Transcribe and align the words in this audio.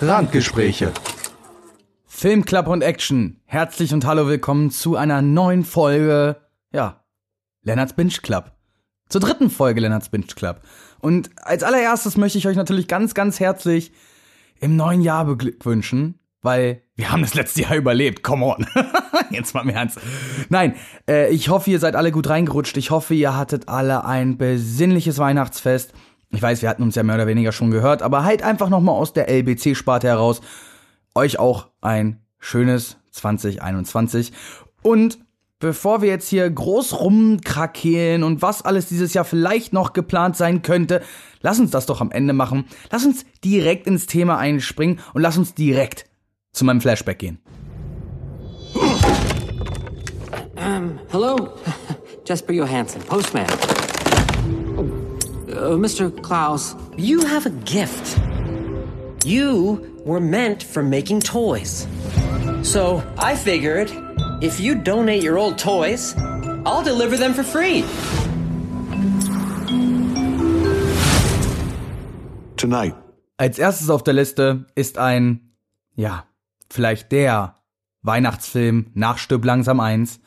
Randgespräche. 0.00 0.92
Film, 2.06 2.44
Club 2.44 2.68
und 2.68 2.82
Action. 2.82 3.40
Herzlich 3.46 3.92
und 3.92 4.06
hallo 4.06 4.28
willkommen 4.28 4.70
zu 4.70 4.94
einer 4.94 5.22
neuen 5.22 5.64
Folge, 5.64 6.36
ja, 6.72 7.04
Lennarts 7.62 7.94
Binge 7.94 8.12
Club. 8.22 8.52
Zur 9.08 9.20
dritten 9.20 9.50
Folge 9.50 9.80
Lennarts 9.80 10.10
Binge 10.10 10.26
Club. 10.26 10.60
Und 11.00 11.30
als 11.42 11.64
allererstes 11.64 12.16
möchte 12.16 12.38
ich 12.38 12.46
euch 12.46 12.56
natürlich 12.56 12.86
ganz, 12.86 13.14
ganz 13.14 13.40
herzlich 13.40 13.90
im 14.60 14.76
neuen 14.76 15.02
Jahr 15.02 15.24
beglückwünschen, 15.24 16.20
weil 16.42 16.82
wir 16.94 17.10
haben 17.10 17.22
das 17.22 17.34
letzte 17.34 17.62
Jahr 17.62 17.74
überlebt. 17.74 18.22
Come 18.22 18.46
on. 18.46 18.66
Jetzt 19.30 19.52
mal 19.52 19.62
im 19.62 19.70
Ernst. 19.70 19.98
Nein, 20.48 20.76
äh, 21.08 21.30
ich 21.30 21.48
hoffe, 21.48 21.70
ihr 21.70 21.80
seid 21.80 21.96
alle 21.96 22.12
gut 22.12 22.28
reingerutscht. 22.28 22.76
Ich 22.76 22.92
hoffe, 22.92 23.14
ihr 23.14 23.36
hattet 23.36 23.68
alle 23.68 24.04
ein 24.04 24.38
besinnliches 24.38 25.18
Weihnachtsfest. 25.18 25.92
Ich 26.30 26.42
weiß, 26.42 26.60
wir 26.62 26.68
hatten 26.68 26.82
uns 26.82 26.94
ja 26.94 27.02
mehr 27.02 27.14
oder 27.14 27.26
weniger 27.26 27.52
schon 27.52 27.70
gehört, 27.70 28.02
aber 28.02 28.24
halt 28.24 28.42
einfach 28.42 28.68
nochmal 28.68 28.94
aus 28.94 29.12
der 29.12 29.28
LBC-Sparte 29.28 30.08
heraus. 30.08 30.40
Euch 31.14 31.38
auch 31.38 31.68
ein 31.80 32.20
schönes 32.38 32.98
2021. 33.12 34.32
Und 34.82 35.18
bevor 35.58 36.02
wir 36.02 36.08
jetzt 36.08 36.28
hier 36.28 36.48
groß 36.48 37.00
rumkrakehlen 37.00 38.22
und 38.22 38.42
was 38.42 38.62
alles 38.62 38.88
dieses 38.88 39.14
Jahr 39.14 39.24
vielleicht 39.24 39.72
noch 39.72 39.94
geplant 39.94 40.36
sein 40.36 40.60
könnte, 40.62 41.02
lass 41.40 41.58
uns 41.58 41.70
das 41.70 41.86
doch 41.86 42.00
am 42.00 42.10
Ende 42.10 42.34
machen. 42.34 42.66
Lass 42.90 43.06
uns 43.06 43.24
direkt 43.42 43.86
ins 43.86 44.06
Thema 44.06 44.38
einspringen 44.38 45.00
und 45.14 45.22
lass 45.22 45.38
uns 45.38 45.54
direkt 45.54 46.04
zu 46.52 46.64
meinem 46.64 46.80
Flashback 46.80 47.18
gehen. 47.18 47.38
Um, 50.56 50.98
hello? 51.10 51.50
Jesper 52.26 52.52
Johansson, 52.52 53.00
postman. 53.02 53.46
Uh, 55.48 55.78
Mr. 55.78 56.10
Klaus. 56.22 56.74
You 56.98 57.24
have 57.24 57.46
a 57.46 57.50
gift. 57.64 58.18
You 59.24 59.96
were 60.04 60.20
meant 60.20 60.62
for 60.62 60.82
making 60.82 61.20
toys. 61.20 61.86
So 62.62 63.02
I 63.16 63.34
figured 63.34 63.90
if 64.42 64.60
you 64.60 64.74
donate 64.74 65.22
your 65.22 65.38
old 65.38 65.56
toys, 65.56 66.14
I'll 66.66 66.84
deliver 66.84 67.16
them 67.16 67.32
for 67.32 67.42
free. 67.42 67.82
Tonight. 72.56 72.94
Als 73.38 73.58
erstes 73.58 73.88
auf 73.88 74.02
der 74.02 74.14
Liste 74.14 74.66
ist 74.74 74.98
ein, 74.98 75.54
ja, 75.94 76.24
vielleicht 76.68 77.10
der 77.10 77.54
Weihnachtsfilm 78.02 78.90
nach 78.94 79.18
langsam 79.44 79.80
1. 79.80 80.20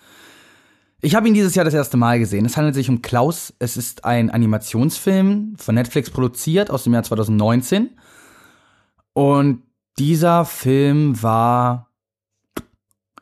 Ich 1.03 1.15
habe 1.15 1.27
ihn 1.27 1.33
dieses 1.33 1.55
Jahr 1.55 1.65
das 1.65 1.73
erste 1.73 1.97
Mal 1.97 2.19
gesehen. 2.19 2.45
Es 2.45 2.57
handelt 2.57 2.75
sich 2.75 2.87
um 2.87 3.01
Klaus. 3.01 3.53
Es 3.57 3.75
ist 3.75 4.05
ein 4.05 4.29
Animationsfilm 4.29 5.55
von 5.57 5.75
Netflix 5.75 6.11
produziert 6.11 6.69
aus 6.69 6.83
dem 6.83 6.93
Jahr 6.93 7.01
2019. 7.01 7.89
Und 9.13 9.63
dieser 9.97 10.45
Film 10.45 11.21
war, 11.23 11.89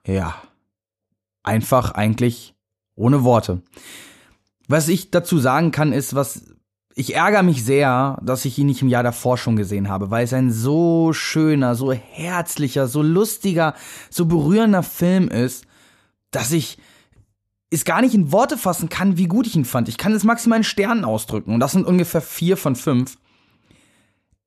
ja, 0.06 0.36
einfach 1.42 1.92
eigentlich 1.92 2.54
ohne 2.96 3.24
Worte. 3.24 3.62
Was 4.68 4.90
ich 4.90 5.10
dazu 5.10 5.40
sagen 5.40 5.72
kann, 5.72 5.94
ist, 5.94 6.14
was 6.14 6.54
ich 6.96 7.16
ärgere 7.16 7.44
mich 7.44 7.64
sehr, 7.64 8.20
dass 8.22 8.44
ich 8.44 8.58
ihn 8.60 8.68
nicht 8.68 8.82
im 8.82 8.90
Jahr 8.90 9.04
davor 9.04 9.38
schon 9.38 9.56
gesehen 9.56 9.88
habe, 9.88 10.12
weil 10.12 10.26
es 10.26 10.34
ein 10.34 10.52
so 10.52 11.14
schöner, 11.14 11.76
so 11.76 11.94
herzlicher, 11.94 12.88
so 12.88 13.02
lustiger, 13.02 13.74
so 14.10 14.26
berührender 14.26 14.84
Film 14.84 15.30
ist, 15.30 15.66
dass 16.32 16.52
ich 16.52 16.78
es 17.70 17.86
gar 17.86 18.02
nicht 18.02 18.16
in 18.16 18.32
Worte 18.32 18.58
fassen 18.58 18.90
kann, 18.90 19.18
wie 19.18 19.28
gut 19.28 19.48
ich 19.48 19.56
ihn 19.56 19.66
fand. 19.66 19.90
Ich 19.90 19.98
kann 19.98 20.14
es 20.14 20.24
maximal 20.24 20.58
in 20.58 20.64
Sternen 20.64 21.06
ausdrücken 21.06 21.54
und 21.54 21.60
das 21.60 21.74
sind 21.74 21.86
ungefähr 21.86 22.22
vier 22.22 22.58
von 22.58 22.76
fünf. 22.76 23.18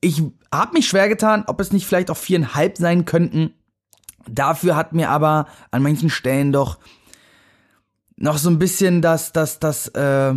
Ich 0.01 0.23
habe 0.53 0.73
mich 0.73 0.89
schwer 0.89 1.09
getan, 1.09 1.45
ob 1.47 1.61
es 1.61 1.73
nicht 1.73 1.87
vielleicht 1.87 2.11
auch 2.11 2.17
viereinhalb 2.17 2.77
sein 2.77 3.05
könnten. 3.05 3.55
Dafür 4.29 4.75
hat 4.75 4.93
mir 4.93 5.11
aber 5.11 5.47
an 5.71 5.83
manchen 5.83 6.11
Stellen 6.11 6.53
doch 6.53 6.79
noch 8.17 8.39
so 8.39 8.51
ein 8.51 8.59
bisschen 8.59 9.03
das, 9.03 9.33
das, 9.33 9.61
das, 9.61 9.89
äh, 9.89 10.35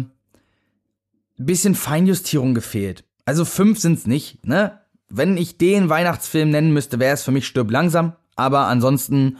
bisschen 1.37 1.75
Feinjustierung 1.75 2.53
gefehlt. 2.53 3.03
Also 3.25 3.45
fünf 3.45 3.79
sind's 3.79 4.05
nicht, 4.07 4.45
ne? 4.45 4.79
Wenn 5.07 5.37
ich 5.37 5.57
den 5.57 5.89
Weihnachtsfilm 5.89 6.49
nennen 6.49 6.73
müsste, 6.73 6.99
wäre 6.99 7.13
es 7.13 7.23
für 7.23 7.31
mich 7.31 7.45
Stirb 7.47 7.69
langsam. 7.71 8.15
Aber 8.35 8.67
ansonsten 8.67 9.37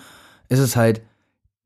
ist 0.47 0.59
es 0.59 0.75
halt, 0.75 1.01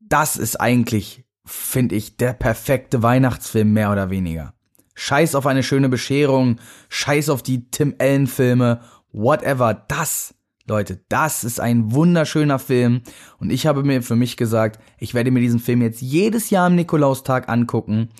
das 0.00 0.36
ist 0.36 0.60
eigentlich, 0.60 1.24
finde 1.50 1.94
ich, 1.94 2.16
der 2.16 2.32
perfekte 2.32 3.02
Weihnachtsfilm, 3.02 3.72
mehr 3.72 3.92
oder 3.92 4.10
weniger. 4.10 4.54
Scheiß 4.94 5.34
auf 5.34 5.46
eine 5.46 5.62
schöne 5.62 5.88
Bescherung, 5.88 6.56
scheiß 6.88 7.28
auf 7.30 7.42
die 7.42 7.70
Tim 7.70 7.94
Allen 7.98 8.26
Filme, 8.26 8.80
whatever. 9.12 9.74
Das, 9.88 10.34
Leute, 10.66 11.00
das 11.08 11.44
ist 11.44 11.60
ein 11.60 11.92
wunderschöner 11.92 12.58
Film. 12.58 13.02
Und 13.38 13.50
ich 13.50 13.66
habe 13.66 13.82
mir 13.82 14.02
für 14.02 14.16
mich 14.16 14.36
gesagt, 14.36 14.80
ich 14.98 15.14
werde 15.14 15.30
mir 15.30 15.40
diesen 15.40 15.60
Film 15.60 15.82
jetzt 15.82 16.00
jedes 16.00 16.50
Jahr 16.50 16.66
am 16.66 16.74
Nikolaustag 16.74 17.48
angucken 17.48 18.10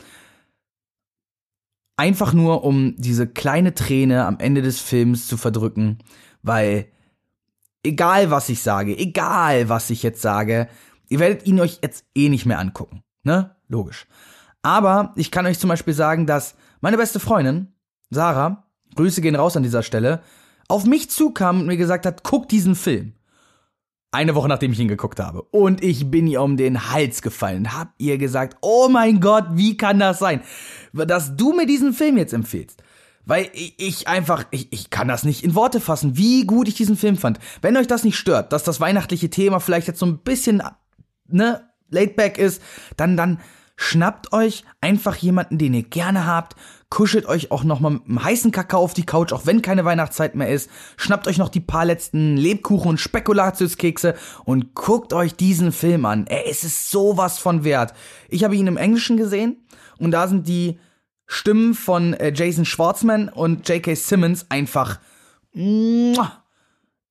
Einfach 2.00 2.32
nur, 2.32 2.64
um 2.64 2.94
diese 2.96 3.26
kleine 3.26 3.74
Träne 3.74 4.24
am 4.24 4.38
Ende 4.38 4.62
des 4.62 4.80
Films 4.80 5.26
zu 5.26 5.36
verdrücken, 5.36 5.98
weil 6.42 6.86
egal 7.82 8.30
was 8.30 8.48
ich 8.48 8.62
sage, 8.62 8.96
egal 8.96 9.68
was 9.68 9.90
ich 9.90 10.02
jetzt 10.02 10.22
sage, 10.22 10.66
ihr 11.10 11.18
werdet 11.18 11.46
ihn 11.46 11.60
euch 11.60 11.80
jetzt 11.82 12.06
eh 12.14 12.30
nicht 12.30 12.46
mehr 12.46 12.58
angucken. 12.58 13.02
Ne? 13.22 13.54
Logisch. 13.68 14.06
Aber 14.62 15.12
ich 15.16 15.30
kann 15.30 15.46
euch 15.46 15.58
zum 15.58 15.68
Beispiel 15.68 15.94
sagen, 15.94 16.26
dass 16.26 16.54
meine 16.80 16.96
beste 16.96 17.20
Freundin, 17.20 17.68
Sarah, 18.10 18.64
Grüße 18.94 19.20
gehen 19.20 19.36
raus 19.36 19.56
an 19.56 19.62
dieser 19.62 19.82
Stelle, 19.82 20.22
auf 20.68 20.84
mich 20.84 21.10
zukam 21.10 21.60
und 21.60 21.66
mir 21.66 21.76
gesagt 21.76 22.06
hat, 22.06 22.22
guck 22.22 22.48
diesen 22.48 22.74
Film. 22.74 23.14
Eine 24.12 24.34
Woche 24.34 24.48
nachdem 24.48 24.72
ich 24.72 24.80
ihn 24.80 24.88
geguckt 24.88 25.20
habe. 25.20 25.42
Und 25.42 25.84
ich 25.84 26.10
bin 26.10 26.26
ihr 26.26 26.42
um 26.42 26.56
den 26.56 26.90
Hals 26.90 27.22
gefallen. 27.22 27.72
Hab 27.76 27.92
ihr 27.98 28.18
gesagt, 28.18 28.56
oh 28.60 28.88
mein 28.88 29.20
Gott, 29.20 29.46
wie 29.52 29.76
kann 29.76 30.00
das 30.00 30.18
sein? 30.18 30.42
Dass 30.92 31.36
du 31.36 31.52
mir 31.52 31.66
diesen 31.66 31.92
Film 31.92 32.18
jetzt 32.18 32.32
empfehlst. 32.32 32.82
Weil 33.24 33.50
ich 33.52 34.08
einfach, 34.08 34.46
ich, 34.50 34.72
ich 34.72 34.90
kann 34.90 35.06
das 35.06 35.22
nicht 35.22 35.44
in 35.44 35.54
Worte 35.54 35.78
fassen, 35.80 36.16
wie 36.16 36.44
gut 36.44 36.66
ich 36.66 36.74
diesen 36.74 36.96
Film 36.96 37.16
fand. 37.16 37.38
Wenn 37.62 37.76
euch 37.76 37.86
das 37.86 38.02
nicht 38.02 38.16
stört, 38.16 38.52
dass 38.52 38.64
das 38.64 38.80
weihnachtliche 38.80 39.30
Thema 39.30 39.60
vielleicht 39.60 39.86
jetzt 39.86 40.00
so 40.00 40.06
ein 40.06 40.18
bisschen, 40.18 40.62
ne, 41.28 41.69
laid 41.90 42.16
back 42.16 42.38
ist, 42.38 42.62
dann, 42.96 43.16
dann 43.16 43.40
schnappt 43.76 44.32
euch 44.34 44.64
einfach 44.82 45.16
jemanden, 45.16 45.56
den 45.56 45.72
ihr 45.72 45.82
gerne 45.82 46.26
habt, 46.26 46.54
kuschelt 46.90 47.24
euch 47.24 47.50
auch 47.50 47.64
noch 47.64 47.80
mal 47.80 47.90
mit 47.90 48.06
einem 48.06 48.22
heißen 48.22 48.50
Kakao 48.50 48.82
auf 48.82 48.92
die 48.92 49.06
Couch, 49.06 49.32
auch 49.32 49.46
wenn 49.46 49.62
keine 49.62 49.86
Weihnachtszeit 49.86 50.34
mehr 50.34 50.50
ist, 50.50 50.68
schnappt 50.98 51.26
euch 51.28 51.38
noch 51.38 51.48
die 51.48 51.60
paar 51.60 51.86
letzten 51.86 52.36
Lebkuchen 52.36 52.90
und 52.90 53.00
Spekulatiuskekse 53.00 54.16
und 54.44 54.74
guckt 54.74 55.14
euch 55.14 55.34
diesen 55.34 55.72
Film 55.72 56.04
an. 56.04 56.26
Ey, 56.26 56.44
es 56.50 56.62
ist 56.62 56.90
sowas 56.90 57.38
von 57.38 57.64
wert. 57.64 57.94
Ich 58.28 58.44
habe 58.44 58.54
ihn 58.54 58.66
im 58.66 58.76
Englischen 58.76 59.16
gesehen 59.16 59.56
und 59.98 60.10
da 60.10 60.28
sind 60.28 60.46
die 60.46 60.78
Stimmen 61.26 61.74
von 61.74 62.12
äh, 62.14 62.32
Jason 62.34 62.64
Schwartzman 62.64 63.28
und 63.28 63.66
J.K. 63.68 63.94
Simmons 63.94 64.46
einfach 64.50 64.98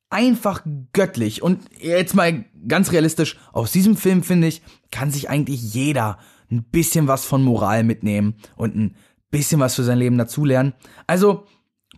einfach 0.10 0.64
göttlich. 0.94 1.42
Und 1.42 1.64
jetzt 1.80 2.16
mal 2.16 2.46
ganz 2.68 2.92
realistisch, 2.92 3.38
aus 3.54 3.72
diesem 3.72 3.96
Film 3.96 4.24
finde 4.24 4.48
ich, 4.48 4.62
kann 4.92 5.12
sich 5.12 5.30
eigentlich 5.30 5.74
jeder 5.74 6.18
ein 6.52 6.64
bisschen 6.64 7.08
was 7.08 7.26
von 7.26 7.44
Moral 7.44 7.84
mitnehmen 7.84 8.36
und 8.56 8.76
ein 8.76 8.96
bisschen 9.30 9.60
was 9.60 9.76
für 9.76 9.84
sein 9.84 10.00
Leben 10.00 10.18
dazulernen. 10.18 10.74
Also 11.08 11.46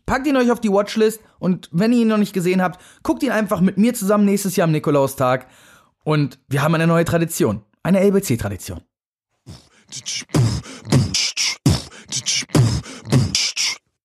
packt 0.05 0.27
ihn 0.27 0.35
euch 0.35 0.51
auf 0.51 0.59
die 0.59 0.71
Watchlist 0.71 1.21
und 1.39 1.69
wenn 1.71 1.93
ihr 1.93 2.01
ihn 2.01 2.09
noch 2.09 2.17
nicht 2.17 2.33
gesehen 2.33 2.61
habt, 2.61 2.81
guckt 3.03 3.23
ihn 3.23 3.31
einfach 3.31 3.61
mit 3.61 3.77
mir 3.77 3.93
zusammen 3.93 4.25
nächstes 4.25 4.55
Jahr 4.55 4.65
am 4.65 4.71
Nikolaustag 4.71 5.47
und 6.03 6.39
wir 6.49 6.61
haben 6.63 6.75
eine 6.75 6.87
neue 6.87 7.05
Tradition, 7.05 7.63
eine 7.83 8.01
LBC-Tradition. 8.01 8.81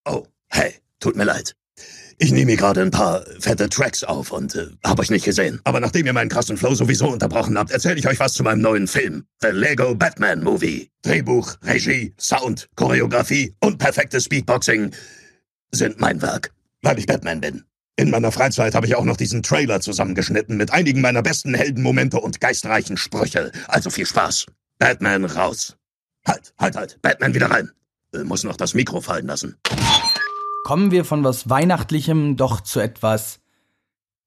Oh, 0.05 0.25
hey, 0.49 0.75
tut 1.01 1.17
mir 1.17 1.25
leid. 1.25 1.57
Ich 2.19 2.33
nehme 2.33 2.53
hier 2.53 2.57
gerade 2.57 2.81
ein 2.81 2.91
paar 2.91 3.25
fette 3.41 3.69
Tracks 3.69 4.03
auf 4.03 4.33
und 4.33 4.55
äh, 4.55 4.69
hab 4.83 4.99
euch 4.99 5.11
nicht 5.11 5.27
gesehen. 5.27 5.61
Aber 5.65 5.81
nachdem 5.81 6.07
ihr 6.07 6.15
meinen 6.15 6.31
krassen 6.31 6.57
Flow 6.57 6.75
sowieso 6.75 7.09
unterbrochen 7.09 7.59
habt, 7.59 7.71
erzähle 7.71 7.99
ich 7.99 8.09
euch 8.09 8.19
was 8.19 8.33
zu 8.33 8.43
meinem 8.43 8.63
neuen 8.63 8.89
Film. 8.89 9.27
The 9.43 9.49
Lego 9.49 9.95
Batman 9.95 10.43
Movie. 10.43 10.91
Drehbuch, 11.03 11.57
Regie, 11.63 12.15
Sound, 12.19 12.71
Choreografie 12.75 13.55
und 13.61 13.77
perfektes 13.79 14.25
Speedboxing 14.25 14.93
sind 15.73 16.01
mein 16.01 16.23
Werk, 16.23 16.53
weil 16.81 16.99
ich 16.99 17.07
Batman 17.07 17.43
bin. 17.43 17.65
In 17.97 18.11
meiner 18.11 18.33
Freizeit 18.33 18.75
habe 18.75 18.87
ich 18.87 18.95
auch 18.95 19.05
noch 19.05 19.19
diesen 19.19 19.43
Trailer 19.43 19.81
zusammengeschnitten 19.81 20.57
mit 20.57 20.73
einigen 20.73 21.03
meiner 21.03 21.23
besten 21.23 21.53
Heldenmomente 21.55 22.19
und 22.19 22.41
geistreichen 22.41 22.97
Sprüche. 22.97 23.53
Also 23.69 23.91
viel 23.91 24.07
Spaß. 24.07 24.47
Batman 24.79 25.27
raus. 25.27 25.77
Halt, 26.27 26.55
halt, 26.59 26.77
halt. 26.77 26.99
Batman 27.03 27.35
wieder 27.35 27.51
rein. 27.51 27.71
Äh, 28.15 28.25
muss 28.25 28.43
noch 28.43 28.57
das 28.57 28.73
Mikro 28.73 29.03
fallen 29.03 29.27
lassen 29.27 29.59
kommen 30.67 30.91
wir 30.91 31.05
von 31.05 31.23
was 31.23 31.49
Weihnachtlichem 31.49 32.35
doch 32.37 32.61
zu 32.61 32.81
etwas 32.81 33.39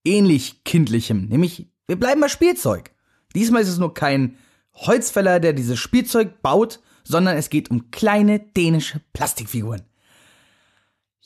ähnlich 0.05 0.63
Kindlichem, 0.63 1.25
nämlich 1.25 1.67
wir 1.85 1.99
bleiben 1.99 2.21
bei 2.21 2.29
Spielzeug. 2.29 2.91
Diesmal 3.35 3.61
ist 3.61 3.67
es 3.67 3.77
nur 3.77 3.93
kein 3.93 4.37
Holzfäller, 4.73 5.41
der 5.41 5.51
dieses 5.51 5.77
Spielzeug 5.77 6.41
baut, 6.41 6.79
sondern 7.03 7.35
es 7.35 7.49
geht 7.49 7.69
um 7.69 7.91
kleine 7.91 8.39
dänische 8.39 9.01
Plastikfiguren. 9.11 9.81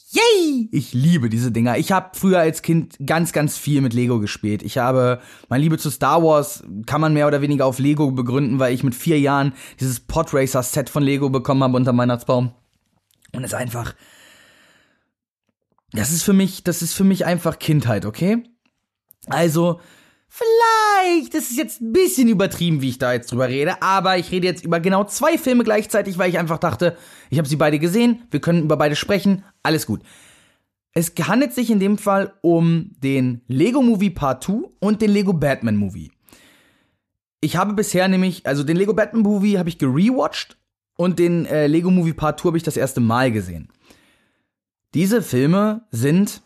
Yay! 0.09 0.69
Ich 0.71 0.95
liebe 0.95 1.29
diese 1.29 1.51
Dinger. 1.51 1.77
Ich 1.77 1.91
habe 1.91 2.17
früher 2.17 2.39
als 2.39 2.63
Kind 2.63 2.97
ganz, 3.05 3.33
ganz 3.33 3.55
viel 3.55 3.81
mit 3.81 3.93
Lego 3.93 4.19
gespielt. 4.19 4.63
Ich 4.63 4.79
habe 4.79 5.21
meine 5.47 5.61
Liebe 5.61 5.77
zu 5.77 5.91
Star 5.91 6.23
Wars 6.23 6.63
kann 6.87 7.01
man 7.01 7.13
mehr 7.13 7.27
oder 7.27 7.41
weniger 7.43 7.67
auf 7.67 7.77
Lego 7.77 8.09
begründen, 8.09 8.57
weil 8.57 8.73
ich 8.73 8.83
mit 8.83 8.95
vier 8.95 9.19
Jahren 9.19 9.53
dieses 9.79 9.99
Podracer 9.99 10.63
Set 10.63 10.89
von 10.89 11.03
Lego 11.03 11.29
bekommen 11.29 11.61
habe 11.61 11.77
unter 11.77 11.95
Weihnachtsbaum. 11.95 12.53
Und 13.31 13.43
es 13.43 13.53
einfach, 13.53 13.93
das 15.93 16.11
ist 16.11 16.23
für 16.23 16.33
mich, 16.33 16.63
das 16.63 16.81
ist 16.81 16.93
für 16.93 17.03
mich 17.03 17.25
einfach 17.25 17.59
Kindheit, 17.59 18.05
okay? 18.05 18.43
Also, 19.27 19.79
vielleicht, 20.27 21.33
das 21.33 21.51
ist 21.51 21.57
jetzt 21.57 21.81
ein 21.81 21.93
bisschen 21.93 22.27
übertrieben, 22.27 22.81
wie 22.81 22.89
ich 22.89 22.97
da 22.97 23.13
jetzt 23.13 23.31
drüber 23.31 23.47
rede, 23.47 23.81
aber 23.81 24.17
ich 24.17 24.31
rede 24.31 24.47
jetzt 24.47 24.65
über 24.65 24.79
genau 24.79 25.03
zwei 25.05 25.37
Filme 25.37 25.63
gleichzeitig, 25.63 26.17
weil 26.17 26.29
ich 26.29 26.39
einfach 26.39 26.57
dachte, 26.57 26.97
ich 27.29 27.37
habe 27.37 27.47
sie 27.47 27.55
beide 27.55 27.79
gesehen, 27.79 28.23
wir 28.31 28.41
können 28.41 28.63
über 28.63 28.75
beide 28.75 28.95
sprechen, 28.95 29.43
alles 29.61 29.85
gut. 29.85 30.01
Es 30.93 31.13
handelt 31.27 31.53
sich 31.53 31.71
in 31.71 31.79
dem 31.79 31.97
Fall 31.97 32.33
um 32.41 32.91
den 32.99 33.41
Lego 33.47 33.81
Movie 33.81 34.11
Part 34.11 34.43
2 34.43 34.69
und 34.79 35.01
den 35.01 35.11
Lego 35.11 35.33
Batman 35.33 35.75
Movie. 35.75 36.11
Ich 37.41 37.55
habe 37.55 37.73
bisher 37.73 38.07
nämlich, 38.07 38.45
also 38.45 38.63
den 38.63 38.77
Lego 38.77 38.93
Batman 38.93 39.23
Movie 39.23 39.57
habe 39.57 39.69
ich 39.69 39.79
gerewatcht 39.79 40.57
und 40.95 41.19
den 41.19 41.45
äh, 41.45 41.67
Lego 41.67 41.89
Movie 41.89 42.13
Part 42.13 42.39
2 42.39 42.47
habe 42.47 42.57
ich 42.57 42.63
das 42.63 42.77
erste 42.77 43.01
Mal 43.01 43.31
gesehen. 43.31 43.69
Diese 44.93 45.21
Filme 45.21 45.85
sind 45.91 46.41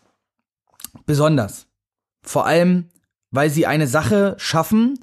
besonders. 1.04 1.66
Vor 2.22 2.46
allem, 2.46 2.88
weil 3.30 3.50
sie 3.50 3.66
eine 3.66 3.86
Sache 3.86 4.36
schaffen, 4.38 4.98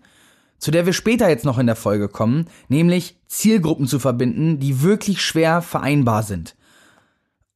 zu 0.57 0.71
der 0.71 0.85
wir 0.85 0.93
später 0.93 1.29
jetzt 1.29 1.45
noch 1.45 1.59
in 1.59 1.67
der 1.67 1.75
Folge 1.75 2.09
kommen, 2.09 2.47
nämlich 2.69 3.19
Zielgruppen 3.27 3.87
zu 3.87 3.99
verbinden, 3.99 4.59
die 4.59 4.81
wirklich 4.81 5.21
schwer 5.21 5.61
vereinbar 5.61 6.23
sind. 6.23 6.55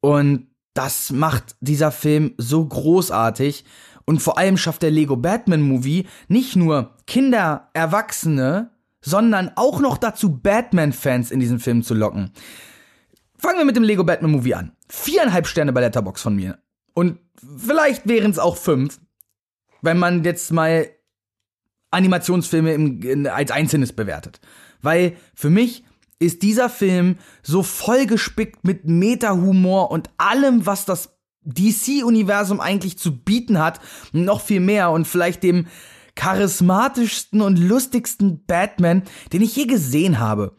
Und 0.02 0.48
das 0.74 1.12
macht 1.12 1.56
dieser 1.60 1.92
Film 1.92 2.34
so 2.38 2.66
großartig. 2.66 3.66
Und 4.06 4.22
vor 4.22 4.38
allem 4.38 4.58
schafft 4.58 4.82
der 4.82 4.92
Lego 4.92 5.18
Batman 5.18 5.62
Movie 5.62 6.08
nicht 6.28 6.56
nur 6.56 6.96
Kinder, 7.08 7.70
Erwachsene, 7.74 8.72
sondern 9.02 9.52
auch 9.56 9.80
noch 9.80 9.98
dazu 9.98 10.38
Batman-Fans 10.38 11.32
in 11.32 11.40
diesen 11.40 11.60
Film 11.60 11.84
zu 11.84 11.94
locken. 11.94 12.32
Fangen 13.38 13.58
wir 13.58 13.66
mit 13.66 13.76
dem 13.76 13.84
Lego 13.84 14.04
Batman 14.04 14.32
Movie 14.32 14.54
an. 14.54 14.72
Viereinhalb 14.90 15.48
Sterne 15.48 15.74
bei 15.74 15.82
Letterbox 15.82 16.22
von 16.22 16.36
mir. 16.36 16.60
Und 16.94 17.20
vielleicht 17.58 18.08
wären 18.08 18.32
es 18.32 18.40
auch 18.40 18.58
fünf, 18.58 19.00
wenn 19.82 19.98
man 19.98 20.24
jetzt 20.24 20.52
mal 20.52 20.90
Animationsfilme 21.92 22.74
im, 22.74 23.02
in, 23.02 23.28
als 23.28 23.52
Einzelnes 23.52 23.94
bewertet. 23.94 24.40
Weil 24.82 25.16
für 25.34 25.50
mich 25.50 25.84
ist 26.20 26.44
dieser 26.44 26.70
Film 26.70 27.18
so 27.42 27.64
vollgespickt 27.64 28.64
mit 28.66 28.86
Meta-Humor 28.86 29.92
und 29.92 30.10
allem, 30.18 30.66
was 30.66 30.86
das 30.86 31.18
DC-Universum 31.44 32.60
eigentlich 32.60 32.98
zu 32.98 33.18
bieten 33.18 33.60
hat, 33.60 33.80
noch 34.12 34.42
viel 34.42 34.60
mehr 34.60 34.92
und 34.92 35.08
vielleicht 35.08 35.44
dem 35.44 35.68
charismatischsten 36.16 37.42
und 37.42 37.58
lustigsten 37.58 38.44
Batman, 38.46 39.04
den 39.32 39.42
ich 39.42 39.56
je 39.56 39.66
gesehen 39.66 40.20
habe. 40.20 40.56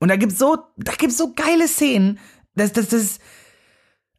Und 0.00 0.08
da 0.08 0.16
gibt's 0.16 0.38
so, 0.38 0.56
da 0.78 0.92
gibt's 0.92 1.18
so 1.18 1.34
geile 1.34 1.68
Szenen. 1.68 2.18
Das, 2.54 2.72
das, 2.72 2.88
das, 2.88 3.18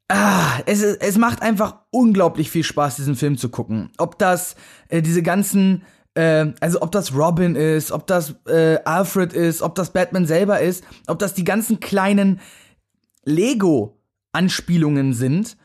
ah, 0.10 0.60
es, 0.66 0.84
es 0.84 1.18
macht 1.18 1.42
einfach 1.42 1.80
unglaublich 1.92 2.50
viel 2.50 2.64
Spaß, 2.64 2.98
diesen 2.98 3.16
Film 3.16 3.38
zu 3.38 3.50
gucken. 3.50 3.90
Ob 3.98 4.20
das 4.20 4.56
äh, 4.90 5.02
diese 5.02 5.24
ganzen, 5.24 5.84
äh, 6.14 6.48
also 6.60 6.82
ob 6.82 6.92
das 6.92 7.16
Robin 7.16 7.56
ist, 7.56 7.92
ob 7.92 8.08
das 8.08 8.36
äh, 8.48 8.78
Alfred 8.86 9.34
ist, 9.34 9.62
ob 9.62 9.76
das 9.76 9.92
Batman 9.92 10.26
selber 10.26 10.60
ist, 10.62 10.84
ob 11.08 11.20
das 11.20 11.34
die 11.34 11.44
ganzen 11.44 11.80
kleinen 11.80 12.40
Lego-Anspielungen 13.24 15.14
sind. 15.14 15.58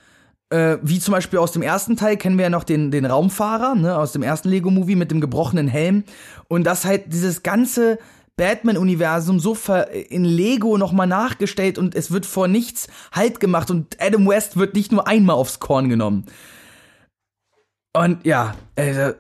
Äh, 0.49 0.79
wie 0.83 0.99
zum 0.99 1.13
Beispiel 1.13 1.39
aus 1.39 1.53
dem 1.53 1.63
ersten 1.63 1.97
Teil 1.97 2.17
kennen 2.17 2.37
wir 2.37 2.45
ja 2.45 2.51
noch 2.51 2.65
den, 2.65 2.91
den 2.91 3.05
Raumfahrer, 3.05 3.77
ne, 3.77 3.97
aus 3.97 4.13
dem 4.13 4.25
ersten 4.25 4.49
Lego-Movie 4.49 4.97
mit 4.97 5.13
dem 5.13 5.21
gebrochenen 5.21 5.69
Helm. 5.69 6.03
Und 6.49 6.65
das 6.65 6.85
halt 6.85 7.13
dieses 7.13 7.45
ganze 7.45 7.99
Batman-Universum 8.41 9.39
so 9.39 9.55
in 10.09 10.25
Lego 10.25 10.79
nochmal 10.79 11.07
nachgestellt 11.07 11.77
und 11.77 11.95
es 11.95 12.11
wird 12.11 12.25
vor 12.25 12.49
nichts 12.49 12.89
Halt 13.13 13.39
gemacht 13.39 13.71
und 13.71 13.99
Adam 14.01 14.27
West 14.27 14.57
wird 14.57 14.75
nicht 14.75 14.93
nur 14.93 15.07
einmal 15.07 15.37
aufs 15.37 15.61
Korn 15.61 15.91
genommen. 15.91 16.25
Und 17.93 18.25
ja, 18.25 18.55
äh, 18.77 19.13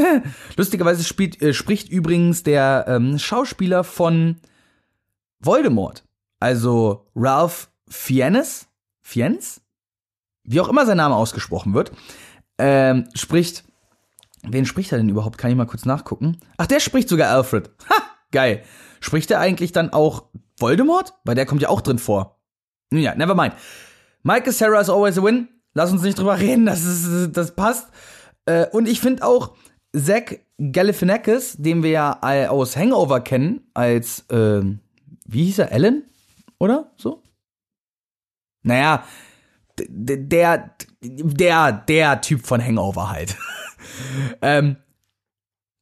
lustigerweise 0.56 1.04
spielt, 1.04 1.40
äh, 1.40 1.54
spricht 1.54 1.88
übrigens 1.88 2.42
der 2.42 2.86
ähm, 2.88 3.16
Schauspieler 3.16 3.84
von 3.84 4.40
Voldemort, 5.38 6.02
also 6.40 7.06
Ralph 7.14 7.70
Fiennes, 7.88 8.66
Fiennes, 9.02 9.60
wie 10.42 10.60
auch 10.60 10.68
immer 10.68 10.84
sein 10.84 10.96
Name 10.96 11.14
ausgesprochen 11.14 11.74
wird, 11.74 11.92
ähm, 12.58 13.08
spricht. 13.14 13.62
Wen 14.42 14.66
spricht 14.66 14.90
er 14.90 14.98
denn 14.98 15.08
überhaupt? 15.08 15.38
Kann 15.38 15.52
ich 15.52 15.56
mal 15.56 15.64
kurz 15.64 15.84
nachgucken? 15.84 16.38
Ach, 16.56 16.66
der 16.66 16.80
spricht 16.80 17.08
sogar 17.08 17.30
Alfred. 17.30 17.70
Ha, 17.88 18.13
geil. 18.34 18.62
Spricht 19.00 19.30
er 19.30 19.40
eigentlich 19.40 19.72
dann 19.72 19.90
auch 19.90 20.24
Voldemort? 20.58 21.14
Weil 21.24 21.34
der 21.34 21.46
kommt 21.46 21.62
ja 21.62 21.70
auch 21.70 21.80
drin 21.80 21.98
vor. 21.98 22.40
Nun 22.90 23.02
ja, 23.02 23.14
never 23.14 23.34
mind. 23.34 23.54
Michael 24.22 24.52
Sarah 24.52 24.80
is 24.80 24.90
always 24.90 25.18
a 25.18 25.22
win. 25.22 25.48
Lass 25.72 25.90
uns 25.90 26.02
nicht 26.02 26.18
drüber 26.18 26.38
reden, 26.38 26.66
das, 26.66 26.84
ist, 26.84 27.32
das 27.32 27.54
passt. 27.54 27.88
Äh, 28.44 28.66
und 28.70 28.88
ich 28.88 29.00
finde 29.00 29.24
auch 29.24 29.56
Zach 29.96 30.36
Galifianakis, 30.58 31.56
den 31.58 31.82
wir 31.82 31.90
ja 31.90 32.48
aus 32.48 32.76
Hangover 32.76 33.20
kennen, 33.20 33.62
als, 33.74 34.20
äh, 34.30 34.62
wie 35.26 35.44
hieß 35.44 35.60
er, 35.60 35.72
Ellen? 35.72 36.04
Oder 36.58 36.92
so? 36.96 37.22
Naja, 38.62 39.04
der, 39.78 40.70
der, 41.02 41.72
der 41.72 42.20
Typ 42.20 42.46
von 42.46 42.64
Hangover 42.64 43.10
halt. 43.10 43.36
ähm, 44.42 44.76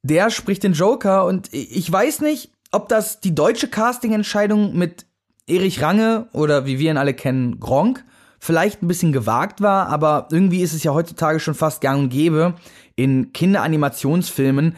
der 0.03 0.29
spricht 0.29 0.63
den 0.63 0.73
Joker 0.73 1.25
und 1.25 1.49
ich 1.51 1.91
weiß 1.91 2.21
nicht, 2.21 2.51
ob 2.71 2.89
das 2.89 3.19
die 3.21 3.33
deutsche 3.33 3.69
Casting-Entscheidung 3.69 4.75
mit 4.77 5.05
Erich 5.47 5.81
Range 5.81 6.27
oder 6.33 6.65
wie 6.65 6.79
wir 6.79 6.91
ihn 6.91 6.97
alle 6.97 7.13
kennen, 7.13 7.59
Gronk, 7.59 8.03
vielleicht 8.39 8.83
ein 8.83 8.87
bisschen 8.87 9.13
gewagt 9.13 9.61
war, 9.61 9.87
aber 9.87 10.27
irgendwie 10.31 10.61
ist 10.61 10.73
es 10.73 10.83
ja 10.83 10.93
heutzutage 10.93 11.39
schon 11.39 11.55
fast 11.55 11.81
gang 11.81 11.99
und 12.03 12.09
gäbe, 12.09 12.55
in 12.95 13.33
Kinderanimationsfilmen 13.33 14.75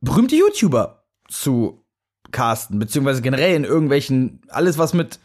berühmte 0.00 0.36
YouTuber 0.36 1.04
zu 1.28 1.84
casten, 2.30 2.78
beziehungsweise 2.78 3.22
generell 3.22 3.54
in 3.54 3.64
irgendwelchen, 3.64 4.40
alles 4.48 4.78
was 4.78 4.94
mit 4.94 5.18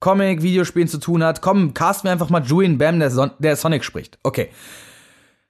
Comic, 0.00 0.42
Videospielen 0.42 0.88
zu 0.88 0.98
tun 0.98 1.24
hat. 1.24 1.40
Komm, 1.40 1.74
cast 1.74 2.04
mir 2.04 2.10
einfach 2.10 2.30
mal 2.30 2.44
Julian 2.44 2.78
Bam, 2.78 2.98
der, 2.98 3.10
Son 3.10 3.30
der 3.38 3.56
Sonic 3.56 3.84
spricht. 3.84 4.18
Okay. 4.22 4.50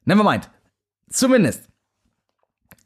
Nevermind. 0.04 0.48
Zumindest 1.10 1.68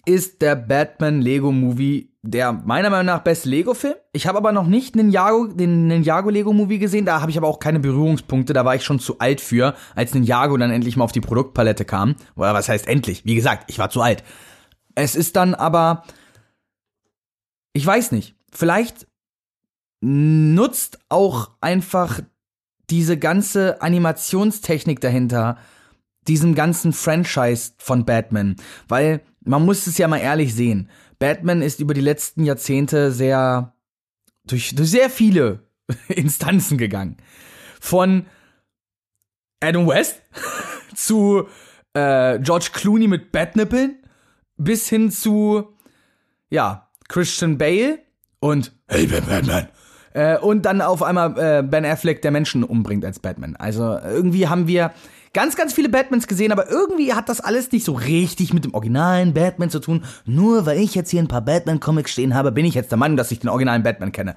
ist 0.05 0.43
der 0.43 0.57
Batman 0.57 1.21
Lego 1.21 1.53
Movie 1.53 2.11
der 2.23 2.53
meiner 2.53 2.91
Meinung 2.91 3.07
nach 3.07 3.23
beste 3.23 3.49
Lego-Film. 3.49 3.95
Ich 4.13 4.27
habe 4.27 4.39
aber 4.39 4.53
noch 4.53 4.67
nicht 4.67 4.95
Ninjago, 4.95 5.47
den 5.47 5.87
Ninjago 5.87 6.29
Lego 6.29 6.53
Movie 6.53 6.79
gesehen. 6.79 7.07
Da 7.07 7.21
habe 7.21 7.31
ich 7.31 7.39
aber 7.39 7.49
auch 7.49 7.59
keine 7.59 7.81
Berührungspunkte. 7.81 8.53
Da 8.53 8.65
war 8.65 8.75
ich 8.75 8.85
schon 8.85 9.01
zu 9.01 9.19
alt 9.19 9.41
für, 9.41 9.75
als 9.95 10.13
Ninjago 10.13 10.57
dann 10.57 10.71
endlich 10.71 10.97
mal 10.97 11.05
auf 11.05 11.13
die 11.13 11.23
Produktpalette 11.23 11.85
kam. 11.85 12.17
Oder 12.37 12.53
was 12.53 12.69
heißt 12.69 12.87
endlich? 12.87 13.25
Wie 13.25 13.35
gesagt, 13.35 13.71
ich 13.71 13.79
war 13.79 13.91
zu 13.91 14.03
alt. 14.03 14.23
Es 14.95 15.17
ist 15.17 15.37
dann 15.37 15.55
aber, 15.55 16.05
ich 17.73 17.87
weiß 17.87 18.13
nicht. 18.13 18.35
Vielleicht 18.53 19.07
nutzt 20.03 20.99
auch 21.09 21.51
einfach 21.61 22.21
diese 22.91 23.17
ganze 23.17 23.81
Animationstechnik 23.81 25.01
dahinter 25.01 25.57
diesem 26.29 26.55
ganzen 26.55 26.93
Franchise 26.93 27.73
von 27.79 28.05
Batman. 28.05 28.57
Weil 28.89 29.23
man 29.41 29.65
muss 29.65 29.87
es 29.87 29.99
ja 29.99 30.09
mal 30.09 30.19
ehrlich 30.19 30.55
sehen. 30.55 30.89
Batman 31.19 31.63
ist 31.63 31.81
über 31.81 31.95
die 31.95 32.01
letzten 32.01 32.45
Jahrzehnte 32.45 33.13
sehr 33.13 33.75
durch, 34.47 34.75
durch 34.75 34.91
sehr 34.91 35.11
viele 35.11 35.61
Instanzen 36.09 36.79
gegangen. 36.79 37.17
Von 37.81 38.27
Adam 39.61 39.87
West 39.87 40.23
zu 40.95 41.49
äh, 41.95 42.39
George 42.39 42.71
Clooney 42.73 43.09
mit 43.09 43.33
Batnippeln 43.33 43.97
bis 44.57 44.89
hin 44.89 45.11
zu 45.11 45.75
ja 46.51 46.91
Christian 47.09 47.59
Bale 47.59 48.01
und 48.41 48.73
Hey 48.89 49.07
Batman 49.07 49.69
äh, 50.13 50.39
und 50.39 50.63
dann 50.63 50.81
auf 50.81 51.03
einmal 51.03 51.39
äh, 51.39 51.63
Ben 51.63 51.85
Affleck, 51.85 52.23
der 52.23 52.31
Menschen 52.31 52.65
umbringt 52.65 53.05
als 53.05 53.19
Batman. 53.19 53.57
Also 53.57 53.99
irgendwie 53.99 54.49
haben 54.49 54.67
wir 54.67 54.93
ganz, 55.33 55.57
ganz 55.57 55.73
viele 55.73 55.89
Batmans 55.89 56.27
gesehen, 56.27 56.53
aber 56.53 56.69
irgendwie 56.69 57.15
hat 57.15 57.29
das 57.29 57.41
alles 57.41 57.71
nicht 57.73 57.85
so 57.85 57.93
richtig 57.93 58.53
mit 58.53 58.65
dem 58.65 58.75
originalen 58.75 59.33
Batman 59.35 59.71
zu 59.71 59.81
tun. 59.81 60.05
Nur 60.25 60.67
weil 60.67 60.79
ich 60.79 60.95
jetzt 60.95 61.11
hier 61.11 61.23
ein 61.23 61.29
paar 61.29 61.43
Batman-Comics 61.43 62.11
stehen 62.11 62.35
habe, 62.35 62.53
bin 62.53 62.65
ich 62.65 62.75
jetzt 62.75 62.91
der 62.91 62.99
Meinung, 62.99 63.17
dass 63.17 63.31
ich 63.31 63.41
den 63.41 63.49
originalen 63.49 63.83
Batman 63.83 64.13
kenne. 64.13 64.37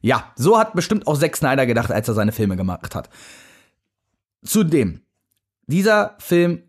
Ja, 0.00 0.32
so 0.36 0.58
hat 0.58 0.74
bestimmt 0.74 1.06
auch 1.06 1.18
Zack 1.18 1.36
Snyder 1.36 1.66
gedacht, 1.66 1.90
als 1.90 2.06
er 2.08 2.14
seine 2.14 2.32
Filme 2.32 2.56
gemacht 2.56 2.94
hat. 2.94 3.10
Zudem, 4.44 5.00
dieser 5.66 6.14
Film 6.18 6.62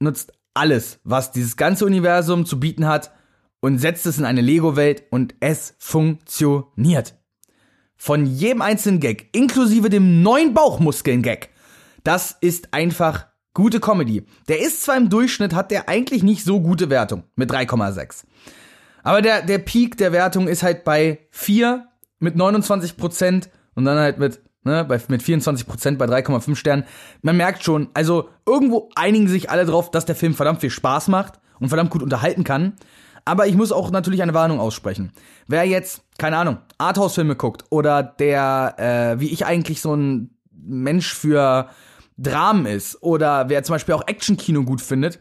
nutzt 0.00 0.32
alles, 0.54 0.98
was 1.04 1.32
dieses 1.32 1.56
ganze 1.56 1.86
Universum 1.86 2.44
zu 2.44 2.58
bieten 2.58 2.86
hat 2.86 3.12
und 3.60 3.78
setzt 3.78 4.06
es 4.06 4.18
in 4.18 4.24
eine 4.24 4.40
Lego-Welt 4.40 5.04
und 5.10 5.34
es 5.40 5.74
funktioniert. 5.78 7.14
Von 7.96 8.26
jedem 8.26 8.62
einzelnen 8.62 9.00
Gag, 9.00 9.28
inklusive 9.32 9.88
dem 9.88 10.22
neuen 10.22 10.52
Bauchmuskeln-Gag, 10.52 11.50
Das 12.06 12.36
ist 12.40 12.72
einfach 12.72 13.26
gute 13.52 13.80
Comedy. 13.80 14.24
Der 14.46 14.60
ist 14.60 14.84
zwar 14.84 14.96
im 14.96 15.08
Durchschnitt, 15.08 15.54
hat 15.54 15.72
der 15.72 15.88
eigentlich 15.88 16.22
nicht 16.22 16.44
so 16.44 16.60
gute 16.60 16.88
Wertung 16.88 17.24
mit 17.34 17.50
3,6. 17.50 18.22
Aber 19.02 19.22
der, 19.22 19.42
der 19.42 19.58
Peak 19.58 19.96
der 19.96 20.12
Wertung 20.12 20.46
ist 20.46 20.62
halt 20.62 20.84
bei 20.84 21.18
4 21.32 21.84
mit 22.20 22.36
29 22.36 22.96
Prozent 22.96 23.50
und 23.74 23.86
dann 23.86 23.98
halt 23.98 24.20
mit, 24.20 24.40
ne, 24.62 24.84
bei, 24.84 25.00
mit 25.08 25.20
24 25.20 25.66
Prozent 25.66 25.98
bei 25.98 26.04
3,5 26.04 26.54
Sternen. 26.54 26.84
Man 27.22 27.36
merkt 27.36 27.64
schon, 27.64 27.88
also 27.92 28.28
irgendwo 28.46 28.88
einigen 28.94 29.26
sich 29.26 29.50
alle 29.50 29.66
drauf, 29.66 29.90
dass 29.90 30.06
der 30.06 30.14
Film 30.14 30.34
verdammt 30.34 30.60
viel 30.60 30.70
Spaß 30.70 31.08
macht 31.08 31.40
und 31.58 31.70
verdammt 31.70 31.90
gut 31.90 32.04
unterhalten 32.04 32.44
kann. 32.44 32.74
Aber 33.24 33.48
ich 33.48 33.56
muss 33.56 33.72
auch 33.72 33.90
natürlich 33.90 34.22
eine 34.22 34.32
Warnung 34.32 34.60
aussprechen. 34.60 35.10
Wer 35.48 35.64
jetzt, 35.64 36.02
keine 36.18 36.36
Ahnung, 36.36 36.58
Arthouse-Filme 36.78 37.34
guckt 37.34 37.64
oder 37.70 38.04
der, 38.04 38.76
äh, 39.16 39.20
wie 39.20 39.32
ich 39.32 39.44
eigentlich 39.44 39.80
so 39.80 39.92
ein 39.92 40.30
Mensch 40.52 41.12
für 41.12 41.68
Dramen 42.16 42.66
ist 42.66 43.02
oder 43.02 43.48
wer 43.48 43.62
zum 43.62 43.74
Beispiel 43.74 43.94
auch 43.94 44.06
Action-Kino 44.06 44.62
gut 44.62 44.80
findet, 44.80 45.20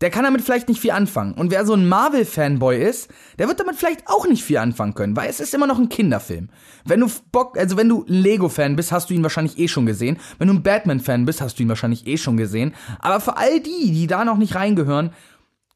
der 0.00 0.10
kann 0.10 0.24
damit 0.24 0.42
vielleicht 0.42 0.68
nicht 0.68 0.80
viel 0.80 0.90
anfangen. 0.90 1.32
Und 1.32 1.50
wer 1.50 1.64
so 1.64 1.72
ein 1.72 1.88
Marvel-Fanboy 1.88 2.82
ist, 2.82 3.08
der 3.38 3.48
wird 3.48 3.60
damit 3.60 3.76
vielleicht 3.76 4.06
auch 4.08 4.26
nicht 4.26 4.42
viel 4.42 4.58
anfangen 4.58 4.94
können, 4.94 5.16
weil 5.16 5.30
es 5.30 5.40
ist 5.40 5.54
immer 5.54 5.66
noch 5.66 5.78
ein 5.78 5.88
Kinderfilm. 5.88 6.50
Wenn 6.84 7.00
du 7.00 7.10
Bock, 7.32 7.56
also 7.58 7.76
wenn 7.76 7.88
du 7.88 8.04
Lego-Fan 8.06 8.76
bist, 8.76 8.92
hast 8.92 9.08
du 9.08 9.14
ihn 9.14 9.22
wahrscheinlich 9.22 9.58
eh 9.58 9.68
schon 9.68 9.86
gesehen. 9.86 10.18
Wenn 10.38 10.48
du 10.48 10.54
ein 10.54 10.62
Batman-Fan 10.62 11.24
bist, 11.24 11.40
hast 11.40 11.58
du 11.58 11.62
ihn 11.62 11.68
wahrscheinlich 11.68 12.06
eh 12.06 12.18
schon 12.18 12.36
gesehen. 12.36 12.74
Aber 12.98 13.20
für 13.20 13.36
all 13.38 13.60
die, 13.60 13.92
die 13.92 14.06
da 14.06 14.24
noch 14.24 14.36
nicht 14.36 14.54
reingehören, 14.54 15.12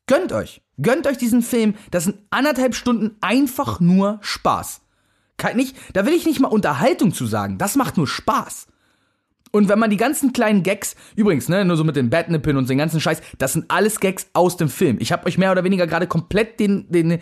gönnt 0.07 0.33
euch. 0.33 0.62
Gönnt 0.83 1.07
euch 1.07 1.16
diesen 1.16 1.42
Film. 1.42 1.75
Das 1.90 2.04
sind 2.04 2.19
anderthalb 2.30 2.75
Stunden 2.75 3.16
einfach 3.23 3.80
nur 3.80 4.19
Spaß. 4.21 4.83
Kann 5.38 5.57
nicht, 5.57 5.75
da 5.95 6.04
will 6.04 6.12
ich 6.12 6.26
nicht 6.26 6.40
mal 6.40 6.49
Unterhaltung 6.49 7.14
zu 7.14 7.25
sagen. 7.25 7.57
Das 7.57 7.76
macht 7.76 7.97
nur 7.97 8.07
Spaß. 8.07 8.66
Und 9.52 9.69
wenn 9.69 9.78
man 9.78 9.90
die 9.90 9.97
ganzen 9.97 10.33
kleinen 10.33 10.62
Gags, 10.62 10.95
übrigens, 11.16 11.49
ne, 11.49 11.64
nur 11.64 11.76
so 11.76 11.85
mit 11.85 11.97
den 11.97 12.11
Batnippeln 12.11 12.57
und 12.57 12.69
den 12.69 12.78
ganzen 12.78 13.00
Scheiß, 13.00 13.21
das 13.38 13.54
sind 13.54 13.66
alles 13.69 14.00
Gags 14.00 14.28
aus 14.33 14.57
dem 14.57 14.69
Film. 14.69 14.99
Ich 15.00 15.12
habe 15.12 15.26
euch 15.26 15.38
mehr 15.38 15.50
oder 15.50 15.64
weniger 15.64 15.87
gerade 15.87 16.07
komplett 16.07 16.61
den, 16.61 16.90
den, 16.90 17.11
äh, 17.12 17.21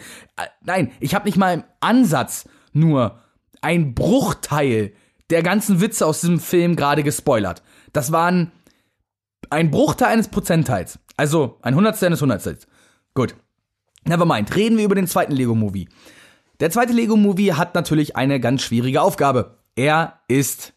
nein, 0.62 0.92
ich 1.00 1.14
habe 1.14 1.26
nicht 1.26 1.38
mal 1.38 1.54
im 1.54 1.64
Ansatz 1.80 2.48
nur 2.72 3.20
ein 3.62 3.94
Bruchteil 3.94 4.92
der 5.30 5.42
ganzen 5.42 5.80
Witze 5.80 6.06
aus 6.06 6.20
diesem 6.20 6.40
Film 6.40 6.76
gerade 6.76 7.02
gespoilert. 7.02 7.62
Das 7.92 8.12
waren 8.12 8.52
ein 9.50 9.70
Bruchteil 9.70 10.08
eines 10.08 10.28
Prozentteils. 10.28 10.98
Also 11.16 11.58
ein 11.62 11.74
Hundertstel 11.74 12.06
eines 12.06 12.22
Hundertstels. 12.22 12.66
Gut. 13.14 13.34
Nevermind. 14.04 14.54
Reden 14.54 14.78
wir 14.78 14.84
über 14.84 14.94
den 14.94 15.06
zweiten 15.06 15.32
Lego-Movie. 15.32 15.88
Der 16.60 16.70
zweite 16.70 16.92
Lego-Movie 16.92 17.54
hat 17.54 17.74
natürlich 17.74 18.16
eine 18.16 18.40
ganz 18.40 18.62
schwierige 18.62 19.02
Aufgabe. 19.02 19.58
Er 19.74 20.20
ist 20.28 20.74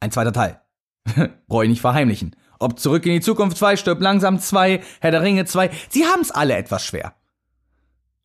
ein 0.00 0.10
zweiter 0.10 0.32
Teil. 0.32 0.60
Brauche 1.48 1.64
ich 1.64 1.70
nicht 1.70 1.80
verheimlichen. 1.80 2.36
Ob 2.58 2.78
Zurück 2.78 3.04
in 3.06 3.12
die 3.12 3.20
Zukunft 3.20 3.58
2, 3.58 3.76
Stirb 3.76 4.00
langsam 4.00 4.38
2, 4.38 4.82
Herr 5.00 5.10
der 5.10 5.22
Ringe 5.22 5.44
2, 5.44 5.70
sie 5.90 6.06
haben 6.06 6.22
es 6.22 6.30
alle 6.30 6.56
etwas 6.56 6.84
schwer. 6.84 7.14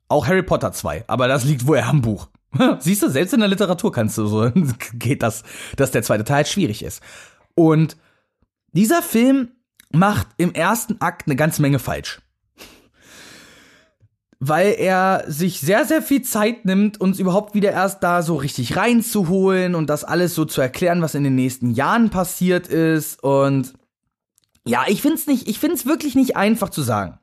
Auch 0.07 0.27
Harry 0.27 0.43
Potter 0.43 0.71
2, 0.71 1.05
aber 1.07 1.27
das 1.27 1.43
liegt 1.43 1.67
wohl 1.67 1.79
am 1.79 2.01
Buch. 2.01 2.29
Siehst 2.79 3.03
du, 3.03 3.09
selbst 3.09 3.33
in 3.33 3.41
der 3.41 3.49
Literatur 3.49 3.91
kannst 3.91 4.17
du 4.17 4.27
so, 4.27 4.51
geht 4.93 5.23
das, 5.23 5.43
dass 5.75 5.91
der 5.91 6.03
zweite 6.03 6.23
Teil 6.23 6.45
schwierig 6.45 6.83
ist. 6.83 7.01
Und 7.55 7.97
dieser 8.71 9.01
Film 9.01 9.51
macht 9.91 10.27
im 10.37 10.53
ersten 10.53 11.01
Akt 11.01 11.27
eine 11.27 11.35
ganze 11.35 11.61
Menge 11.61 11.79
falsch 11.79 12.21
weil 14.39 14.75
er 14.77 15.25
sich 15.27 15.59
sehr, 15.59 15.85
sehr 15.85 16.01
viel 16.01 16.21
Zeit 16.21 16.63
nimmt, 16.63 17.01
uns 17.01 17.19
überhaupt 17.19 17.53
wieder 17.53 17.71
erst 17.71 18.01
da 18.03 18.21
so 18.21 18.37
richtig 18.37 18.77
reinzuholen 18.77 19.75
und 19.75 19.89
das 19.89 20.05
alles 20.05 20.33
so 20.33 20.45
zu 20.45 20.61
erklären, 20.61 21.01
was 21.01 21.13
in 21.13 21.25
den 21.25 21.35
nächsten 21.35 21.71
Jahren 21.71 22.09
passiert 22.09 22.67
ist. 22.67 23.21
Und 23.21 23.73
ja, 24.65 24.85
ich 24.87 25.01
find's 25.01 25.27
nicht, 25.27 25.49
ich 25.49 25.59
find's 25.59 25.85
wirklich 25.85 26.15
nicht 26.15 26.37
einfach 26.37 26.69
zu 26.69 26.81
sagen. 26.81 27.19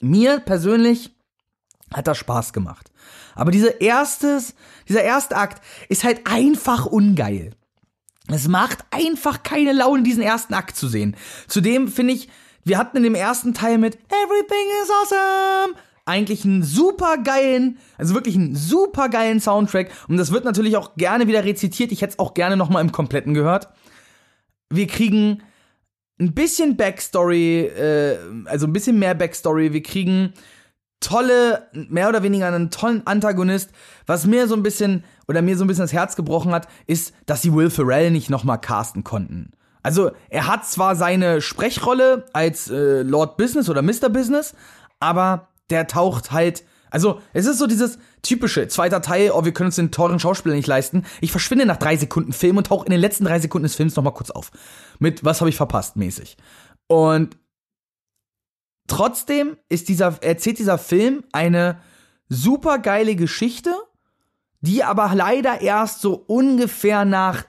Mir 0.00 0.38
persönlich 0.38 1.16
hat 1.94 2.06
das 2.06 2.18
Spaß 2.18 2.52
gemacht. 2.52 2.90
Aber 3.34 3.50
dieser 3.50 3.80
erstes, 3.80 4.54
dieser 4.86 5.02
erste 5.02 5.36
Akt 5.36 5.62
ist 5.88 6.04
halt 6.04 6.26
einfach 6.26 6.84
ungeil. 6.84 7.52
Es 8.28 8.48
macht 8.48 8.84
einfach 8.90 9.42
keine 9.42 9.72
Laune, 9.72 10.02
diesen 10.02 10.22
ersten 10.22 10.52
Akt 10.52 10.76
zu 10.76 10.88
sehen. 10.88 11.16
Zudem 11.48 11.88
finde 11.88 12.12
ich, 12.12 12.28
wir 12.64 12.78
hatten 12.78 12.98
in 12.98 13.02
dem 13.02 13.14
ersten 13.14 13.54
Teil 13.54 13.78
mit 13.78 13.96
Everything 13.96 14.66
is 14.82 14.90
awesome 14.90 15.74
eigentlich 16.06 16.44
einen 16.44 16.62
super 16.62 17.18
geilen, 17.18 17.78
also 17.96 18.14
wirklich 18.14 18.34
einen 18.34 18.54
super 18.54 19.08
geilen 19.08 19.40
Soundtrack. 19.40 19.90
Und 20.08 20.16
das 20.16 20.32
wird 20.32 20.44
natürlich 20.44 20.76
auch 20.76 20.96
gerne 20.96 21.26
wieder 21.26 21.44
rezitiert. 21.44 21.92
Ich 21.92 22.02
hätte 22.02 22.12
es 22.12 22.18
auch 22.18 22.34
gerne 22.34 22.56
nochmal 22.56 22.82
im 22.82 22.92
Kompletten 22.92 23.34
gehört. 23.34 23.68
Wir 24.70 24.86
kriegen 24.86 25.42
ein 26.20 26.34
bisschen 26.34 26.76
Backstory, 26.76 27.66
äh, 27.66 28.18
also 28.46 28.66
ein 28.66 28.72
bisschen 28.72 28.98
mehr 28.98 29.14
Backstory. 29.14 29.72
Wir 29.72 29.82
kriegen 29.82 30.34
tolle, 31.00 31.68
mehr 31.72 32.08
oder 32.08 32.22
weniger 32.22 32.48
einen 32.48 32.70
tollen 32.70 33.06
Antagonist. 33.06 33.70
Was 34.06 34.26
mir 34.26 34.46
so 34.46 34.54
ein 34.54 34.62
bisschen, 34.62 35.04
oder 35.26 35.42
mir 35.42 35.56
so 35.56 35.64
ein 35.64 35.68
bisschen 35.68 35.84
das 35.84 35.92
Herz 35.92 36.16
gebrochen 36.16 36.52
hat, 36.52 36.68
ist, 36.86 37.14
dass 37.26 37.42
sie 37.42 37.52
Will 37.54 37.70
Ferrell 37.70 38.10
nicht 38.10 38.30
nochmal 38.30 38.60
casten 38.60 39.04
konnten. 39.04 39.52
Also, 39.82 40.12
er 40.30 40.46
hat 40.46 40.66
zwar 40.66 40.96
seine 40.96 41.42
Sprechrolle 41.42 42.24
als 42.32 42.70
äh, 42.70 43.02
Lord 43.02 43.36
Business 43.36 43.68
oder 43.68 43.82
Mr. 43.82 44.08
Business, 44.08 44.54
aber 44.98 45.48
der 45.70 45.86
taucht 45.86 46.32
halt. 46.32 46.64
Also, 46.90 47.20
es 47.32 47.46
ist 47.46 47.58
so 47.58 47.66
dieses 47.66 47.98
typische, 48.22 48.68
zweiter 48.68 49.02
Teil, 49.02 49.32
oh, 49.32 49.44
wir 49.44 49.52
können 49.52 49.66
uns 49.66 49.76
den 49.76 49.90
teuren 49.90 50.20
Schauspieler 50.20 50.54
nicht 50.54 50.68
leisten. 50.68 51.04
Ich 51.20 51.32
verschwinde 51.32 51.66
nach 51.66 51.76
drei 51.76 51.96
Sekunden 51.96 52.32
Film 52.32 52.56
und 52.56 52.68
tauche 52.68 52.86
in 52.86 52.92
den 52.92 53.00
letzten 53.00 53.24
drei 53.24 53.40
Sekunden 53.40 53.64
des 53.64 53.74
Films 53.74 53.96
nochmal 53.96 54.14
kurz 54.14 54.30
auf. 54.30 54.50
Mit 54.98 55.24
was 55.24 55.40
habe 55.40 55.50
ich 55.50 55.56
verpasst, 55.56 55.96
mäßig. 55.96 56.36
Und 56.86 57.36
trotzdem 58.86 59.56
ist 59.68 59.88
dieser, 59.88 60.22
erzählt 60.22 60.58
dieser 60.58 60.78
Film 60.78 61.24
eine 61.32 61.80
super 62.28 62.78
geile 62.78 63.16
Geschichte, 63.16 63.74
die 64.60 64.84
aber 64.84 65.12
leider 65.14 65.60
erst 65.60 66.00
so 66.00 66.14
ungefähr 66.14 67.04
nach 67.04 67.44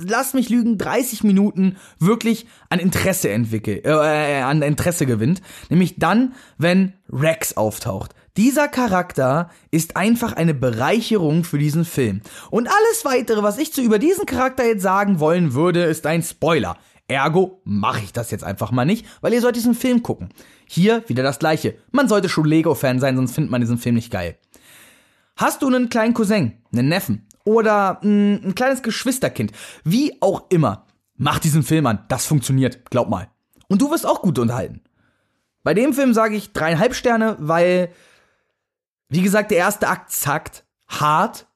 lass 0.00 0.34
mich 0.34 0.48
lügen, 0.48 0.78
30 0.78 1.24
Minuten 1.24 1.76
wirklich 1.98 2.46
an 2.68 2.78
Interesse 2.78 3.30
entwickelt, 3.30 3.84
äh, 3.84 4.38
äh, 4.38 4.42
an 4.42 4.62
Interesse 4.62 5.06
gewinnt. 5.06 5.40
Nämlich 5.68 5.98
dann, 5.98 6.34
wenn 6.58 6.94
Rex 7.10 7.56
auftaucht. 7.56 8.14
Dieser 8.36 8.68
Charakter 8.68 9.50
ist 9.70 9.96
einfach 9.96 10.32
eine 10.32 10.54
Bereicherung 10.54 11.44
für 11.44 11.58
diesen 11.58 11.84
Film. 11.84 12.22
Und 12.50 12.68
alles 12.68 13.04
weitere, 13.04 13.42
was 13.42 13.58
ich 13.58 13.72
zu 13.72 13.82
über 13.82 13.98
diesen 13.98 14.26
Charakter 14.26 14.64
jetzt 14.64 14.82
sagen 14.82 15.20
wollen 15.20 15.54
würde, 15.54 15.82
ist 15.82 16.06
ein 16.06 16.22
Spoiler. 16.22 16.76
Ergo 17.08 17.60
mache 17.64 18.02
ich 18.04 18.12
das 18.12 18.30
jetzt 18.30 18.44
einfach 18.44 18.70
mal 18.70 18.84
nicht, 18.84 19.04
weil 19.20 19.32
ihr 19.32 19.40
sollt 19.40 19.56
diesen 19.56 19.74
Film 19.74 20.02
gucken. 20.02 20.28
Hier 20.66 21.02
wieder 21.08 21.24
das 21.24 21.40
gleiche. 21.40 21.74
Man 21.90 22.08
sollte 22.08 22.28
schon 22.28 22.44
Lego-Fan 22.44 23.00
sein, 23.00 23.16
sonst 23.16 23.34
findet 23.34 23.50
man 23.50 23.60
diesen 23.60 23.78
Film 23.78 23.96
nicht 23.96 24.12
geil. 24.12 24.38
Hast 25.36 25.62
du 25.62 25.66
einen 25.66 25.88
kleinen 25.88 26.14
Cousin, 26.14 26.52
einen 26.72 26.88
Neffen, 26.88 27.26
oder 27.44 28.00
mh, 28.02 28.08
mm, 28.08 28.40
ein 28.48 28.54
kleines 28.54 28.82
Geschwisterkind. 28.82 29.52
Wie 29.84 30.20
auch 30.20 30.44
immer. 30.50 30.86
Mach 31.16 31.38
diesen 31.38 31.62
Film 31.62 31.86
an. 31.86 32.04
Das 32.08 32.26
funktioniert. 32.26 32.90
Glaub 32.90 33.08
mal. 33.08 33.28
Und 33.68 33.82
du 33.82 33.90
wirst 33.90 34.06
auch 34.06 34.22
gut 34.22 34.38
unterhalten. 34.38 34.80
Bei 35.62 35.74
dem 35.74 35.92
Film 35.92 36.14
sage 36.14 36.36
ich 36.36 36.52
dreieinhalb 36.52 36.94
Sterne, 36.94 37.36
weil, 37.38 37.92
wie 39.08 39.22
gesagt, 39.22 39.50
der 39.50 39.58
erste 39.58 39.88
Akt 39.88 40.10
zackt 40.10 40.64
hart. 40.88 41.46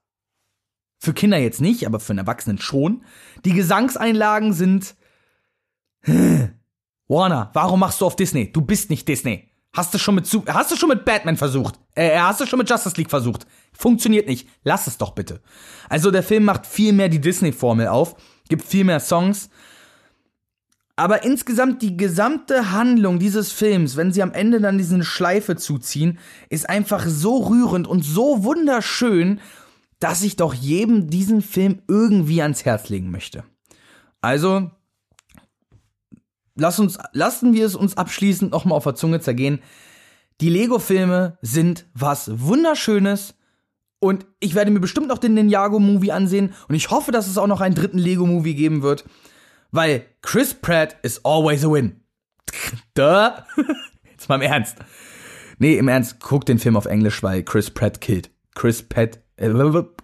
Für 0.99 1.15
Kinder 1.15 1.39
jetzt 1.39 1.61
nicht, 1.61 1.87
aber 1.87 2.01
für 2.01 2.13
einen 2.13 2.21
Erwachsenen 2.21 2.59
schon. 2.59 3.05
Die 3.45 3.53
Gesangseinlagen 3.53 4.53
sind. 4.53 4.95
Warner, 7.09 7.51
warum 7.53 7.81
machst 7.81 8.01
du 8.01 8.07
auf 8.07 8.17
Disney? 8.17 8.53
Du 8.53 8.63
bist 8.63 8.91
nicht 8.91 9.09
Disney. 9.09 9.51
Hast 9.75 9.93
du 9.93 9.99
schon 9.99 10.15
mit 10.15 10.31
hast 10.47 10.71
du 10.71 10.77
schon 10.77 10.89
mit 10.89 11.05
Batman 11.05 11.37
versucht? 11.37 11.81
Äh, 11.97 12.17
hast 12.17 12.41
du 12.41 12.47
schon 12.47 12.61
mit 12.61 12.71
Justice 12.71 12.97
League 12.97 13.11
versucht? 13.11 13.45
Funktioniert 13.73 14.29
nicht. 14.29 14.49
Lass 14.63 14.87
es 14.87 14.99
doch 14.99 15.11
bitte. 15.11 15.41
Also 15.89 16.13
der 16.13 16.23
Film 16.23 16.45
macht 16.45 16.65
viel 16.65 16.93
mehr 16.93 17.09
die 17.09 17.21
Disney-Formel 17.21 17.89
auf, 17.89 18.15
gibt 18.49 18.63
viel 18.65 18.85
mehr 18.85 19.01
Songs. 19.01 19.51
Aber 20.97 21.25
insgesamt 21.25 21.83
die 21.83 21.97
gesamte 21.97 22.71
Handlung 22.71 23.19
dieses 23.19 23.51
Films, 23.51 23.97
wenn 23.97 24.13
sie 24.13 24.23
am 24.23 24.33
Ende 24.33 24.61
dann 24.61 24.79
diese 24.79 25.03
Schleife 25.03 25.57
zuziehen, 25.57 26.21
ist 26.51 26.69
einfach 26.71 27.05
so 27.09 27.39
rührend 27.39 27.89
und 27.89 28.05
so 28.05 28.45
wunderschön, 28.45 29.41
dass 29.99 30.23
ich 30.23 30.37
doch 30.37 30.55
jedem 30.55 31.11
diesen 31.11 31.43
Film 31.43 31.83
irgendwie 31.89 32.43
ans 32.43 32.65
Herz 32.65 32.91
legen 32.91 33.11
möchte. 33.11 33.43
Also, 34.21 34.71
lass 36.55 36.79
uns, 36.79 36.99
lassen 37.13 37.55
wir 37.55 37.67
es 37.67 37.75
uns 37.75 37.97
abschließend 37.97 38.53
nochmal 38.53 38.77
auf 38.77 38.85
der 38.85 38.95
Zunge 38.95 39.21
zergehen. 39.21 39.61
Die 40.41 40.51
Lego-Filme 40.51 41.39
sind 41.43 41.87
was 41.95 42.31
Wunderschönes. 42.41 43.35
Und 44.01 44.27
ich 44.41 44.55
werde 44.55 44.71
mir 44.71 44.81
bestimmt 44.81 45.09
noch 45.09 45.19
den 45.19 45.35
Ninjago-Movie 45.35 46.13
ansehen. 46.13 46.53
Und 46.69 46.75
ich 46.75 46.91
hoffe, 46.91 47.13
dass 47.13 47.27
es 47.27 47.39
auch 47.39 47.47
noch 47.47 47.61
einen 47.61 47.75
dritten 47.75 47.99
Lego-Movie 47.99 48.55
geben 48.55 48.83
wird. 48.83 49.05
Weil 49.71 50.05
Chris 50.23 50.55
Pratt 50.55 50.97
is 51.03 51.25
always 51.25 51.65
a 51.65 51.71
win. 51.71 52.01
Duh. 52.95 53.31
Jetzt 54.11 54.29
mal 54.29 54.37
im 54.37 54.43
Ernst. 54.43 54.77
Nee, 55.59 55.79
im 55.79 55.89
Ernst, 55.89 56.21
guck 56.21 56.45
den 56.45 56.59
Film 56.59 56.77
auf 56.77 56.87
Englisch, 56.87 57.23
weil 57.23 57.43
Chris 57.43 57.71
Pratt 57.71 58.01
killt. 58.01 58.31
Chris 58.55 58.83
Pratt, 58.83 59.21
äh, 59.37 59.51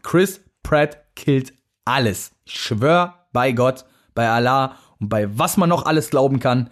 Chris 0.02 0.40
Pratt 0.62 1.04
killt 1.14 1.52
alles. 1.85 2.33
Ich 2.45 2.54
schwör 2.54 3.26
bei 3.33 3.52
Gott, 3.52 3.85
bei 4.14 4.28
Allah 4.28 4.76
und 5.00 5.09
bei 5.09 5.38
was 5.38 5.57
man 5.57 5.69
noch 5.69 5.87
alles 5.87 6.11
glauben 6.11 6.38
kann. 6.38 6.71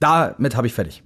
Damit 0.00 0.56
habe 0.56 0.66
ich 0.66 0.72
fertig. 0.72 1.02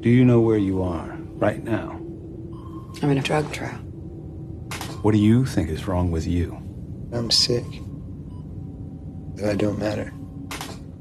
Do 0.00 0.10
you 0.10 0.24
know 0.24 0.40
where 0.46 0.58
you 0.58 0.82
are 0.82 1.16
right 1.40 1.64
now? 1.64 1.98
I'm 3.02 3.10
in 3.10 3.18
a 3.18 3.22
drug 3.22 3.50
trial. 3.52 3.78
What 5.02 5.12
do 5.12 5.18
you 5.18 5.44
think 5.44 5.70
is 5.70 5.86
wrong 5.88 6.12
with 6.12 6.26
you? 6.26 6.56
I'm 7.12 7.30
sick. 7.30 7.64
But 9.34 9.44
I 9.44 9.56
don't 9.56 9.78
matter. 9.78 10.12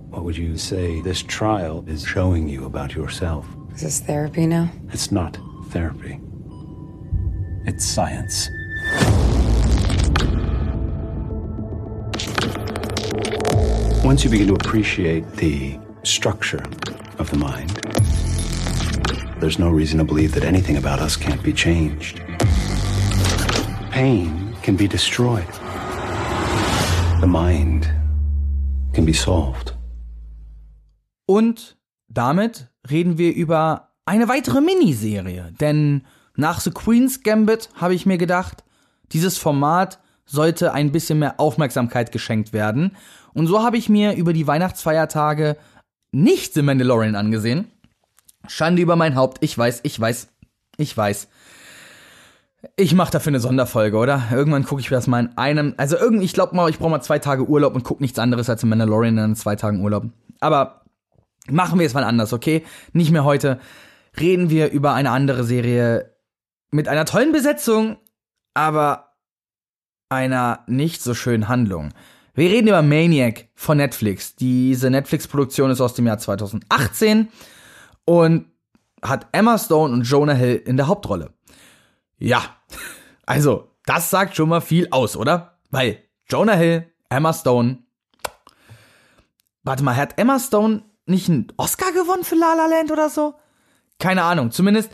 What 0.09 0.23
would 0.23 0.37
you 0.37 0.57
say 0.57 1.01
this 1.01 1.21
trial 1.21 1.83
is 1.87 2.05
showing 2.05 2.47
you 2.47 2.65
about 2.65 2.95
yourself? 2.95 3.45
Is 3.75 3.81
this 3.81 3.99
therapy 3.99 4.47
now? 4.47 4.69
It's 4.91 5.11
not 5.11 5.37
therapy. 5.69 6.19
It's 7.65 7.85
science. 7.85 8.49
Once 14.03 14.25
you 14.25 14.29
begin 14.29 14.47
to 14.47 14.53
appreciate 14.53 15.23
the 15.37 15.79
structure 16.03 16.61
of 17.19 17.31
the 17.31 17.37
mind, 17.37 17.71
there's 19.39 19.57
no 19.57 19.69
reason 19.69 19.97
to 19.97 20.03
believe 20.03 20.33
that 20.33 20.43
anything 20.43 20.75
about 20.75 20.99
us 20.99 21.15
can't 21.15 21.41
be 21.41 21.53
changed. 21.53 22.21
Pain 23.91 24.53
can 24.61 24.75
be 24.75 24.89
destroyed. 24.89 25.47
The 27.21 27.27
mind 27.27 27.89
can 28.93 29.05
be 29.05 29.13
solved. 29.13 29.73
Und 31.25 31.77
damit 32.09 32.67
reden 32.91 33.17
wir 33.17 33.33
über 33.33 33.93
eine 34.05 34.27
weitere 34.27 34.59
Miniserie. 34.59 35.53
Denn 35.61 36.03
nach 36.35 36.59
The 36.59 36.71
Queen's 36.71 37.23
Gambit 37.23 37.69
habe 37.75 37.95
ich 37.95 38.05
mir 38.05 38.17
gedacht, 38.17 38.65
dieses 39.13 39.37
Format 39.37 39.99
sollte 40.25 40.73
ein 40.73 40.91
bisschen 40.91 41.19
mehr 41.19 41.39
Aufmerksamkeit 41.39 42.11
geschenkt 42.11 42.53
werden. 42.53 42.95
Und 43.33 43.47
so 43.47 43.63
habe 43.63 43.77
ich 43.77 43.89
mir 43.89 44.13
über 44.13 44.33
die 44.33 44.47
Weihnachtsfeiertage 44.47 45.57
nicht 46.11 46.53
The 46.53 46.61
Mandalorian 46.61 47.15
angesehen. 47.15 47.71
Schande 48.47 48.81
über 48.81 48.95
mein 48.95 49.15
Haupt. 49.15 49.39
Ich 49.41 49.57
weiß, 49.57 49.81
ich 49.83 49.99
weiß, 49.99 50.29
ich 50.77 50.95
weiß. 50.95 51.27
Ich 52.77 52.93
mache 52.93 53.11
dafür 53.11 53.31
eine 53.31 53.39
Sonderfolge, 53.39 53.97
oder? 53.97 54.23
Irgendwann 54.31 54.63
gucke 54.63 54.79
ich 54.79 54.89
mir 54.89 54.95
das 54.95 55.07
mal 55.07 55.19
in 55.19 55.37
einem. 55.37 55.73
Also 55.77 55.97
irgendwie, 55.97 56.25
ich 56.25 56.33
glaube 56.33 56.55
mal, 56.55 56.69
ich 56.69 56.79
brauche 56.79 56.91
mal 56.91 57.01
zwei 57.01 57.19
Tage 57.19 57.47
Urlaub 57.47 57.75
und 57.75 57.83
gucke 57.83 58.01
nichts 58.01 58.19
anderes 58.19 58.49
als 58.49 58.61
The 58.61 58.67
Mandalorian 58.67 59.17
in 59.17 59.35
zwei 59.35 59.55
Tagen 59.55 59.81
Urlaub. 59.81 60.05
Aber 60.39 60.83
machen 61.49 61.79
wir 61.79 61.85
es 61.85 61.93
mal 61.93 62.03
anders, 62.03 62.31
okay? 62.31 62.63
Nicht 62.93 63.11
mehr 63.11 63.25
heute. 63.25 63.59
Reden 64.17 64.49
wir 64.49 64.71
über 64.71 64.93
eine 64.93 65.11
andere 65.11 65.43
Serie 65.43 66.15
mit 66.71 66.87
einer 66.87 67.05
tollen 67.05 67.31
Besetzung, 67.31 67.97
aber 68.53 69.12
einer 70.13 70.63
nicht 70.67 71.01
so 71.01 71.13
schönen 71.13 71.47
Handlung. 71.47 71.93
Wir 72.33 72.49
reden 72.49 72.67
über 72.67 72.81
Maniac 72.81 73.47
von 73.55 73.77
Netflix. 73.77 74.35
Diese 74.35 74.89
Netflix-Produktion 74.89 75.69
ist 75.69 75.81
aus 75.81 75.93
dem 75.93 76.07
Jahr 76.07 76.17
2018 76.17 77.29
und 78.05 78.47
hat 79.03 79.27
Emma 79.31 79.57
Stone 79.57 79.93
und 79.93 80.03
Jonah 80.03 80.33
Hill 80.33 80.55
in 80.65 80.77
der 80.77 80.87
Hauptrolle. 80.87 81.33
Ja, 82.17 82.41
also, 83.25 83.69
das 83.85 84.09
sagt 84.09 84.35
schon 84.35 84.49
mal 84.49 84.61
viel 84.61 84.87
aus, 84.91 85.15
oder? 85.15 85.59
Weil 85.69 85.99
Jonah 86.29 86.55
Hill, 86.55 86.91
Emma 87.09 87.33
Stone. 87.33 87.79
Warte 89.63 89.83
mal, 89.83 89.95
hat 89.95 90.17
Emma 90.17 90.39
Stone 90.39 90.83
nicht 91.05 91.29
einen 91.29 91.47
Oscar 91.57 91.91
gewonnen 91.91 92.23
für 92.23 92.35
La 92.35 92.53
La 92.53 92.65
Land 92.65 92.91
oder 92.91 93.09
so? 93.09 93.35
Keine 93.99 94.23
Ahnung, 94.23 94.51
zumindest 94.51 94.91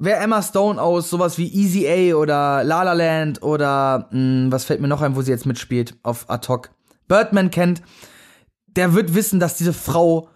wer 0.00 0.20
Emma 0.20 0.42
Stone 0.42 0.82
aus 0.82 1.10
sowas 1.10 1.38
wie 1.38 1.52
Easy 1.52 1.86
A 1.86 2.16
oder 2.16 2.64
La 2.64 2.82
La 2.82 2.94
Land 2.94 3.42
oder 3.42 4.08
mh, 4.10 4.50
was 4.50 4.64
fällt 4.64 4.80
mir 4.80 4.88
noch 4.88 5.02
ein, 5.02 5.14
wo 5.14 5.22
sie 5.22 5.30
jetzt 5.30 5.46
mitspielt 5.46 5.94
auf 6.02 6.28
Ad 6.28 6.48
hoc 6.48 6.70
Birdman 7.06 7.50
kennt, 7.50 7.82
der 8.66 8.94
wird 8.94 9.14
wissen, 9.14 9.40
dass 9.40 9.56
diese 9.56 9.72
Frau 9.72 10.28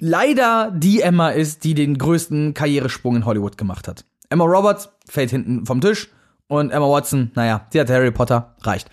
leider 0.00 0.72
die 0.74 1.00
Emma 1.00 1.30
ist, 1.30 1.64
die 1.64 1.74
den 1.74 1.98
größten 1.98 2.54
Karrieresprung 2.54 3.16
in 3.16 3.26
Hollywood 3.26 3.58
gemacht 3.58 3.88
hat. 3.88 4.04
Emma 4.30 4.44
Roberts 4.44 4.88
fällt 5.08 5.30
hinten 5.30 5.66
vom 5.66 5.80
Tisch 5.80 6.08
und 6.46 6.70
Emma 6.70 6.88
Watson, 6.88 7.32
naja, 7.34 7.66
sie 7.70 7.80
hat 7.80 7.90
Harry 7.90 8.10
Potter, 8.10 8.54
reicht. 8.62 8.88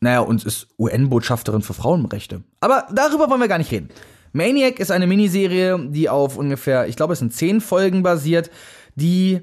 Naja, 0.00 0.20
und 0.20 0.44
ist 0.44 0.68
UN-Botschafterin 0.78 1.60
für 1.60 1.74
Frauenrechte. 1.74 2.42
Aber 2.60 2.86
darüber 2.90 3.28
wollen 3.28 3.40
wir 3.40 3.48
gar 3.48 3.58
nicht 3.58 3.70
reden. 3.70 3.90
Maniac 4.32 4.78
ist 4.78 4.90
eine 4.90 5.06
Miniserie, 5.06 5.78
die 5.90 6.08
auf 6.08 6.36
ungefähr, 6.36 6.86
ich 6.86 6.96
glaube, 6.96 7.12
es 7.12 7.18
sind 7.18 7.34
zehn 7.34 7.60
Folgen 7.60 8.02
basiert, 8.02 8.50
die 8.94 9.40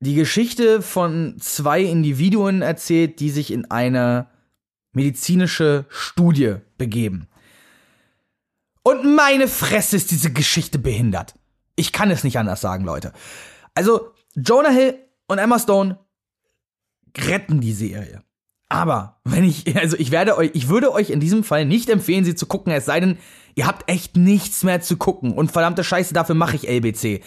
die 0.00 0.14
Geschichte 0.14 0.82
von 0.82 1.36
zwei 1.40 1.82
Individuen 1.82 2.62
erzählt, 2.62 3.20
die 3.20 3.30
sich 3.30 3.50
in 3.50 3.70
eine 3.70 4.28
medizinische 4.92 5.86
Studie 5.88 6.56
begeben. 6.78 7.28
Und 8.82 9.14
meine 9.14 9.48
Fresse 9.48 9.96
ist 9.96 10.10
diese 10.10 10.32
Geschichte 10.32 10.78
behindert. 10.78 11.34
Ich 11.76 11.92
kann 11.92 12.10
es 12.10 12.24
nicht 12.24 12.38
anders 12.38 12.60
sagen, 12.60 12.84
Leute. 12.84 13.12
Also, 13.74 14.12
Jonah 14.34 14.70
Hill 14.70 14.98
und 15.26 15.38
Emma 15.38 15.58
Stone 15.58 15.98
retten 17.16 17.60
die 17.60 17.72
Serie. 17.72 18.22
Aber 18.68 19.20
wenn 19.24 19.44
ich, 19.44 19.76
also 19.76 19.96
ich 19.96 20.10
werde 20.10 20.36
euch, 20.36 20.50
ich 20.54 20.68
würde 20.68 20.92
euch 20.92 21.10
in 21.10 21.20
diesem 21.20 21.44
Fall 21.44 21.64
nicht 21.64 21.88
empfehlen, 21.88 22.24
sie 22.24 22.34
zu 22.34 22.46
gucken, 22.46 22.72
es 22.72 22.84
sei 22.84 23.00
denn, 23.00 23.18
ihr 23.56 23.66
habt 23.66 23.90
echt 23.90 24.16
nichts 24.16 24.62
mehr 24.62 24.80
zu 24.80 24.96
gucken. 24.96 25.32
Und 25.32 25.50
verdammte 25.50 25.82
Scheiße, 25.82 26.14
dafür 26.14 26.36
mache 26.36 26.54
ich 26.54 26.68
LBC. 26.68 27.22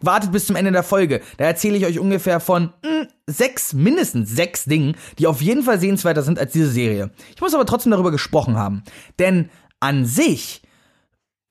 Wartet 0.00 0.32
bis 0.32 0.46
zum 0.46 0.56
Ende 0.56 0.72
der 0.72 0.82
Folge. 0.82 1.20
Da 1.36 1.44
erzähle 1.44 1.76
ich 1.76 1.84
euch 1.84 1.98
ungefähr 1.98 2.38
von 2.40 2.72
mh, 2.84 3.08
sechs, 3.26 3.72
mindestens 3.72 4.30
sechs 4.30 4.64
Dingen, 4.64 4.94
die 5.18 5.26
auf 5.26 5.42
jeden 5.42 5.62
Fall 5.62 5.80
sehenswerter 5.80 6.22
sind 6.22 6.38
als 6.38 6.52
diese 6.52 6.70
Serie. 6.70 7.10
Ich 7.34 7.40
muss 7.40 7.54
aber 7.54 7.66
trotzdem 7.66 7.90
darüber 7.90 8.10
gesprochen 8.10 8.56
haben. 8.56 8.82
Denn 9.18 9.50
an 9.80 10.06
sich 10.06 10.62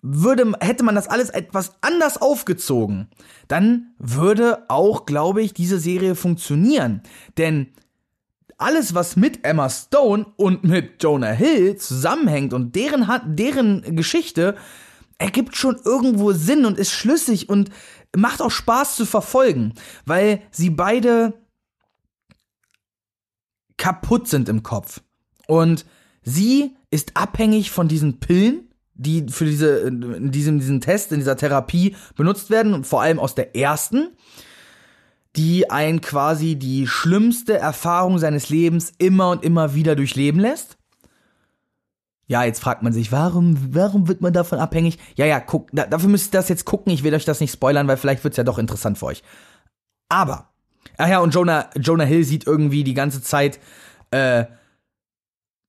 würde, 0.02 0.54
hätte 0.62 0.84
man 0.84 0.96
das 0.96 1.10
alles 1.10 1.30
etwas 1.30 1.74
anders 1.82 2.22
aufgezogen, 2.22 3.10
dann 3.48 3.94
würde 3.98 4.64
auch, 4.70 5.06
glaube 5.06 5.42
ich, 5.42 5.54
diese 5.54 5.80
Serie 5.80 6.16
funktionieren. 6.16 7.02
Denn 7.38 7.68
alles, 8.60 8.94
was 8.94 9.16
mit 9.16 9.44
Emma 9.46 9.70
Stone 9.70 10.28
und 10.36 10.64
mit 10.64 11.02
Jonah 11.02 11.32
Hill 11.32 11.78
zusammenhängt 11.78 12.54
und 12.54 12.76
deren, 12.76 13.08
deren 13.26 13.96
Geschichte, 13.96 14.56
ergibt 15.18 15.56
schon 15.56 15.80
irgendwo 15.84 16.32
Sinn 16.32 16.66
und 16.66 16.78
ist 16.78 16.92
schlüssig 16.92 17.50
und 17.50 17.70
macht 18.16 18.42
auch 18.42 18.52
Spaß 18.52 18.96
zu 18.96 19.06
verfolgen, 19.06 19.74
weil 20.06 20.42
sie 20.52 20.70
beide 20.70 21.34
kaputt 23.78 24.28
sind 24.28 24.50
im 24.50 24.64
Kopf. 24.64 25.02
Und 25.48 25.86
sie 26.22 26.76
ist 26.90 27.18
abhängig 27.18 27.72
von 27.72 27.88
diesen 27.88 28.20
Pillen, 28.20 28.70
die 28.94 29.26
für 29.30 29.46
diese, 29.46 29.80
in 29.80 30.32
diesem, 30.32 30.60
diesen 30.60 30.82
Test, 30.82 31.12
in 31.12 31.20
dieser 31.20 31.38
Therapie 31.38 31.96
benutzt 32.16 32.50
werden, 32.50 32.74
und 32.74 32.86
vor 32.86 33.02
allem 33.02 33.20
aus 33.20 33.36
der 33.36 33.56
ersten, 33.56 34.10
die 35.40 35.72
ein 35.72 36.02
quasi 36.02 36.58
die 36.58 36.86
schlimmste 36.86 37.58
Erfahrung 37.58 38.18
seines 38.18 38.50
Lebens 38.50 38.92
immer 38.98 39.30
und 39.30 39.42
immer 39.42 39.74
wieder 39.74 39.96
durchleben 39.96 40.42
lässt. 40.42 40.78
Ja, 42.28 42.44
jetzt 42.44 42.60
fragt 42.60 42.84
man 42.84 42.92
sich, 42.92 43.14
warum, 43.14 43.74
warum 43.74 44.10
wird 44.10 44.20
man 44.20 44.34
davon 44.34 44.60
abhängig? 44.60 45.00
Ja, 45.16 45.26
ja, 45.26 45.40
guck, 45.40 45.70
da, 45.72 45.86
dafür 45.86 46.10
müsst 46.10 46.28
ihr 46.28 46.38
das 46.38 46.50
jetzt 46.50 46.66
gucken. 46.66 46.92
Ich 46.92 47.04
will 47.04 47.16
euch 47.16 47.24
das 47.24 47.40
nicht 47.40 47.54
spoilern, 47.54 47.88
weil 47.88 47.96
vielleicht 47.96 48.26
wird's 48.26 48.36
ja 48.36 48.44
doch 48.44 48.58
interessant 48.58 48.98
für 48.98 49.06
euch. 49.06 49.24
Aber, 50.10 50.50
ach 50.98 51.08
ja, 51.08 51.20
und 51.20 51.34
Jonah, 51.34 51.70
Jonah 51.78 52.04
Hill 52.04 52.26
sieht 52.26 52.46
irgendwie 52.46 52.84
die 52.84 52.94
ganze 52.94 53.22
Zeit 53.22 53.62
äh, 54.12 54.44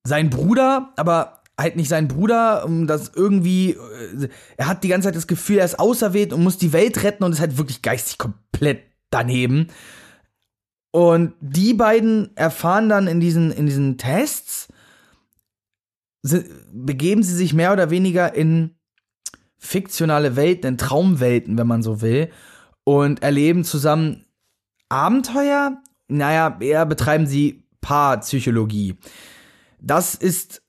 seinen 0.03 0.31
Bruder, 0.31 0.93
aber 0.97 1.43
halt 1.57 1.77
nicht 1.77 1.89
seinen 1.89 2.09
Bruder, 2.09 2.65
um 2.65 2.89
das 2.89 3.13
irgendwie, 3.15 3.75
äh, 3.75 4.29
er 4.57 4.67
hat 4.67 4.83
die 4.83 4.89
ganze 4.89 5.07
Zeit 5.07 5.17
das 5.17 5.29
Gefühl, 5.29 5.59
er 5.59 5.65
ist 5.65 5.79
auserwählt 5.79 6.33
und 6.33 6.43
muss 6.43 6.59
die 6.59 6.73
Welt 6.73 7.05
retten 7.05 7.23
und 7.23 7.31
ist 7.31 7.41
halt 7.41 7.57
wirklich 7.57 7.83
geistig 7.83 8.19
komplett 8.19 8.90
daneben. 9.11 9.69
Und 10.93 11.35
die 11.41 11.75
beiden 11.75 12.37
erfahren 12.37 12.89
dann 12.89 13.07
in 13.07 13.21
diesen, 13.21 13.53
in 13.53 13.67
diesen 13.67 13.99
Tests, 13.99 14.69
begeben 16.73 17.23
sie 17.23 17.35
sich 17.35 17.55
mehr 17.55 17.73
oder 17.73 17.91
weniger 17.91 18.35
in 18.35 18.77
fiktionale 19.59 20.37
Welten, 20.37 20.69
in 20.69 20.79
Traumwelten, 20.79 21.59
wenn 21.59 21.67
man 21.67 21.83
so 21.83 22.01
will, 22.01 22.31
und 22.85 23.23
erleben 23.23 23.65
zusammen 23.65 24.27
Abenteuer. 24.89 25.81
Naja, 26.09 26.57
eher 26.61 26.87
betreiben 26.87 27.27
sie 27.27 27.65
Paarpsychologie. 27.81 28.97
Das 29.81 30.15
ist. 30.15 30.63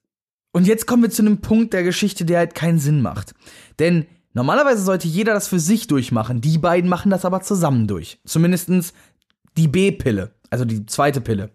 Und 0.54 0.68
jetzt 0.68 0.86
kommen 0.86 1.04
wir 1.04 1.10
zu 1.10 1.22
einem 1.22 1.40
Punkt 1.40 1.74
der 1.74 1.84
Geschichte, 1.84 2.26
der 2.26 2.40
halt 2.40 2.56
keinen 2.56 2.78
Sinn 2.78 3.02
macht. 3.02 3.34
Denn 3.80 4.06
normalerweise 4.34 4.84
sollte 4.84 5.08
jeder 5.08 5.34
das 5.34 5.48
für 5.48 5.60
sich 5.60 5.88
durchmachen. 5.88 6.42
Die 6.42 6.58
beiden 6.58 6.90
machen 6.90 7.12
das 7.12 7.26
aber 7.26 7.42
zusammen 7.42 7.88
durch. 7.88 8.20
Zumindestens 8.26 8.94
die 9.58 9.68
B-Pille, 9.68 10.32
also 10.50 10.66
die 10.66 10.86
zweite 10.86 11.22
Pille. 11.22 11.52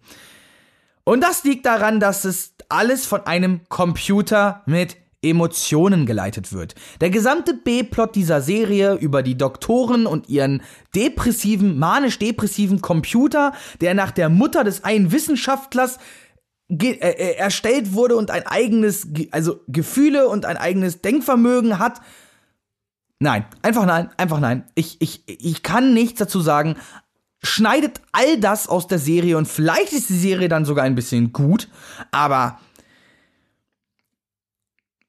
Und 1.04 1.22
das 1.22 1.44
liegt 1.44 1.66
daran, 1.66 2.00
dass 2.00 2.24
es 2.24 2.54
alles 2.68 3.06
von 3.06 3.26
einem 3.26 3.60
Computer 3.68 4.62
mit 4.66 4.96
Emotionen 5.22 6.04
geleitet 6.04 6.52
wird. 6.52 6.74
Der 7.00 7.10
gesamte 7.10 7.54
B-Plot 7.54 8.14
dieser 8.14 8.42
Serie 8.42 8.94
über 8.94 9.22
die 9.22 9.36
Doktoren 9.36 10.06
und 10.06 10.28
ihren 10.28 10.62
depressiven, 10.94 11.78
manisch-depressiven 11.78 12.80
Computer, 12.80 13.52
der 13.80 13.94
nach 13.94 14.10
der 14.10 14.28
Mutter 14.28 14.62
des 14.62 14.84
einen 14.84 15.12
Wissenschaftlers 15.12 15.98
äh, 16.68 16.92
äh, 16.92 17.36
erstellt 17.36 17.92
wurde 17.92 18.16
und 18.16 18.30
ein 18.30 18.46
eigenes, 18.46 19.12
Ge- 19.12 19.28
also 19.30 19.60
Gefühle 19.68 20.28
und 20.28 20.44
ein 20.44 20.58
eigenes 20.58 21.00
Denkvermögen 21.00 21.78
hat. 21.78 22.00
Nein, 23.18 23.46
einfach 23.62 23.86
nein, 23.86 24.10
einfach 24.16 24.40
nein. 24.40 24.64
Ich, 24.74 25.00
ich, 25.00 25.22
ich 25.26 25.62
kann 25.62 25.94
nichts 25.94 26.18
dazu 26.18 26.40
sagen. 26.40 26.76
Schneidet 27.42 28.00
all 28.12 28.38
das 28.38 28.68
aus 28.68 28.86
der 28.86 28.98
Serie 28.98 29.38
und 29.38 29.46
vielleicht 29.46 29.92
ist 29.92 30.08
die 30.08 30.18
Serie 30.18 30.48
dann 30.48 30.64
sogar 30.64 30.84
ein 30.84 30.94
bisschen 30.94 31.32
gut, 31.32 31.68
aber 32.10 32.58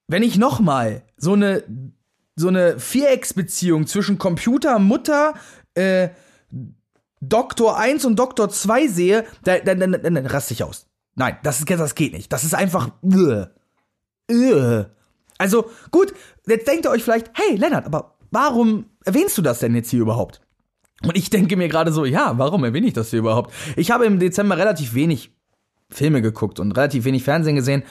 wenn 0.08 0.24
ich 0.24 0.38
nochmal 0.38 1.04
so 1.18 1.34
eine 1.34 1.64
so 2.38 2.50
eine 2.50 2.80
Vierecksbeziehung 2.80 3.88
zwischen 3.88 4.20
Computer, 4.20 4.78
Mutter, 4.78 5.34
äh, 5.74 6.10
Doktor 7.20 7.78
1 7.78 8.06
und 8.06 8.18
Doktor 8.18 8.50
2 8.50 8.88
sehe, 8.88 9.26
dann, 9.44 9.66
dann, 9.66 9.80
dann, 9.80 9.92
dann, 10.04 10.16
dann 10.16 10.26
raste 10.28 10.54
ich 10.54 10.64
aus. 10.64 10.86
Nein, 11.16 11.38
das, 11.42 11.60
ist, 11.60 11.70
das 11.70 11.96
geht 11.96 12.14
nicht. 12.14 12.32
Das 12.32 12.44
ist 12.44 12.54
einfach. 12.54 12.92
Ugh. 13.02 13.48
Ugh. 14.32 14.86
Also, 15.38 15.70
gut, 15.92 16.14
jetzt 16.48 16.68
denkt 16.68 16.86
ihr 16.86 16.92
euch 16.92 17.04
vielleicht, 17.04 17.32
hey, 17.34 17.56
Lennart, 17.56 17.86
aber 17.86 18.16
warum 18.32 18.86
erwähnst 19.06 19.38
du 19.38 19.42
das 19.42 19.60
denn 19.60 19.76
jetzt 19.76 19.90
hier 19.90 20.02
überhaupt? 20.02 20.42
Und 21.04 21.16
ich 21.16 21.30
denke 21.30 21.56
mir 21.58 21.68
gerade 21.68 21.92
so, 21.92 22.06
ja, 22.06 22.38
warum 22.38 22.64
erwähne 22.64 22.88
ich 22.88 22.94
das 22.94 23.12
hier 23.12 23.20
überhaupt? 23.20 23.54
Ich 23.76 23.92
habe 23.92 24.06
im 24.06 24.20
Dezember 24.20 24.58
relativ 24.58 24.94
wenig 24.96 25.32
Filme 25.90 26.22
geguckt 26.22 26.60
und 26.60 26.72
relativ 26.72 27.06
wenig 27.06 27.24
Fernsehen 27.24 27.56
gesehen. 27.56 27.84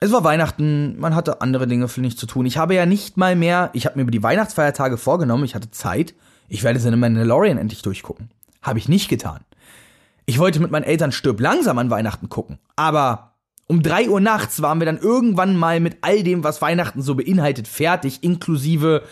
Es 0.00 0.12
war 0.12 0.24
Weihnachten, 0.24 0.98
man 0.98 1.14
hatte 1.14 1.42
andere 1.42 1.66
Dinge 1.66 1.88
für 1.88 2.00
nicht 2.00 2.18
zu 2.18 2.26
tun. 2.26 2.46
Ich 2.46 2.56
habe 2.56 2.74
ja 2.74 2.86
nicht 2.86 3.18
mal 3.18 3.36
mehr, 3.36 3.68
ich 3.74 3.84
habe 3.84 3.96
mir 3.96 4.02
über 4.02 4.10
die 4.10 4.22
Weihnachtsfeiertage 4.22 4.96
vorgenommen, 4.96 5.44
ich 5.44 5.54
hatte 5.54 5.70
Zeit, 5.70 6.14
ich 6.48 6.62
werde 6.62 6.80
The 6.80 6.90
Mandalorian 6.90 7.58
endlich 7.58 7.82
durchgucken. 7.82 8.30
Habe 8.62 8.78
ich 8.78 8.88
nicht 8.88 9.08
getan. 9.08 9.40
Ich 10.24 10.38
wollte 10.38 10.60
mit 10.60 10.70
meinen 10.70 10.84
Eltern 10.84 11.12
Stirb 11.12 11.38
langsam 11.38 11.78
an 11.78 11.90
Weihnachten 11.90 12.30
gucken, 12.30 12.58
aber 12.76 13.29
um 13.70 13.84
drei 13.84 14.08
Uhr 14.08 14.20
nachts 14.20 14.62
waren 14.62 14.80
wir 14.80 14.84
dann 14.84 14.98
irgendwann 14.98 15.54
mal 15.54 15.78
mit 15.78 15.98
all 16.00 16.24
dem, 16.24 16.42
was 16.42 16.60
Weihnachten 16.60 17.02
so 17.02 17.14
beinhaltet, 17.14 17.68
fertig, 17.68 18.24
inklusive 18.24 19.04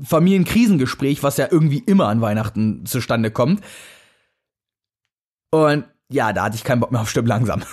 Familienkrisengespräch, 0.00 1.24
was 1.24 1.38
ja 1.38 1.48
irgendwie 1.50 1.80
immer 1.80 2.06
an 2.06 2.20
Weihnachten 2.20 2.86
zustande 2.86 3.32
kommt. 3.32 3.64
Und 5.50 5.86
ja, 6.08 6.32
da 6.32 6.44
hatte 6.44 6.54
ich 6.54 6.62
keinen 6.62 6.78
Bock 6.78 6.92
mehr 6.92 7.00
auf 7.00 7.10
Stirb 7.10 7.26
langsam. 7.26 7.64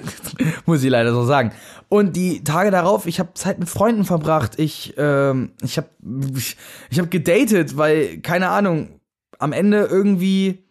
Muss 0.64 0.82
ich 0.82 0.88
leider 0.88 1.12
so 1.12 1.26
sagen. 1.26 1.52
Und 1.90 2.16
die 2.16 2.42
Tage 2.42 2.70
darauf, 2.70 3.04
ich 3.04 3.20
habe 3.20 3.34
Zeit 3.34 3.58
mit 3.58 3.68
Freunden 3.68 4.04
verbracht. 4.04 4.58
Ich, 4.58 4.94
ähm, 4.96 5.52
ich 5.60 5.76
habe 5.76 5.88
ich, 6.34 6.56
ich 6.88 6.98
hab 6.98 7.10
gedatet, 7.10 7.76
weil, 7.76 8.18
keine 8.22 8.48
Ahnung, 8.48 8.98
am 9.38 9.52
Ende 9.52 9.84
irgendwie 9.90 10.64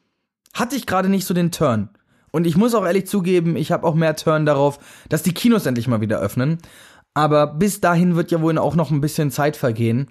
hatte 0.51 0.75
ich 0.75 0.87
gerade 0.87 1.09
nicht 1.09 1.27
so 1.27 1.35
den 1.35 1.51
Turn. 1.51 1.89
Und 2.33 2.47
ich 2.47 2.57
muss 2.57 2.73
auch 2.73 2.83
ehrlich 2.83 3.05
zugeben, 3.05 3.55
ich 3.55 3.71
habe 3.71 3.85
auch 3.85 3.93
mehr 3.93 4.15
Turn 4.15 4.45
darauf, 4.45 4.79
dass 5.07 5.21
die 5.21 5.33
Kinos 5.33 5.67
endlich 5.67 5.87
mal 5.87 6.01
wieder 6.01 6.19
öffnen. 6.19 6.57
Aber 7.13 7.45
bis 7.45 7.79
dahin 7.79 8.15
wird 8.15 8.31
ja 8.31 8.41
wohl 8.41 8.57
auch 8.57 8.75
noch 8.75 8.89
ein 8.89 9.01
bisschen 9.01 9.29
Zeit 9.29 9.55
vergehen. 9.55 10.07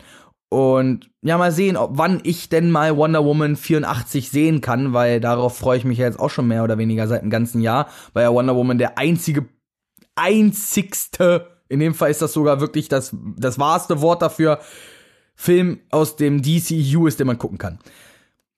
Und 0.48 1.11
ja, 1.22 1.37
mal 1.37 1.50
sehen, 1.50 1.76
ob 1.76 1.98
wann 1.98 2.20
ich 2.22 2.48
denn 2.48 2.70
mal 2.70 2.96
Wonder 2.96 3.24
Woman 3.24 3.56
84 3.56 4.30
sehen 4.30 4.61
kann, 4.61 4.92
weil 4.92 5.18
darauf 5.18 5.58
freue 5.58 5.78
ich 5.78 5.85
mich 5.85 5.98
ja 5.98 6.06
jetzt 6.06 6.20
auch 6.20 6.30
schon 6.30 6.46
mehr 6.46 6.62
oder 6.62 6.78
weniger 6.78 7.08
seit 7.08 7.22
dem 7.22 7.30
ganzen 7.30 7.61
Jahr, 7.61 7.88
weil 8.12 8.22
ja 8.22 8.32
Wonder 8.32 8.54
Woman 8.54 8.78
der 8.78 8.98
einzige, 8.98 9.46
einzigste, 10.14 11.48
in 11.68 11.80
dem 11.80 11.94
Fall 11.94 12.11
ist 12.11 12.22
das 12.22 12.35
sogar 12.35 12.61
wirklich 12.61 12.88
das, 12.88 13.16
das 13.37 13.58
wahrste 13.58 14.00
Wort 14.00 14.22
dafür, 14.22 14.61
Film 15.35 15.80
aus 15.90 16.16
dem 16.16 16.42
DCU 16.42 17.06
ist, 17.06 17.18
den 17.18 17.26
man 17.26 17.38
gucken 17.38 17.58
kann. 17.58 17.78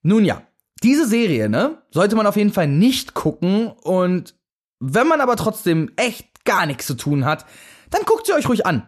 Nun 0.03 0.25
ja, 0.25 0.41
diese 0.85 1.07
Serie, 1.07 1.49
ne, 1.49 1.81
sollte 1.89 2.15
man 2.15 2.27
auf 2.27 2.37
jeden 2.37 2.53
Fall 2.53 2.67
nicht 2.67 3.15
gucken 3.15 3.71
und 3.81 4.35
wenn 4.79 5.07
man 5.07 5.19
aber 5.19 5.35
trotzdem 5.35 5.91
echt 5.95 6.45
gar 6.45 6.67
nichts 6.67 6.85
zu 6.85 6.93
tun 6.93 7.25
hat, 7.25 7.45
dann 7.89 8.03
guckt 8.03 8.27
sie 8.27 8.33
euch 8.33 8.47
ruhig 8.47 8.67
an 8.67 8.83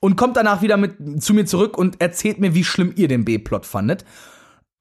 und 0.00 0.16
kommt 0.16 0.36
danach 0.36 0.62
wieder 0.62 0.78
mit 0.78 1.22
zu 1.22 1.34
mir 1.34 1.44
zurück 1.44 1.76
und 1.76 2.00
erzählt 2.00 2.40
mir, 2.40 2.54
wie 2.54 2.64
schlimm 2.64 2.94
ihr 2.96 3.06
den 3.06 3.26
B-Plot 3.26 3.66
fandet 3.66 4.06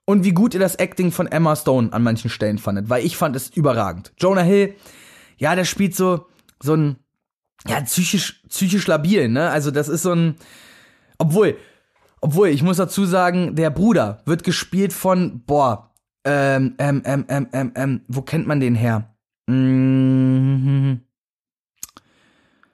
und 0.05 0.23
wie 0.23 0.31
gut 0.31 0.53
ihr 0.53 0.61
das 0.61 0.75
Acting 0.75 1.11
von 1.11 1.27
Emma 1.27 1.57
Stone 1.57 1.91
an 1.91 2.03
manchen 2.03 2.29
Stellen 2.29 2.57
fandet, 2.57 2.89
weil 2.89 3.05
ich 3.05 3.17
fand 3.17 3.35
es 3.35 3.49
überragend. 3.49 4.13
Jonah 4.17 4.41
Hill, 4.41 4.75
ja, 5.37 5.55
der 5.55 5.65
spielt 5.65 5.95
so 5.95 6.27
so 6.63 6.75
ein 6.75 6.95
ja, 7.67 7.81
psychisch 7.81 8.43
psychisch 8.47 8.87
labil, 8.87 9.27
ne? 9.27 9.49
Also 9.49 9.71
das 9.71 9.89
ist 9.89 10.03
so 10.03 10.13
ein 10.13 10.35
obwohl 11.17 11.57
obwohl 12.21 12.47
ich 12.47 12.63
muss 12.63 12.77
dazu 12.77 13.05
sagen, 13.05 13.55
der 13.55 13.71
Bruder 13.71 14.21
wird 14.25 14.43
gespielt 14.45 14.93
von 14.93 15.43
boah, 15.43 15.90
ähm 16.23 16.75
ähm 16.77 17.01
ähm 17.05 17.25
ähm 17.29 17.47
ähm, 17.51 17.71
ähm 17.75 18.01
wo 18.07 18.21
kennt 18.21 18.47
man 18.47 18.59
den 18.59 18.75
her? 18.75 19.15
Mhm. 19.47 21.01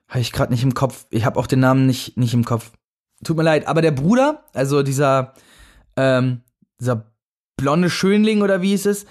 Habe 0.07 0.19
ich 0.19 0.31
gerade 0.31 0.53
nicht 0.53 0.63
im 0.63 0.73
Kopf. 0.73 1.05
Ich 1.09 1.25
habe 1.25 1.39
auch 1.39 1.47
den 1.47 1.59
Namen 1.59 1.85
nicht, 1.85 2.17
nicht 2.17 2.33
im 2.33 2.45
Kopf. 2.45 2.71
Tut 3.23 3.35
mir 3.35 3.43
leid, 3.43 3.67
aber 3.67 3.81
der 3.81 3.91
Bruder, 3.91 4.45
also 4.53 4.83
dieser, 4.83 5.33
ähm, 5.95 6.41
dieser 6.79 7.11
blonde 7.57 7.89
Schönling 7.89 8.41
oder 8.41 8.61
wie 8.61 8.73
es 8.73 8.85
ist, 8.85 9.07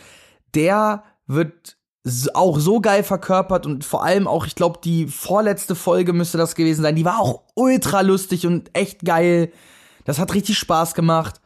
der 0.54 1.02
wird 1.26 1.76
auch 2.34 2.60
so 2.60 2.80
geil 2.80 3.02
verkörpert 3.02 3.66
und 3.66 3.84
vor 3.84 4.04
allem 4.04 4.28
auch, 4.28 4.46
ich 4.46 4.54
glaube, 4.54 4.78
die 4.82 5.08
vorletzte 5.08 5.74
Folge 5.74 6.12
müsste 6.12 6.38
das 6.38 6.54
gewesen 6.54 6.82
sein. 6.82 6.94
Die 6.94 7.04
war 7.04 7.18
auch 7.18 7.42
ultra 7.56 8.02
lustig 8.02 8.46
und 8.46 8.70
echt 8.74 9.04
geil. 9.04 9.50
Das 10.04 10.20
hat 10.20 10.32
richtig 10.32 10.56
Spaß 10.56 10.94
gemacht. 10.94 11.40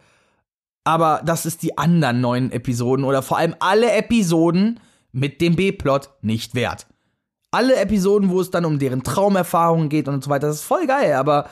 Aber 0.84 1.22
das 1.24 1.46
ist 1.46 1.62
die 1.62 1.76
anderen 1.78 2.20
neuen 2.20 2.52
Episoden 2.52 3.04
oder 3.04 3.22
vor 3.22 3.38
allem 3.38 3.54
alle 3.60 3.92
Episoden 3.92 4.80
mit 5.12 5.40
dem 5.40 5.56
B-Plot 5.56 6.10
nicht 6.22 6.54
wert 6.54 6.86
alle 7.50 7.76
Episoden, 7.76 8.30
wo 8.30 8.40
es 8.40 8.50
dann 8.50 8.64
um 8.64 8.78
deren 8.78 9.02
Traumerfahrungen 9.02 9.88
geht 9.88 10.08
und 10.08 10.22
so 10.22 10.30
weiter, 10.30 10.46
das 10.46 10.56
ist 10.56 10.64
voll 10.64 10.86
geil, 10.86 11.14
aber 11.14 11.48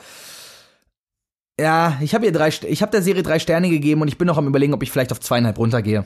ja, 1.59 1.97
ich 1.99 2.15
habe 2.15 2.25
ihr 2.25 2.31
drei, 2.31 2.49
ich 2.49 2.81
habe 2.81 2.91
der 2.91 3.01
Serie 3.01 3.21
drei 3.21 3.37
Sterne 3.37 3.69
gegeben 3.69 4.01
und 4.01 4.07
ich 4.07 4.17
bin 4.17 4.27
noch 4.27 4.37
am 4.37 4.47
überlegen, 4.47 4.73
ob 4.73 4.81
ich 4.81 4.91
vielleicht 4.91 5.11
auf 5.11 5.19
zweieinhalb 5.19 5.57
runtergehe. 5.57 6.05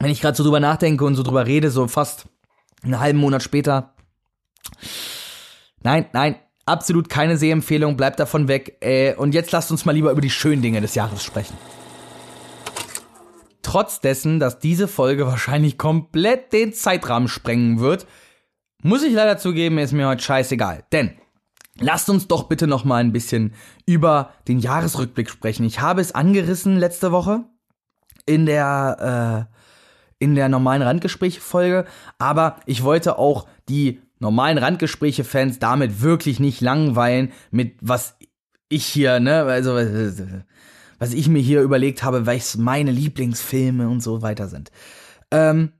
Wenn 0.00 0.10
ich 0.10 0.20
gerade 0.20 0.36
so 0.36 0.42
drüber 0.42 0.58
nachdenke 0.58 1.04
und 1.04 1.14
so 1.14 1.22
drüber 1.22 1.46
rede, 1.46 1.70
so 1.70 1.86
fast 1.86 2.24
einen 2.82 2.98
halben 2.98 3.20
Monat 3.20 3.44
später. 3.44 3.94
Nein, 5.84 6.06
nein, 6.12 6.34
absolut 6.66 7.08
keine 7.08 7.36
Sehempfehlung, 7.36 7.96
bleibt 7.96 8.18
davon 8.18 8.48
weg. 8.48 8.78
Äh, 8.80 9.14
und 9.14 9.32
jetzt 9.32 9.52
lasst 9.52 9.70
uns 9.70 9.84
mal 9.84 9.92
lieber 9.92 10.10
über 10.10 10.20
die 10.20 10.30
schönen 10.30 10.60
Dinge 10.60 10.80
des 10.80 10.96
Jahres 10.96 11.22
sprechen. 11.22 11.56
Trotz 13.64 14.00
dessen, 14.00 14.38
dass 14.38 14.60
diese 14.60 14.86
Folge 14.86 15.26
wahrscheinlich 15.26 15.78
komplett 15.78 16.52
den 16.52 16.72
Zeitrahmen 16.72 17.28
sprengen 17.28 17.80
wird, 17.80 18.06
muss 18.82 19.02
ich 19.02 19.14
leider 19.14 19.38
zugeben, 19.38 19.78
ist 19.78 19.92
mir 19.92 20.06
heute 20.06 20.22
scheißegal. 20.22 20.84
Denn 20.92 21.12
lasst 21.80 22.10
uns 22.10 22.28
doch 22.28 22.44
bitte 22.44 22.66
noch 22.66 22.84
mal 22.84 22.98
ein 23.02 23.12
bisschen 23.12 23.54
über 23.86 24.34
den 24.46 24.58
Jahresrückblick 24.58 25.30
sprechen. 25.30 25.64
Ich 25.64 25.80
habe 25.80 26.02
es 26.02 26.14
angerissen 26.14 26.76
letzte 26.76 27.10
Woche 27.10 27.44
in 28.26 28.46
der 28.46 29.48
äh, 29.50 29.54
in 30.18 30.34
der 30.34 30.48
normalen 30.48 30.82
Randgespräche-Folge, 30.82 31.86
aber 32.18 32.60
ich 32.66 32.84
wollte 32.84 33.18
auch 33.18 33.48
die 33.68 34.00
normalen 34.20 34.58
Randgespräche-Fans 34.58 35.58
damit 35.58 36.02
wirklich 36.02 36.38
nicht 36.38 36.60
langweilen 36.60 37.32
mit 37.50 37.76
was 37.80 38.16
ich 38.68 38.86
hier, 38.86 39.20
ne, 39.20 39.42
also 39.42 39.78
was 41.04 41.12
ich 41.12 41.28
mir 41.28 41.42
hier 41.42 41.60
überlegt 41.60 42.02
habe, 42.02 42.24
was 42.24 42.56
meine 42.56 42.90
Lieblingsfilme 42.90 43.90
und 43.90 44.02
so 44.02 44.22
weiter 44.22 44.48
sind. 44.48 44.70
Ähm, 45.30 45.74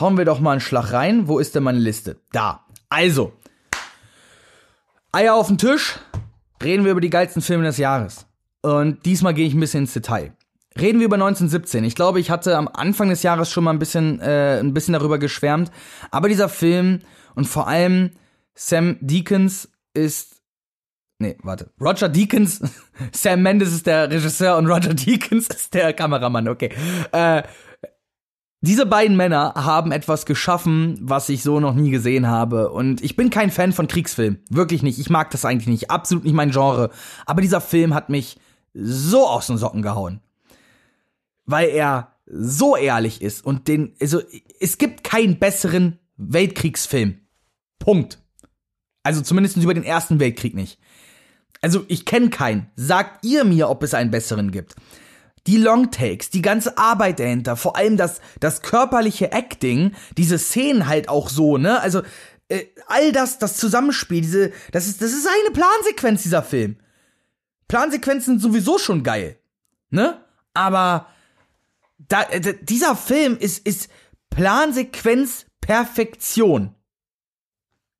hauen 0.00 0.18
wir 0.18 0.24
doch 0.24 0.40
mal 0.40 0.50
einen 0.50 0.60
Schlag 0.60 0.92
rein. 0.92 1.28
Wo 1.28 1.38
ist 1.38 1.54
denn 1.54 1.62
meine 1.62 1.78
Liste? 1.78 2.16
Da. 2.32 2.66
Also. 2.88 3.32
Eier 5.12 5.36
auf 5.36 5.46
den 5.46 5.58
Tisch. 5.58 6.00
Reden 6.60 6.84
wir 6.84 6.90
über 6.90 7.00
die 7.00 7.10
geilsten 7.10 7.42
Filme 7.42 7.62
des 7.62 7.76
Jahres. 7.76 8.26
Und 8.60 9.06
diesmal 9.06 9.34
gehe 9.34 9.46
ich 9.46 9.54
ein 9.54 9.60
bisschen 9.60 9.84
ins 9.84 9.92
Detail. 9.92 10.32
Reden 10.76 10.98
wir 10.98 11.06
über 11.06 11.14
1917. 11.14 11.84
Ich 11.84 11.94
glaube, 11.94 12.18
ich 12.18 12.28
hatte 12.28 12.56
am 12.56 12.66
Anfang 12.66 13.10
des 13.10 13.22
Jahres 13.22 13.52
schon 13.52 13.62
mal 13.62 13.70
ein 13.70 13.78
bisschen, 13.78 14.18
äh, 14.18 14.58
ein 14.58 14.74
bisschen 14.74 14.94
darüber 14.94 15.18
geschwärmt. 15.18 15.70
Aber 16.10 16.28
dieser 16.28 16.48
Film 16.48 17.02
und 17.36 17.44
vor 17.46 17.68
allem 17.68 18.10
Sam 18.56 18.96
Deakins 19.00 19.68
ist 19.92 20.33
Nee, 21.18 21.36
warte. 21.42 21.70
Roger 21.80 22.08
Deakins, 22.08 22.60
Sam 23.12 23.42
Mendes 23.42 23.72
ist 23.72 23.86
der 23.86 24.10
Regisseur 24.10 24.56
und 24.58 24.66
Roger 24.66 24.94
Deakins 24.94 25.48
ist 25.54 25.74
der 25.74 25.92
Kameramann, 25.92 26.48
okay. 26.48 26.70
Äh, 27.12 27.42
diese 28.60 28.86
beiden 28.86 29.16
Männer 29.16 29.52
haben 29.56 29.92
etwas 29.92 30.24
geschaffen, 30.24 30.98
was 31.02 31.28
ich 31.28 31.42
so 31.42 31.60
noch 31.60 31.74
nie 31.74 31.90
gesehen 31.90 32.28
habe. 32.28 32.70
Und 32.70 33.02
ich 33.02 33.14
bin 33.14 33.28
kein 33.28 33.50
Fan 33.50 33.72
von 33.72 33.88
Kriegsfilmen. 33.88 34.42
Wirklich 34.48 34.82
nicht. 34.82 34.98
Ich 34.98 35.10
mag 35.10 35.30
das 35.30 35.44
eigentlich 35.44 35.66
nicht. 35.66 35.90
Absolut 35.90 36.24
nicht 36.24 36.32
mein 36.32 36.50
Genre. 36.50 36.88
Aber 37.26 37.42
dieser 37.42 37.60
Film 37.60 37.92
hat 37.92 38.08
mich 38.08 38.38
so 38.72 39.26
aus 39.26 39.48
den 39.48 39.58
Socken 39.58 39.82
gehauen. 39.82 40.20
Weil 41.44 41.68
er 41.68 42.14
so 42.24 42.74
ehrlich 42.74 43.20
ist 43.20 43.44
und 43.44 43.68
den, 43.68 43.94
also, 44.00 44.22
es 44.60 44.78
gibt 44.78 45.04
keinen 45.04 45.38
besseren 45.38 45.98
Weltkriegsfilm. 46.16 47.18
Punkt. 47.78 48.18
Also 49.02 49.20
zumindest 49.20 49.58
über 49.58 49.74
den 49.74 49.84
Ersten 49.84 50.20
Weltkrieg 50.20 50.54
nicht. 50.54 50.78
Also 51.64 51.86
ich 51.88 52.04
kenne 52.04 52.28
keinen. 52.28 52.70
Sagt 52.76 53.24
ihr 53.24 53.42
mir, 53.42 53.70
ob 53.70 53.82
es 53.82 53.94
einen 53.94 54.10
besseren 54.10 54.50
gibt. 54.50 54.74
Die 55.46 55.56
Longtakes, 55.56 56.28
die 56.28 56.42
ganze 56.42 56.76
Arbeit 56.76 57.20
dahinter, 57.20 57.56
vor 57.56 57.74
allem 57.74 57.96
das, 57.96 58.20
das 58.38 58.60
körperliche 58.60 59.32
Acting, 59.32 59.94
diese 60.18 60.38
Szenen 60.38 60.86
halt 60.86 61.08
auch 61.08 61.30
so, 61.30 61.56
ne? 61.56 61.80
Also 61.80 62.02
äh, 62.48 62.66
all 62.86 63.12
das, 63.12 63.38
das 63.38 63.56
Zusammenspiel, 63.56 64.20
diese, 64.20 64.52
das 64.72 64.88
ist, 64.88 65.00
das 65.00 65.12
ist 65.12 65.26
eine 65.26 65.52
Plansequenz, 65.52 66.22
dieser 66.22 66.42
Film. 66.42 66.76
Plansequenzen 67.66 68.38
sind 68.38 68.40
sowieso 68.40 68.76
schon 68.76 69.02
geil, 69.02 69.38
ne? 69.88 70.22
Aber 70.52 71.06
da, 71.96 72.24
äh, 72.24 72.56
dieser 72.60 72.94
Film 72.94 73.38
ist, 73.38 73.66
ist 73.66 73.88
Plansequenz 74.28 75.46
Perfektion. 75.62 76.74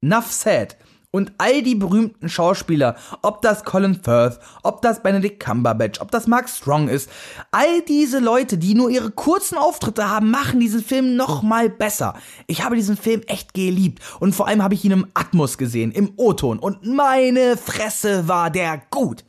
Nuff 0.02 0.30
said. 0.30 0.76
Und 1.14 1.30
all 1.38 1.62
die 1.62 1.76
berühmten 1.76 2.28
Schauspieler, 2.28 2.96
ob 3.22 3.40
das 3.40 3.62
Colin 3.62 3.94
Firth, 4.02 4.40
ob 4.64 4.82
das 4.82 5.00
Benedict 5.00 5.38
Cumberbatch, 5.38 6.00
ob 6.00 6.10
das 6.10 6.26
Mark 6.26 6.48
Strong 6.48 6.88
ist, 6.88 7.08
all 7.52 7.82
diese 7.82 8.18
Leute, 8.18 8.58
die 8.58 8.74
nur 8.74 8.90
ihre 8.90 9.12
kurzen 9.12 9.56
Auftritte 9.56 10.10
haben, 10.10 10.32
machen 10.32 10.58
diesen 10.58 10.82
Film 10.82 11.14
noch 11.14 11.44
mal 11.44 11.70
besser. 11.70 12.14
Ich 12.48 12.64
habe 12.64 12.74
diesen 12.74 12.96
Film 12.96 13.22
echt 13.28 13.54
geliebt 13.54 14.02
und 14.18 14.34
vor 14.34 14.48
allem 14.48 14.60
habe 14.60 14.74
ich 14.74 14.84
ihn 14.84 14.90
im 14.90 15.06
Atmos 15.14 15.56
gesehen, 15.56 15.92
im 15.92 16.14
O-Ton 16.16 16.58
und 16.58 16.84
meine 16.84 17.56
Fresse 17.56 18.26
war 18.26 18.50
der 18.50 18.82
gut. 18.90 19.24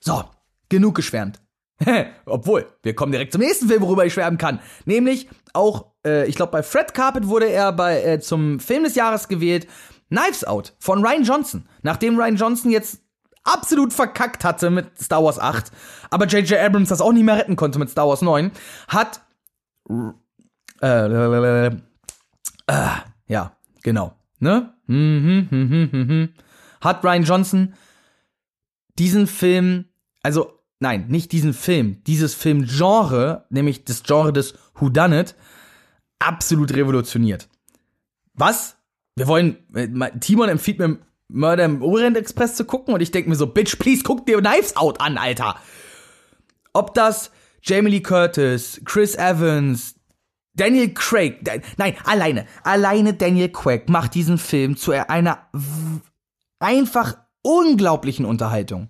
So, 0.00 0.24
genug 0.68 0.96
geschwärmt. 0.96 1.40
Obwohl, 2.26 2.66
wir 2.82 2.96
kommen 2.96 3.12
direkt 3.12 3.30
zum 3.30 3.42
nächsten 3.42 3.68
Film, 3.68 3.82
worüber 3.82 4.04
ich 4.04 4.12
schwärmen 4.12 4.38
kann. 4.38 4.58
Nämlich 4.86 5.28
auch, 5.52 5.92
äh, 6.04 6.26
ich 6.26 6.34
glaube, 6.34 6.50
bei 6.50 6.64
Fred 6.64 6.94
Carpet 6.94 7.28
wurde 7.28 7.48
er 7.48 7.72
bei, 7.72 8.02
äh, 8.02 8.18
zum 8.18 8.58
Film 8.58 8.82
des 8.82 8.96
Jahres 8.96 9.28
gewählt. 9.28 9.68
Knives 10.08 10.44
Out 10.44 10.74
von 10.78 11.04
Ryan 11.04 11.24
Johnson. 11.24 11.68
Nachdem 11.82 12.18
Ryan 12.18 12.36
Johnson 12.36 12.70
jetzt 12.70 13.00
absolut 13.46 13.92
verkackt 13.92 14.44
hatte 14.44 14.70
mit 14.70 14.98
Star 15.00 15.22
Wars 15.22 15.38
8, 15.38 15.70
aber 16.10 16.26
J.J. 16.26 16.58
Abrams 16.58 16.88
das 16.88 17.00
auch 17.00 17.12
nicht 17.12 17.24
mehr 17.24 17.36
retten 17.36 17.56
konnte 17.56 17.78
mit 17.78 17.90
Star 17.90 18.08
Wars 18.08 18.22
9, 18.22 18.50
hat 18.88 19.20
äh, 20.82 20.86
äh, 20.86 21.70
äh, 22.66 22.90
ja, 23.28 23.56
genau, 23.82 24.16
ne? 24.40 24.74
Mhm, 24.86 25.48
mhm, 25.50 25.88
mhm, 25.92 26.28
hat 26.80 27.04
Ryan 27.04 27.22
Johnson 27.22 27.74
diesen 28.98 29.26
Film, 29.26 29.86
also 30.22 30.60
nein, 30.80 31.06
nicht 31.08 31.32
diesen 31.32 31.54
Film, 31.54 32.02
dieses 32.04 32.34
Filmgenre, 32.34 33.46
nämlich 33.50 33.84
das 33.84 34.02
Genre 34.02 34.32
des 34.32 34.54
Whodunit, 34.74 35.34
absolut 36.18 36.74
revolutioniert. 36.74 37.48
Was 38.34 38.76
wir 39.16 39.26
wollen, 39.26 39.56
äh, 39.74 39.88
Timon 40.20 40.48
empfiehlt 40.48 40.78
mir 40.78 40.98
Murder 41.28 41.64
im 41.64 41.82
Orient 41.82 42.16
Express 42.16 42.54
zu 42.54 42.64
gucken 42.64 42.94
und 42.94 43.00
ich 43.00 43.10
denke 43.10 43.28
mir 43.28 43.36
so, 43.36 43.46
Bitch, 43.46 43.78
please 43.78 44.02
guck 44.04 44.26
dir 44.26 44.38
Knives 44.38 44.76
Out 44.76 45.00
an, 45.00 45.18
Alter. 45.18 45.56
Ob 46.72 46.94
das 46.94 47.30
Jamie 47.62 47.90
Lee 47.90 48.00
Curtis, 48.00 48.80
Chris 48.84 49.16
Evans, 49.16 49.96
Daniel 50.54 50.94
Craig, 50.94 51.40
nein, 51.76 51.96
alleine, 52.04 52.46
alleine 52.62 53.14
Daniel 53.14 53.48
Craig 53.48 53.88
macht 53.88 54.14
diesen 54.14 54.38
Film 54.38 54.76
zu 54.76 54.92
einer 54.92 55.50
einfach 56.60 57.16
unglaublichen 57.42 58.24
Unterhaltung. 58.24 58.88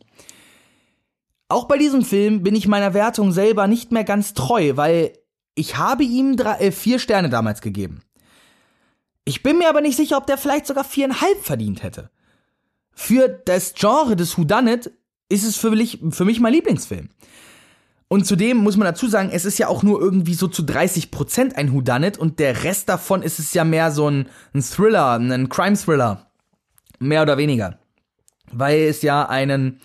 Auch 1.48 1.68
bei 1.68 1.78
diesem 1.78 2.02
Film 2.02 2.42
bin 2.42 2.54
ich 2.54 2.66
meiner 2.66 2.92
Wertung 2.92 3.32
selber 3.32 3.66
nicht 3.66 3.92
mehr 3.92 4.04
ganz 4.04 4.34
treu, 4.34 4.72
weil 4.74 5.12
ich 5.54 5.76
habe 5.76 6.02
ihm 6.02 6.36
drei, 6.36 6.58
äh, 6.58 6.72
vier 6.72 6.98
Sterne 6.98 7.30
damals 7.30 7.60
gegeben. 7.60 8.02
Ich 9.28 9.42
bin 9.42 9.58
mir 9.58 9.68
aber 9.68 9.80
nicht 9.80 9.96
sicher, 9.96 10.16
ob 10.16 10.26
der 10.26 10.38
vielleicht 10.38 10.66
sogar 10.66 10.84
viereinhalb 10.84 11.44
verdient 11.44 11.82
hätte. 11.82 12.10
Für 12.92 13.28
das 13.28 13.74
Genre 13.74 14.14
des 14.14 14.38
Whodunit 14.38 14.92
ist 15.28 15.44
es 15.44 15.56
für 15.56 15.70
mich, 15.70 15.98
für 16.10 16.24
mich 16.24 16.38
mein 16.38 16.52
Lieblingsfilm. 16.52 17.10
Und 18.08 18.24
zudem 18.24 18.58
muss 18.58 18.76
man 18.76 18.86
dazu 18.86 19.08
sagen, 19.08 19.30
es 19.32 19.44
ist 19.44 19.58
ja 19.58 19.66
auch 19.66 19.82
nur 19.82 20.00
irgendwie 20.00 20.34
so 20.34 20.46
zu 20.46 20.62
30% 20.62 21.54
ein 21.54 21.72
Whodunit 21.72 22.18
und 22.18 22.38
der 22.38 22.62
Rest 22.62 22.88
davon 22.88 23.22
ist 23.22 23.40
es 23.40 23.52
ja 23.52 23.64
mehr 23.64 23.90
so 23.90 24.08
ein, 24.08 24.28
ein 24.54 24.62
Thriller, 24.62 25.18
ein 25.18 25.48
Crime-Thriller. 25.48 26.30
Mehr 27.00 27.22
oder 27.22 27.36
weniger. 27.36 27.80
Weil 28.52 28.82
es 28.82 29.02
ja 29.02 29.28
einen, 29.28 29.80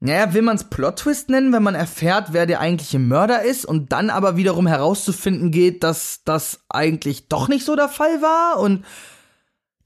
naja, 0.00 0.32
will 0.32 0.42
man 0.42 0.56
es 0.56 0.64
Plot-Twist 0.64 1.28
nennen, 1.28 1.52
wenn 1.52 1.62
man 1.62 1.74
erfährt, 1.74 2.32
wer 2.32 2.46
der 2.46 2.60
eigentliche 2.60 2.98
Mörder 2.98 3.42
ist 3.42 3.66
und 3.66 3.92
dann 3.92 4.08
aber 4.08 4.36
wiederum 4.36 4.66
herauszufinden 4.66 5.50
geht, 5.50 5.84
dass 5.84 6.22
das 6.24 6.60
eigentlich 6.70 7.28
doch 7.28 7.48
nicht 7.48 7.66
so 7.66 7.76
der 7.76 7.90
Fall 7.90 8.22
war 8.22 8.58
und 8.60 8.84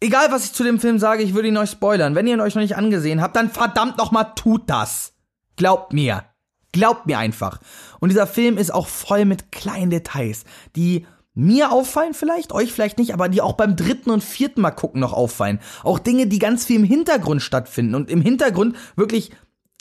egal 0.00 0.30
was 0.30 0.44
ich 0.44 0.52
zu 0.52 0.62
dem 0.62 0.78
Film 0.78 1.00
sage, 1.00 1.24
ich 1.24 1.34
würde 1.34 1.48
ihn 1.48 1.56
euch 1.56 1.70
spoilern. 1.70 2.14
Wenn 2.14 2.28
ihr 2.28 2.34
ihn 2.34 2.40
euch 2.40 2.54
noch 2.54 2.62
nicht 2.62 2.76
angesehen 2.76 3.20
habt, 3.20 3.34
dann 3.34 3.50
verdammt 3.50 3.98
noch 3.98 4.12
mal 4.12 4.24
tut 4.24 4.70
das. 4.70 5.14
Glaubt 5.56 5.92
mir. 5.92 6.24
Glaubt 6.72 7.06
mir 7.06 7.18
einfach. 7.18 7.58
Und 8.00 8.10
dieser 8.10 8.26
Film 8.26 8.56
ist 8.56 8.72
auch 8.72 8.86
voll 8.86 9.24
mit 9.24 9.50
kleinen 9.50 9.90
Details, 9.90 10.44
die 10.76 11.06
mir 11.34 11.72
auffallen 11.72 12.14
vielleicht, 12.14 12.52
euch 12.52 12.72
vielleicht 12.72 12.98
nicht, 12.98 13.12
aber 13.12 13.28
die 13.28 13.40
auch 13.40 13.54
beim 13.54 13.74
dritten 13.74 14.10
und 14.10 14.22
vierten 14.22 14.60
Mal 14.60 14.70
gucken 14.70 15.00
noch 15.00 15.12
auffallen. 15.12 15.58
Auch 15.82 15.98
Dinge, 15.98 16.28
die 16.28 16.38
ganz 16.38 16.64
viel 16.64 16.76
im 16.76 16.84
Hintergrund 16.84 17.42
stattfinden 17.42 17.96
und 17.96 18.08
im 18.08 18.20
Hintergrund 18.20 18.76
wirklich 18.94 19.32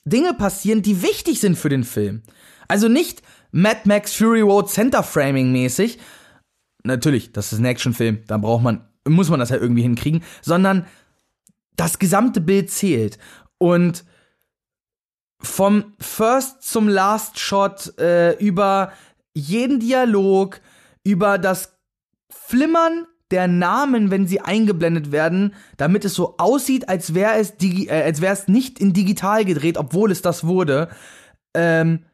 Dinge 0.06 0.34
passieren, 0.34 0.82
die 0.82 1.02
wichtig 1.02 1.40
sind 1.40 1.58
für 1.58 1.70
den 1.70 1.84
Film. 1.84 2.24
Also 2.68 2.88
nicht 2.88 3.22
Mad 3.52 3.82
Max 3.86 4.14
Fury 4.14 4.42
Road 4.42 4.70
Center 4.70 5.04
Framing 5.04 5.52
mäßig. 5.52 6.00
Natürlich, 6.84 7.32
das 7.32 7.54
ist 7.54 7.60
ein 7.60 7.66
Actionfilm, 7.66 8.24
da 8.28 8.38
braucht 8.38 8.64
man, 8.64 8.88
muss 9.08 9.30
man 9.30 9.40
das 9.40 9.50
ja 9.50 9.58
irgendwie 9.58 9.84
hinkriegen, 9.84 10.24
sondern 10.42 10.86
das 11.76 12.00
gesamte 12.00 12.42
Bild 12.42 12.70
zählt. 12.70 13.18
Und 13.58 14.04
vom 15.42 15.94
First 16.00 16.64
zum 16.64 16.88
Last 16.88 17.40
Shot 17.40 17.98
äh, 18.00 18.34
über 18.38 18.92
jeden 19.34 19.80
Dialog, 19.80 20.62
über 21.04 21.38
das 21.38 21.78
Flimmern 22.30 23.08
der 23.34 23.48
Namen, 23.48 24.12
wenn 24.12 24.28
sie 24.28 24.42
eingeblendet 24.42 25.12
werden, 25.12 25.56
damit 25.76 26.06
es 26.06 26.14
so 26.14 26.38
aussieht, 26.38 26.88
als 26.88 27.16
wäre 27.16 27.34
es, 27.34 27.56
äh, 27.60 27.90
als 27.90 28.22
es 28.22 28.48
nicht 28.48 28.80
in 28.80 28.94
digital 28.94 29.44
gedreht, 29.44 29.78
obwohl 29.78 30.12
es 30.12 30.22
das 30.22 30.46
wurde. 30.46 30.90
Ähm, 31.56 32.06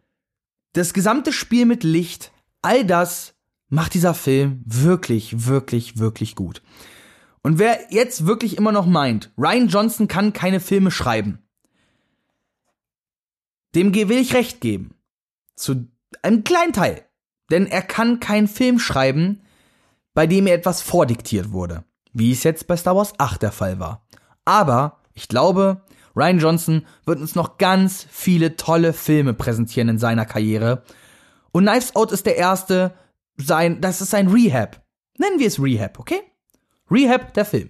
das 0.73 0.93
gesamte 0.93 1.34
Spiel 1.34 1.65
mit 1.65 1.84
Licht, 1.84 2.32
all 2.62 2.86
das 2.86 3.36
macht 3.67 3.93
dieser 3.93 4.13
Film 4.13 4.63
wirklich, 4.65 5.45
wirklich, 5.45 5.99
wirklich 5.99 6.36
gut. 6.36 6.62
Und 7.41 7.60
wer 7.60 7.77
jetzt 7.89 8.25
wirklich 8.25 8.58
immer 8.58 8.71
noch 8.71 8.86
meint, 8.86 9.32
Ryan 9.38 9.67
Johnson 9.67 10.08
kann 10.08 10.32
keine 10.32 10.62
Filme 10.62 10.89
schreiben, 10.89 11.39
dem 13.75 13.93
will 13.93 14.17
ich 14.17 14.34
recht 14.34 14.62
geben. 14.62 14.95
Zu 15.55 15.89
einem 16.23 16.45
kleinen 16.45 16.73
Teil. 16.73 17.03
Denn 17.51 17.65
er 17.67 17.82
kann 17.82 18.19
keinen 18.19 18.47
Film 18.47 18.79
schreiben, 18.79 19.41
bei 20.19 20.27
dem 20.27 20.43
mir 20.43 20.53
etwas 20.53 20.82
vordiktiert 20.82 21.53
wurde, 21.53 21.86
wie 22.12 22.34
es 22.34 22.43
jetzt 22.43 22.67
bei 22.67 22.75
Star 22.75 22.93
Wars 22.93 23.13
8 23.17 23.41
der 23.41 23.53
Fall 23.53 23.79
war. 23.79 24.05
Aber 24.43 24.99
ich 25.13 25.29
glaube, 25.29 25.86
Ryan 26.13 26.39
Johnson 26.39 26.86
wird 27.05 27.21
uns 27.21 27.36
noch 27.36 27.58
ganz 27.58 28.05
viele 28.12 28.58
tolle 28.58 28.91
Filme 28.91 29.34
präsentieren 29.34 29.88
in 29.88 29.97
seiner 29.97 30.25
Karriere. 30.25 30.84
Und 31.53 31.67
Knives 31.67 31.95
Out 31.95 32.12
ist 32.12 32.25
der 32.25 32.36
erste, 32.36 32.93
sein, 33.38 33.79
das 33.79 34.01
ist 34.01 34.10
sein 34.10 34.27
Rehab. 34.27 34.84
Nennen 35.17 35.39
wir 35.39 35.47
es 35.47 35.58
Rehab, 35.58 35.97
okay? 35.97 36.19
Rehab, 36.91 37.34
der 37.34 37.45
Film. 37.45 37.69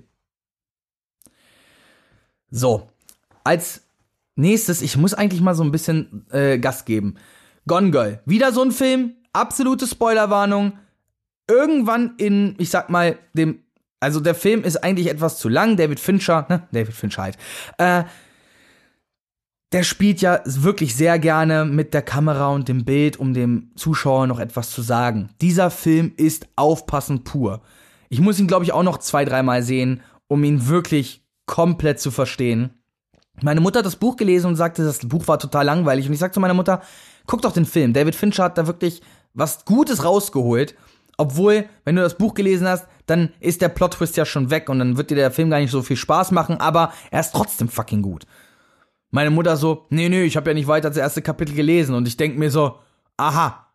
So, 2.49 2.89
als 3.43 3.83
nächstes, 4.35 4.81
ich 4.81 4.97
muss 4.97 5.13
eigentlich 5.13 5.41
mal 5.41 5.53
so 5.53 5.63
ein 5.63 5.71
bisschen 5.71 6.25
äh, 6.31 6.57
Gas 6.57 6.85
geben. 6.85 7.13
Gone 7.67 7.91
Girl, 7.91 8.23
wieder 8.25 8.51
so 8.53 8.63
ein 8.63 8.71
Film, 8.71 9.17
absolute 9.33 9.85
Spoilerwarnung 9.85 10.79
irgendwann 11.49 12.13
in, 12.17 12.55
ich 12.57 12.69
sag 12.69 12.89
mal, 12.89 13.17
dem, 13.33 13.59
also 13.99 14.19
der 14.19 14.35
Film 14.35 14.63
ist 14.63 14.83
eigentlich 14.83 15.09
etwas 15.09 15.37
zu 15.39 15.49
lang, 15.49 15.75
David 15.75 15.99
Fincher, 15.99 16.45
ne, 16.49 16.67
David 16.71 16.93
Fincher 16.93 17.23
halt, 17.23 17.37
äh, 17.77 18.03
der 19.71 19.83
spielt 19.83 20.21
ja 20.21 20.41
wirklich 20.45 20.95
sehr 20.95 21.19
gerne 21.19 21.65
mit 21.65 21.93
der 21.93 22.01
Kamera 22.01 22.49
und 22.49 22.67
dem 22.67 22.85
Bild, 22.85 23.17
um 23.17 23.33
dem 23.33 23.71
Zuschauer 23.75 24.25
noch 24.25 24.39
etwas 24.39 24.71
zu 24.71 24.81
sagen. 24.81 25.29
Dieser 25.41 25.69
Film 25.69 26.13
ist 26.17 26.47
aufpassen 26.55 27.23
pur. 27.23 27.61
Ich 28.09 28.19
muss 28.19 28.39
ihn, 28.39 28.47
glaube 28.47 28.65
ich, 28.65 28.71
auch 28.71 28.81
noch 28.83 28.97
zwei, 28.97 29.25
dreimal 29.25 29.61
sehen, 29.61 30.01
um 30.27 30.43
ihn 30.43 30.67
wirklich 30.67 31.23
komplett 31.45 31.99
zu 31.99 32.09
verstehen. 32.09 32.71
Meine 33.41 33.61
Mutter 33.61 33.79
hat 33.79 33.85
das 33.85 33.95
Buch 33.95 34.17
gelesen 34.17 34.47
und 34.47 34.55
sagte, 34.55 34.83
das 34.83 34.99
Buch 34.99 35.27
war 35.27 35.37
total 35.37 35.65
langweilig. 35.65 36.07
Und 36.07 36.13
ich 36.13 36.19
sagte 36.19 36.35
zu 36.35 36.39
meiner 36.39 36.55
Mutter, 36.55 36.81
guck 37.27 37.43
doch 37.43 37.53
den 37.53 37.65
Film. 37.65 37.93
David 37.93 38.15
Fincher 38.15 38.45
hat 38.45 38.57
da 38.57 38.65
wirklich 38.65 39.01
was 39.33 39.65
Gutes 39.65 40.03
rausgeholt. 40.03 40.75
Obwohl, 41.19 41.67
wenn 41.83 41.97
du 41.97 42.01
das 42.01 42.17
Buch 42.17 42.33
gelesen 42.33 42.65
hast, 42.65 42.87
dann 43.05 43.33
ist 43.41 43.61
der 43.61 43.67
Plot-Twist 43.67 44.15
ja 44.15 44.23
schon 44.25 44.51
weg 44.51 44.69
und 44.69 44.79
dann 44.79 44.95
wird 44.95 45.11
dir 45.11 45.15
der 45.15 45.31
Film 45.31 45.49
gar 45.49 45.59
nicht 45.59 45.69
so 45.69 45.81
viel 45.81 45.97
Spaß 45.97 46.31
machen, 46.31 46.61
aber 46.61 46.93
er 47.11 47.19
ist 47.19 47.33
trotzdem 47.33 47.67
fucking 47.67 48.01
gut. 48.01 48.25
Meine 49.11 49.29
Mutter 49.29 49.57
so, 49.57 49.85
nee, 49.89 50.07
nee, 50.07 50.23
ich 50.23 50.37
habe 50.37 50.49
ja 50.49 50.53
nicht 50.53 50.67
weiter 50.67 50.87
das 50.87 50.97
erste 50.97 51.21
Kapitel 51.21 51.55
gelesen 51.55 51.93
und 51.93 52.07
ich 52.07 52.15
denk 52.15 52.37
mir 52.37 52.49
so, 52.49 52.79
aha, 53.17 53.67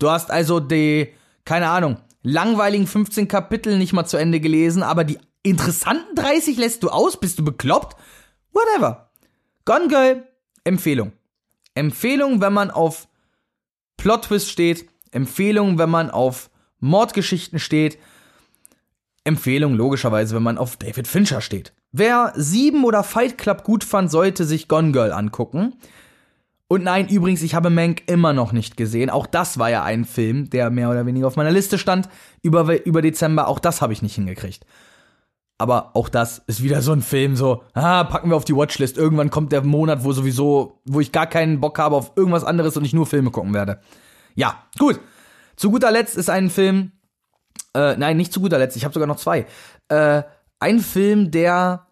du 0.00 0.10
hast 0.10 0.30
also 0.30 0.60
die, 0.60 1.08
keine 1.46 1.68
Ahnung, 1.68 1.96
langweiligen 2.22 2.86
15 2.86 3.26
Kapitel 3.26 3.78
nicht 3.78 3.94
mal 3.94 4.04
zu 4.04 4.18
Ende 4.18 4.38
gelesen, 4.38 4.82
aber 4.82 5.04
die 5.04 5.18
interessanten 5.42 6.14
30 6.14 6.58
lässt 6.58 6.82
du 6.82 6.90
aus? 6.90 7.18
Bist 7.18 7.38
du 7.38 7.44
bekloppt? 7.44 7.96
Whatever. 8.52 9.10
Gone 9.64 9.88
Girl, 9.88 10.28
Empfehlung. 10.64 11.12
Empfehlung, 11.74 12.42
wenn 12.42 12.52
man 12.52 12.70
auf 12.70 13.08
Plot 13.96 14.26
Twist 14.26 14.50
steht. 14.50 14.90
Empfehlung, 15.10 15.78
wenn 15.78 15.88
man 15.88 16.10
auf 16.10 16.50
Mordgeschichten 16.82 17.58
steht. 17.58 17.98
Empfehlung 19.24 19.74
logischerweise, 19.74 20.34
wenn 20.34 20.42
man 20.42 20.58
auf 20.58 20.76
David 20.76 21.06
Fincher 21.06 21.40
steht. 21.40 21.72
Wer 21.92 22.32
Sieben 22.34 22.84
oder 22.84 23.04
Fight 23.04 23.38
Club 23.38 23.62
gut 23.64 23.84
fand, 23.84 24.10
sollte 24.10 24.44
sich 24.44 24.66
Gone 24.66 24.92
Girl 24.92 25.12
angucken. 25.12 25.74
Und 26.66 26.84
nein, 26.84 27.08
übrigens, 27.08 27.42
ich 27.42 27.54
habe 27.54 27.70
Mank 27.70 28.02
immer 28.06 28.32
noch 28.32 28.52
nicht 28.52 28.76
gesehen. 28.76 29.10
Auch 29.10 29.26
das 29.26 29.58
war 29.58 29.70
ja 29.70 29.84
ein 29.84 30.04
Film, 30.04 30.50
der 30.50 30.70
mehr 30.70 30.90
oder 30.90 31.06
weniger 31.06 31.26
auf 31.26 31.36
meiner 31.36 31.50
Liste 31.50 31.78
stand 31.78 32.08
über, 32.40 32.84
über 32.86 33.02
Dezember. 33.02 33.46
Auch 33.46 33.58
das 33.58 33.80
habe 33.80 33.92
ich 33.92 34.02
nicht 34.02 34.14
hingekriegt. 34.14 34.64
Aber 35.58 35.94
auch 35.94 36.08
das 36.08 36.42
ist 36.46 36.62
wieder 36.62 36.82
so 36.82 36.92
ein 36.92 37.02
Film, 37.02 37.36
so, 37.36 37.62
ah, 37.74 38.02
packen 38.04 38.30
wir 38.30 38.36
auf 38.36 38.44
die 38.44 38.56
Watchlist. 38.56 38.96
Irgendwann 38.96 39.30
kommt 39.30 39.52
der 39.52 39.62
Monat, 39.62 40.02
wo 40.02 40.12
sowieso, 40.12 40.80
wo 40.86 40.98
ich 40.98 41.12
gar 41.12 41.26
keinen 41.26 41.60
Bock 41.60 41.78
habe 41.78 41.94
auf 41.94 42.12
irgendwas 42.16 42.42
anderes 42.42 42.76
und 42.76 42.84
ich 42.84 42.94
nur 42.94 43.06
Filme 43.06 43.30
gucken 43.30 43.54
werde. 43.54 43.78
Ja, 44.34 44.64
gut. 44.78 44.98
Zu 45.56 45.70
guter 45.70 45.90
Letzt 45.90 46.16
ist 46.16 46.30
ein 46.30 46.50
Film, 46.50 46.92
äh, 47.74 47.96
nein, 47.96 48.16
nicht 48.16 48.32
zu 48.32 48.40
guter 48.40 48.58
Letzt, 48.58 48.76
ich 48.76 48.84
habe 48.84 48.94
sogar 48.94 49.06
noch 49.06 49.16
zwei. 49.16 49.46
Äh, 49.88 50.22
ein 50.60 50.80
Film, 50.80 51.30
der 51.30 51.86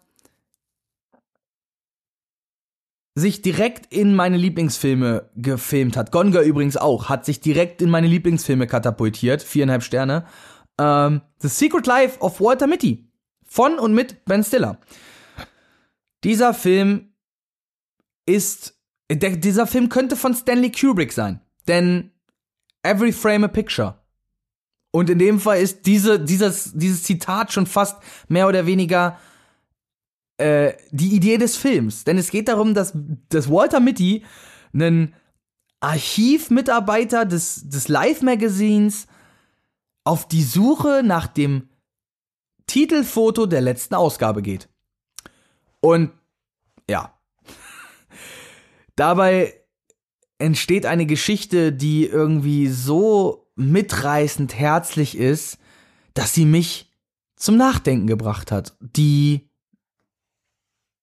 sich 3.15 3.41
direkt 3.41 3.91
in 3.93 4.15
meine 4.15 4.37
Lieblingsfilme 4.37 5.29
gefilmt 5.35 5.97
hat. 5.97 6.11
Gone 6.11 6.31
Girl 6.31 6.45
übrigens 6.45 6.77
auch, 6.77 7.09
hat 7.09 7.25
sich 7.25 7.41
direkt 7.41 7.81
in 7.81 7.89
meine 7.89 8.07
Lieblingsfilme 8.07 8.67
katapultiert. 8.67 9.43
Viereinhalb 9.43 9.83
Sterne. 9.83 10.25
Ähm, 10.79 11.21
The 11.39 11.49
Secret 11.49 11.85
Life 11.87 12.19
of 12.21 12.39
Walter 12.39 12.67
Mitty. 12.67 13.11
Von 13.45 13.79
und 13.79 13.93
mit 13.93 14.23
Ben 14.25 14.43
Stiller. 14.43 14.79
Dieser 16.23 16.53
Film 16.53 17.13
ist, 18.25 18.79
der, 19.11 19.35
dieser 19.35 19.67
Film 19.67 19.89
könnte 19.89 20.15
von 20.15 20.33
Stanley 20.33 20.71
Kubrick 20.71 21.11
sein. 21.11 21.41
Denn 21.67 22.11
every 22.83 23.11
frame 23.11 23.43
a 23.43 23.47
picture. 23.47 23.95
Und 24.91 25.09
in 25.09 25.19
dem 25.19 25.39
Fall 25.39 25.59
ist 25.59 25.85
diese, 25.85 26.19
dieses, 26.19 26.73
dieses 26.73 27.03
Zitat 27.03 27.53
schon 27.53 27.65
fast 27.65 28.01
mehr 28.27 28.47
oder 28.47 28.65
weniger 28.65 29.17
äh, 30.37 30.73
die 30.91 31.15
Idee 31.15 31.37
des 31.37 31.55
Films. 31.55 32.03
Denn 32.03 32.17
es 32.17 32.29
geht 32.29 32.49
darum, 32.49 32.73
dass, 32.73 32.91
dass 33.29 33.49
Walter 33.49 33.79
Mitty 33.79 34.25
einen 34.73 35.13
Archivmitarbeiter 35.79 37.25
des, 37.25 37.69
des 37.69 37.87
Live-Magazins 37.87 39.07
auf 40.03 40.27
die 40.27 40.43
Suche 40.43 41.01
nach 41.03 41.27
dem 41.27 41.69
Titelfoto 42.67 43.45
der 43.45 43.61
letzten 43.61 43.95
Ausgabe 43.95 44.41
geht. 44.41 44.67
Und 45.79 46.11
ja, 46.89 47.17
dabei 48.95 49.60
entsteht 50.41 50.85
eine 50.85 51.05
Geschichte, 51.05 51.71
die 51.71 52.05
irgendwie 52.05 52.67
so 52.67 53.47
mitreißend 53.55 54.55
herzlich 54.55 55.17
ist, 55.17 55.57
dass 56.13 56.33
sie 56.33 56.45
mich 56.45 56.91
zum 57.35 57.57
Nachdenken 57.57 58.07
gebracht 58.07 58.51
hat. 58.51 58.75
Die 58.79 59.51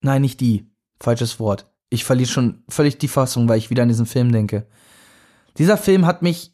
Nein, 0.01 0.23
nicht 0.23 0.41
die. 0.41 0.71
Falsches 1.01 1.39
Wort. 1.41 1.71
Ich 1.91 2.05
verliere 2.05 2.29
schon 2.29 2.63
völlig 2.69 2.99
die 2.99 3.09
Fassung, 3.09 3.49
weil 3.49 3.59
ich 3.59 3.71
wieder 3.71 3.83
an 3.83 3.89
diesen 3.89 4.07
Film 4.07 4.33
denke. 4.33 4.67
Dieser 5.57 5.77
Film 5.77 6.07
hat 6.07 6.23
mich 6.23 6.53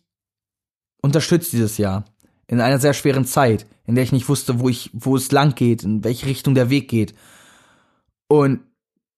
unterstützt 1.03 1.53
dieses 1.53 1.79
Jahr. 1.79 2.05
In 2.47 2.61
einer 2.61 2.79
sehr 2.79 2.95
schweren 2.95 3.25
Zeit, 3.25 3.67
in 3.87 3.95
der 3.95 4.05
ich 4.05 4.13
nicht 4.13 4.29
wusste, 4.29 4.61
wo 4.61 4.69
ich, 4.69 4.91
wo 4.93 5.17
es 5.17 5.33
lang 5.33 5.55
geht, 5.55 5.83
in 5.83 6.05
welche 6.05 6.27
Richtung 6.27 6.55
der 6.55 6.71
Weg 6.71 6.89
geht. 6.89 7.15
Und 8.29 8.61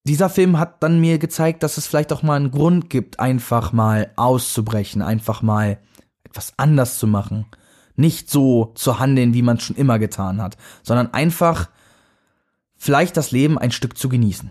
dieser 0.07 0.31
Film 0.31 0.59
hat 0.59 0.83
dann 0.83 1.01
mir 1.01 1.19
gezeigt, 1.19 1.63
dass 1.63 1.79
es 1.79 1.87
vielleicht 1.87 2.13
auch 2.13 2.23
mal 2.23 2.37
einen 2.37 2.53
Grund 2.53 2.91
gibt, 2.91 3.19
einfach 3.19 3.73
mal 3.73 4.13
auszubrechen, 4.17 5.03
einfach 5.03 5.43
mal 5.43 5.79
etwas 6.23 6.53
anders 6.57 6.99
zu 6.99 7.07
machen. 7.07 7.47
Nicht 7.97 8.31
so 8.31 8.73
zu 8.77 8.99
handeln, 9.01 9.35
wie 9.35 9.43
man 9.43 9.57
es 9.57 9.65
schon 9.65 9.77
immer 9.77 9.99
getan 9.99 10.41
hat, 10.41 10.57
sondern 10.83 11.13
einfach 11.13 11.71
vielleicht 12.77 13.17
das 13.17 13.33
Leben 13.33 13.59
ein 13.59 13.73
Stück 13.73 13.99
zu 13.99 14.09
genießen. 14.09 14.51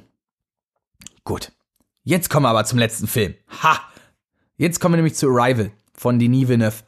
Gut. 1.24 1.52
Jetzt 2.04 2.30
kommen 2.30 2.46
wir 2.46 2.50
aber 2.50 2.66
zum 2.66 2.80
letzten 2.80 3.08
Film. 3.08 3.36
Ha! 3.64 3.80
Jetzt 4.58 4.80
kommen 4.80 4.94
wir 4.94 4.98
nämlich 4.98 5.16
zu 5.16 5.30
Arrival 5.30 5.72
von 5.94 6.20
Denis 6.20 6.48
Villeneuve. 6.48 6.84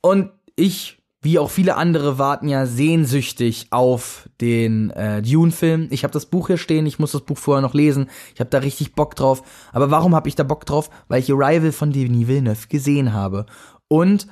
Und 0.00 0.30
ich, 0.56 0.97
wie 1.20 1.38
auch 1.38 1.50
viele 1.50 1.76
andere, 1.76 2.18
warten 2.18 2.48
ja 2.48 2.64
sehnsüchtig 2.66 3.68
auf 3.70 4.28
den 4.40 4.90
äh, 4.90 5.20
Dune-Film. 5.20 5.88
Ich 5.90 6.04
habe 6.04 6.12
das 6.12 6.26
Buch 6.26 6.46
hier 6.46 6.58
stehen, 6.58 6.86
ich 6.86 7.00
muss 7.00 7.12
das 7.12 7.22
Buch 7.22 7.38
vorher 7.38 7.62
noch 7.62 7.74
lesen. 7.74 8.08
Ich 8.34 8.40
habe 8.40 8.50
da 8.50 8.58
richtig 8.58 8.94
Bock 8.94 9.16
drauf. 9.16 9.42
Aber 9.72 9.90
warum 9.90 10.14
habe 10.14 10.28
ich 10.28 10.36
da 10.36 10.44
Bock 10.44 10.64
drauf? 10.64 10.90
Weil 11.08 11.20
ich 11.20 11.32
Arrival 11.32 11.72
von 11.72 11.92
Denis 11.92 12.28
Villeneuve 12.28 12.68
gesehen 12.68 13.12
habe. 13.12 13.46
Und 13.88 14.28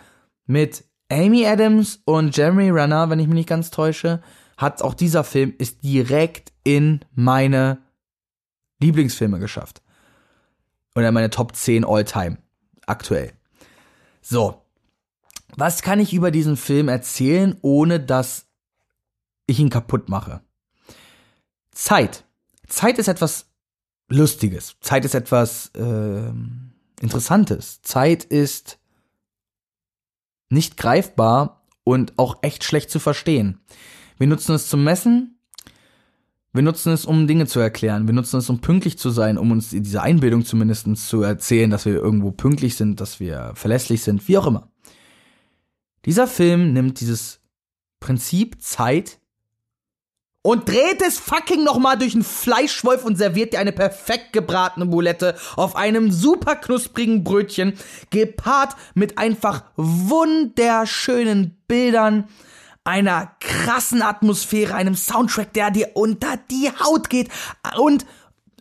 mit 0.47 0.85
Amy 1.11 1.45
Adams 1.47 2.03
und 2.05 2.37
Jeremy 2.37 2.71
Renner, 2.71 3.11
wenn 3.11 3.19
ich 3.19 3.27
mich 3.27 3.35
nicht 3.35 3.49
ganz 3.49 3.71
täusche, 3.71 4.23
hat 4.57 4.81
auch 4.83 4.95
dieser 4.95 5.25
Film 5.25 5.55
ist 5.59 5.83
direkt 5.83 6.53
in 6.63 7.01
meine 7.15 7.79
Lieblingsfilme 8.81 9.41
geschafft. 9.41 9.83
Oder 10.95 11.11
meine 11.11 11.31
Top 11.31 11.55
10 11.55 11.85
All-Time. 11.85 12.39
Aktuell. 12.87 13.33
So. 14.23 14.66
Was 15.55 15.83
kann 15.83 16.01
ich 16.01 16.13
über 16.13 16.31
diesen 16.31 16.57
Film 16.57 16.89
erzählen, 16.89 17.57
ohne 17.63 18.01
dass 18.01 18.47
ich 19.47 19.61
ihn 19.61 19.71
kaputt 19.71 20.09
mache? 20.09 20.41
Zeit. 21.71 22.25
Zeit 22.67 22.99
ist 22.99 23.09
etwas 23.09 23.47
Lustiges. 24.09 24.77
Zeit 24.81 25.05
ist 25.05 25.15
etwas 25.15 25.71
äh, 25.75 26.33
Interessantes. 27.01 27.83
Zeit 27.83 28.25
ist 28.25 28.79
nicht 30.49 30.77
greifbar 30.77 31.63
und 31.85 32.15
auch 32.17 32.39
echt 32.43 32.65
schlecht 32.65 32.91
zu 32.91 32.99
verstehen. 32.99 33.61
Wir 34.19 34.27
nutzen 34.27 34.55
es 34.55 34.69
zum 34.69 34.85
Messen. 34.85 35.39
Wir 36.53 36.63
nutzen 36.63 36.93
es, 36.93 37.05
um 37.05 37.27
Dinge 37.27 37.47
zu 37.47 37.61
erklären. 37.61 38.07
Wir 38.07 38.15
nutzen 38.15 38.39
es, 38.39 38.49
um 38.49 38.61
pünktlich 38.61 38.97
zu 38.97 39.11
sein, 39.11 39.37
um 39.37 39.51
uns 39.51 39.71
diese 39.71 40.01
Einbildung 40.01 40.45
zumindest 40.45 40.87
zu 40.97 41.23
erzählen, 41.23 41.71
dass 41.71 41.85
wir 41.85 41.95
irgendwo 41.95 42.31
pünktlich 42.31 42.77
sind, 42.77 43.01
dass 43.01 43.21
wir 43.21 43.53
verlässlich 43.55 44.03
sind, 44.03 44.27
wie 44.27 44.39
auch 44.39 44.47
immer. 44.47 44.71
Dieser 46.07 46.29
Film 46.29 46.73
nimmt 46.73 47.01
dieses 47.01 47.41
Prinzip 48.01 48.63
Zeit 48.63 49.19
und 50.43 50.69
dreht 50.69 51.03
es 51.03 51.19
fucking 51.19 51.65
nochmal 51.65 51.99
durch 51.99 52.15
einen 52.15 52.23
Fleischwolf 52.23 53.05
und 53.05 53.17
serviert 53.17 53.53
dir 53.53 53.59
eine 53.59 53.73
perfekt 53.73 54.33
gebratene 54.33 54.87
Boulette 54.87 55.37
auf 55.57 55.75
einem 55.75 56.13
super 56.13 56.55
knusprigen 56.55 57.25
Brötchen, 57.25 57.77
gepaart 58.11 58.77
mit 58.95 59.19
einfach 59.19 59.65
wunderschönen 59.75 61.61
Bildern, 61.67 62.29
einer 62.85 63.33
krassen 63.41 64.03
Atmosphäre, 64.03 64.75
einem 64.75 64.95
Soundtrack, 64.95 65.53
der 65.55 65.73
dir 65.73 65.91
unter 65.95 66.37
die 66.49 66.71
Haut 66.71 67.11
geht 67.11 67.29
und, 67.77 68.07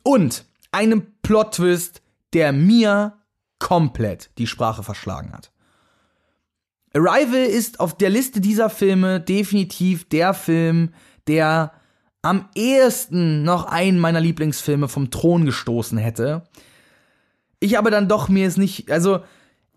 und 0.01 0.45
einem 0.71 1.05
Plot-Twist, 1.21 2.01
der 2.33 2.51
mir 2.51 3.19
komplett 3.59 4.31
die 4.39 4.47
Sprache 4.47 4.81
verschlagen 4.81 5.31
hat. 5.31 5.51
Arrival 6.95 7.43
ist 7.45 7.79
auf 7.79 7.97
der 7.97 8.09
Liste 8.09 8.39
dieser 8.39 8.69
Filme 8.69 9.19
definitiv 9.19 10.07
der 10.07 10.33
Film, 10.33 10.93
der 11.27 11.73
am 12.21 12.49
ehesten 12.55 13.43
noch 13.43 13.65
einen 13.65 13.99
meiner 13.99 14.21
Lieblingsfilme 14.21 14.87
vom 14.87 15.11
Thron 15.11 15.45
gestoßen 15.45 15.97
hätte. 15.97 16.43
Ich 17.59 17.77
aber 17.77 17.91
dann 17.91 18.07
doch 18.07 18.29
mir 18.29 18.47
es 18.47 18.57
nicht, 18.57 18.91
also 18.91 19.19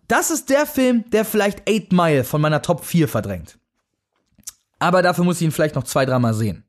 das 0.07 0.31
ist 0.31 0.48
der 0.48 0.64
Film, 0.64 1.04
der 1.11 1.24
vielleicht 1.24 1.68
Eight 1.68 1.92
Mile 1.92 2.24
von 2.24 2.40
meiner 2.40 2.62
Top 2.62 2.85
4 2.85 3.09
verdrängt. 3.09 3.59
Aber 4.78 5.02
dafür 5.02 5.24
muss 5.24 5.40
ich 5.40 5.42
ihn 5.42 5.52
vielleicht 5.52 5.74
noch 5.74 5.85
zwei, 5.85 6.07
dreimal 6.07 6.35
sehen. 6.35 6.64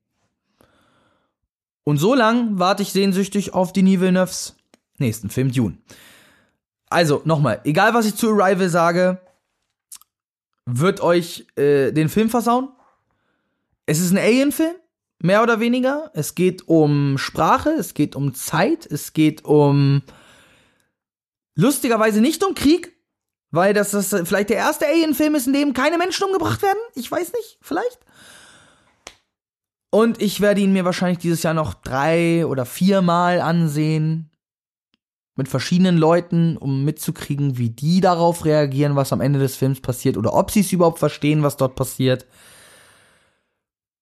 Und 1.84 1.98
so 1.98 2.14
lang 2.14 2.60
warte 2.60 2.84
ich 2.84 2.92
sehnsüchtig 2.92 3.54
auf 3.54 3.72
Denis 3.72 4.00
Villeneuves 4.00 4.56
nächsten 4.98 5.30
Film 5.30 5.52
Dune. 5.52 5.78
Also, 6.90 7.22
nochmal, 7.24 7.62
egal 7.64 7.94
was 7.94 8.06
ich 8.06 8.16
zu 8.16 8.32
Arrival 8.32 8.70
sage, 8.70 9.22
wird 10.78 11.02
euch 11.02 11.48
äh, 11.56 11.92
den 11.92 12.10
Film 12.10 12.30
versauen. 12.30 12.70
Es 13.86 14.00
ist 14.00 14.12
ein 14.12 14.18
Alien-Film, 14.18 14.76
mehr 15.22 15.44
oder 15.44 15.60
weniger. 15.60 16.12
Es 16.14 16.36
geht 16.36 16.68
um 16.68 17.18
Sprache, 17.18 17.72
es 17.72 17.94
geht 17.94 18.16
um 18.16 18.34
Zeit, 18.34 18.86
es 18.86 19.14
geht 19.14 19.46
um 19.46 20.04
lustigerweise 21.56 22.22
nicht 22.22 22.44
um 22.44 22.56
Krieg, 22.56 22.96
weil 23.52 23.74
das, 23.74 23.92
das 23.92 24.16
vielleicht 24.24 24.50
der 24.50 24.58
erste 24.58 24.86
Alien-Film 24.86 25.36
ist, 25.36 25.48
in 25.48 25.54
dem 25.54 25.74
keine 25.74 25.98
Menschen 25.98 26.26
umgebracht 26.26 26.62
werden. 26.62 26.80
Ich 26.96 27.12
weiß 27.12 27.34
nicht, 27.34 27.58
vielleicht. 27.62 28.00
Und 29.92 30.22
ich 30.22 30.40
werde 30.40 30.62
ihn 30.62 30.72
mir 30.72 30.86
wahrscheinlich 30.86 31.18
dieses 31.18 31.42
Jahr 31.42 31.56
noch 31.56 31.74
drei 31.74 32.46
oder 32.46 32.66
viermal 32.66 33.42
ansehen. 33.42 34.29
Mit 35.40 35.48
verschiedenen 35.48 35.98
Leuten, 35.98 36.58
um 36.58 36.84
mitzukriegen, 36.84 37.58
wie 37.58 37.70
die 37.70 38.02
darauf 38.02 38.44
reagieren, 38.44 38.98
was 38.98 39.14
am 39.14 39.22
Ende 39.22 39.40
des 39.40 39.56
Films 39.56 39.80
passiert. 39.80 40.18
Oder 40.18 40.34
ob 40.34 40.52
sie 40.52 40.60
es 40.60 40.74
überhaupt 40.74 41.00
verstehen, 41.00 41.44
was 41.44 41.56
dort 41.56 41.76
passiert. 41.76 42.26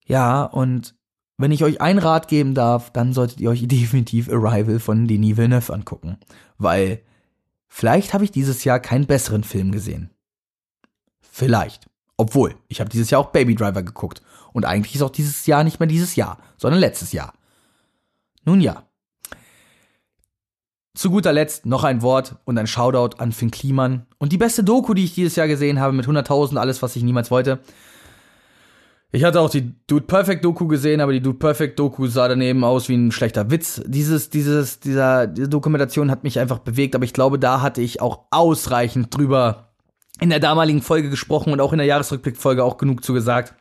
Ja, 0.08 0.46
und 0.46 0.96
wenn 1.38 1.52
ich 1.52 1.64
euch 1.64 1.80
einen 1.80 2.00
Rat 2.00 2.28
geben 2.28 2.56
darf, 2.56 2.92
dann 2.92 3.14
solltet 3.14 3.40
ihr 3.40 3.52
euch 3.52 3.62
definitiv 3.68 4.30
Arrival 4.32 4.80
von 4.80 5.08
Denis 5.08 5.38
Villeneuve 5.38 5.72
angucken. 5.72 6.18
Weil 6.58 7.04
vielleicht 7.68 8.16
habe 8.16 8.24
ich 8.24 8.32
dieses 8.32 8.64
Jahr 8.64 8.80
keinen 8.80 9.06
besseren 9.06 9.44
Film 9.44 9.72
gesehen. 9.72 10.10
Vielleicht. 11.22 11.86
Obwohl, 12.18 12.56
ich 12.68 12.80
habe 12.80 12.90
dieses 12.90 13.12
Jahr 13.12 13.22
auch 13.22 13.32
Baby 13.32 13.54
Driver 13.54 13.84
geguckt. 13.84 14.24
Und 14.54 14.66
eigentlich 14.66 14.96
ist 14.96 15.04
auch 15.04 15.12
dieses 15.12 15.46
Jahr 15.46 15.64
nicht 15.64 15.80
mehr 15.80 15.86
dieses 15.86 16.16
Jahr, 16.16 16.40
sondern 16.58 16.80
letztes 16.80 17.12
Jahr. 17.12 17.34
Nun 18.44 18.60
ja. 18.60 18.87
Zu 20.98 21.12
guter 21.12 21.32
Letzt 21.32 21.68
noch 21.68 21.84
ein 21.84 22.02
Wort 22.02 22.38
und 22.46 22.58
ein 22.58 22.66
Shoutout 22.66 23.18
an 23.20 23.32
Finn 23.32 23.52
Kliman. 23.52 24.08
Und 24.18 24.32
die 24.32 24.40
beste 24.40 24.64
Doku, 24.64 24.96
die 24.96 25.04
ich 25.04 25.14
dieses 25.14 25.36
Jahr 25.36 25.48
gesehen 25.48 25.80
habe, 25.80 25.94
mit 25.94 26.08
100.000, 26.08 26.58
alles, 26.58 26.82
was 26.82 26.96
ich 26.96 27.04
niemals 27.04 27.30
wollte. 27.30 27.60
Ich 29.12 29.24
hatte 29.24 29.40
auch 29.40 29.52
die 29.52 29.76
Dude 29.86 30.08
Perfect 30.08 30.44
Doku 30.44 30.66
gesehen, 30.66 31.00
aber 31.00 31.14
die 31.14 31.22
Dude 31.22 31.38
Perfect 31.38 31.78
Doku 31.78 32.08
sah 32.08 32.28
daneben 32.28 32.64
aus 32.64 32.90
wie 32.90 32.96
ein 32.96 33.12
schlechter 33.12 33.52
Witz. 33.52 33.80
Dieses, 33.86 34.32
dieses, 34.32 34.80
dieser, 34.80 35.28
diese 35.28 35.48
Dokumentation 35.48 36.10
hat 36.10 36.24
mich 36.24 36.40
einfach 36.40 36.58
bewegt, 36.58 36.96
aber 36.96 37.06
ich 37.06 37.14
glaube, 37.14 37.38
da 37.38 37.62
hatte 37.62 37.82
ich 37.82 38.02
auch 38.02 38.24
ausreichend 38.32 39.16
drüber 39.16 39.74
in 40.20 40.32
der 40.32 40.40
damaligen 40.40 40.82
Folge 40.82 41.12
gesprochen 41.12 41.54
und 41.54 41.62
auch 41.62 41.74
in 41.74 41.78
der 41.78 41.86
Jahresrückblickfolge 41.86 42.64
auch 42.64 42.80
genug 42.80 43.04
zu 43.04 43.14
gesagt. 43.14 43.54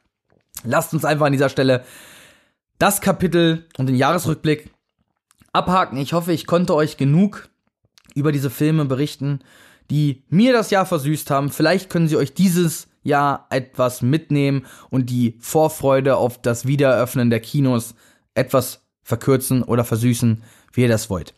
Lasst 0.65 0.95
uns 0.95 1.05
einfach 1.05 1.27
an 1.27 1.33
dieser 1.33 1.51
Stelle 1.51 1.85
das 2.79 3.03
Kapitel 3.03 3.67
und 3.77 3.91
den 3.91 3.97
Jahresrückblick 3.97 4.71
abhaken. 5.57 5.99
Ich 5.99 6.13
hoffe, 6.13 6.33
ich 6.33 6.47
konnte 6.47 6.75
euch 6.75 6.97
genug 6.97 7.49
über 8.15 8.33
diese 8.33 8.51
Filme 8.51 8.85
berichten, 8.85 9.41
die 9.91 10.25
mir 10.29 10.53
das 10.53 10.71
Jahr 10.71 10.87
versüßt 10.87 11.31
haben. 11.31 11.51
Vielleicht 11.51 11.91
können 11.91 12.09
sie 12.09 12.17
euch 12.17 12.35
dieses 12.35 12.89
Jahr 13.03 13.47
etwas 13.51 14.03
mitnehmen 14.03 14.67
und 14.91 15.11
die 15.11 15.37
Vorfreude 15.41 16.17
auf 16.17 16.41
das 16.41 16.67
Wiedereröffnen 16.67 17.31
der 17.31 17.41
Kinos 17.41 17.95
etwas 18.35 18.83
verkürzen 19.03 19.63
oder 19.63 19.85
versüßen, 19.85 20.43
wie 20.73 20.83
ihr 20.83 20.89
das 20.89 21.09
wollt. 21.09 21.35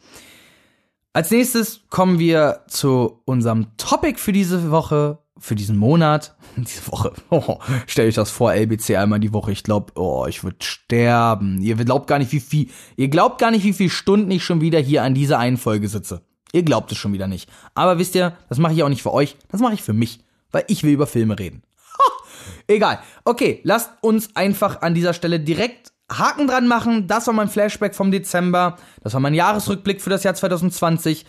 Als 1.12 1.30
nächstes 1.30 1.80
kommen 1.90 2.18
wir 2.18 2.64
zu 2.68 3.22
unserem 3.24 3.76
Topic 3.76 4.18
für 4.18 4.32
diese 4.32 4.70
Woche, 4.70 5.18
für 5.38 5.54
diesen 5.54 5.76
Monat. 5.76 6.36
Diese 6.56 6.86
Woche. 6.88 7.12
Oh, 7.30 7.58
stell 7.86 8.08
euch 8.08 8.14
das 8.14 8.30
vor, 8.30 8.54
LBC 8.54 8.96
einmal 8.96 9.20
die 9.20 9.32
Woche. 9.32 9.52
Ich 9.52 9.62
glaube, 9.62 9.92
oh, 9.96 10.26
ich 10.28 10.42
würde 10.42 10.56
sterben. 10.60 11.60
Ihr 11.60 11.76
glaubt 11.76 12.06
gar 12.06 12.18
nicht, 12.18 12.32
wie 12.32 12.40
viel, 12.40 12.68
ihr 12.96 13.08
glaubt 13.08 13.38
gar 13.38 13.50
nicht, 13.50 13.64
wie 13.64 13.72
viele 13.72 13.90
Stunden 13.90 14.30
ich 14.30 14.44
schon 14.44 14.60
wieder 14.60 14.78
hier 14.78 15.02
an 15.02 15.14
dieser 15.14 15.38
einen 15.38 15.58
Folge 15.58 15.88
sitze. 15.88 16.22
Ihr 16.52 16.62
glaubt 16.62 16.90
es 16.90 16.98
schon 16.98 17.12
wieder 17.12 17.26
nicht. 17.26 17.50
Aber 17.74 17.98
wisst 17.98 18.14
ihr, 18.14 18.36
das 18.48 18.58
mache 18.58 18.72
ich 18.72 18.82
auch 18.82 18.88
nicht 18.88 19.02
für 19.02 19.12
euch, 19.12 19.36
das 19.50 19.60
mache 19.60 19.74
ich 19.74 19.82
für 19.82 19.92
mich, 19.92 20.20
weil 20.50 20.64
ich 20.68 20.82
will 20.82 20.92
über 20.92 21.06
Filme 21.06 21.38
reden. 21.38 21.62
Ha, 21.92 22.12
egal. 22.66 23.00
Okay, 23.24 23.60
lasst 23.62 23.90
uns 24.00 24.34
einfach 24.34 24.80
an 24.80 24.94
dieser 24.94 25.12
Stelle 25.12 25.40
direkt 25.40 25.92
Haken 26.10 26.46
dran 26.46 26.66
machen. 26.66 27.06
Das 27.06 27.26
war 27.26 27.34
mein 27.34 27.48
Flashback 27.48 27.94
vom 27.94 28.10
Dezember. 28.10 28.76
Das 29.02 29.12
war 29.12 29.20
mein 29.20 29.34
Jahresrückblick 29.34 30.00
für 30.00 30.10
das 30.10 30.24
Jahr 30.24 30.34
2020. 30.34 31.26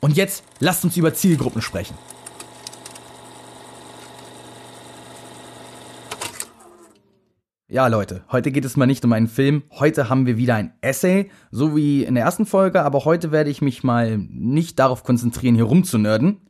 Und 0.00 0.16
jetzt 0.16 0.44
lasst 0.60 0.84
uns 0.84 0.96
über 0.96 1.14
Zielgruppen 1.14 1.62
sprechen. 1.62 1.94
Ja, 7.66 7.86
Leute, 7.86 8.24
heute 8.30 8.52
geht 8.52 8.66
es 8.66 8.76
mal 8.76 8.84
nicht 8.84 9.06
um 9.06 9.12
einen 9.14 9.26
Film. 9.26 9.62
Heute 9.70 10.10
haben 10.10 10.26
wir 10.26 10.36
wieder 10.36 10.54
ein 10.54 10.74
Essay, 10.82 11.30
so 11.50 11.74
wie 11.74 12.04
in 12.04 12.14
der 12.14 12.24
ersten 12.24 12.44
Folge, 12.44 12.82
aber 12.82 13.06
heute 13.06 13.32
werde 13.32 13.48
ich 13.48 13.62
mich 13.62 13.82
mal 13.82 14.18
nicht 14.18 14.78
darauf 14.78 15.02
konzentrieren, 15.02 15.54
hier 15.54 15.64
rumzunörden. 15.64 16.42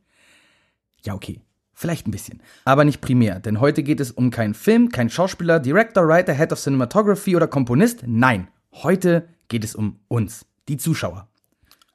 Ja, 1.03 1.13
okay. 1.13 1.41
Vielleicht 1.73 2.05
ein 2.05 2.11
bisschen. 2.11 2.41
Aber 2.65 2.83
nicht 2.83 2.99
primär, 2.99 3.39
denn 3.39 3.61
heute 3.61 3.81
geht 3.81 4.01
es 4.01 4.11
um 4.11 4.29
keinen 4.29 4.53
Film, 4.53 4.89
keinen 4.89 5.09
Schauspieler, 5.09 5.61
Director, 5.61 6.05
Writer, 6.05 6.33
Head 6.33 6.51
of 6.51 6.59
Cinematography 6.59 7.35
oder 7.35 7.47
Komponist. 7.47 8.03
Nein, 8.05 8.49
heute 8.73 9.29
geht 9.47 9.63
es 9.63 9.73
um 9.73 9.99
uns, 10.09 10.45
die 10.67 10.77
Zuschauer. 10.77 11.29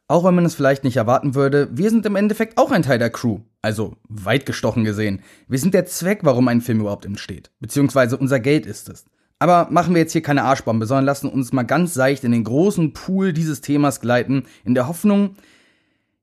Auch 0.08 0.24
wenn 0.24 0.34
man 0.34 0.46
es 0.46 0.54
vielleicht 0.54 0.82
nicht 0.82 0.96
erwarten 0.96 1.34
würde, 1.34 1.68
wir 1.72 1.90
sind 1.90 2.06
im 2.06 2.16
Endeffekt 2.16 2.56
auch 2.56 2.70
ein 2.70 2.82
Teil 2.82 2.98
der 2.98 3.10
Crew. 3.10 3.40
Also 3.62 3.96
weit 4.08 4.46
gestochen 4.46 4.84
gesehen. 4.84 5.20
Wir 5.48 5.58
sind 5.58 5.74
der 5.74 5.86
Zweck, 5.86 6.20
warum 6.22 6.48
ein 6.48 6.60
Film 6.62 6.80
überhaupt 6.80 7.04
entsteht. 7.04 7.50
Beziehungsweise 7.60 8.16
unser 8.16 8.40
Geld 8.40 8.66
ist 8.66 8.88
es. 8.88 9.04
Aber 9.38 9.68
machen 9.70 9.94
wir 9.94 10.02
jetzt 10.02 10.12
hier 10.12 10.22
keine 10.22 10.44
Arschbombe, 10.44 10.86
sondern 10.86 11.06
lassen 11.06 11.30
uns 11.30 11.52
mal 11.52 11.62
ganz 11.62 11.94
seicht 11.94 12.24
in 12.24 12.32
den 12.32 12.44
großen 12.44 12.92
Pool 12.92 13.32
dieses 13.32 13.60
Themas 13.60 14.00
gleiten, 14.00 14.44
in 14.64 14.74
der 14.74 14.86
Hoffnung, 14.86 15.36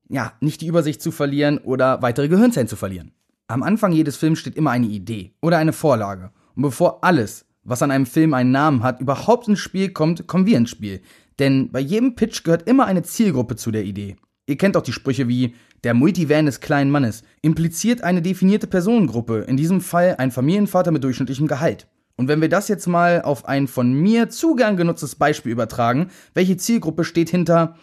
ja, 0.07 0.33
nicht 0.39 0.61
die 0.61 0.67
Übersicht 0.67 1.01
zu 1.01 1.11
verlieren 1.11 1.57
oder 1.57 2.01
weitere 2.01 2.27
Gehirnzellen 2.27 2.67
zu 2.67 2.75
verlieren. 2.75 3.11
Am 3.47 3.63
Anfang 3.63 3.91
jedes 3.91 4.17
Films 4.17 4.39
steht 4.39 4.55
immer 4.55 4.71
eine 4.71 4.88
Idee 4.88 5.33
oder 5.41 5.57
eine 5.57 5.73
Vorlage. 5.73 6.31
Und 6.55 6.61
bevor 6.63 7.03
alles, 7.03 7.45
was 7.63 7.81
an 7.81 7.91
einem 7.91 8.05
Film 8.05 8.33
einen 8.33 8.51
Namen 8.51 8.83
hat, 8.83 9.01
überhaupt 9.01 9.47
ins 9.47 9.59
Spiel 9.59 9.89
kommt, 9.89 10.27
kommen 10.27 10.45
wir 10.45 10.57
ins 10.57 10.69
Spiel. 10.69 11.01
Denn 11.39 11.71
bei 11.71 11.79
jedem 11.79 12.15
Pitch 12.15 12.43
gehört 12.43 12.67
immer 12.67 12.85
eine 12.85 13.03
Zielgruppe 13.03 13.55
zu 13.55 13.71
der 13.71 13.83
Idee. 13.83 14.15
Ihr 14.47 14.57
kennt 14.57 14.77
auch 14.77 14.81
die 14.83 14.93
Sprüche 14.93 15.27
wie 15.27 15.55
der 15.84 15.93
Multivan 15.93 16.45
des 16.45 16.59
kleinen 16.59 16.91
Mannes 16.91 17.23
impliziert 17.41 18.01
eine 18.03 18.21
definierte 18.21 18.67
Personengruppe, 18.67 19.45
in 19.47 19.57
diesem 19.57 19.82
Fall 19.82 20.15
ein 20.17 20.32
Familienvater 20.32 20.91
mit 20.91 21.03
durchschnittlichem 21.03 21.47
Gehalt. 21.47 21.88
Und 22.15 22.28
wenn 22.28 22.41
wir 22.41 22.49
das 22.49 22.67
jetzt 22.67 22.88
mal 22.88 23.21
auf 23.21 23.45
ein 23.45 23.67
von 23.67 23.93
mir 23.93 24.30
zu 24.30 24.55
gern 24.55 24.75
genutztes 24.75 25.15
Beispiel 25.15 25.51
übertragen, 25.51 26.09
welche 26.34 26.57
Zielgruppe 26.57 27.03
steht 27.03 27.30
hinter 27.30 27.78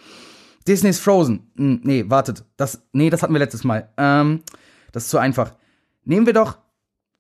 Disney's 0.66 0.99
Frozen? 0.99 1.51
Hm, 1.57 1.80
nee, 1.84 2.05
wartet, 2.09 2.45
das, 2.57 2.82
nee, 2.92 3.11
das 3.11 3.22
hatten 3.22 3.32
wir 3.32 3.38
letztes 3.38 3.62
Mal. 3.62 3.88
Ähm, 3.97 4.42
das 4.90 5.05
ist 5.05 5.11
zu 5.11 5.18
einfach. 5.18 5.55
Nehmen 6.05 6.26
wir 6.26 6.32
doch 6.32 6.59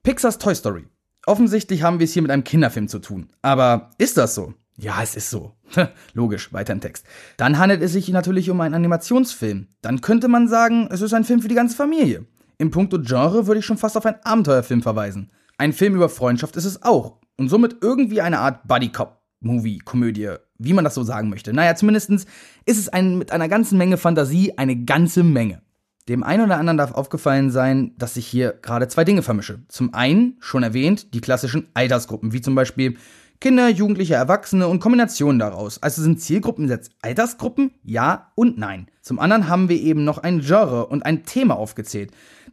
Pixars 0.02 0.38
Toy 0.38 0.54
Story. 0.54 0.86
Offensichtlich 1.24 1.82
haben 1.82 2.00
wir 2.00 2.04
es 2.04 2.12
hier 2.12 2.22
mit 2.22 2.30
einem 2.30 2.44
Kinderfilm 2.44 2.88
zu 2.88 2.98
tun. 2.98 3.28
Aber 3.42 3.90
ist 3.96 4.18
das 4.18 4.34
so? 4.34 4.54
Ja, 4.76 5.02
es 5.02 5.14
ist 5.14 5.30
so. 5.30 5.52
Logisch, 6.14 6.52
weiter 6.52 6.72
im 6.72 6.80
Text. 6.80 7.06
Dann 7.36 7.58
handelt 7.58 7.82
es 7.82 7.92
sich 7.92 8.08
natürlich 8.08 8.50
um 8.50 8.60
einen 8.60 8.74
Animationsfilm. 8.74 9.68
Dann 9.82 10.00
könnte 10.00 10.28
man 10.28 10.48
sagen, 10.48 10.88
es 10.90 11.00
ist 11.00 11.14
ein 11.14 11.24
Film 11.24 11.42
für 11.42 11.48
die 11.48 11.54
ganze 11.54 11.76
Familie. 11.76 12.26
Im 12.58 12.70
Punkto 12.70 12.98
Genre 13.00 13.46
würde 13.46 13.60
ich 13.60 13.66
schon 13.66 13.78
fast 13.78 13.96
auf 13.96 14.06
einen 14.06 14.22
Abenteuerfilm 14.24 14.82
verweisen. 14.82 15.30
Ein 15.58 15.72
Film 15.72 15.94
über 15.94 16.08
Freundschaft 16.08 16.56
ist 16.56 16.64
es 16.64 16.82
auch. 16.82 17.18
Und 17.36 17.48
somit 17.48 17.76
irgendwie 17.82 18.20
eine 18.20 18.40
Art 18.40 18.66
Buddy-Cop-Movie, 18.66 19.78
Komödie, 19.78 20.34
wie 20.58 20.72
man 20.72 20.84
das 20.84 20.94
so 20.94 21.04
sagen 21.04 21.28
möchte. 21.28 21.52
Naja, 21.52 21.74
zumindest 21.76 22.10
ist 22.10 22.26
es 22.66 22.88
ein, 22.88 23.18
mit 23.18 23.32
einer 23.32 23.48
ganzen 23.48 23.78
Menge 23.78 23.96
Fantasie 23.96 24.56
eine 24.56 24.84
ganze 24.84 25.22
Menge. 25.22 25.62
Dem 26.08 26.22
einen 26.22 26.44
oder 26.44 26.58
anderen 26.58 26.76
darf 26.76 26.92
aufgefallen 26.92 27.50
sein, 27.50 27.94
dass 27.96 28.16
ich 28.16 28.26
hier 28.26 28.52
gerade 28.60 28.88
zwei 28.88 29.04
Dinge 29.04 29.22
vermische. 29.22 29.62
Zum 29.68 29.94
einen, 29.94 30.36
schon 30.38 30.62
erwähnt, 30.62 31.14
die 31.14 31.20
klassischen 31.20 31.68
Altersgruppen, 31.72 32.32
wie 32.32 32.42
zum 32.42 32.54
Beispiel 32.54 32.98
Kinder, 33.44 33.68
Jugendliche, 33.68 34.14
Erwachsene 34.14 34.68
und 34.68 34.80
Kombinationen 34.80 35.38
daraus. 35.38 35.82
Also 35.82 36.00
sind 36.00 36.18
Zielgruppen 36.18 36.66
jetzt 36.66 36.92
Altersgruppen? 37.02 37.72
Ja 37.82 38.32
und 38.36 38.56
nein. 38.56 38.86
Zum 39.02 39.18
anderen 39.18 39.48
haben 39.48 39.68
wir 39.68 39.78
eben 39.78 40.02
noch 40.02 40.16
ein 40.16 40.40
Genre 40.40 40.86
und 40.86 41.04
ein 41.04 41.26
Thema 41.26 41.58
aufgezählt. 41.58 42.10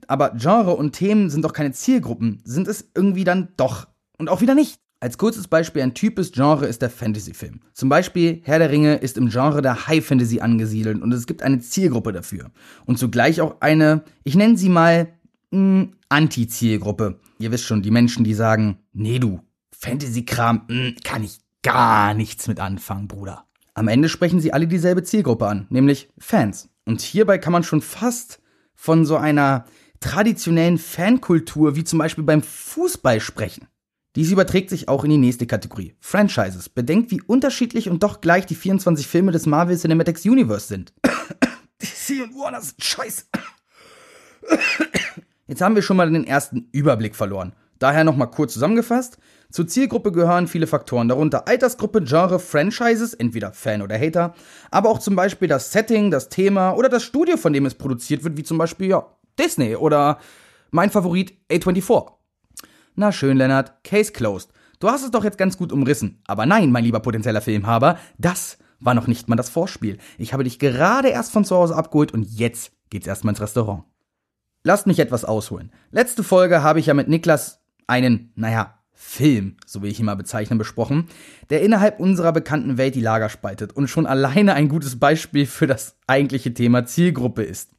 Aber 0.08 0.32
Genre 0.32 0.76
und 0.76 0.92
Themen 0.92 1.30
sind 1.30 1.46
doch 1.46 1.54
keine 1.54 1.72
Zielgruppen. 1.72 2.42
Sind 2.44 2.68
es 2.68 2.92
irgendwie 2.94 3.24
dann 3.24 3.54
doch. 3.56 3.88
Und 4.18 4.28
auch 4.28 4.42
wieder 4.42 4.54
nicht. 4.54 4.82
Als 5.00 5.18
kurzes 5.18 5.48
Beispiel 5.48 5.82
ein 5.82 5.94
typisches 5.94 6.34
Genre 6.34 6.68
ist 6.68 6.82
der 6.82 6.90
Fantasy-Film. 6.90 7.62
Zum 7.72 7.88
Beispiel 7.88 8.42
Herr 8.44 8.60
der 8.60 8.70
Ringe 8.70 8.96
ist 8.96 9.18
im 9.18 9.30
Genre 9.30 9.62
der 9.62 9.88
High 9.88 10.06
Fantasy 10.06 10.42
angesiedelt 10.42 11.02
und 11.02 11.14
es 11.14 11.26
gibt 11.26 11.42
eine 11.42 11.60
Zielgruppe 11.62 12.12
dafür. 12.12 12.52
Und 12.86 13.00
zugleich 13.00 13.40
auch 13.40 13.62
eine, 13.62 14.04
ich 14.26 14.36
nenne 14.36 14.58
sie 14.58 14.68
mal, 14.68 15.08
hm, 15.54 15.94
Anti-Zielgruppe. 16.10 17.18
Ihr 17.40 17.54
wisst 17.54 17.64
schon, 17.64 17.82
die 17.82 17.92
Menschen, 17.92 18.26
die 18.26 18.34
sagen, 18.34 18.80
nee 18.92 19.20
du, 19.20 19.40
Fantasy-Kram, 19.82 20.68
hm, 20.68 20.96
kann 21.04 21.24
ich 21.24 21.40
gar 21.64 22.14
nichts 22.14 22.48
mit 22.48 22.60
anfangen, 22.60 23.08
Bruder. 23.08 23.46
Am 23.74 23.88
Ende 23.88 24.10
sprechen 24.10 24.40
sie 24.40 24.54
alle 24.54 24.68
dieselbe 24.68 25.04
Zielgruppe 25.04 25.48
an, 25.48 25.66
nämlich 25.70 26.10
Fans. 26.20 26.70
Und 26.86 27.02
hierbei 27.02 27.38
kann 27.38 27.54
man 27.54 27.64
schon 27.64 27.82
fast 27.82 28.40
von 28.76 29.06
so 29.06 29.18
einer 29.18 29.66
traditionellen 30.00 30.78
Fankultur 30.78 31.76
wie 31.76 31.84
zum 31.84 32.00
Beispiel 32.00 32.24
beim 32.24 32.44
Fußball 32.44 33.20
sprechen. 33.20 33.68
Dies 34.16 34.32
überträgt 34.32 34.70
sich 34.70 34.90
auch 34.90 35.04
in 35.04 35.12
die 35.12 35.18
nächste 35.18 35.48
Kategorie, 35.48 35.96
Franchises. 36.00 36.70
Bedenkt, 36.70 37.12
wie 37.12 37.22
unterschiedlich 37.22 37.90
und 37.90 38.04
doch 38.04 38.22
gleich 38.22 38.46
die 38.46 38.56
24 38.56 39.08
Filme 39.08 39.32
des 39.32 39.46
Marvel 39.46 39.78
Cinematic 39.78 40.20
Universe 40.26 40.68
sind. 40.68 40.94
DC 41.82 42.24
und 42.24 42.36
Warner 42.36 42.62
sind 42.62 42.84
scheiße. 42.84 43.24
Jetzt 45.48 45.62
haben 45.62 45.76
wir 45.76 45.82
schon 45.82 45.98
mal 45.98 46.12
den 46.12 46.28
ersten 46.28 46.68
Überblick 46.72 47.16
verloren. 47.16 47.54
Daher 47.80 48.04
nochmal 48.04 48.30
kurz 48.30 48.54
zusammengefasst. 48.54 49.18
Zur 49.52 49.68
Zielgruppe 49.68 50.14
gehören 50.14 50.48
viele 50.48 50.66
Faktoren, 50.66 51.10
darunter 51.10 51.48
Altersgruppe, 51.48 52.02
Genre, 52.04 52.40
Franchises, 52.40 53.14
entweder 53.14 53.52
Fan 53.52 53.82
oder 53.82 54.00
Hater, 54.00 54.34
aber 54.72 54.90
auch 54.90 55.00
zum 55.00 55.16
Beispiel 55.16 55.50
das 55.50 55.72
Setting, 55.72 56.10
das 56.10 56.30
Thema 56.30 56.72
oder 56.72 56.88
das 56.88 57.04
Studio, 57.04 57.36
von 57.36 57.52
dem 57.52 57.66
es 57.66 57.76
produziert 57.76 58.24
wird, 58.24 58.38
wie 58.38 58.44
zum 58.44 58.58
Beispiel 58.58 58.88
ja, 58.88 59.06
Disney 59.38 59.76
oder 59.76 60.20
mein 60.72 60.90
Favorit 60.90 61.34
A24. 61.52 62.12
Na 62.96 63.12
schön, 63.12 63.38
Lennart, 63.38 63.84
Case 63.84 64.12
closed. 64.12 64.50
Du 64.80 64.90
hast 64.90 65.04
es 65.04 65.12
doch 65.12 65.24
jetzt 65.24 65.38
ganz 65.38 65.58
gut 65.58 65.72
umrissen. 65.72 66.22
Aber 66.26 66.46
nein, 66.46 66.72
mein 66.72 66.84
lieber 66.84 67.02
potenzieller 67.02 67.42
Filmhaber, 67.42 67.98
das 68.18 68.58
war 68.80 68.94
noch 68.94 69.08
nicht 69.08 69.30
mal 69.30 69.36
das 69.36 69.50
Vorspiel. 69.50 69.98
Ich 70.18 70.34
habe 70.34 70.44
dich 70.44 70.60
gerade 70.60 71.10
erst 71.10 71.32
von 71.32 71.46
zu 71.46 71.56
Hause 71.56 71.76
abgeholt 71.76 72.14
und 72.14 72.24
jetzt 72.24 72.72
geht's 72.90 73.08
erstmal 73.08 73.34
ins 73.34 73.42
Restaurant. 73.42 73.84
Lasst 74.64 74.88
mich 74.88 75.00
etwas 75.00 75.26
ausholen. 75.26 75.72
Letzte 75.92 76.24
Folge 76.24 76.64
habe 76.64 76.80
ich 76.80 76.88
ja 76.88 76.94
mit 76.94 77.08
Niklas 77.08 77.62
einen, 77.88 78.32
naja, 78.36 78.81
Film, 79.04 79.58
so 79.66 79.82
will 79.82 79.90
ich 79.90 80.00
ihn 80.00 80.06
mal 80.06 80.16
bezeichnen, 80.16 80.60
besprochen, 80.60 81.08
der 81.50 81.64
innerhalb 81.64 82.00
unserer 82.00 82.32
bekannten 82.32 82.78
Welt 82.78 82.94
die 82.94 83.02
Lager 83.02 83.30
spaltet 83.30 83.76
und 83.76 83.88
schon 83.88 84.06
alleine 84.06 84.54
ein 84.54 84.70
gutes 84.70 85.00
Beispiel 85.00 85.48
für 85.48 85.66
das 85.66 85.98
eigentliche 86.06 86.54
Thema 86.54 86.86
Zielgruppe 86.86 87.42
ist. 87.42 87.72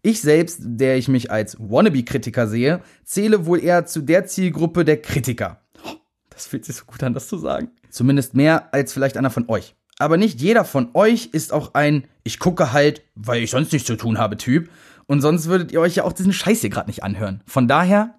Ich 0.00 0.22
selbst, 0.22 0.60
der 0.62 0.96
ich 0.96 1.06
mich 1.06 1.30
als 1.30 1.58
Wannabe-Kritiker 1.60 2.48
sehe, 2.48 2.80
zähle 3.04 3.44
wohl 3.44 3.62
eher 3.62 3.84
zu 3.84 4.00
der 4.00 4.24
Zielgruppe 4.24 4.86
der 4.86 5.02
Kritiker. 5.02 5.60
Das 6.30 6.46
fühlt 6.46 6.64
sich 6.64 6.76
so 6.76 6.86
gut 6.86 7.02
an, 7.02 7.12
das 7.12 7.28
zu 7.28 7.36
sagen. 7.36 7.70
Zumindest 7.90 8.34
mehr 8.34 8.72
als 8.72 8.94
vielleicht 8.94 9.18
einer 9.18 9.30
von 9.30 9.48
euch. 9.50 9.76
Aber 9.98 10.16
nicht 10.16 10.40
jeder 10.40 10.64
von 10.64 10.88
euch 10.94 11.28
ist 11.32 11.52
auch 11.52 11.74
ein 11.74 12.08
Ich 12.24 12.38
gucke 12.38 12.72
halt, 12.72 13.02
weil 13.14 13.42
ich 13.42 13.50
sonst 13.50 13.72
nichts 13.72 13.86
zu 13.86 13.96
tun 13.96 14.16
habe 14.18 14.38
Typ. 14.38 14.70
Und 15.06 15.20
sonst 15.20 15.46
würdet 15.46 15.72
ihr 15.72 15.80
euch 15.80 15.96
ja 15.96 16.04
auch 16.04 16.12
diesen 16.14 16.32
Scheiß 16.32 16.62
hier 16.62 16.70
gerade 16.70 16.88
nicht 16.88 17.04
anhören. 17.04 17.42
Von 17.46 17.68
daher. 17.68 18.17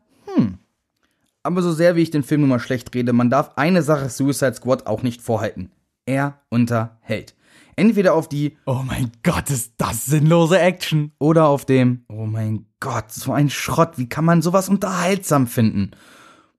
Aber 1.43 1.61
so 1.61 1.71
sehr 1.71 1.95
wie 1.95 2.01
ich 2.01 2.11
den 2.11 2.23
Film 2.23 2.41
nun 2.41 2.49
mal 2.49 2.59
schlecht 2.59 2.93
rede, 2.93 3.13
man 3.13 3.29
darf 3.29 3.51
eine 3.55 3.81
Sache 3.81 4.09
Suicide 4.09 4.55
Squad 4.55 4.87
auch 4.87 5.03
nicht 5.03 5.21
vorhalten. 5.21 5.71
Er 6.05 6.41
unterhält. 6.49 7.35
Entweder 7.75 8.13
auf 8.13 8.27
die 8.27 8.57
Oh 8.65 8.81
mein 8.85 9.11
Gott, 9.23 9.49
ist 9.49 9.73
das 9.77 10.05
sinnlose 10.05 10.59
Action 10.59 11.13
oder 11.17 11.45
auf 11.45 11.63
dem 11.63 12.03
Oh 12.09 12.25
mein 12.25 12.65
Gott, 12.81 13.11
so 13.11 13.31
ein 13.31 13.49
Schrott, 13.49 13.93
wie 13.97 14.09
kann 14.09 14.25
man 14.25 14.41
sowas 14.41 14.67
unterhaltsam 14.67 15.47
finden? 15.47 15.91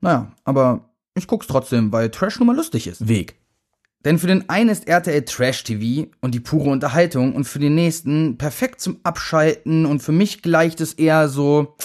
Naja, 0.01 0.33
aber 0.45 0.91
ich 1.15 1.27
guck's 1.27 1.47
trotzdem, 1.47 1.93
weil 1.93 2.11
Trash 2.11 2.39
nun 2.39 2.47
mal 2.47 2.57
lustig 2.57 2.87
ist. 2.87 3.07
Weg. 3.07 3.37
Denn 4.05 4.19
für 4.19 4.29
den 4.29 4.49
einen 4.49 4.71
ist 4.71 4.89
RTL 4.89 5.23
Trash 5.27 5.65
TV 5.65 6.09
und 6.23 6.35
die 6.35 6.41
pure 6.41 6.71
Unterhaltung 6.71 7.35
und 7.35 7.45
für 7.45 7.59
den 7.59 7.75
nächsten 7.75 8.39
perfekt 8.39 8.81
zum 8.81 9.01
Abschalten 9.03 9.85
und 9.85 10.01
für 10.01 10.13
mich 10.13 10.41
gleicht 10.41 10.81
es 10.81 10.95
eher 10.95 11.29
so, 11.29 11.77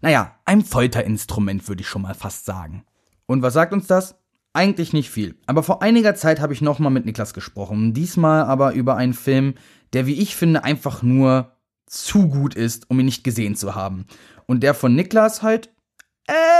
naja, 0.00 0.36
einem 0.44 0.64
Folterinstrument 0.64 1.68
würde 1.68 1.82
ich 1.82 1.88
schon 1.88 2.02
mal 2.02 2.14
fast 2.14 2.44
sagen. 2.44 2.84
Und 3.26 3.42
was 3.42 3.54
sagt 3.54 3.72
uns 3.72 3.86
das? 3.86 4.16
Eigentlich 4.52 4.92
nicht 4.92 5.10
viel. 5.10 5.36
Aber 5.46 5.62
vor 5.62 5.82
einiger 5.82 6.14
Zeit 6.14 6.40
habe 6.40 6.52
ich 6.52 6.60
nochmal 6.60 6.90
mit 6.90 7.06
Niklas 7.06 7.34
gesprochen. 7.34 7.94
Diesmal 7.94 8.42
aber 8.42 8.72
über 8.72 8.96
einen 8.96 9.14
Film, 9.14 9.54
der, 9.92 10.06
wie 10.06 10.20
ich 10.20 10.34
finde, 10.34 10.64
einfach 10.64 11.02
nur 11.02 11.52
zu 11.86 12.28
gut 12.28 12.54
ist, 12.54 12.90
um 12.90 12.98
ihn 12.98 13.06
nicht 13.06 13.24
gesehen 13.24 13.54
zu 13.54 13.74
haben. 13.74 14.06
Und 14.46 14.62
der 14.62 14.74
von 14.74 14.94
Niklas 14.94 15.42
halt 15.42 15.70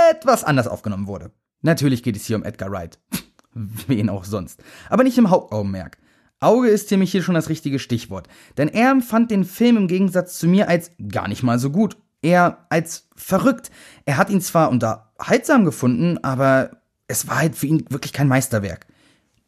etwas 0.09 0.43
anders 0.43 0.67
aufgenommen 0.67 1.07
wurde. 1.07 1.31
Natürlich 1.61 2.03
geht 2.03 2.15
es 2.15 2.25
hier 2.25 2.37
um 2.37 2.43
Edgar 2.43 2.71
Wright. 2.71 2.99
Wen 3.53 4.09
auch 4.09 4.23
sonst. 4.23 4.63
Aber 4.89 5.03
nicht 5.03 5.17
im 5.17 5.29
Hauptaugenmerk. 5.29 5.97
Auge 6.39 6.69
ist 6.69 6.89
nämlich 6.89 7.11
hier 7.11 7.21
schon 7.21 7.35
das 7.35 7.49
richtige 7.49 7.79
Stichwort. 7.79 8.27
Denn 8.57 8.67
er 8.67 8.91
empfand 8.91 9.31
den 9.31 9.43
Film 9.43 9.77
im 9.77 9.87
Gegensatz 9.87 10.39
zu 10.39 10.47
mir 10.47 10.69
als 10.69 10.91
gar 11.09 11.27
nicht 11.27 11.43
mal 11.43 11.59
so 11.59 11.69
gut. 11.69 11.97
Eher 12.21 12.65
als 12.69 13.07
verrückt. 13.15 13.71
Er 14.05 14.17
hat 14.17 14.29
ihn 14.29 14.41
zwar 14.41 14.69
unterhaltsam 14.69 15.65
gefunden, 15.65 16.17
aber 16.23 16.81
es 17.07 17.27
war 17.27 17.39
halt 17.39 17.55
für 17.55 17.67
ihn 17.67 17.85
wirklich 17.89 18.13
kein 18.13 18.27
Meisterwerk. 18.27 18.85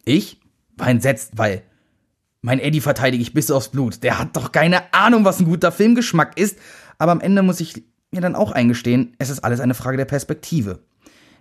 Ich 0.05 0.39
war 0.76 0.89
entsetzt, 0.89 1.34
weil 1.36 1.63
mein 2.41 2.59
Eddie 2.59 2.82
verteidige 2.82 3.21
ich 3.21 3.34
bis 3.34 3.51
aufs 3.51 3.69
Blut. 3.69 4.03
Der 4.03 4.19
hat 4.19 4.36
doch 4.36 4.51
keine 4.51 4.93
Ahnung, 4.93 5.24
was 5.24 5.39
ein 5.39 5.45
guter 5.45 5.71
Filmgeschmack 5.71 6.38
ist. 6.38 6.57
Aber 6.97 7.11
am 7.11 7.21
Ende 7.21 7.41
muss 7.41 7.59
ich 7.59 7.84
mir 8.11 8.21
dann 8.21 8.36
auch 8.36 8.51
eingestehen, 8.51 9.15
es 9.17 9.30
ist 9.30 9.43
alles 9.43 9.59
eine 9.59 9.74
Frage 9.74 9.97
der 9.97 10.05
Perspektive. 10.05 10.80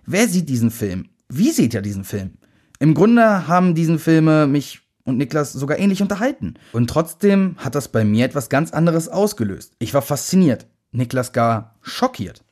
Wer 0.05 0.27
sieht 0.27 0.49
diesen 0.49 0.71
Film? 0.71 1.09
Wie 1.29 1.51
seht 1.51 1.73
ihr 1.73 1.81
diesen 1.81 2.03
Film? 2.03 2.33
Im 2.79 2.93
Grunde 2.93 3.47
haben 3.47 3.75
diesen 3.75 3.99
Filme 3.99 4.47
mich 4.47 4.81
und 5.05 5.17
Niklas 5.17 5.53
sogar 5.53 5.77
ähnlich 5.77 6.01
unterhalten. 6.01 6.55
Und 6.71 6.89
trotzdem 6.89 7.55
hat 7.57 7.75
das 7.75 7.89
bei 7.89 8.05
mir 8.05 8.25
etwas 8.25 8.49
ganz 8.49 8.71
anderes 8.71 9.09
ausgelöst. 9.09 9.73
Ich 9.79 9.93
war 9.93 10.01
fasziniert, 10.01 10.67
Niklas 10.93 11.33
gar 11.33 11.75
schockiert. 11.81 12.43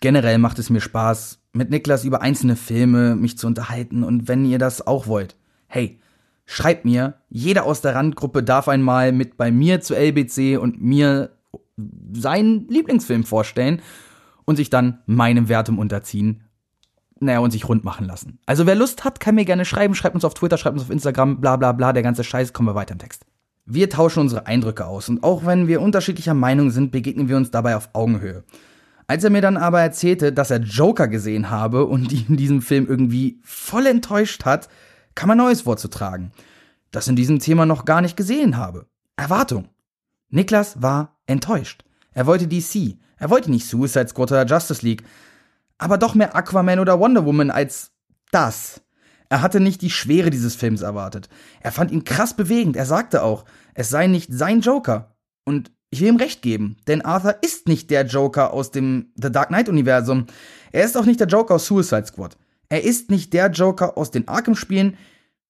Generell 0.00 0.38
macht 0.38 0.58
es 0.58 0.70
mir 0.70 0.80
Spaß, 0.80 1.40
mit 1.52 1.70
Niklas 1.70 2.04
über 2.04 2.20
einzelne 2.20 2.56
Filme 2.56 3.16
mich 3.16 3.38
zu 3.38 3.46
unterhalten 3.46 4.02
und 4.02 4.28
wenn 4.28 4.44
ihr 4.44 4.58
das 4.58 4.86
auch 4.86 5.06
wollt, 5.06 5.36
hey, 5.66 6.00
schreibt 6.46 6.84
mir, 6.84 7.14
jeder 7.30 7.64
aus 7.64 7.80
der 7.80 7.94
Randgruppe 7.94 8.42
darf 8.42 8.68
einmal 8.68 9.12
mit 9.12 9.36
bei 9.36 9.50
mir 9.50 9.80
zu 9.80 9.94
LBC 9.94 10.58
und 10.58 10.82
mir 10.82 11.30
seinen 12.12 12.68
Lieblingsfilm 12.68 13.24
vorstellen 13.24 13.80
und 14.44 14.56
sich 14.56 14.70
dann 14.70 14.98
meinem 15.06 15.48
Wertum 15.48 15.78
unterziehen 15.78 16.44
naja, 17.20 17.38
und 17.38 17.50
sich 17.50 17.68
rund 17.68 17.84
machen 17.84 18.06
lassen. 18.06 18.38
Also 18.46 18.66
wer 18.66 18.74
Lust 18.74 19.04
hat, 19.04 19.20
kann 19.20 19.34
mir 19.34 19.44
gerne 19.44 19.64
schreiben, 19.64 19.94
schreibt 19.94 20.14
uns 20.14 20.24
auf 20.24 20.34
Twitter, 20.34 20.58
schreibt 20.58 20.74
uns 20.74 20.84
auf 20.84 20.90
Instagram, 20.90 21.40
bla 21.40 21.56
bla 21.56 21.72
bla, 21.72 21.92
der 21.92 22.02
ganze 22.02 22.24
Scheiß, 22.24 22.52
kommen 22.52 22.68
wir 22.68 22.74
weiter 22.74 22.92
im 22.92 22.98
Text. 22.98 23.24
Wir 23.66 23.88
tauschen 23.88 24.20
unsere 24.20 24.46
Eindrücke 24.46 24.86
aus 24.86 25.08
und 25.08 25.22
auch 25.22 25.46
wenn 25.46 25.68
wir 25.68 25.80
unterschiedlicher 25.80 26.34
Meinung 26.34 26.70
sind, 26.70 26.92
begegnen 26.92 27.28
wir 27.28 27.36
uns 27.36 27.50
dabei 27.50 27.76
auf 27.76 27.90
Augenhöhe. 27.92 28.44
Als 29.06 29.24
er 29.24 29.30
mir 29.30 29.42
dann 29.42 29.56
aber 29.56 29.80
erzählte, 29.80 30.32
dass 30.32 30.50
er 30.50 30.60
Joker 30.60 31.08
gesehen 31.08 31.50
habe 31.50 31.86
und 31.86 32.12
ihn 32.12 32.26
in 32.28 32.36
diesem 32.36 32.62
Film 32.62 32.86
irgendwie 32.86 33.40
voll 33.42 33.86
enttäuscht 33.86 34.44
hat, 34.44 34.68
kam 35.14 35.30
ein 35.30 35.38
neues 35.38 35.66
Wort 35.66 35.80
zu 35.80 35.88
tragen, 35.88 36.32
das 36.90 37.08
in 37.08 37.16
diesem 37.16 37.38
Thema 37.38 37.66
noch 37.66 37.84
gar 37.84 38.00
nicht 38.00 38.16
gesehen 38.16 38.56
habe. 38.56 38.86
Erwartung. 39.16 39.68
Niklas 40.30 40.82
war 40.82 41.16
enttäuscht. 41.26 41.84
Er 42.12 42.26
wollte 42.26 42.48
DC. 42.48 42.96
Er 43.16 43.30
wollte 43.30 43.50
nicht 43.50 43.66
Suicide 43.66 44.08
Squad 44.08 44.32
oder 44.32 44.46
Justice 44.46 44.84
League 44.84 45.04
aber 45.78 45.98
doch 45.98 46.14
mehr 46.14 46.34
Aquaman 46.34 46.78
oder 46.78 46.98
Wonder 46.98 47.24
Woman 47.24 47.50
als 47.50 47.90
das. 48.30 48.80
Er 49.34 49.42
hatte 49.42 49.58
nicht 49.58 49.82
die 49.82 49.90
Schwere 49.90 50.30
dieses 50.30 50.54
Films 50.54 50.82
erwartet. 50.82 51.28
Er 51.60 51.72
fand 51.72 51.90
ihn 51.90 52.04
krass 52.04 52.36
bewegend. 52.36 52.76
Er 52.76 52.86
sagte 52.86 53.24
auch, 53.24 53.44
es 53.74 53.90
sei 53.90 54.06
nicht 54.06 54.32
sein 54.32 54.60
Joker. 54.60 55.16
Und 55.44 55.72
ich 55.90 56.00
will 56.00 56.06
ihm 56.06 56.18
recht 56.18 56.40
geben, 56.40 56.76
denn 56.86 57.02
Arthur 57.02 57.34
ist 57.42 57.66
nicht 57.66 57.90
der 57.90 58.06
Joker 58.06 58.52
aus 58.52 58.70
dem 58.70 59.06
The 59.16 59.32
Dark 59.32 59.48
Knight-Universum. 59.48 60.26
Er 60.70 60.84
ist 60.84 60.96
auch 60.96 61.04
nicht 61.04 61.18
der 61.18 61.26
Joker 61.26 61.56
aus 61.56 61.66
Suicide 61.66 62.06
Squad. 62.06 62.36
Er 62.68 62.84
ist 62.84 63.10
nicht 63.10 63.32
der 63.32 63.50
Joker 63.50 63.98
aus 63.98 64.12
den 64.12 64.28
Arkham-Spielen. 64.28 64.96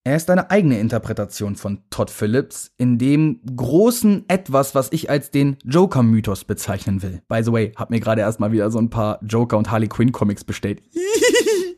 Er 0.03 0.17
ist 0.17 0.31
eine 0.31 0.51
eigene 0.51 0.81
Interpretation 0.81 1.55
von 1.55 1.81
Todd 1.91 2.11
Phillips 2.11 2.73
in 2.79 2.97
dem 2.97 3.41
großen 3.55 4.25
Etwas, 4.29 4.75
was 4.75 4.93
ich 4.93 5.11
als 5.11 5.31
den 5.31 5.59
Joker-Mythos 5.65 6.45
bezeichnen 6.45 7.03
will. 7.03 7.21
By 7.29 7.43
the 7.43 7.53
way, 7.53 7.73
hab 7.77 7.91
mir 7.91 8.01
gerade 8.01 8.23
erstmal 8.23 8.53
wieder 8.53 8.71
so 8.71 8.79
ein 8.79 8.89
paar 8.89 9.19
Joker 9.23 9.59
und 9.59 9.71
Harley 9.71 9.89
Quinn 9.89 10.13
Comics 10.13 10.45
bestellt. 10.45 10.81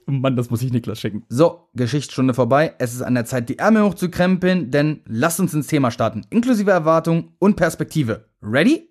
Mann, 0.07 0.37
das 0.37 0.51
muss 0.51 0.63
ich 0.63 0.73
Niklas 0.73 1.01
schicken. 1.01 1.25
So, 1.29 1.69
Geschichtsstunde 1.75 2.33
vorbei. 2.33 2.75
Es 2.79 2.95
ist 2.95 3.03
an 3.03 3.15
der 3.15 3.25
Zeit, 3.25 3.49
die 3.49 3.59
Ärmel 3.59 3.83
hochzukrempeln, 3.83 4.71
denn 4.71 5.01
lasst 5.05 5.41
uns 5.41 5.53
ins 5.53 5.67
Thema 5.67 5.91
starten. 5.91 6.25
Inklusive 6.31 6.71
Erwartung 6.71 7.33
und 7.41 7.57
Perspektive. 7.57 8.29
Ready? 8.41 8.89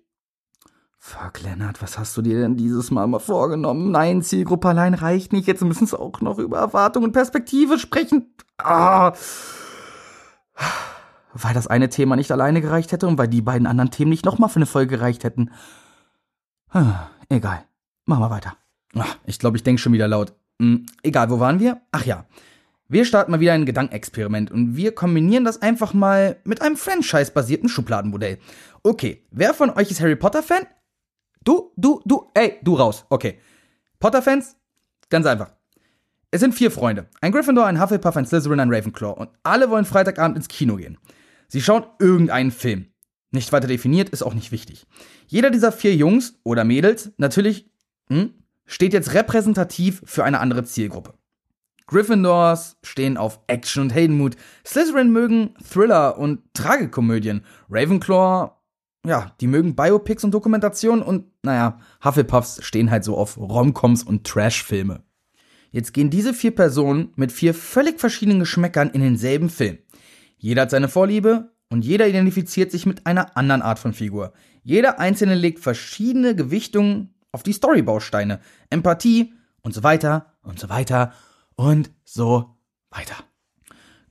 Fuck, 0.98 1.42
Lennart, 1.42 1.80
was 1.80 1.98
hast 1.98 2.16
du 2.16 2.22
dir 2.22 2.40
denn 2.40 2.56
dieses 2.56 2.90
Mal 2.90 3.06
mal 3.06 3.20
vorgenommen? 3.20 3.92
Nein, 3.92 4.22
Zielgruppe 4.22 4.68
allein 4.68 4.92
reicht 4.92 5.32
nicht. 5.32 5.46
Jetzt 5.46 5.62
müssen 5.62 5.90
wir 5.90 6.00
auch 6.00 6.20
noch 6.20 6.38
über 6.38 6.58
Erwartung 6.58 7.04
und 7.04 7.12
Perspektive 7.12 7.78
sprechen. 7.78 8.34
Ah. 8.58 9.14
Weil 11.32 11.54
das 11.54 11.66
eine 11.66 11.88
Thema 11.88 12.16
nicht 12.16 12.32
alleine 12.32 12.60
gereicht 12.60 12.92
hätte 12.92 13.06
und 13.06 13.16
weil 13.16 13.28
die 13.28 13.40
beiden 13.40 13.66
anderen 13.66 13.90
Themen 13.90 14.10
nicht 14.10 14.24
nochmal 14.24 14.50
für 14.50 14.56
eine 14.56 14.66
Folge 14.66 14.96
gereicht 14.96 15.24
hätten. 15.24 15.50
Ah, 16.70 17.08
egal. 17.28 17.64
Machen 18.04 18.22
wir 18.22 18.30
weiter. 18.30 18.56
Ach, 18.98 19.16
ich 19.24 19.38
glaube, 19.38 19.56
ich 19.56 19.62
denke 19.62 19.80
schon 19.80 19.92
wieder 19.92 20.08
laut. 20.08 20.34
Hm, 20.60 20.86
egal, 21.02 21.30
wo 21.30 21.40
waren 21.40 21.60
wir? 21.60 21.80
Ach 21.92 22.04
ja. 22.04 22.26
Wir 22.88 23.04
starten 23.04 23.32
mal 23.32 23.40
wieder 23.40 23.52
ein 23.52 23.66
Gedankenexperiment 23.66 24.50
und 24.52 24.76
wir 24.76 24.94
kombinieren 24.94 25.44
das 25.44 25.60
einfach 25.60 25.92
mal 25.92 26.36
mit 26.44 26.62
einem 26.62 26.76
Franchise-basierten 26.76 27.68
Schubladenmodell. 27.68 28.38
Okay, 28.84 29.24
wer 29.32 29.54
von 29.54 29.70
euch 29.70 29.90
ist 29.90 30.00
Harry 30.00 30.14
Potter-Fan? 30.14 30.66
Du, 31.42 31.72
du, 31.76 32.00
du, 32.04 32.30
ey, 32.34 32.58
du 32.62 32.74
raus. 32.74 33.04
Okay. 33.08 33.38
Potter-Fans? 33.98 34.56
Ganz 35.10 35.26
einfach. 35.26 35.52
Es 36.30 36.40
sind 36.40 36.54
vier 36.54 36.70
Freunde. 36.70 37.08
Ein 37.20 37.32
Gryffindor, 37.32 37.66
ein 37.66 37.80
Hufflepuff, 37.80 38.16
ein 38.16 38.26
Slytherin, 38.26 38.60
ein 38.60 38.72
Ravenclaw. 38.72 39.18
Und 39.18 39.30
alle 39.42 39.70
wollen 39.70 39.84
Freitagabend 39.84 40.36
ins 40.36 40.48
Kino 40.48 40.76
gehen. 40.76 40.98
Sie 41.48 41.62
schauen 41.62 41.86
irgendeinen 41.98 42.50
Film. 42.50 42.86
Nicht 43.30 43.52
weiter 43.52 43.68
definiert, 43.68 44.10
ist 44.10 44.22
auch 44.22 44.34
nicht 44.34 44.52
wichtig. 44.52 44.86
Jeder 45.26 45.50
dieser 45.50 45.72
vier 45.72 45.94
Jungs 45.94 46.38
oder 46.42 46.64
Mädels, 46.64 47.12
natürlich, 47.16 47.70
hm, 48.08 48.34
steht 48.66 48.92
jetzt 48.92 49.14
repräsentativ 49.14 50.02
für 50.04 50.24
eine 50.24 50.40
andere 50.40 50.64
Zielgruppe. 50.64 51.14
Gryffindors 51.86 52.76
stehen 52.82 53.16
auf 53.16 53.40
Action 53.46 53.84
und 53.84 53.94
Heldenmut. 53.94 54.36
Slytherin 54.66 55.12
mögen 55.12 55.54
Thriller 55.72 56.18
und 56.18 56.40
Tragikomödien. 56.52 57.44
Ravenclaw, 57.70 58.50
ja, 59.06 59.32
die 59.40 59.46
mögen 59.46 59.76
Biopics 59.76 60.24
und 60.24 60.32
Dokumentationen 60.32 61.02
und, 61.02 61.26
naja, 61.42 61.78
Hufflepuffs 62.04 62.64
stehen 62.64 62.90
halt 62.90 63.04
so 63.04 63.16
auf 63.16 63.38
Romcoms 63.38 64.02
und 64.02 64.26
Trashfilme. 64.26 65.04
Jetzt 65.70 65.92
gehen 65.94 66.10
diese 66.10 66.34
vier 66.34 66.54
Personen 66.54 67.12
mit 67.14 67.30
vier 67.30 67.54
völlig 67.54 68.00
verschiedenen 68.00 68.40
Geschmäckern 68.40 68.90
in 68.90 69.02
denselben 69.02 69.48
Film. 69.48 69.78
Jeder 70.38 70.62
hat 70.62 70.70
seine 70.70 70.88
Vorliebe 70.88 71.52
und 71.70 71.84
jeder 71.84 72.08
identifiziert 72.08 72.72
sich 72.72 72.86
mit 72.86 73.06
einer 73.06 73.36
anderen 73.36 73.62
Art 73.62 73.78
von 73.78 73.92
Figur. 73.92 74.32
Jeder 74.62 74.98
einzelne 74.98 75.34
legt 75.34 75.60
verschiedene 75.60 76.34
Gewichtungen 76.34 77.14
auf 77.36 77.42
die 77.42 77.52
Storybausteine, 77.52 78.40
Empathie 78.70 79.34
und 79.60 79.74
so 79.74 79.82
weiter 79.82 80.32
und 80.42 80.58
so 80.58 80.70
weiter 80.70 81.12
und 81.54 81.90
so 82.02 82.56
weiter. 82.88 83.16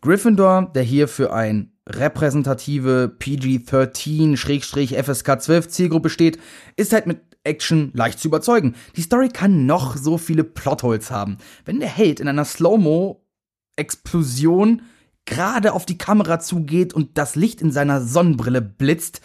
Gryffindor, 0.01 0.71
der 0.75 0.83
hier 0.83 1.07
für 1.07 1.33
ein 1.33 1.71
repräsentative 1.89 3.15
PG-13-FSK 3.17 5.39
12 5.39 5.69
Zielgruppe 5.69 6.11
steht, 6.11 6.37
ist 6.75 6.93
halt 6.93 7.07
mit 7.07 7.21
Action 7.43 7.89
leicht 7.95 8.19
zu 8.19 8.27
überzeugen. 8.27 8.75
Die 8.95 9.01
Story 9.01 9.29
kann 9.29 9.65
noch 9.65 9.97
so 9.97 10.19
viele 10.19 10.43
Plotholes 10.43 11.09
haben. 11.09 11.39
Wenn 11.63 11.79
der 11.79 11.89
Held 11.89 12.19
in 12.19 12.27
einer 12.27 12.45
Slow-Mo-Explosion 12.45 14.83
gerade 15.25 15.73
auf 15.73 15.87
die 15.87 15.97
Kamera 15.97 16.39
zugeht 16.39 16.93
und 16.93 17.17
das 17.17 17.35
Licht 17.35 17.59
in 17.59 17.71
seiner 17.71 18.01
Sonnenbrille 18.01 18.61
blitzt, 18.61 19.21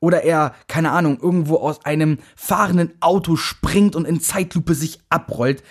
oder 0.00 0.22
er, 0.22 0.54
keine 0.66 0.90
Ahnung, 0.92 1.18
irgendwo 1.20 1.56
aus 1.56 1.84
einem 1.84 2.18
fahrenden 2.36 2.92
Auto 3.00 3.36
springt 3.36 3.96
und 3.96 4.06
in 4.06 4.20
Zeitlupe 4.20 4.74
sich 4.74 5.00
abrollt, 5.08 5.62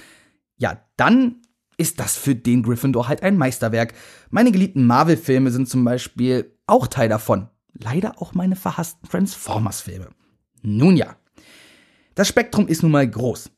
ja, 0.57 0.81
dann 0.95 1.41
ist 1.77 1.99
das 1.99 2.17
für 2.17 2.35
den 2.35 2.63
Gryffindor 2.63 3.07
halt 3.07 3.23
ein 3.23 3.37
Meisterwerk. 3.37 3.93
Meine 4.29 4.51
geliebten 4.51 4.87
Marvel-Filme 4.87 5.51
sind 5.51 5.69
zum 5.69 5.83
Beispiel 5.83 6.57
auch 6.65 6.87
Teil 6.87 7.07
davon. 7.07 7.49
Leider 7.73 8.19
auch 8.19 8.33
meine 8.33 8.55
verhassten 8.55 9.07
Transformers-Filme. 9.07 10.09
Nun 10.63 10.97
ja. 10.97 11.15
Das 12.15 12.27
Spektrum 12.27 12.67
ist 12.67 12.81
nun 12.81 12.91
mal 12.91 13.07
groß. 13.07 13.51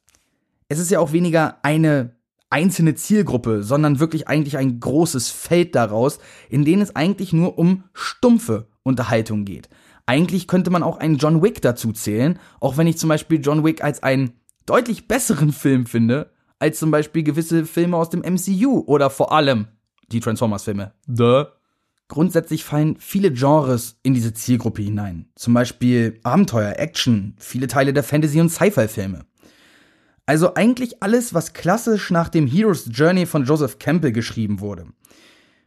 Es 0.67 0.79
ist 0.79 0.91
ja 0.91 0.99
auch 0.99 1.13
weniger 1.13 1.63
eine 1.63 2.17
einzelne 2.49 2.95
Zielgruppe, 2.95 3.63
sondern 3.63 3.99
wirklich 3.99 4.27
eigentlich 4.27 4.57
ein 4.57 4.79
großes 4.79 5.29
Feld 5.29 5.75
daraus, 5.75 6.19
in 6.49 6.65
dem 6.65 6.81
es 6.81 6.95
eigentlich 6.95 7.31
nur 7.31 7.57
um 7.57 7.85
stumpfe 7.93 8.67
Unterhaltung 8.83 9.45
geht. 9.45 9.69
Eigentlich 10.09 10.47
könnte 10.47 10.71
man 10.71 10.81
auch 10.81 10.97
einen 10.97 11.17
John 11.17 11.43
Wick 11.43 11.61
dazu 11.61 11.91
zählen, 11.91 12.39
auch 12.59 12.77
wenn 12.77 12.87
ich 12.87 12.97
zum 12.97 13.09
Beispiel 13.09 13.39
John 13.43 13.63
Wick 13.63 13.83
als 13.83 14.01
einen 14.01 14.31
deutlich 14.65 15.07
besseren 15.07 15.51
Film 15.53 15.85
finde, 15.85 16.31
als 16.57 16.79
zum 16.79 16.89
Beispiel 16.89 17.21
gewisse 17.21 17.63
Filme 17.63 17.95
aus 17.95 18.09
dem 18.09 18.21
MCU 18.21 18.79
oder 18.87 19.11
vor 19.11 19.31
allem 19.31 19.67
die 20.11 20.19
Transformers-Filme. 20.19 20.93
Duh. 21.05 21.45
Grundsätzlich 22.07 22.63
fallen 22.63 22.97
viele 22.97 23.31
Genres 23.31 23.99
in 24.01 24.15
diese 24.15 24.33
Zielgruppe 24.33 24.81
hinein. 24.81 25.29
Zum 25.35 25.53
Beispiel 25.53 26.19
Abenteuer, 26.23 26.79
Action, 26.79 27.35
viele 27.37 27.67
Teile 27.67 27.93
der 27.93 28.01
Fantasy- 28.01 28.41
und 28.41 28.49
Sci-Fi-Filme. 28.49 29.27
Also 30.25 30.55
eigentlich 30.55 31.03
alles, 31.03 31.35
was 31.35 31.53
klassisch 31.53 32.09
nach 32.09 32.29
dem 32.29 32.47
Hero's 32.47 32.89
Journey 32.91 33.27
von 33.27 33.45
Joseph 33.45 33.77
Campbell 33.77 34.11
geschrieben 34.11 34.59
wurde. 34.59 34.87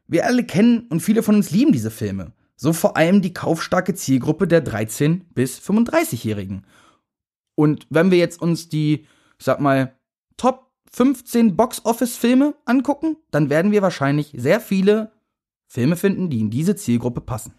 Wir 0.08 0.26
alle 0.26 0.44
kennen 0.44 0.88
und 0.90 0.98
viele 0.98 1.22
von 1.22 1.36
uns 1.36 1.52
lieben 1.52 1.70
diese 1.70 1.92
Filme. 1.92 2.32
So 2.62 2.72
vor 2.72 2.96
allem 2.96 3.22
die 3.22 3.32
kaufstarke 3.34 3.92
Zielgruppe 3.92 4.46
der 4.46 4.64
13- 4.64 5.22
bis 5.34 5.58
35-Jährigen. 5.58 6.64
Und 7.56 7.88
wenn 7.90 8.12
wir 8.12 8.18
jetzt 8.18 8.40
uns 8.40 8.68
die, 8.68 9.08
sag 9.36 9.58
mal, 9.58 9.96
Top 10.36 10.70
15 10.92 11.56
Box-Office-Filme 11.56 12.54
angucken, 12.64 13.16
dann 13.32 13.50
werden 13.50 13.72
wir 13.72 13.82
wahrscheinlich 13.82 14.32
sehr 14.36 14.60
viele 14.60 15.10
Filme 15.66 15.96
finden, 15.96 16.30
die 16.30 16.38
in 16.38 16.50
diese 16.50 16.76
Zielgruppe 16.76 17.20
passen. 17.20 17.54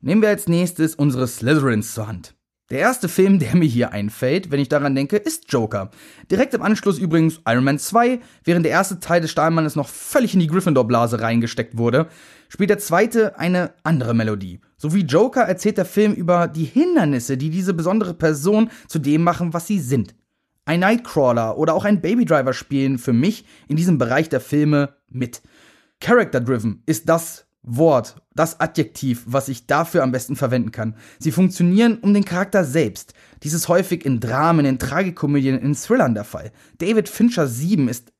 Nehmen 0.00 0.22
wir 0.22 0.30
als 0.30 0.48
nächstes 0.48 0.96
unsere 0.96 1.28
Slytherins 1.28 1.94
zur 1.94 2.08
Hand. 2.08 2.34
Der 2.72 2.80
erste 2.80 3.08
Film, 3.08 3.38
der 3.38 3.54
mir 3.54 3.68
hier 3.68 3.92
einfällt, 3.92 4.50
wenn 4.50 4.58
ich 4.58 4.70
daran 4.70 4.94
denke, 4.94 5.18
ist 5.18 5.52
Joker. 5.52 5.90
Direkt 6.30 6.54
im 6.54 6.62
Anschluss 6.62 6.98
übrigens 6.98 7.40
Iron 7.46 7.64
Man 7.64 7.78
2, 7.78 8.18
während 8.44 8.64
der 8.64 8.72
erste 8.72 8.98
Teil 8.98 9.20
des 9.20 9.30
Stahlmannes 9.30 9.76
noch 9.76 9.88
völlig 9.88 10.34
in 10.34 10.40
die 10.40 10.46
Gryffindor-Blase 10.46 11.20
reingesteckt 11.20 11.76
wurde, 11.76 12.08
spielt 12.52 12.68
der 12.68 12.78
zweite 12.78 13.38
eine 13.38 13.72
andere 13.82 14.12
Melodie. 14.12 14.60
So 14.76 14.92
wie 14.92 15.04
Joker 15.04 15.40
erzählt 15.40 15.78
der 15.78 15.86
Film 15.86 16.12
über 16.12 16.48
die 16.48 16.66
Hindernisse, 16.66 17.38
die 17.38 17.48
diese 17.48 17.72
besondere 17.72 18.12
Person 18.12 18.70
zu 18.88 18.98
dem 18.98 19.22
machen, 19.22 19.54
was 19.54 19.66
sie 19.66 19.80
sind. 19.80 20.14
Ein 20.66 20.80
Nightcrawler 20.80 21.56
oder 21.56 21.72
auch 21.72 21.86
ein 21.86 22.02
Babydriver 22.02 22.52
spielen 22.52 22.98
für 22.98 23.14
mich 23.14 23.46
in 23.68 23.76
diesem 23.76 23.96
Bereich 23.96 24.28
der 24.28 24.42
Filme 24.42 24.96
mit. 25.08 25.40
Character-driven 26.00 26.82
ist 26.84 27.08
das 27.08 27.46
Wort, 27.62 28.16
das 28.34 28.60
Adjektiv, 28.60 29.24
was 29.26 29.48
ich 29.48 29.66
dafür 29.66 30.02
am 30.02 30.12
besten 30.12 30.36
verwenden 30.36 30.72
kann. 30.72 30.96
Sie 31.18 31.32
funktionieren 31.32 32.00
um 32.02 32.12
den 32.12 32.26
Charakter 32.26 32.64
selbst. 32.64 33.14
Dies 33.44 33.54
ist 33.54 33.68
häufig 33.68 34.04
in 34.04 34.20
Dramen, 34.20 34.66
in 34.66 34.78
Tragikomödien, 34.78 35.58
in 35.58 35.74
Thrillern 35.74 36.14
der 36.14 36.24
Fall. 36.24 36.52
David 36.76 37.08
Fincher 37.08 37.46
7 37.46 37.88
ist 37.88 38.12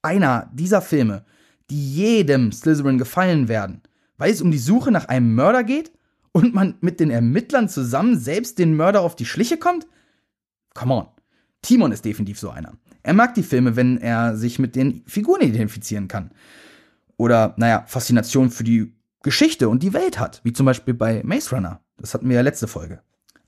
einer 0.00 0.48
dieser 0.54 0.80
Filme, 0.80 1.24
die 1.72 1.94
jedem 1.94 2.52
Slytherin 2.52 2.98
gefallen 2.98 3.48
werden, 3.48 3.80
weil 4.18 4.30
es 4.30 4.42
um 4.42 4.50
die 4.50 4.58
Suche 4.58 4.92
nach 4.92 5.06
einem 5.06 5.34
Mörder 5.34 5.64
geht 5.64 5.90
und 6.32 6.54
man 6.54 6.74
mit 6.80 7.00
den 7.00 7.10
Ermittlern 7.10 7.68
zusammen 7.68 8.18
selbst 8.18 8.58
den 8.58 8.76
Mörder 8.76 9.00
auf 9.00 9.16
die 9.16 9.24
Schliche 9.24 9.56
kommt? 9.56 9.86
Come 10.74 10.94
on. 10.94 11.06
Timon 11.62 11.92
ist 11.92 12.04
definitiv 12.04 12.38
so 12.38 12.50
einer. 12.50 12.74
Er 13.02 13.14
mag 13.14 13.34
die 13.34 13.42
Filme, 13.42 13.74
wenn 13.74 13.96
er 13.96 14.36
sich 14.36 14.58
mit 14.58 14.76
den 14.76 15.02
Figuren 15.06 15.40
identifizieren 15.40 16.08
kann 16.08 16.30
oder, 17.16 17.54
naja, 17.56 17.84
Faszination 17.86 18.50
für 18.50 18.64
die 18.64 18.92
Geschichte 19.22 19.68
und 19.68 19.82
die 19.82 19.94
Welt 19.94 20.18
hat, 20.18 20.40
wie 20.44 20.52
zum 20.52 20.66
Beispiel 20.66 20.92
bei 20.92 21.22
Maze 21.24 21.54
Runner. 21.54 21.80
Das 21.96 22.12
hatten 22.12 22.28
wir 22.28 22.36
ja 22.36 22.42
letzte 22.42 22.68
Folge. 22.68 23.00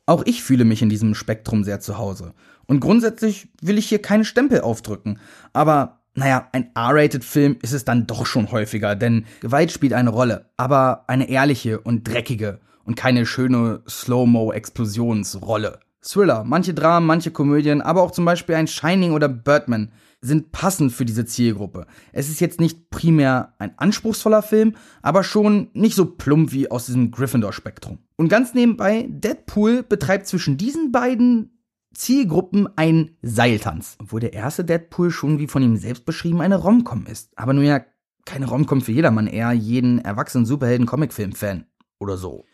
Auch 0.06 0.22
ich 0.26 0.42
fühle 0.42 0.64
mich 0.64 0.80
in 0.80 0.88
diesem 0.88 1.14
Spektrum 1.14 1.64
sehr 1.64 1.80
zu 1.80 1.98
Hause. 1.98 2.34
Und 2.66 2.80
grundsätzlich 2.80 3.48
will 3.60 3.78
ich 3.78 3.86
hier 3.86 4.00
keine 4.00 4.24
Stempel 4.24 4.60
aufdrücken. 4.60 5.18
Aber, 5.52 6.03
naja, 6.14 6.48
ein 6.52 6.70
R-Rated-Film 6.74 7.58
ist 7.62 7.72
es 7.72 7.84
dann 7.84 8.06
doch 8.06 8.26
schon 8.26 8.52
häufiger, 8.52 8.94
denn 8.94 9.26
Gewalt 9.40 9.72
spielt 9.72 9.92
eine 9.92 10.10
Rolle, 10.10 10.50
aber 10.56 11.04
eine 11.08 11.28
ehrliche 11.28 11.80
und 11.80 12.06
dreckige 12.08 12.60
und 12.84 12.94
keine 12.94 13.26
schöne 13.26 13.82
Slow-Mo-Explosionsrolle. 13.88 15.80
Thriller, 16.02 16.44
manche 16.44 16.74
Dramen, 16.74 17.06
manche 17.06 17.30
Komödien, 17.30 17.80
aber 17.80 18.02
auch 18.02 18.10
zum 18.10 18.26
Beispiel 18.26 18.54
ein 18.54 18.68
Shining 18.68 19.12
oder 19.12 19.28
Birdman 19.28 19.90
sind 20.20 20.52
passend 20.52 20.92
für 20.92 21.04
diese 21.04 21.24
Zielgruppe. 21.24 21.86
Es 22.12 22.28
ist 22.28 22.40
jetzt 22.40 22.60
nicht 22.60 22.90
primär 22.90 23.54
ein 23.58 23.72
anspruchsvoller 23.78 24.42
Film, 24.42 24.74
aber 25.02 25.22
schon 25.24 25.68
nicht 25.72 25.94
so 25.94 26.06
plump 26.06 26.52
wie 26.52 26.70
aus 26.70 26.86
diesem 26.86 27.10
Gryffindor-Spektrum. 27.10 27.98
Und 28.16 28.28
ganz 28.28 28.54
nebenbei, 28.54 29.06
Deadpool 29.08 29.82
betreibt 29.82 30.26
zwischen 30.26 30.56
diesen 30.56 30.92
beiden 30.92 31.53
Zielgruppen 31.94 32.68
einen 32.76 33.16
Seiltanz. 33.22 33.96
Obwohl 34.00 34.20
der 34.20 34.32
erste 34.32 34.64
Deadpool 34.64 35.10
schon 35.10 35.38
wie 35.38 35.46
von 35.46 35.62
ihm 35.62 35.76
selbst 35.76 36.04
beschrieben 36.04 36.40
eine 36.40 36.56
Romcom 36.56 37.06
ist. 37.06 37.30
Aber 37.36 37.52
nur 37.52 37.64
ja 37.64 37.80
keine 38.24 38.46
Romcom 38.46 38.80
für 38.80 38.92
jedermann, 38.92 39.26
eher 39.26 39.52
jeden 39.52 39.98
erwachsenen 39.98 40.46
Superhelden-Comicfilm-Fan 40.46 41.66
oder 41.98 42.16
so. 42.16 42.44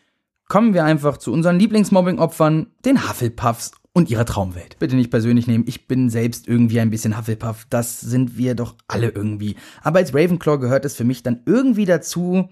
Kommen 0.47 0.73
wir 0.73 0.83
einfach 0.83 1.17
zu 1.17 1.31
unseren 1.31 1.59
Lieblingsmobbing-Opfern, 1.59 2.67
den 2.83 3.07
Hufflepuffs 3.07 3.71
und 3.93 4.09
ihrer 4.09 4.25
Traumwelt. 4.25 4.77
Bitte 4.79 4.95
nicht 4.95 5.11
persönlich 5.11 5.47
nehmen, 5.47 5.65
ich 5.67 5.87
bin 5.87 6.09
selbst 6.09 6.47
irgendwie 6.47 6.79
ein 6.79 6.89
bisschen 6.89 7.17
Hufflepuff, 7.17 7.65
das 7.69 8.01
sind 8.01 8.37
wir 8.37 8.55
doch 8.55 8.75
alle 8.87 9.09
irgendwie. 9.09 9.55
Aber 9.81 9.99
als 9.99 10.13
Ravenclaw 10.13 10.59
gehört 10.59 10.85
es 10.85 10.95
für 10.95 11.03
mich 11.03 11.23
dann 11.23 11.41
irgendwie 11.45 11.85
dazu, 11.85 12.49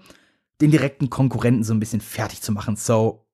den 0.60 0.70
direkten 0.70 1.10
Konkurrenten 1.10 1.64
so 1.64 1.72
ein 1.72 1.80
bisschen 1.80 2.00
fertig 2.00 2.42
zu 2.42 2.52
machen. 2.52 2.76
So, 2.76 3.26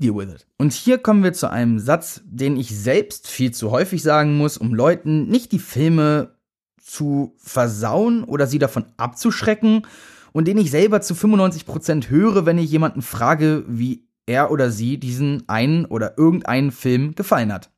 deal 0.00 0.14
with 0.14 0.32
it. 0.32 0.46
Und 0.58 0.72
hier 0.72 0.98
kommen 0.98 1.22
wir 1.22 1.32
zu 1.32 1.50
einem 1.50 1.78
Satz, 1.78 2.22
den 2.24 2.56
ich 2.56 2.76
selbst 2.76 3.28
viel 3.28 3.52
zu 3.52 3.70
häufig 3.70 4.02
sagen 4.02 4.36
muss, 4.36 4.56
um 4.56 4.74
Leuten 4.74 5.28
nicht 5.28 5.52
die 5.52 5.58
Filme 5.58 6.34
zu 6.82 7.34
versauen 7.36 8.24
oder 8.24 8.46
sie 8.46 8.58
davon 8.58 8.86
abzuschrecken 8.96 9.86
und 10.32 10.48
den 10.48 10.58
ich 10.58 10.70
selber 10.70 11.00
zu 11.00 11.14
95% 11.14 12.08
höre, 12.08 12.46
wenn 12.46 12.58
ich 12.58 12.70
jemanden 12.70 13.02
frage, 13.02 13.64
wie 13.68 14.08
er 14.26 14.50
oder 14.50 14.70
sie 14.70 14.98
diesen 14.98 15.48
einen 15.48 15.84
oder 15.84 16.18
irgendeinen 16.18 16.72
Film 16.72 17.14
gefallen 17.14 17.52
hat. 17.52 17.70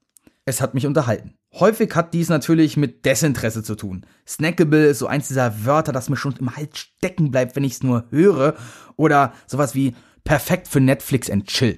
Es 0.45 0.61
hat 0.61 0.75
mich 0.75 0.87
unterhalten. 0.87 1.35
Häufig 1.55 1.95
hat 1.95 2.15
dies 2.15 2.31
natürlich 2.31 2.77
mit 2.77 3.05
Desinteresse 3.05 3.63
zu 3.63 3.75
tun. 3.75 4.07
Snackable 4.27 4.87
ist 4.87 5.01
so 5.01 5.07
eins 5.07 5.29
dieser 5.29 5.67
Wörter, 5.67 5.93
das 5.93 6.09
mir 6.09 6.17
schon 6.17 6.35
im 6.41 6.57
Hals 6.57 6.79
stecken 6.79 7.31
bleibt, 7.31 7.57
wenn 7.57 7.65
ich 7.65 7.75
es 7.75 7.83
nur 7.83 8.07
höre. 8.11 8.55
Oder 8.97 9.35
sowas 9.47 9.75
wie 9.75 9.95
perfekt 10.25 10.69
für 10.69 10.81
Netflix 10.81 11.31
and 11.31 11.47
Chill. 11.47 11.77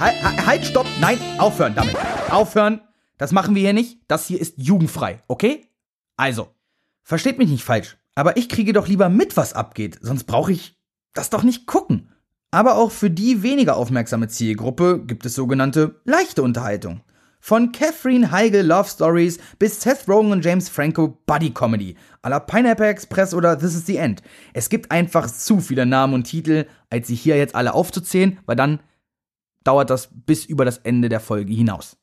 Halt, 0.00 0.66
stopp, 0.66 0.86
nein, 1.00 1.18
aufhören 1.38 1.74
damit. 1.74 1.96
Aufhören, 2.30 2.80
das 3.18 3.32
machen 3.32 3.54
wir 3.54 3.62
hier 3.62 3.72
nicht. 3.72 3.98
Das 4.08 4.26
hier 4.26 4.40
ist 4.40 4.54
jugendfrei, 4.58 5.22
okay? 5.28 5.66
Also, 6.16 6.48
versteht 7.02 7.38
mich 7.38 7.48
nicht 7.48 7.64
falsch, 7.64 7.96
aber 8.14 8.36
ich 8.36 8.48
kriege 8.48 8.72
doch 8.72 8.86
lieber 8.86 9.08
mit, 9.08 9.36
was 9.36 9.52
abgeht, 9.54 9.98
sonst 10.00 10.24
brauche 10.24 10.52
ich 10.52 10.76
das 11.12 11.30
doch 11.30 11.42
nicht 11.42 11.66
gucken. 11.66 12.12
Aber 12.50 12.76
auch 12.76 12.92
für 12.92 13.10
die 13.10 13.42
weniger 13.42 13.76
aufmerksame 13.76 14.28
Zielgruppe 14.28 15.02
gibt 15.04 15.26
es 15.26 15.34
sogenannte 15.34 16.00
leichte 16.04 16.42
Unterhaltung. 16.42 17.00
Von 17.46 17.72
Catherine 17.72 18.30
Heigl 18.30 18.62
Love 18.62 18.88
Stories 18.88 19.38
bis 19.58 19.78
Seth 19.78 20.08
Rogen 20.08 20.32
und 20.32 20.42
James 20.42 20.70
Franco 20.70 21.18
Buddy 21.26 21.50
Comedy, 21.52 21.94
à 22.22 22.30
la 22.30 22.40
Pineapple 22.40 22.86
Express 22.86 23.34
oder 23.34 23.58
This 23.58 23.74
is 23.74 23.84
the 23.84 23.98
End. 23.98 24.22
Es 24.54 24.70
gibt 24.70 24.90
einfach 24.90 25.26
zu 25.30 25.60
viele 25.60 25.84
Namen 25.84 26.14
und 26.14 26.24
Titel, 26.24 26.64
als 26.88 27.08
sie 27.08 27.14
hier 27.14 27.36
jetzt 27.36 27.54
alle 27.54 27.74
aufzuzählen, 27.74 28.38
weil 28.46 28.56
dann 28.56 28.80
dauert 29.62 29.90
das 29.90 30.08
bis 30.10 30.46
über 30.46 30.64
das 30.64 30.78
Ende 30.78 31.10
der 31.10 31.20
Folge 31.20 31.52
hinaus. 31.52 31.98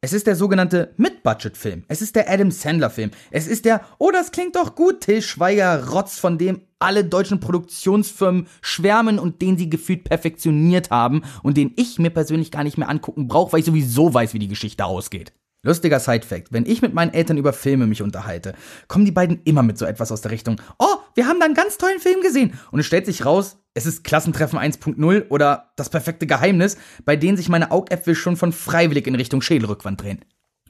Es 0.00 0.12
ist 0.12 0.28
der 0.28 0.36
sogenannte 0.36 0.94
Mid-Budget-Film. 0.96 1.82
Es 1.88 2.00
ist 2.00 2.14
der 2.14 2.30
Adam 2.30 2.52
Sandler-Film. 2.52 3.10
Es 3.32 3.48
ist 3.48 3.64
der, 3.64 3.80
oh, 3.98 4.12
das 4.12 4.30
klingt 4.30 4.54
doch 4.54 4.76
gut, 4.76 5.00
Till 5.00 5.22
Schweiger-Rotz, 5.22 6.20
von 6.20 6.38
dem 6.38 6.60
alle 6.78 7.04
deutschen 7.04 7.40
Produktionsfirmen 7.40 8.46
schwärmen 8.60 9.18
und 9.18 9.42
den 9.42 9.58
sie 9.58 9.70
gefühlt 9.70 10.04
perfektioniert 10.04 10.90
haben 10.90 11.22
und 11.42 11.56
den 11.56 11.72
ich 11.76 11.98
mir 11.98 12.10
persönlich 12.10 12.50
gar 12.50 12.64
nicht 12.64 12.78
mehr 12.78 12.88
angucken 12.88 13.28
brauche, 13.28 13.52
weil 13.52 13.60
ich 13.60 13.66
sowieso 13.66 14.12
weiß, 14.12 14.34
wie 14.34 14.38
die 14.38 14.48
Geschichte 14.48 14.84
ausgeht. 14.84 15.32
Lustiger 15.64 15.98
Sidefact, 15.98 16.52
wenn 16.52 16.66
ich 16.66 16.82
mit 16.82 16.94
meinen 16.94 17.12
Eltern 17.12 17.36
über 17.36 17.52
Filme 17.52 17.88
mich 17.88 18.00
unterhalte, 18.00 18.54
kommen 18.86 19.04
die 19.04 19.10
beiden 19.10 19.42
immer 19.42 19.64
mit 19.64 19.76
so 19.76 19.86
etwas 19.86 20.12
aus 20.12 20.20
der 20.20 20.30
Richtung, 20.30 20.60
oh, 20.78 20.96
wir 21.14 21.26
haben 21.26 21.40
da 21.40 21.46
einen 21.46 21.54
ganz 21.54 21.78
tollen 21.78 21.98
Film 21.98 22.22
gesehen. 22.22 22.52
Und 22.70 22.78
es 22.78 22.86
stellt 22.86 23.06
sich 23.06 23.26
raus, 23.26 23.58
es 23.74 23.84
ist 23.84 24.04
Klassentreffen 24.04 24.58
1.0 24.58 25.28
oder 25.30 25.72
das 25.74 25.90
perfekte 25.90 26.28
Geheimnis, 26.28 26.76
bei 27.04 27.16
denen 27.16 27.36
sich 27.36 27.48
meine 27.48 27.72
Augäpfel 27.72 28.14
schon 28.14 28.36
von 28.36 28.52
freiwillig 28.52 29.08
in 29.08 29.16
Richtung 29.16 29.42
Schädelrückwand 29.42 30.00
drehen. 30.00 30.24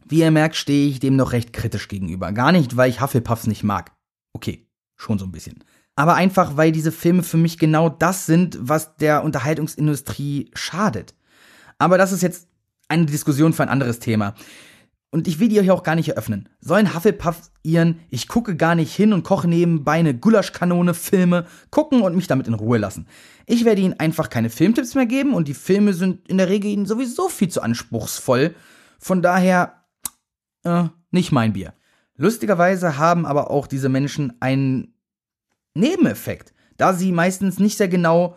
Wie 0.07 0.21
ihr 0.21 0.31
merkt, 0.31 0.57
stehe 0.57 0.89
ich 0.89 1.01
dem 1.01 1.17
noch 1.17 1.33
recht 1.33 1.53
kritisch 1.53 1.89
gegenüber. 1.89 2.33
Gar 2.33 2.53
nicht, 2.53 2.79
weil 2.79 2.89
ich 2.89 3.03
Hufflepuffs 3.03 3.47
nicht 3.47 3.63
mag. 3.63 3.93
Okay, 4.33 4.67
schon 4.97 5.19
so 5.19 5.27
ein 5.27 5.33
bisschen. 5.33 5.63
Aber 5.99 6.15
einfach, 6.15 6.57
weil 6.57 6.71
diese 6.71 6.93
Filme 6.93 7.25
für 7.25 7.39
mich 7.39 7.59
genau 7.59 7.89
das 7.89 8.25
sind, 8.25 8.57
was 8.61 8.95
der 8.99 9.25
Unterhaltungsindustrie 9.25 10.49
schadet. 10.55 11.17
Aber 11.77 11.99
das 11.99 12.13
ist 12.13 12.23
jetzt 12.23 12.47
eine 12.87 13.05
Diskussion 13.05 13.53
für 13.53 13.65
ein 13.65 13.69
anderes 13.69 13.99
Thema. 13.99 14.35
Und 15.11 15.27
ich 15.27 15.41
will 15.41 15.49
die 15.49 15.59
euch 15.59 15.73
auch 15.73 15.83
gar 15.83 15.97
nicht 15.97 16.11
eröffnen. 16.11 16.49
Sollen 16.61 16.95
Hufflepuffs 16.95 17.51
ihren 17.65 17.99
Ich 18.11 18.29
gucke 18.29 18.55
gar 18.55 18.77
nicht 18.77 18.95
hin 18.95 19.13
und 19.13 19.25
koche 19.25 19.49
nebenbei 19.49 19.95
eine 19.95 20.15
Gulaschkanone 20.15 20.95
Filme 20.95 21.47
gucken 21.71 22.01
und 22.03 22.15
mich 22.15 22.29
damit 22.29 22.47
in 22.47 22.55
Ruhe 22.55 22.79
lassen. 22.79 23.09
Ich 23.47 23.65
werde 23.65 23.81
ihnen 23.81 23.99
einfach 23.99 24.31
keine 24.31 24.51
Filmtipps 24.51 24.95
mehr 24.95 25.07
geben 25.07 25.35
und 25.35 25.49
die 25.49 25.55
Filme 25.55 25.95
sind 25.95 26.29
in 26.29 26.39
der 26.39 26.49
Regel 26.49 26.71
ihnen 26.71 26.87
sowieso 26.87 27.29
viel 27.29 27.49
zu 27.49 27.61
anspruchsvoll. 27.61 28.55
Von 29.01 29.21
daher, 29.21 29.83
äh, 30.63 30.85
nicht 31.11 31.33
mein 31.33 31.55
Bier. 31.55 31.73
Lustigerweise 32.15 32.99
haben 32.99 33.27
aber 33.27 33.51
auch 33.51 33.67
diese 33.67 33.89
Menschen 33.89 34.35
einen 34.39 34.95
Nebeneffekt. 35.79 36.53
Da 36.77 36.93
sie 36.93 37.13
meistens 37.13 37.59
nicht 37.59 37.77
sehr 37.77 37.89
genau 37.89 38.37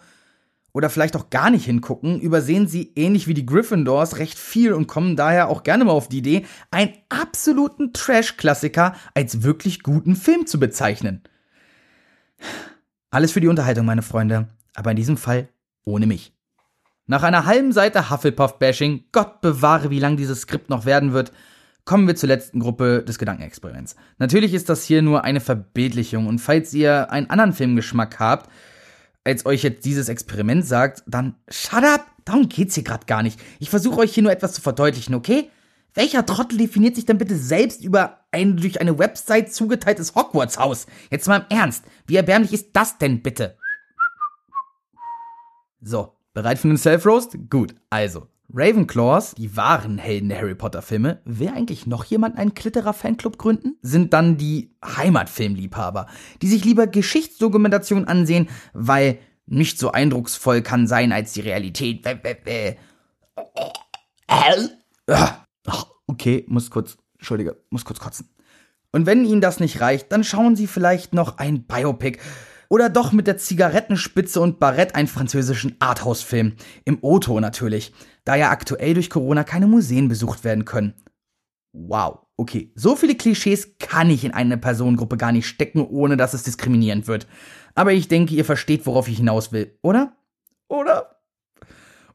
oder 0.74 0.90
vielleicht 0.90 1.16
auch 1.16 1.30
gar 1.30 1.50
nicht 1.50 1.66
hingucken, 1.66 2.22
übersehen 2.22 2.68
sie 2.68 2.94
ähnlich 2.96 3.28
wie 3.28 3.34
die 3.34 3.46
Gryffindors 3.46 4.18
recht 4.18 4.40
viel 4.40 4.74
und 4.74 4.88
kommen 4.88 5.16
daher 5.16 5.50
auch 5.50 5.64
gerne 5.64 5.86
mal 5.86 5.92
auf 5.92 6.08
die 6.08 6.20
Idee, 6.20 6.46
einen 6.72 6.94
absoluten 7.10 7.94
Trash-Klassiker 7.94 8.96
als 9.14 9.44
wirklich 9.44 9.84
guten 9.84 10.16
Film 10.16 10.48
zu 10.48 10.60
bezeichnen. 10.60 11.24
Alles 13.10 13.34
für 13.34 13.42
die 13.42 13.50
Unterhaltung, 13.50 13.86
meine 13.86 14.02
Freunde, 14.02 14.48
aber 14.74 14.92
in 14.92 14.98
diesem 14.98 15.18
Fall 15.18 15.50
ohne 15.84 16.08
mich. 16.08 16.34
Nach 17.06 17.24
einer 17.24 17.46
halben 17.46 17.74
Seite 17.74 18.10
Hufflepuff-Bashing, 18.10 19.06
Gott 19.12 19.42
bewahre, 19.42 19.90
wie 19.90 20.00
lang 20.00 20.16
dieses 20.16 20.42
Skript 20.42 20.70
noch 20.70 20.86
werden 20.86 21.12
wird, 21.12 21.34
kommen 21.92 22.08
wir 22.08 22.16
zur 22.16 22.30
letzten 22.30 22.62
Gruppe 22.62 23.04
des 23.04 23.20
Gedankenexperiments. 23.20 23.98
Natürlich 24.18 24.54
ist 24.54 24.70
das 24.70 24.86
hier 24.86 25.02
nur 25.02 25.26
eine 25.26 25.42
Verbildlichung 25.42 26.26
und 26.26 26.40
falls 26.40 26.74
ihr 26.74 27.12
einen 27.12 27.30
anderen 27.30 27.52
Filmgeschmack 27.52 28.18
habt, 28.18 28.50
als 29.26 29.46
euch 29.46 29.62
jetzt 29.62 29.84
dieses 29.84 30.08
Experiment 30.08 30.66
sagt, 30.66 31.04
dann 31.06 31.36
shut 31.50 31.84
up, 31.84 32.06
darum 32.24 32.48
geht's 32.48 32.76
hier 32.76 32.86
gerade 32.86 33.08
gar 33.08 33.24
nicht. 33.24 33.42
Ich 33.60 33.70
versuche 33.70 34.00
euch 34.00 34.14
hier 34.14 34.24
nur 34.24 34.32
etwas 34.32 34.54
zu 34.54 34.62
verdeutlichen, 34.62 35.16
okay? 35.16 35.50
Welcher 35.94 36.26
Trottel 36.26 36.60
definiert 36.60 36.96
sich 36.96 37.06
denn 37.06 37.18
bitte 37.18 37.36
selbst 37.36 37.84
über 37.84 38.22
ein 38.32 38.56
durch 38.56 38.80
eine 38.80 38.98
Website 38.98 39.52
zugeteiltes 39.52 40.16
Hogwarts-Haus? 40.16 40.88
Jetzt 41.10 41.28
mal 41.28 41.46
im 41.50 41.58
Ernst, 41.58 41.84
wie 42.08 42.16
erbärmlich 42.16 42.54
ist 42.54 42.70
das 42.72 43.00
denn 43.00 43.22
bitte? 43.22 43.58
So, 45.82 46.16
bereit 46.34 46.58
für 46.58 46.70
den 46.70 46.78
Self-Roast? 46.78 47.38
Gut, 47.50 47.76
also, 47.90 48.31
Ravenclaws, 48.54 49.36
die 49.36 49.56
wahren 49.56 49.98
Helden 49.98 50.30
der 50.30 50.40
Harry 50.40 50.56
Potter 50.56 50.82
Filme, 50.82 51.22
will 51.26 51.50
eigentlich 51.50 51.88
noch 51.88 52.04
jemand 52.04 52.38
einen 52.38 52.54
Klitterer 52.54 52.94
Fanclub 52.94 53.38
gründen? 53.38 53.78
Sind 53.82 54.14
dann 54.14 54.38
die 54.38 54.76
Heimatfilmliebhaber, 54.84 56.08
die 56.42 56.48
sich 56.48 56.66
lieber 56.66 56.88
Geschichtsdokumentation 56.88 58.06
ansehen, 58.06 58.50
weil 58.74 59.20
nicht 59.46 59.80
so 59.80 59.92
eindrucksvoll 59.92 60.62
kann 60.62 60.88
sein 60.88 61.12
als 61.12 61.34
die 61.34 61.42
Realität. 61.42 62.06
Okay, 66.08 66.46
muss 66.48 66.70
kurz, 66.70 66.98
Entschuldige, 67.18 67.58
muss 67.70 67.86
kurz 67.86 68.00
kotzen. 68.00 68.30
Und 68.92 69.06
wenn 69.06 69.24
Ihnen 69.24 69.42
das 69.42 69.62
nicht 69.62 69.80
reicht, 69.80 70.12
dann 70.12 70.24
schauen 70.24 70.56
Sie 70.58 70.68
vielleicht 70.68 71.14
noch 71.14 71.38
ein 71.38 71.64
Biopic 71.64 72.20
oder 72.68 72.90
doch 72.90 73.12
mit 73.12 73.28
der 73.28 73.38
Zigarettenspitze 73.38 74.40
und 74.40 74.60
Barett 74.60 74.96
einen 74.96 75.08
französischen 75.08 75.76
Arthouse-Film. 75.80 76.54
Im 76.86 77.00
Oto 77.02 77.40
natürlich, 77.40 77.94
da 78.24 78.36
ja 78.36 78.52
aktuell 78.52 78.94
durch 78.94 79.10
Corona 79.10 79.44
keine 79.44 79.68
Museen 79.68 80.08
besucht 80.08 80.44
werden 80.44 80.66
können. 80.66 80.94
Wow, 81.74 82.20
okay. 82.38 82.72
So 82.76 82.96
viele 82.96 83.16
Klischees 83.16 83.78
kann 83.80 84.10
ich 84.10 84.26
in 84.26 84.34
eine 84.34 84.58
Personengruppe 84.58 85.18
gar 85.18 85.32
nicht 85.32 85.48
stecken, 85.48 85.86
ohne 85.86 86.18
dass 86.18 86.34
es 86.34 86.44
diskriminierend 86.44 87.08
wird. 87.08 87.28
Aber 87.76 87.94
ich 87.94 88.08
denke, 88.08 88.36
ihr 88.36 88.46
versteht, 88.46 88.86
worauf 88.86 89.08
ich 89.08 89.18
hinaus 89.18 89.52
will, 89.52 89.78
oder? 89.82 90.18
Oder? 90.68 91.22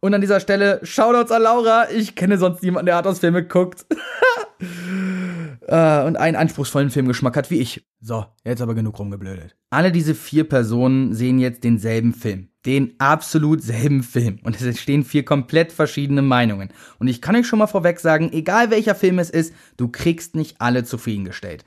Und 0.00 0.14
an 0.14 0.20
dieser 0.20 0.40
Stelle, 0.40 0.80
Shoutouts 0.82 1.32
an 1.32 1.42
Laura. 1.42 1.90
Ich 1.90 2.14
kenne 2.14 2.38
sonst 2.38 2.62
niemanden, 2.62 2.86
der 2.86 2.96
Arthouse-Filme 2.96 3.44
guckt. 3.46 3.86
äh, 5.66 6.04
und 6.04 6.16
einen 6.16 6.36
anspruchsvollen 6.36 6.90
Filmgeschmack 6.90 7.36
hat 7.36 7.50
wie 7.50 7.60
ich. 7.60 7.86
So, 8.00 8.26
jetzt 8.44 8.60
aber 8.60 8.74
genug 8.74 8.98
rumgeblödet. 8.98 9.56
Alle 9.70 9.90
diese 9.90 10.14
vier 10.14 10.48
Personen 10.48 11.14
sehen 11.14 11.38
jetzt 11.38 11.64
denselben 11.64 12.12
Film. 12.12 12.50
Den 12.66 12.94
absolut 12.98 13.62
selben 13.62 14.02
Film. 14.02 14.40
Und 14.42 14.56
es 14.56 14.62
entstehen 14.62 15.04
vier 15.04 15.24
komplett 15.24 15.72
verschiedene 15.72 16.22
Meinungen. 16.22 16.70
Und 16.98 17.08
ich 17.08 17.22
kann 17.22 17.36
euch 17.36 17.46
schon 17.46 17.60
mal 17.60 17.66
vorweg 17.66 18.00
sagen, 18.00 18.32
egal 18.32 18.70
welcher 18.70 18.94
Film 18.94 19.18
es 19.18 19.30
ist, 19.30 19.54
du 19.76 19.88
kriegst 19.88 20.34
nicht 20.34 20.60
alle 20.60 20.84
zufriedengestellt. 20.84 21.64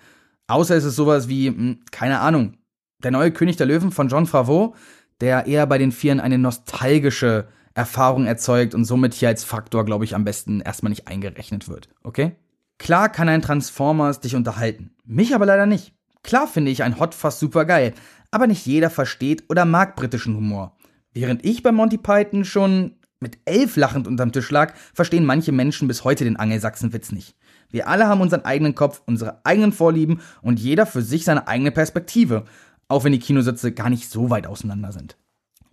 Außer 0.48 0.76
es 0.76 0.84
ist 0.84 0.96
sowas 0.96 1.30
wie, 1.30 1.48
hm, 1.48 1.80
keine 1.92 2.20
Ahnung, 2.20 2.58
der 3.02 3.12
neue 3.12 3.32
König 3.32 3.56
der 3.56 3.68
Löwen 3.68 3.92
von 3.92 4.10
John 4.10 4.26
Favreau, 4.26 4.76
der 5.22 5.48
eher 5.48 5.66
bei 5.68 5.78
den 5.78 5.92
Vieren 5.92 6.20
eine 6.20 6.38
nostalgische 6.38 7.48
Erfahrung 7.74 8.26
erzeugt 8.26 8.76
und 8.76 8.86
somit 8.86 9.14
hier 9.14 9.30
als 9.30 9.44
Faktor, 9.44 9.86
glaube 9.86 10.06
ich, 10.06 10.16
am 10.16 10.26
besten 10.26 10.60
erstmal 10.60 10.90
nicht 10.90 11.08
eingerechnet 11.08 11.70
wird. 11.70 11.88
Okay? 12.04 12.36
Klar 12.78 13.10
kann 13.10 13.30
ein 13.30 13.42
Transformers 13.42 14.20
dich 14.20 14.36
unterhalten. 14.36 14.92
Mich 15.06 15.36
aber 15.36 15.46
leider 15.46 15.66
nicht. 15.66 15.94
Klar 16.24 16.48
finde 16.48 16.72
ich 16.72 16.84
ein 16.84 17.00
Hotfuss 17.00 17.40
super 17.40 17.66
geil, 17.66 17.94
aber 18.32 18.48
nicht 18.48 18.66
jeder 18.66 18.90
versteht 18.90 19.44
oder 19.50 19.66
mag 19.66 19.96
britischen 19.96 20.36
Humor. 20.36 20.76
Während 21.14 21.46
ich 21.46 21.64
bei 21.64 21.72
Monty 21.72 21.98
Python 21.98 22.46
schon 22.46 22.96
mit 23.20 23.38
elf 23.46 23.76
lachend 23.76 24.08
unterm 24.08 24.32
Tisch 24.32 24.50
lag, 24.52 24.74
verstehen 24.94 25.26
manche 25.26 25.52
Menschen 25.52 25.88
bis 25.88 26.04
heute 26.04 26.24
den 26.24 26.38
Angelsachsenwitz 26.38 27.12
nicht. 27.12 27.36
Wir 27.70 27.88
alle 27.88 28.08
haben 28.08 28.22
unseren 28.22 28.46
eigenen 28.46 28.76
Kopf, 28.76 29.02
unsere 29.06 29.46
eigenen 29.46 29.72
Vorlieben 29.72 30.22
und 30.42 30.60
jeder 30.60 30.86
für 30.86 31.02
sich 31.02 31.26
seine 31.26 31.48
eigene 31.48 31.72
Perspektive, 31.72 32.46
auch 32.88 33.04
wenn 33.04 33.12
die 33.12 33.20
Kinositze 33.20 33.72
gar 33.72 33.90
nicht 33.90 34.10
so 34.10 34.30
weit 34.30 34.48
auseinander 34.48 34.92
sind. 34.92 35.18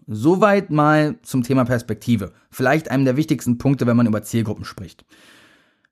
Soweit 0.06 0.70
mal 0.70 1.16
zum 1.22 1.42
Thema 1.42 1.64
Perspektive. 1.64 2.32
Vielleicht 2.50 2.90
einem 2.90 3.04
der 3.04 3.16
wichtigsten 3.16 3.58
Punkte, 3.58 3.86
wenn 3.86 3.96
man 3.96 4.06
über 4.06 4.22
Zielgruppen 4.22 4.64
spricht. 4.64 5.04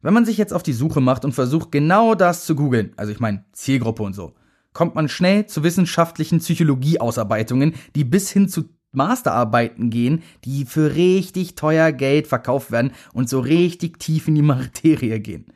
Wenn 0.03 0.15
man 0.15 0.27
sich 0.27 0.37
jetzt 0.37 0.53
auf 0.53 0.63
die 0.63 0.75
Suche 0.75 1.01
macht 1.01 1.25
und 1.25 1.33
versucht, 1.33 1.73
genau 1.73 2.15
das 2.15 2.45
zu 2.45 2.55
googeln, 2.55 2.93
also 2.97 3.11
ich 3.11 3.21
meine 3.21 3.45
Zielgruppe 3.53 4.03
und 4.03 4.13
so, 4.13 4.35
kommt 4.75 4.95
man 4.95 5.09
schnell 5.09 5.47
zu 5.47 5.65
wissenschaftlichen 5.65 6.41
Psychologieausarbeitungen, 6.41 7.75
die 7.97 8.05
bis 8.05 8.31
hin 8.31 8.49
zu 8.49 8.69
Masterarbeiten 8.95 9.91
gehen, 9.91 10.23
die 10.45 10.65
für 10.65 10.95
richtig 10.95 11.55
teuer 11.55 11.93
Geld 11.93 12.27
verkauft 12.27 12.71
werden 12.71 12.93
und 13.13 13.29
so 13.29 13.41
richtig 13.41 13.99
tief 13.99 14.29
in 14.29 14.35
die 14.35 14.43
Materie 14.43 15.21
gehen. 15.21 15.47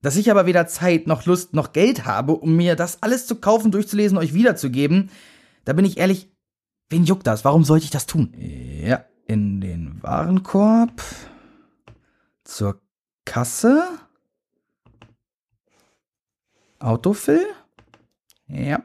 Dass 0.00 0.16
ich 0.16 0.30
aber 0.30 0.46
weder 0.46 0.66
Zeit 0.66 1.06
noch 1.06 1.26
Lust 1.26 1.54
noch 1.54 1.72
Geld 1.72 2.04
habe, 2.04 2.32
um 2.32 2.56
mir 2.56 2.76
das 2.76 3.02
alles 3.02 3.26
zu 3.26 3.36
kaufen, 3.36 3.70
durchzulesen, 3.70 4.18
euch 4.18 4.34
wiederzugeben, 4.34 5.10
da 5.64 5.72
bin 5.72 5.84
ich 5.84 5.98
ehrlich, 5.98 6.30
wen 6.88 7.04
juckt 7.04 7.26
das? 7.26 7.44
Warum 7.44 7.64
sollte 7.64 7.84
ich 7.84 7.90
das 7.90 8.06
tun? 8.06 8.32
Ja, 8.36 9.04
in 9.26 9.60
den 9.60 10.02
Warenkorb. 10.02 11.02
Zur 12.44 12.80
Kasse. 13.24 13.84
Autofill. 16.78 17.44
Ja. 18.46 18.82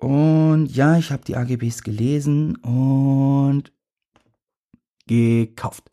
Und 0.00 0.66
ja, 0.74 0.96
ich 0.96 1.12
habe 1.12 1.24
die 1.24 1.36
AGBs 1.36 1.82
gelesen 1.82 2.56
und 2.56 3.72
gekauft. 5.06 5.90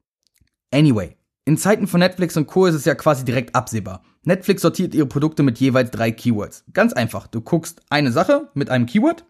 Anyway, 0.71 1.17
in 1.43 1.57
Zeiten 1.57 1.87
von 1.87 1.99
Netflix 1.99 2.37
und 2.37 2.47
Co. 2.47 2.65
ist 2.67 2.75
es 2.75 2.85
ja 2.85 2.95
quasi 2.95 3.25
direkt 3.25 3.53
absehbar. 3.55 4.03
Netflix 4.23 4.61
sortiert 4.61 4.95
ihre 4.95 5.07
Produkte 5.07 5.43
mit 5.43 5.59
jeweils 5.59 5.91
drei 5.91 6.11
Keywords. 6.11 6.63
Ganz 6.73 6.93
einfach. 6.93 7.27
Du 7.27 7.41
guckst 7.41 7.81
eine 7.89 8.11
Sache 8.11 8.49
mit 8.53 8.69
einem 8.69 8.85
Keyword, 8.85 9.25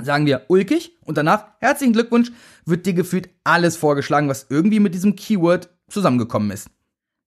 sagen 0.00 0.26
wir 0.26 0.46
ulkig 0.48 0.96
und 1.04 1.16
danach 1.16 1.46
herzlichen 1.60 1.92
Glückwunsch, 1.92 2.32
wird 2.64 2.86
dir 2.86 2.94
gefühlt 2.94 3.30
alles 3.44 3.76
vorgeschlagen, 3.76 4.28
was 4.28 4.46
irgendwie 4.48 4.80
mit 4.80 4.94
diesem 4.94 5.14
Keyword 5.14 5.68
zusammengekommen 5.88 6.50
ist. 6.50 6.70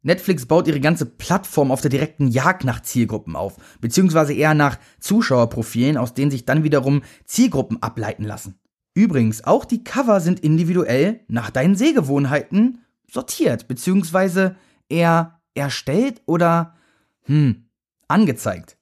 Netflix 0.06 0.45
baut 0.45 0.68
ihre 0.68 0.80
ganze 0.80 1.08
Plattform 1.08 1.72
auf 1.72 1.82
der 1.82 1.89
direkten 1.89 2.28
Jagd 2.28 2.64
nach 2.64 2.82
Zielgruppen 2.82 3.36
auf, 3.36 3.58
beziehungsweise 3.82 4.34
eher 4.34 4.53
nach 4.53 4.78
Zuschauerprofilen, 4.99 5.97
aus 5.97 6.14
denen 6.14 6.30
sich 6.30 6.45
dann 6.45 6.64
wiederum 6.64 7.01
Zielgruppen 7.26 7.82
ableiten 7.82 8.24
lassen. 8.24 8.60
Übrigens, 8.93 9.43
auch 9.43 9.66
die 9.66 9.84
Cover 9.84 10.22
sind 10.22 10.39
individuell 10.39 11.22
nach 11.28 11.49
deinen 11.49 11.76
Sehgewohnheiten 11.76 12.84
sortiert, 13.12 13.68
beziehungsweise 13.68 14.56
eher 14.89 15.41
erstellt 15.56 16.22
oder, 16.28 16.76
hm, 17.24 17.66
angezeigt. 18.08 18.78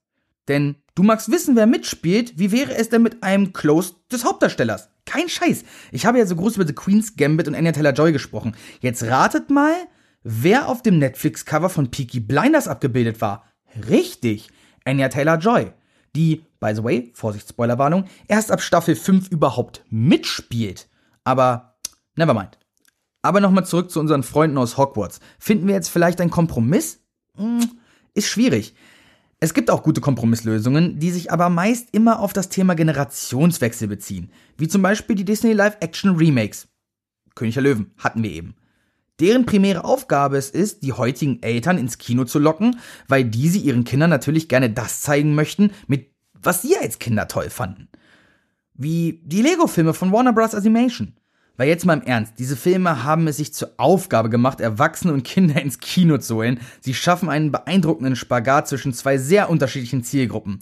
Denn 0.49 0.75
du 0.93 1.03
magst 1.03 1.31
wissen, 1.31 1.55
wer 1.55 1.67
mitspielt, 1.67 2.37
wie 2.37 2.51
wäre 2.51 2.75
es 2.75 2.89
denn 2.89 3.01
mit 3.01 3.23
einem 3.23 3.53
Close 3.53 3.93
des 4.11 4.25
Hauptdarstellers? 4.25 4.89
Kein 5.05 5.29
Scheiß. 5.29 5.63
Ich 5.91 6.05
habe 6.05 6.17
ja 6.17 6.25
so 6.25 6.35
groß 6.35 6.57
über 6.57 6.67
The 6.67 6.73
Queen's 6.73 7.15
Gambit 7.15 7.47
und 7.47 7.55
Anya 7.55 7.71
Taylor-Joy 7.71 8.11
gesprochen. 8.11 8.55
Jetzt 8.81 9.03
ratet 9.03 9.49
mal, 9.49 9.73
wer 10.23 10.67
auf 10.67 10.81
dem 10.81 10.99
Netflix-Cover 10.99 11.69
von 11.69 11.91
Peaky 11.91 12.19
Blinders 12.19 12.67
abgebildet 12.67 13.21
war. 13.21 13.45
Richtig, 13.89 14.49
Anya 14.85 15.09
Taylor-Joy, 15.09 15.71
die, 16.15 16.43
by 16.59 16.73
the 16.75 16.83
way, 16.83 17.11
Vorsicht, 17.13 17.49
Spoilerwarnung, 17.49 18.05
erst 18.27 18.51
ab 18.51 18.61
Staffel 18.61 18.95
5 18.95 19.29
überhaupt 19.29 19.83
mitspielt. 19.89 20.87
Aber, 21.23 21.77
never 22.15 22.33
mind. 22.33 22.57
Aber 23.21 23.39
nochmal 23.39 23.65
zurück 23.65 23.89
zu 23.89 23.99
unseren 23.99 24.23
Freunden 24.23 24.57
aus 24.57 24.77
Hogwarts. 24.77 25.19
Finden 25.39 25.67
wir 25.67 25.75
jetzt 25.75 25.89
vielleicht 25.89 26.19
einen 26.19 26.29
Kompromiss? 26.29 26.99
Hm, 27.37 27.69
ist 28.13 28.27
schwierig. 28.27 28.75
Es 29.39 29.53
gibt 29.53 29.69
auch 29.69 29.83
gute 29.83 30.01
Kompromisslösungen, 30.01 30.99
die 30.99 31.11
sich 31.11 31.31
aber 31.31 31.49
meist 31.49 31.89
immer 31.91 32.19
auf 32.19 32.31
das 32.31 32.49
Thema 32.49 32.75
Generationswechsel 32.75 33.87
beziehen, 33.87 34.31
wie 34.57 34.67
zum 34.69 34.81
Beispiel 34.81 35.15
die 35.15 35.25
Disney 35.25 35.51
Live-Action 35.53 36.15
Remakes. 36.15 36.67
König 37.35 37.55
der 37.55 37.63
Löwen 37.63 37.91
hatten 37.97 38.23
wir 38.23 38.31
eben. 38.31 38.55
Deren 39.23 39.45
primäre 39.45 39.85
Aufgabe 39.85 40.35
es 40.35 40.49
ist, 40.49 40.83
die 40.83 40.91
heutigen 40.91 41.41
Eltern 41.41 41.77
ins 41.77 41.97
Kino 41.97 42.25
zu 42.25 42.39
locken, 42.39 42.81
weil 43.07 43.23
diese 43.23 43.57
ihren 43.57 43.85
Kindern 43.85 44.09
natürlich 44.09 44.49
gerne 44.49 44.69
das 44.69 44.99
zeigen 44.99 45.33
möchten, 45.33 45.71
mit 45.87 46.11
was 46.33 46.61
sie 46.61 46.75
als 46.75 46.99
Kinder 46.99 47.29
toll 47.29 47.49
fanden. 47.49 47.87
Wie 48.73 49.21
die 49.23 49.41
Lego-Filme 49.41 49.93
von 49.93 50.11
Warner 50.11 50.33
Bros. 50.33 50.53
Animation. 50.53 51.13
Weil 51.55 51.69
jetzt 51.69 51.85
mal 51.85 51.99
im 51.99 52.05
Ernst, 52.05 52.33
diese 52.37 52.57
Filme 52.57 53.05
haben 53.05 53.25
es 53.27 53.37
sich 53.37 53.53
zur 53.53 53.69
Aufgabe 53.77 54.29
gemacht, 54.29 54.59
Erwachsene 54.59 55.13
und 55.13 55.23
Kinder 55.23 55.61
ins 55.61 55.79
Kino 55.79 56.17
zu 56.17 56.35
holen. 56.35 56.59
Sie 56.81 56.93
schaffen 56.93 57.29
einen 57.29 57.49
beeindruckenden 57.49 58.17
Spagat 58.17 58.67
zwischen 58.67 58.91
zwei 58.91 59.17
sehr 59.17 59.49
unterschiedlichen 59.49 60.03
Zielgruppen. 60.03 60.59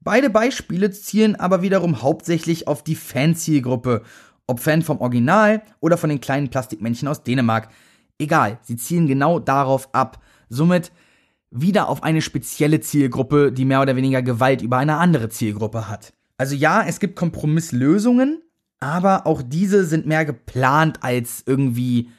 Beide 0.00 0.28
Beispiele 0.28 0.90
zielen 0.90 1.34
aber 1.36 1.62
wiederum 1.62 2.02
hauptsächlich 2.02 2.68
auf 2.68 2.84
die 2.84 2.94
Fanzielgruppe, 2.94 4.02
ob 4.46 4.60
Fan 4.60 4.82
vom 4.82 5.00
Original 5.00 5.62
oder 5.80 5.96
von 5.96 6.10
den 6.10 6.20
kleinen 6.20 6.50
Plastikmännchen 6.50 7.08
aus 7.08 7.22
Dänemark. 7.22 7.70
Egal, 8.22 8.60
sie 8.62 8.76
zielen 8.76 9.08
genau 9.08 9.40
darauf 9.40 9.92
ab. 9.92 10.22
Somit 10.48 10.92
wieder 11.50 11.88
auf 11.88 12.04
eine 12.04 12.22
spezielle 12.22 12.78
Zielgruppe, 12.78 13.50
die 13.50 13.64
mehr 13.64 13.82
oder 13.82 13.96
weniger 13.96 14.22
Gewalt 14.22 14.62
über 14.62 14.78
eine 14.78 14.98
andere 14.98 15.28
Zielgruppe 15.28 15.88
hat. 15.88 16.12
Also 16.38 16.54
ja, 16.54 16.84
es 16.86 17.00
gibt 17.00 17.16
Kompromisslösungen, 17.16 18.40
aber 18.78 19.26
auch 19.26 19.42
diese 19.42 19.84
sind 19.84 20.06
mehr 20.06 20.24
geplant 20.24 21.02
als 21.02 21.42
irgendwie 21.46 22.10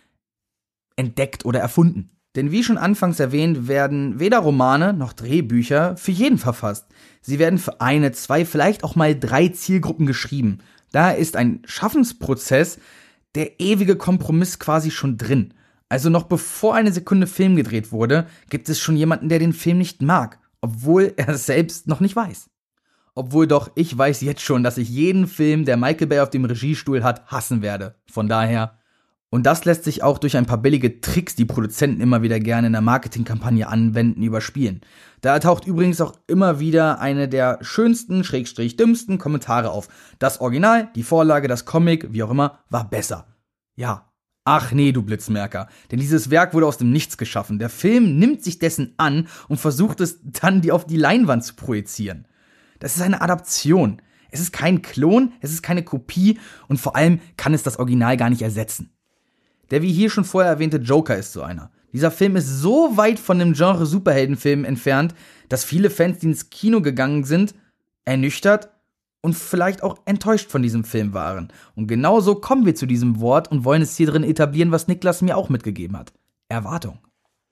entdeckt 0.98 1.46
oder 1.46 1.62
erfunden. 1.62 2.10
Denn 2.36 2.52
wie 2.52 2.66
schon 2.66 2.78
anfangs 2.78 3.22
erwähnt, 3.22 3.70
werden 3.70 4.20
weder 4.20 4.40
Romane 4.40 4.92
noch 4.92 5.14
Drehbücher 5.14 5.96
für 5.96 6.12
jeden 6.12 6.38
verfasst. 6.38 6.88
Sie 7.22 7.40
werden 7.40 7.60
für 7.60 7.80
eine, 7.80 8.12
zwei, 8.12 8.44
vielleicht 8.44 8.84
auch 8.84 8.96
mal 8.98 9.18
drei 9.18 9.48
Zielgruppen 9.48 10.06
geschrieben. 10.06 10.58
Da 10.92 11.12
ist 11.12 11.38
ein 11.38 11.62
Schaffensprozess, 11.64 12.78
der 13.36 13.62
ewige 13.62 13.96
Kompromiss 13.96 14.60
quasi 14.60 14.92
schon 14.92 15.18
drin. 15.18 15.54
Also 15.94 16.10
noch 16.10 16.24
bevor 16.24 16.74
eine 16.74 16.92
Sekunde 16.92 17.28
Film 17.28 17.56
gedreht 17.56 17.92
wurde, 17.92 18.26
gibt 18.50 18.68
es 18.68 18.80
schon 18.80 18.98
jemanden, 18.98 19.30
der 19.30 19.38
den 19.38 19.54
Film 19.54 19.78
nicht 19.78 20.02
mag, 20.02 20.40
obwohl 20.60 21.14
er 21.18 21.30
es 21.30 21.46
selbst 21.46 21.88
noch 21.88 22.00
nicht 22.00 22.16
weiß. 22.16 22.50
Obwohl 23.14 23.46
doch, 23.46 23.70
ich 23.76 23.96
weiß 23.96 24.22
jetzt 24.22 24.42
schon, 24.42 24.64
dass 24.64 24.80
ich 24.80 24.90
jeden 24.90 25.28
Film, 25.28 25.66
der 25.66 25.78
Michael 25.78 26.08
Bay 26.08 26.22
auf 26.22 26.32
dem 26.32 26.46
Regiestuhl 26.46 27.04
hat, 27.04 27.28
hassen 27.28 27.62
werde. 27.62 27.94
Von 28.12 28.28
daher. 28.28 28.80
Und 29.30 29.44
das 29.44 29.66
lässt 29.66 29.84
sich 29.84 30.02
auch 30.02 30.18
durch 30.18 30.36
ein 30.36 30.48
paar 30.48 30.58
billige 30.58 31.00
Tricks, 31.00 31.36
die 31.36 31.46
Produzenten 31.46 32.02
immer 32.02 32.24
wieder 32.24 32.40
gerne 32.40 32.66
in 32.66 32.74
der 32.74 32.82
Marketingkampagne 32.82 33.68
anwenden, 33.68 34.24
überspielen. 34.24 34.82
Da 35.22 35.38
taucht 35.38 35.68
übrigens 35.68 36.02
auch 36.02 36.14
immer 36.26 36.60
wieder 36.60 37.02
eine 37.02 37.30
der 37.30 37.60
schönsten, 37.62 38.24
schrägstrich 38.24 38.78
dümmsten 38.78 39.20
Kommentare 39.20 39.70
auf. 39.70 39.90
Das 40.18 40.42
Original, 40.42 40.90
die 40.96 41.04
Vorlage, 41.04 41.48
das 41.48 41.66
Comic, 41.66 42.12
wie 42.12 42.24
auch 42.24 42.32
immer, 42.32 42.58
war 42.72 42.90
besser. 42.90 43.28
Ja. 43.76 44.10
Ach 44.46 44.74
nee, 44.74 44.92
du 44.92 45.04
Blitzmerker. 45.04 45.70
Denn 45.92 46.00
dieses 46.00 46.30
Werk 46.30 46.54
wurde 46.54 46.68
aus 46.68 46.78
dem 46.78 46.92
Nichts 46.92 47.18
geschaffen. 47.18 47.60
Der 47.60 47.70
Film 47.70 48.20
nimmt 48.20 48.44
sich 48.44 48.60
dessen 48.60 48.94
an 48.98 49.28
und 49.48 49.60
versucht 49.60 50.02
es 50.02 50.20
dann 50.24 50.62
die 50.62 50.72
auf 50.72 50.86
die 50.86 50.98
Leinwand 50.98 51.46
zu 51.46 51.56
projizieren. 51.56 52.28
Das 52.80 52.96
ist 52.96 53.02
eine 53.02 53.22
Adaption. 53.22 54.02
Es 54.32 54.40
ist 54.40 54.52
kein 54.52 54.82
Klon, 54.82 55.32
es 55.42 55.52
ist 55.52 55.62
keine 55.62 55.84
Kopie 55.84 56.40
und 56.68 56.78
vor 56.78 56.96
allem 56.96 57.22
kann 57.38 57.54
es 57.54 57.64
das 57.64 57.78
Original 57.78 58.18
gar 58.18 58.30
nicht 58.30 58.42
ersetzen. 58.42 58.90
Der 59.70 59.82
wie 59.82 59.94
hier 59.94 60.10
schon 60.10 60.26
vorher 60.26 60.52
erwähnte 60.52 60.78
Joker 60.78 61.16
ist 61.16 61.34
so 61.34 61.44
einer. 61.44 61.72
Dieser 61.94 62.12
Film 62.12 62.36
ist 62.36 62.48
so 62.48 62.98
weit 62.98 63.20
von 63.20 63.38
dem 63.38 63.54
Genre 63.54 63.86
Superheldenfilm 63.86 64.66
entfernt, 64.66 65.14
dass 65.50 65.64
viele 65.64 65.92
Fans, 65.92 66.18
die 66.18 66.26
ins 66.26 66.50
Kino 66.50 66.82
gegangen 66.82 67.24
sind, 67.24 67.54
ernüchtert 68.06 68.73
und 69.24 69.34
vielleicht 69.34 69.82
auch 69.82 69.98
enttäuscht 70.06 70.52
von 70.52 70.62
diesem 70.62 70.84
Film 70.84 71.14
waren. 71.14 71.48
Und 71.76 71.88
genauso 71.88 72.36
kommen 72.36 72.66
wir 72.66 72.76
zu 72.76 72.86
diesem 72.86 73.20
Wort 73.20 73.50
und 73.50 73.64
wollen 73.64 73.82
es 73.82 73.98
hier 73.98 74.08
drin 74.08 74.24
etablieren, 74.24 74.72
was 74.72 74.88
Niklas 74.88 75.22
mir 75.22 75.38
auch 75.38 75.50
mitgegeben 75.50 75.98
hat. 75.98 76.14
Erwartung. 76.50 77.00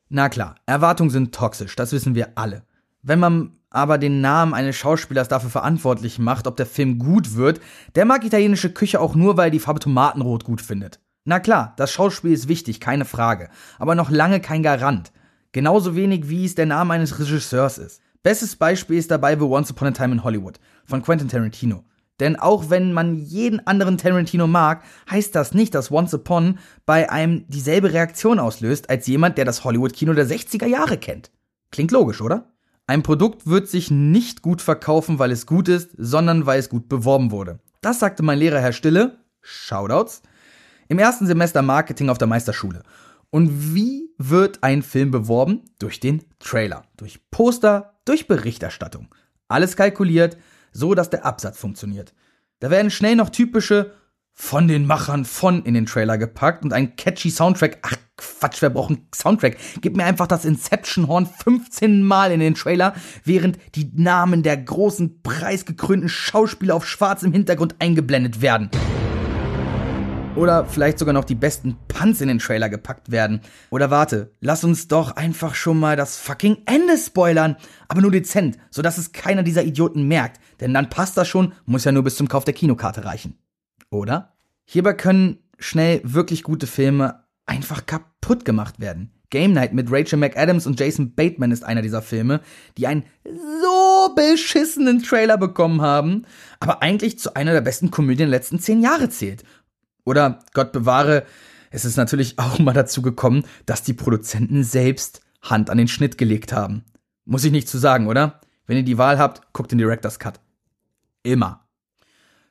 Na 0.09 0.27
klar, 0.29 0.55
Erwartungen 0.65 1.09
sind 1.09 1.33
toxisch, 1.33 1.75
das 1.77 1.93
wissen 1.93 2.13
wir 2.13 2.33
alle. 2.35 2.63
Wenn 3.01 3.19
man 3.19 3.53
aber 3.69 3.97
den 3.97 4.19
Namen 4.19 4.53
eines 4.53 4.75
Schauspielers 4.75 5.29
dafür 5.29 5.49
verantwortlich 5.49 6.19
macht, 6.19 6.45
ob 6.45 6.57
der 6.57 6.65
Film 6.65 6.99
gut 6.99 7.35
wird, 7.35 7.61
der 7.95 8.03
mag 8.03 8.25
italienische 8.25 8.73
Küche 8.73 8.99
auch 8.99 9.15
nur, 9.15 9.37
weil 9.37 9.49
die 9.49 9.59
Farbe 9.59 9.79
Tomatenrot 9.79 10.43
gut 10.43 10.61
findet. 10.61 10.99
Na 11.23 11.39
klar, 11.39 11.73
das 11.77 11.91
Schauspiel 11.93 12.33
ist 12.33 12.49
wichtig, 12.49 12.81
keine 12.81 13.05
Frage, 13.05 13.49
aber 13.79 13.95
noch 13.95 14.09
lange 14.09 14.41
kein 14.41 14.61
Garant. 14.61 15.13
Genauso 15.53 15.95
wenig 15.95 16.27
wie 16.27 16.43
es 16.43 16.55
der 16.55 16.65
Name 16.65 16.93
eines 16.93 17.17
Regisseurs 17.17 17.77
ist. 17.77 18.01
Bestes 18.23 18.55
Beispiel 18.55 18.97
ist 18.97 19.09
dabei 19.09 19.35
The 19.35 19.41
Once 19.41 19.71
Upon 19.71 19.87
a 19.87 19.91
Time 19.91 20.13
in 20.13 20.23
Hollywood 20.23 20.59
von 20.85 21.01
Quentin 21.01 21.27
Tarantino. 21.27 21.83
Denn 22.19 22.35
auch 22.35 22.69
wenn 22.69 22.93
man 22.93 23.15
jeden 23.15 23.65
anderen 23.65 23.97
Tarantino 23.97 24.45
mag, 24.45 24.83
heißt 25.09 25.33
das 25.33 25.55
nicht, 25.55 25.73
dass 25.73 25.89
Once 25.89 26.13
Upon 26.13 26.59
bei 26.85 27.09
einem 27.09 27.47
dieselbe 27.47 27.93
Reaktion 27.93 28.37
auslöst 28.37 28.91
als 28.91 29.07
jemand, 29.07 29.39
der 29.39 29.45
das 29.45 29.63
Hollywood-Kino 29.63 30.13
der 30.13 30.27
60er 30.27 30.67
Jahre 30.67 30.99
kennt. 30.99 31.31
Klingt 31.71 31.89
logisch, 31.89 32.21
oder? 32.21 32.51
Ein 32.85 33.01
Produkt 33.01 33.47
wird 33.47 33.67
sich 33.67 33.89
nicht 33.89 34.43
gut 34.43 34.61
verkaufen, 34.61 35.17
weil 35.17 35.31
es 35.31 35.47
gut 35.47 35.67
ist, 35.67 35.89
sondern 35.97 36.45
weil 36.45 36.59
es 36.59 36.69
gut 36.69 36.89
beworben 36.89 37.31
wurde. 37.31 37.57
Das 37.81 37.97
sagte 37.97 38.21
mein 38.21 38.37
Lehrer 38.37 38.59
Herr 38.59 38.73
Stille, 38.73 39.17
Shoutouts, 39.41 40.21
im 40.89 40.99
ersten 40.99 41.25
Semester 41.25 41.63
Marketing 41.63 42.09
auf 42.09 42.19
der 42.19 42.27
Meisterschule. 42.27 42.83
Und 43.31 43.73
wie 43.73 44.13
wird 44.19 44.61
ein 44.61 44.83
Film 44.83 45.09
beworben? 45.09 45.61
Durch 45.79 45.99
den 45.99 46.23
Trailer, 46.37 46.83
durch 46.97 47.19
Poster, 47.31 47.90
durch 48.11 48.27
Berichterstattung. 48.27 49.07
Alles 49.47 49.77
kalkuliert, 49.77 50.35
so 50.73 50.95
dass 50.95 51.09
der 51.09 51.25
Absatz 51.25 51.57
funktioniert. 51.57 52.13
Da 52.59 52.69
werden 52.69 52.91
schnell 52.91 53.15
noch 53.15 53.29
typische 53.29 53.93
von 54.33 54.67
den 54.67 54.85
Machern 54.85 55.23
von 55.23 55.63
in 55.63 55.75
den 55.75 55.85
Trailer 55.85 56.17
gepackt 56.17 56.65
und 56.65 56.73
ein 56.73 56.97
catchy 56.97 57.31
Soundtrack. 57.31 57.77
Ach 57.83 57.95
Quatsch, 58.17 58.61
wer 58.61 58.69
braucht 58.69 58.89
einen 58.89 59.07
Soundtrack? 59.15 59.55
Gib 59.79 59.95
mir 59.95 60.03
einfach 60.03 60.27
das 60.27 60.43
Inception-Horn 60.43 61.25
15 61.25 62.03
Mal 62.03 62.33
in 62.33 62.41
den 62.41 62.55
Trailer, 62.55 62.95
während 63.23 63.57
die 63.75 63.89
Namen 63.93 64.43
der 64.43 64.57
großen, 64.57 65.21
preisgekrönten 65.21 66.09
Schauspieler 66.09 66.75
auf 66.75 66.85
schwarzem 66.85 67.31
Hintergrund 67.31 67.75
eingeblendet 67.79 68.41
werden. 68.41 68.69
Oder 70.35 70.65
vielleicht 70.65 70.97
sogar 70.97 71.13
noch 71.13 71.25
die 71.25 71.35
besten 71.35 71.77
Punts 71.89 72.21
in 72.21 72.29
den 72.29 72.39
Trailer 72.39 72.69
gepackt 72.69 73.11
werden. 73.11 73.41
Oder 73.69 73.91
warte, 73.91 74.31
lass 74.39 74.63
uns 74.63 74.87
doch 74.87 75.15
einfach 75.17 75.55
schon 75.55 75.77
mal 75.77 75.97
das 75.97 76.17
fucking 76.17 76.59
Ende 76.65 76.97
spoilern. 76.97 77.57
Aber 77.89 78.01
nur 78.01 78.11
dezent, 78.11 78.57
sodass 78.69 78.97
es 78.97 79.11
keiner 79.11 79.43
dieser 79.43 79.63
Idioten 79.63 80.07
merkt. 80.07 80.39
Denn 80.61 80.73
dann 80.73 80.89
passt 80.89 81.17
das 81.17 81.27
schon, 81.27 81.53
muss 81.65 81.83
ja 81.83 81.91
nur 81.91 82.03
bis 82.03 82.15
zum 82.15 82.29
Kauf 82.29 82.45
der 82.45 82.53
Kinokarte 82.53 83.03
reichen. 83.03 83.37
Oder? 83.89 84.33
Hierbei 84.65 84.93
können 84.93 85.39
schnell 85.59 85.99
wirklich 86.03 86.43
gute 86.43 86.65
Filme 86.65 87.25
einfach 87.45 87.85
kaputt 87.85 88.45
gemacht 88.45 88.79
werden. 88.79 89.11
Game 89.31 89.53
Night 89.53 89.73
mit 89.73 89.91
Rachel 89.91 90.19
McAdams 90.19 90.67
und 90.67 90.79
Jason 90.79 91.15
Bateman 91.15 91.51
ist 91.51 91.63
einer 91.63 91.81
dieser 91.81 92.01
Filme, 92.01 92.41
die 92.77 92.85
einen 92.85 93.05
so 93.25 94.13
beschissenen 94.13 95.01
Trailer 95.03 95.37
bekommen 95.37 95.81
haben, 95.81 96.25
aber 96.59 96.81
eigentlich 96.81 97.17
zu 97.17 97.33
einer 97.35 97.53
der 97.53 97.61
besten 97.61 97.91
Komödien 97.91 98.29
der 98.29 98.39
letzten 98.39 98.59
zehn 98.59 98.81
Jahre 98.81 99.09
zählt. 99.09 99.43
Oder 100.11 100.39
Gott 100.53 100.73
bewahre, 100.73 101.25
es 101.69 101.85
ist 101.85 101.95
natürlich 101.95 102.37
auch 102.37 102.59
mal 102.59 102.73
dazu 102.73 103.01
gekommen, 103.01 103.45
dass 103.65 103.81
die 103.81 103.93
Produzenten 103.93 104.65
selbst 104.65 105.21
Hand 105.41 105.69
an 105.69 105.77
den 105.77 105.87
Schnitt 105.87 106.17
gelegt 106.17 106.51
haben. 106.51 106.83
Muss 107.23 107.45
ich 107.45 107.53
nicht 107.53 107.69
zu 107.69 107.77
sagen, 107.77 108.07
oder? 108.07 108.41
Wenn 108.67 108.75
ihr 108.75 108.83
die 108.83 108.97
Wahl 108.97 109.17
habt, 109.17 109.53
guckt 109.53 109.71
den 109.71 109.77
Director's 109.77 110.19
Cut. 110.19 110.41
Immer. 111.23 111.65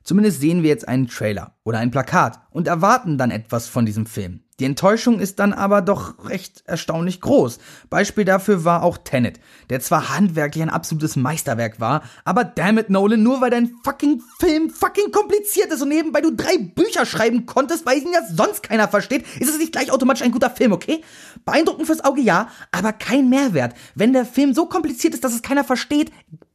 Zumindest 0.03 0.41
sehen 0.41 0.63
wir 0.63 0.69
jetzt 0.69 0.87
einen 0.87 1.07
Trailer 1.07 1.55
oder 1.63 1.79
ein 1.79 1.91
Plakat 1.91 2.39
und 2.49 2.67
erwarten 2.67 3.17
dann 3.17 3.31
etwas 3.31 3.67
von 3.67 3.85
diesem 3.85 4.05
Film. 4.05 4.41
Die 4.61 4.65
Enttäuschung 4.65 5.19
ist 5.19 5.39
dann 5.39 5.53
aber 5.53 5.81
doch 5.81 6.29
recht 6.29 6.61
erstaunlich 6.67 7.19
groß. 7.19 7.57
Beispiel 7.89 8.25
dafür 8.25 8.63
war 8.63 8.83
auch 8.83 8.99
Tenet, 8.99 9.39
der 9.71 9.79
zwar 9.79 10.15
handwerklich 10.15 10.61
ein 10.61 10.69
absolutes 10.69 11.15
Meisterwerk 11.15 11.79
war, 11.79 12.03
aber 12.25 12.43
dammit 12.43 12.91
Nolan, 12.91 13.23
nur 13.23 13.41
weil 13.41 13.49
dein 13.49 13.71
fucking 13.83 14.21
Film 14.39 14.69
fucking 14.69 15.11
kompliziert 15.11 15.73
ist 15.73 15.81
und 15.81 15.89
nebenbei 15.89 16.21
du 16.21 16.29
drei 16.35 16.59
Bücher 16.59 17.07
schreiben 17.07 17.47
konntest, 17.47 17.87
weil 17.87 17.97
ihn 17.97 18.13
ja 18.13 18.21
sonst 18.31 18.61
keiner 18.61 18.87
versteht, 18.87 19.25
ist 19.39 19.49
es 19.49 19.57
nicht 19.57 19.71
gleich 19.71 19.91
automatisch 19.91 20.21
ein 20.21 20.31
guter 20.31 20.51
Film, 20.51 20.73
okay? 20.73 21.01
Beeindruckend 21.43 21.87
fürs 21.87 22.03
Auge 22.03 22.21
ja, 22.21 22.49
aber 22.71 22.93
kein 22.93 23.29
Mehrwert. 23.29 23.73
Wenn 23.95 24.13
der 24.13 24.25
Film 24.25 24.53
so 24.53 24.67
kompliziert 24.67 25.15
ist, 25.15 25.23
dass 25.23 25.33
es 25.33 25.41
keiner 25.41 25.63
versteht, 25.63 26.11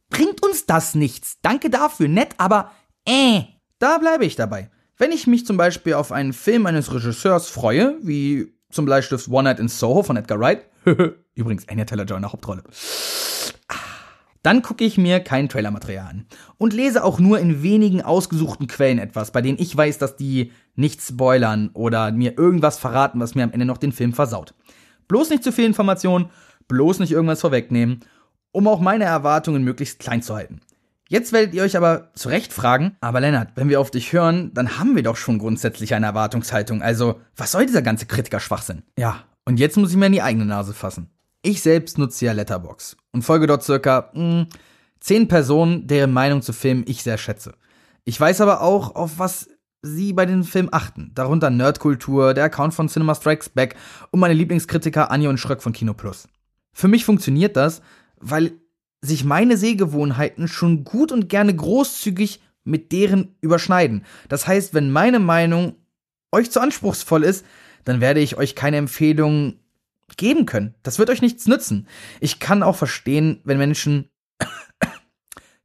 bringt 0.09 0.41
uns 0.43 0.65
das 0.65 0.95
nichts. 0.95 1.39
Danke 1.41 1.69
dafür, 1.69 2.07
nett, 2.07 2.35
aber 2.37 2.71
äh. 3.07 3.43
Da 3.79 3.97
bleibe 3.99 4.25
ich 4.25 4.35
dabei. 4.35 4.69
Wenn 4.97 5.11
ich 5.11 5.27
mich 5.27 5.45
zum 5.45 5.57
Beispiel 5.57 5.93
auf 5.93 6.11
einen 6.11 6.33
Film 6.33 6.65
eines 6.65 6.93
Regisseurs 6.93 7.47
freue, 7.49 7.95
wie 8.01 8.53
zum 8.71 8.85
Bleistift 8.85 9.27
One 9.29 9.43
Night 9.43 9.59
in 9.59 9.67
Soho 9.67 10.03
von 10.03 10.17
Edgar 10.17 10.39
Wright. 10.39 10.65
Übrigens, 11.35 11.67
Anya 11.69 11.85
Taylor-Joy 11.85 12.17
in 12.17 12.23
der 12.23 12.31
Hauptrolle. 12.31 12.63
Dann 14.43 14.61
gucke 14.61 14.85
ich 14.85 14.97
mir 14.97 15.19
kein 15.19 15.49
Trailermaterial 15.49 16.07
an 16.07 16.25
und 16.57 16.73
lese 16.73 17.03
auch 17.03 17.19
nur 17.19 17.39
in 17.39 17.63
wenigen 17.63 18.01
ausgesuchten 18.01 18.67
Quellen 18.67 18.97
etwas, 18.97 19.31
bei 19.31 19.41
denen 19.41 19.59
ich 19.59 19.75
weiß, 19.75 19.97
dass 19.97 20.15
die 20.15 20.51
nicht 20.75 21.01
spoilern 21.01 21.69
oder 21.73 22.11
mir 22.11 22.37
irgendwas 22.37 22.77
verraten, 22.77 23.19
was 23.19 23.35
mir 23.35 23.43
am 23.43 23.51
Ende 23.51 23.65
noch 23.65 23.77
den 23.77 23.91
Film 23.91 24.13
versaut. 24.13 24.53
Bloß 25.07 25.31
nicht 25.31 25.43
zu 25.43 25.51
viel 25.51 25.65
Information, 25.65 26.29
bloß 26.67 26.99
nicht 26.99 27.11
irgendwas 27.11 27.41
vorwegnehmen, 27.41 28.01
um 28.51 28.67
auch 28.67 28.79
meine 28.79 29.03
Erwartungen 29.03 29.63
möglichst 29.63 29.99
klein 29.99 30.21
zu 30.21 30.35
halten. 30.35 30.61
Jetzt 31.09 31.31
werdet 31.31 31.53
ihr 31.53 31.63
euch 31.63 31.77
aber 31.77 32.11
zu 32.15 32.29
Recht 32.29 32.51
fragen, 32.51 32.97
aber 32.99 33.21
Lennart, 33.21 33.51
wenn 33.55 33.69
wir 33.69 33.79
auf 33.79 33.91
dich 33.91 34.11
hören, 34.11 34.53
dann 34.53 34.77
haben 34.77 34.95
wir 34.95 35.03
doch 35.03 35.15
schon 35.15 35.39
grundsätzlich 35.39 35.93
eine 35.93 36.05
Erwartungshaltung. 36.05 36.81
Also, 36.81 37.21
was 37.35 37.53
soll 37.53 37.65
dieser 37.65 37.81
ganze 37.81 38.05
Kritiker-Schwachsinn? 38.05 38.83
Ja, 38.97 39.23
und 39.45 39.59
jetzt 39.59 39.77
muss 39.77 39.91
ich 39.91 39.97
mir 39.97 40.07
in 40.07 40.11
die 40.11 40.21
eigene 40.21 40.45
Nase 40.45 40.73
fassen. 40.73 41.09
Ich 41.41 41.61
selbst 41.61 41.97
nutze 41.97 42.25
ja 42.25 42.33
Letterbox 42.33 42.97
und 43.13 43.21
folge 43.21 43.47
dort 43.47 43.63
circa 43.63 44.09
mh, 44.13 44.21
hm, 44.21 44.47
zehn 44.99 45.27
Personen, 45.29 45.87
deren 45.87 46.11
Meinung 46.11 46.41
zu 46.41 46.51
Filmen 46.51 46.83
ich 46.87 47.03
sehr 47.03 47.17
schätze. 47.17 47.53
Ich 48.03 48.19
weiß 48.19 48.41
aber 48.41 48.61
auch, 48.61 48.95
auf 48.95 49.19
was 49.19 49.47
sie 49.81 50.11
bei 50.11 50.25
den 50.25 50.43
Filmen 50.43 50.73
achten. 50.73 51.11
Darunter 51.15 51.49
Nerdkultur, 51.49 52.33
der 52.33 52.45
Account 52.45 52.73
von 52.73 52.89
Cinema 52.89 53.15
Strikes 53.15 53.49
Back 53.49 53.75
und 54.11 54.19
meine 54.19 54.33
Lieblingskritiker 54.33 55.11
Anja 55.11 55.29
und 55.29 55.37
Schröck 55.37 55.61
von 55.61 55.71
Kino 55.71 55.93
Plus. 55.93 56.27
Für 56.73 56.87
mich 56.87 57.05
funktioniert 57.05 57.55
das, 57.55 57.81
weil 58.19 58.53
sich 59.01 59.23
meine 59.23 59.57
Sehgewohnheiten 59.57 60.47
schon 60.47 60.83
gut 60.83 61.11
und 61.11 61.29
gerne 61.29 61.55
großzügig 61.55 62.41
mit 62.63 62.91
deren 62.91 63.35
überschneiden. 63.41 64.05
Das 64.27 64.47
heißt, 64.47 64.73
wenn 64.73 64.91
meine 64.91 65.19
Meinung 65.19 65.75
euch 66.31 66.51
zu 66.51 66.59
anspruchsvoll 66.59 67.23
ist, 67.23 67.45
dann 67.85 68.01
werde 68.01 68.19
ich 68.19 68.37
euch 68.37 68.55
keine 68.55 68.77
Empfehlung 68.77 69.59
geben 70.17 70.45
können. 70.45 70.75
Das 70.83 70.99
wird 70.99 71.09
euch 71.09 71.21
nichts 71.21 71.47
nützen. 71.47 71.87
Ich 72.19 72.39
kann 72.39 72.63
auch 72.63 72.75
verstehen, 72.75 73.41
wenn 73.43 73.57
Menschen 73.57 74.09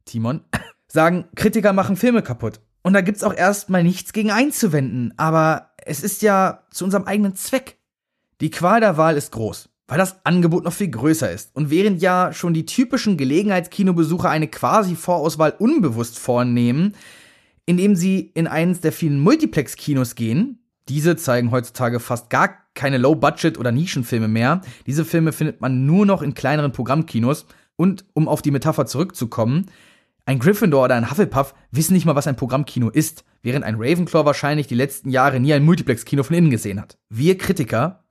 Timon 0.05 0.41
sagen, 0.87 1.25
Kritiker 1.35 1.73
machen 1.73 1.97
Filme 1.97 2.21
kaputt. 2.21 2.61
Und 2.81 2.93
da 2.93 3.01
gibt's 3.01 3.23
auch 3.23 3.33
erstmal 3.33 3.83
nichts 3.83 4.13
gegen 4.13 4.31
einzuwenden, 4.31 5.13
aber 5.17 5.71
es 5.77 6.03
ist 6.03 6.21
ja 6.21 6.63
zu 6.69 6.83
unserem 6.83 7.05
eigenen 7.05 7.35
Zweck. 7.35 7.77
Die 8.41 8.51
Qual 8.51 8.81
der 8.81 8.97
Wahl 8.97 9.15
ist 9.15 9.31
groß 9.31 9.72
weil 9.87 9.97
das 9.97 10.25
Angebot 10.25 10.63
noch 10.63 10.73
viel 10.73 10.89
größer 10.89 11.31
ist. 11.31 11.55
Und 11.55 11.69
während 11.69 12.01
ja 12.01 12.31
schon 12.33 12.53
die 12.53 12.65
typischen 12.65 13.17
Gelegenheitskinobesucher 13.17 14.29
eine 14.29 14.47
quasi 14.47 14.95
Vorauswahl 14.95 15.55
unbewusst 15.59 16.19
vornehmen, 16.19 16.95
indem 17.65 17.95
sie 17.95 18.31
in 18.33 18.47
eines 18.47 18.81
der 18.81 18.91
vielen 18.91 19.19
Multiplex-Kinos 19.19 20.15
gehen, 20.15 20.59
diese 20.89 21.15
zeigen 21.15 21.51
heutzutage 21.51 21.99
fast 21.99 22.29
gar 22.29 22.57
keine 22.73 22.97
Low-Budget- 22.97 23.57
oder 23.57 23.71
Nischenfilme 23.71 24.27
mehr. 24.27 24.61
Diese 24.85 25.05
Filme 25.05 25.31
findet 25.31 25.61
man 25.61 25.85
nur 25.85 26.05
noch 26.05 26.21
in 26.21 26.33
kleineren 26.33 26.71
Programmkinos. 26.71 27.45
Und 27.75 28.05
um 28.13 28.27
auf 28.27 28.41
die 28.41 28.51
Metapher 28.51 28.85
zurückzukommen, 28.85 29.67
ein 30.25 30.39
Gryffindor 30.39 30.85
oder 30.85 30.95
ein 30.95 31.09
Hufflepuff 31.09 31.53
wissen 31.71 31.93
nicht 31.93 32.05
mal, 32.05 32.15
was 32.15 32.27
ein 32.27 32.35
Programmkino 32.35 32.89
ist, 32.89 33.25
während 33.41 33.65
ein 33.65 33.75
Ravenclaw 33.75 34.25
wahrscheinlich 34.25 34.67
die 34.67 34.75
letzten 34.75 35.09
Jahre 35.09 35.39
nie 35.39 35.53
ein 35.53 35.65
Multiplex-Kino 35.65 36.23
von 36.23 36.35
innen 36.35 36.49
gesehen 36.49 36.79
hat. 36.79 36.97
Wir 37.09 37.37
Kritiker 37.37 38.03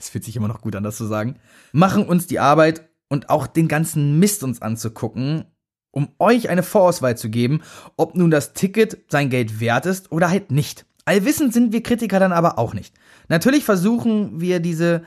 es 0.00 0.08
fühlt 0.08 0.24
sich 0.24 0.36
immer 0.36 0.48
noch 0.48 0.62
gut 0.62 0.74
an, 0.74 0.82
das 0.82 0.96
zu 0.96 1.06
sagen, 1.06 1.36
machen 1.72 2.06
uns 2.06 2.26
die 2.26 2.40
Arbeit 2.40 2.88
und 3.08 3.28
auch 3.28 3.46
den 3.46 3.68
ganzen 3.68 4.18
Mist 4.18 4.42
uns 4.42 4.62
anzugucken, 4.62 5.44
um 5.90 6.08
euch 6.18 6.48
eine 6.48 6.62
Vorauswahl 6.62 7.16
zu 7.16 7.28
geben, 7.28 7.62
ob 7.96 8.14
nun 8.14 8.30
das 8.30 8.54
Ticket 8.54 9.04
sein 9.08 9.28
Geld 9.28 9.60
wert 9.60 9.86
ist 9.86 10.10
oder 10.10 10.30
halt 10.30 10.50
nicht. 10.50 10.86
Allwissend 11.04 11.52
sind 11.52 11.72
wir 11.72 11.82
Kritiker 11.82 12.18
dann 12.18 12.32
aber 12.32 12.58
auch 12.58 12.72
nicht. 12.72 12.94
Natürlich 13.28 13.64
versuchen 13.64 14.40
wir 14.40 14.60
diese 14.60 15.02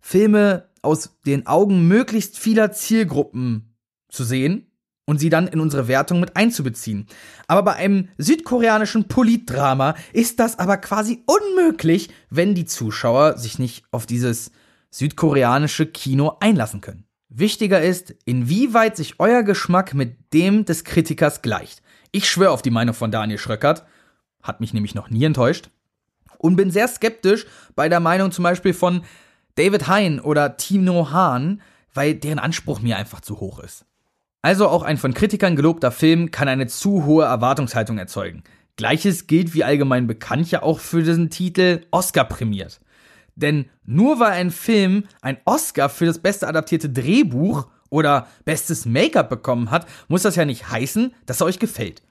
Filme 0.00 0.68
aus 0.82 1.16
den 1.26 1.46
Augen 1.46 1.88
möglichst 1.88 2.38
vieler 2.38 2.72
Zielgruppen 2.72 3.74
zu 4.08 4.22
sehen 4.22 4.70
und 5.06 5.18
sie 5.18 5.28
dann 5.28 5.46
in 5.46 5.60
unsere 5.60 5.88
Wertung 5.88 6.20
mit 6.20 6.36
einzubeziehen. 6.36 7.06
Aber 7.46 7.62
bei 7.62 7.74
einem 7.74 8.08
südkoreanischen 8.18 9.08
Politdrama 9.08 9.94
ist 10.12 10.40
das 10.40 10.58
aber 10.58 10.76
quasi 10.78 11.22
unmöglich, 11.26 12.10
wenn 12.30 12.54
die 12.54 12.64
Zuschauer 12.64 13.38
sich 13.38 13.58
nicht 13.58 13.84
auf 13.90 14.06
dieses 14.06 14.50
südkoreanische 14.90 15.86
Kino 15.86 16.36
einlassen 16.40 16.80
können. 16.80 17.04
Wichtiger 17.28 17.82
ist, 17.82 18.14
inwieweit 18.24 18.96
sich 18.96 19.18
euer 19.18 19.42
Geschmack 19.42 19.92
mit 19.92 20.32
dem 20.32 20.64
des 20.64 20.84
Kritikers 20.84 21.42
gleicht. 21.42 21.82
Ich 22.12 22.28
schwöre 22.28 22.52
auf 22.52 22.62
die 22.62 22.70
Meinung 22.70 22.94
von 22.94 23.10
Daniel 23.10 23.38
Schröckert, 23.38 23.84
hat 24.42 24.60
mich 24.60 24.72
nämlich 24.72 24.94
noch 24.94 25.10
nie 25.10 25.24
enttäuscht, 25.24 25.70
und 26.38 26.56
bin 26.56 26.70
sehr 26.70 26.86
skeptisch 26.86 27.46
bei 27.74 27.88
der 27.88 28.00
Meinung 28.00 28.30
zum 28.30 28.44
Beispiel 28.44 28.74
von 28.74 29.02
David 29.56 29.88
Hein 29.88 30.20
oder 30.20 30.56
Tino 30.56 31.10
Hahn, 31.10 31.60
weil 31.92 32.14
deren 32.14 32.38
Anspruch 32.38 32.80
mir 32.80 32.98
einfach 32.98 33.20
zu 33.20 33.40
hoch 33.40 33.58
ist. 33.58 33.86
Also 34.44 34.68
auch 34.68 34.82
ein 34.82 34.98
von 34.98 35.14
Kritikern 35.14 35.56
gelobter 35.56 35.90
Film 35.90 36.30
kann 36.30 36.48
eine 36.48 36.66
zu 36.66 37.06
hohe 37.06 37.24
Erwartungshaltung 37.24 37.96
erzeugen. 37.96 38.44
Gleiches 38.76 39.26
gilt 39.26 39.54
wie 39.54 39.64
allgemein 39.64 40.06
bekannt 40.06 40.50
ja 40.50 40.62
auch 40.62 40.80
für 40.80 41.02
diesen 41.02 41.30
Titel 41.30 41.86
Oscar 41.90 42.24
prämiert. 42.24 42.78
Denn 43.36 43.70
nur 43.86 44.20
weil 44.20 44.32
ein 44.32 44.50
Film 44.50 45.04
ein 45.22 45.38
Oscar 45.46 45.88
für 45.88 46.04
das 46.04 46.18
beste 46.18 46.46
adaptierte 46.46 46.90
Drehbuch 46.90 47.68
oder 47.88 48.26
bestes 48.44 48.84
Make-up 48.84 49.30
bekommen 49.30 49.70
hat, 49.70 49.86
muss 50.08 50.24
das 50.24 50.36
ja 50.36 50.44
nicht 50.44 50.68
heißen, 50.68 51.14
dass 51.24 51.40
er 51.40 51.46
euch 51.46 51.58
gefällt. 51.58 52.02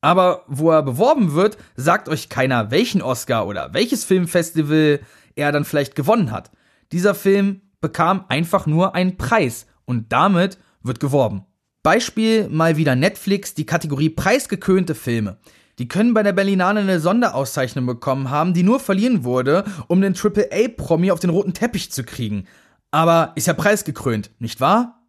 Aber 0.00 0.44
wo 0.46 0.70
er 0.70 0.84
beworben 0.84 1.34
wird, 1.34 1.58
sagt 1.74 2.08
euch 2.08 2.28
keiner, 2.28 2.70
welchen 2.70 3.02
Oscar 3.02 3.48
oder 3.48 3.74
welches 3.74 4.04
Filmfestival 4.04 5.00
er 5.34 5.50
dann 5.50 5.64
vielleicht 5.64 5.96
gewonnen 5.96 6.30
hat. 6.30 6.52
Dieser 6.92 7.16
Film 7.16 7.62
bekam 7.80 8.26
einfach 8.28 8.66
nur 8.66 8.94
einen 8.94 9.16
Preis 9.16 9.66
und 9.86 10.12
damit 10.12 10.56
wird 10.82 11.00
geworben. 11.00 11.47
Beispiel 11.88 12.50
mal 12.50 12.76
wieder 12.76 12.96
Netflix, 12.96 13.54
die 13.54 13.64
Kategorie 13.64 14.10
preisgekönte 14.10 14.94
Filme. 14.94 15.38
Die 15.78 15.88
können 15.88 16.12
bei 16.12 16.22
der 16.22 16.34
Berlinale 16.34 16.80
eine 16.80 17.00
Sonderauszeichnung 17.00 17.86
bekommen 17.86 18.28
haben, 18.28 18.52
die 18.52 18.62
nur 18.62 18.78
verliehen 18.78 19.24
wurde, 19.24 19.64
um 19.86 20.02
den 20.02 20.14
AAA-Promi 20.14 21.10
auf 21.10 21.20
den 21.20 21.30
roten 21.30 21.54
Teppich 21.54 21.90
zu 21.90 22.04
kriegen. 22.04 22.44
Aber 22.90 23.32
ist 23.36 23.46
ja 23.46 23.54
preisgekrönt, 23.54 24.30
nicht 24.38 24.60
wahr? 24.60 25.00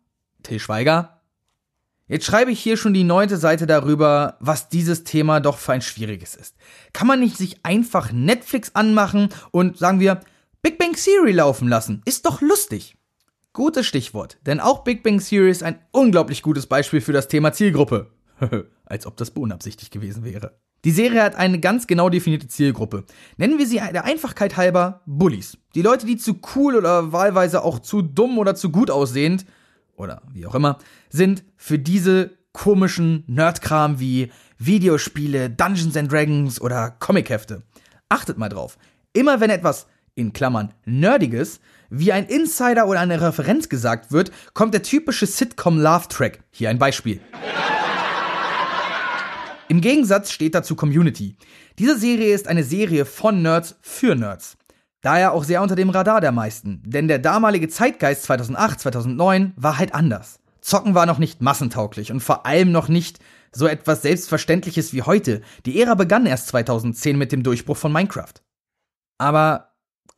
Till 0.41 0.57
Schweiger? 0.57 1.19
Jetzt 2.07 2.25
schreibe 2.25 2.51
ich 2.51 2.61
hier 2.61 2.77
schon 2.77 2.93
die 2.93 3.03
neunte 3.03 3.35
Seite 3.35 3.67
darüber, 3.67 4.37
was 4.39 4.69
dieses 4.69 5.03
Thema 5.03 5.41
doch 5.41 5.57
für 5.57 5.73
ein 5.73 5.81
schwieriges 5.81 6.33
ist. 6.33 6.55
Kann 6.93 7.07
man 7.07 7.19
nicht 7.19 7.35
sich 7.35 7.65
einfach 7.65 8.13
Netflix 8.13 8.73
anmachen 8.73 9.33
und 9.51 9.77
sagen 9.77 9.99
wir 9.99 10.21
Big 10.61 10.77
Bang 10.77 10.93
Theory 10.93 11.33
laufen 11.33 11.67
lassen? 11.67 12.03
Ist 12.05 12.25
doch 12.25 12.39
lustig. 12.39 12.95
Gutes 13.53 13.87
Stichwort, 13.87 14.37
denn 14.45 14.59
auch 14.59 14.83
Big 14.83 15.01
Bang 15.01 15.19
Theory 15.19 15.49
ist 15.49 15.63
ein 15.63 15.79
unglaublich 15.91 16.43
gutes 16.43 16.67
Beispiel 16.67 17.01
für 17.01 17.13
das 17.13 17.27
Thema 17.27 17.51
Zielgruppe. 17.51 18.11
Als 18.85 19.05
ob 19.07 19.17
das 19.17 19.31
unabsichtlich 19.31 19.89
gewesen 19.89 20.23
wäre. 20.23 20.59
Die 20.85 20.91
Serie 20.91 21.23
hat 21.23 21.35
eine 21.35 21.59
ganz 21.59 21.87
genau 21.87 22.09
definierte 22.09 22.47
Zielgruppe. 22.47 23.03
Nennen 23.37 23.57
wir 23.57 23.67
sie 23.67 23.77
der 23.77 24.05
Einfachkeit 24.05 24.55
halber 24.55 25.01
Bullies. 25.05 25.57
Die 25.75 25.81
Leute, 25.81 26.05
die 26.05 26.15
zu 26.15 26.39
cool 26.55 26.75
oder 26.75 27.11
wahlweise 27.11 27.63
auch 27.63 27.79
zu 27.79 28.01
dumm 28.01 28.37
oder 28.37 28.55
zu 28.55 28.69
gut 28.69 28.91
aussehend 28.91 29.45
oder 29.95 30.21
wie 30.31 30.45
auch 30.45 30.55
immer 30.55 30.77
sind 31.09 31.43
für 31.57 31.79
diese 31.79 32.37
komischen 32.53 33.23
Nerdkram 33.27 33.99
wie 33.99 34.31
Videospiele, 34.57 35.49
Dungeons 35.49 35.97
and 35.97 36.11
Dragons 36.11 36.61
oder 36.61 36.91
Comichefte. 36.91 37.63
Achtet 38.07 38.37
mal 38.37 38.49
drauf. 38.49 38.77
Immer 39.11 39.39
wenn 39.39 39.49
etwas 39.49 39.87
in 40.15 40.33
Klammern 40.33 40.73
Nerdiges 40.85 41.59
wie 41.89 42.11
ein 42.11 42.25
Insider 42.25 42.87
oder 42.87 42.99
eine 42.99 43.21
Referenz 43.21 43.69
gesagt 43.69 44.11
wird, 44.11 44.31
kommt 44.53 44.73
der 44.73 44.83
typische 44.83 45.25
Sitcom-Love-Track. 45.25 46.39
Hier 46.51 46.69
ein 46.69 46.79
Beispiel. 46.79 47.21
Im 49.67 49.81
Gegensatz 49.81 50.31
steht 50.31 50.55
dazu 50.55 50.75
Community. 50.75 51.37
Diese 51.77 51.97
Serie 51.97 52.33
ist 52.33 52.47
eine 52.47 52.63
Serie 52.63 53.05
von 53.05 53.41
Nerds 53.41 53.75
für 53.81 54.15
Nerds. 54.15 54.57
Daher 55.01 55.31
auch 55.31 55.43
sehr 55.43 55.61
unter 55.61 55.75
dem 55.75 55.89
Radar 55.89 56.19
der 56.19 56.31
meisten, 56.31 56.81
denn 56.85 57.07
der 57.07 57.19
damalige 57.19 57.69
Zeitgeist 57.69 58.23
2008, 58.23 58.79
2009 58.81 59.53
war 59.55 59.77
halt 59.77 59.93
anders. 59.93 60.39
Zocken 60.59 60.93
war 60.93 61.05
noch 61.05 61.19
nicht 61.19 61.41
massentauglich 61.41 62.11
und 62.11 62.19
vor 62.19 62.45
allem 62.45 62.71
noch 62.71 62.89
nicht 62.89 63.19
so 63.51 63.65
etwas 63.65 64.01
Selbstverständliches 64.01 64.93
wie 64.93 65.03
heute. 65.03 65.41
Die 65.65 65.79
Ära 65.79 65.95
begann 65.95 66.25
erst 66.25 66.47
2010 66.47 67.17
mit 67.17 67.31
dem 67.31 67.43
Durchbruch 67.43 67.77
von 67.77 67.93
Minecraft. 67.93 68.33
Aber 69.17 69.68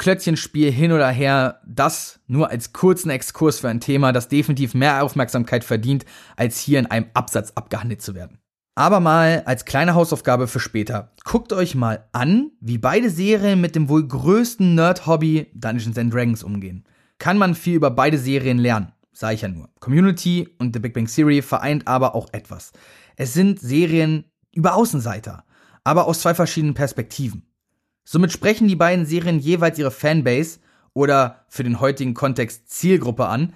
Klötzchenspiel 0.02 0.72
hin 0.72 0.94
oder 0.94 1.12
her, 1.12 1.62
das 1.64 2.20
nur 2.26 2.50
als 2.50 2.74
kurzen 2.74 3.12
Exkurs 3.12 3.60
für 3.60 3.70
ein 3.70 3.80
Thema, 3.80 4.12
das 4.12 4.30
definitiv 4.30 4.74
mehr 4.74 5.04
Aufmerksamkeit 5.04 5.64
verdient, 5.64 6.06
als 6.36 6.60
hier 6.60 6.80
in 6.80 6.88
einem 6.88 7.06
Absatz 7.14 7.52
abgehandelt 7.52 8.02
zu 8.02 8.16
werden. 8.16 8.40
Aber 8.74 9.00
mal 9.00 9.44
als 9.46 9.64
kleine 9.64 9.94
Hausaufgabe 9.94 10.48
für 10.48 10.60
später. 10.60 11.12
Guckt 11.24 11.54
euch 11.54 11.76
mal 11.76 12.10
an, 12.14 12.50
wie 12.62 12.80
beide 12.80 13.12
Serien 13.12 13.62
mit 13.62 13.76
dem 13.76 13.90
wohl 13.90 14.08
größten 14.08 14.74
Nerd-Hobby 14.74 15.52
Dungeons 15.54 16.00
and 16.00 16.12
Dragons 16.12 16.42
umgehen. 16.42 16.84
Kann 17.20 17.38
man 17.38 17.54
viel 17.54 17.76
über 17.76 17.92
beide 17.92 18.18
Serien 18.18 18.58
lernen, 18.58 18.94
sage 19.12 19.36
ich 19.36 19.42
ja 19.42 19.50
nur. 19.50 19.70
Community 19.82 20.50
und 20.58 20.74
The 20.74 20.80
Big 20.80 20.96
Bang 20.96 21.06
Theory 21.06 21.44
vereint 21.44 21.88
aber 21.88 22.16
auch 22.16 22.28
etwas. 22.32 22.72
Es 23.18 23.36
sind 23.36 23.60
Serien 23.60 24.26
über 24.52 24.74
Außenseiter, 24.74 25.44
aber 25.84 26.08
aus 26.08 26.22
zwei 26.22 26.34
verschiedenen 26.34 26.74
Perspektiven. 26.74 27.51
Somit 28.04 28.32
sprechen 28.32 28.68
die 28.68 28.76
beiden 28.76 29.06
Serien 29.06 29.40
jeweils 29.40 29.78
ihre 29.78 29.92
Fanbase 29.92 30.60
oder 30.94 31.46
für 31.48 31.64
den 31.64 31.80
heutigen 31.80 32.14
Kontext 32.14 32.70
Zielgruppe 32.70 33.28
an. 33.28 33.54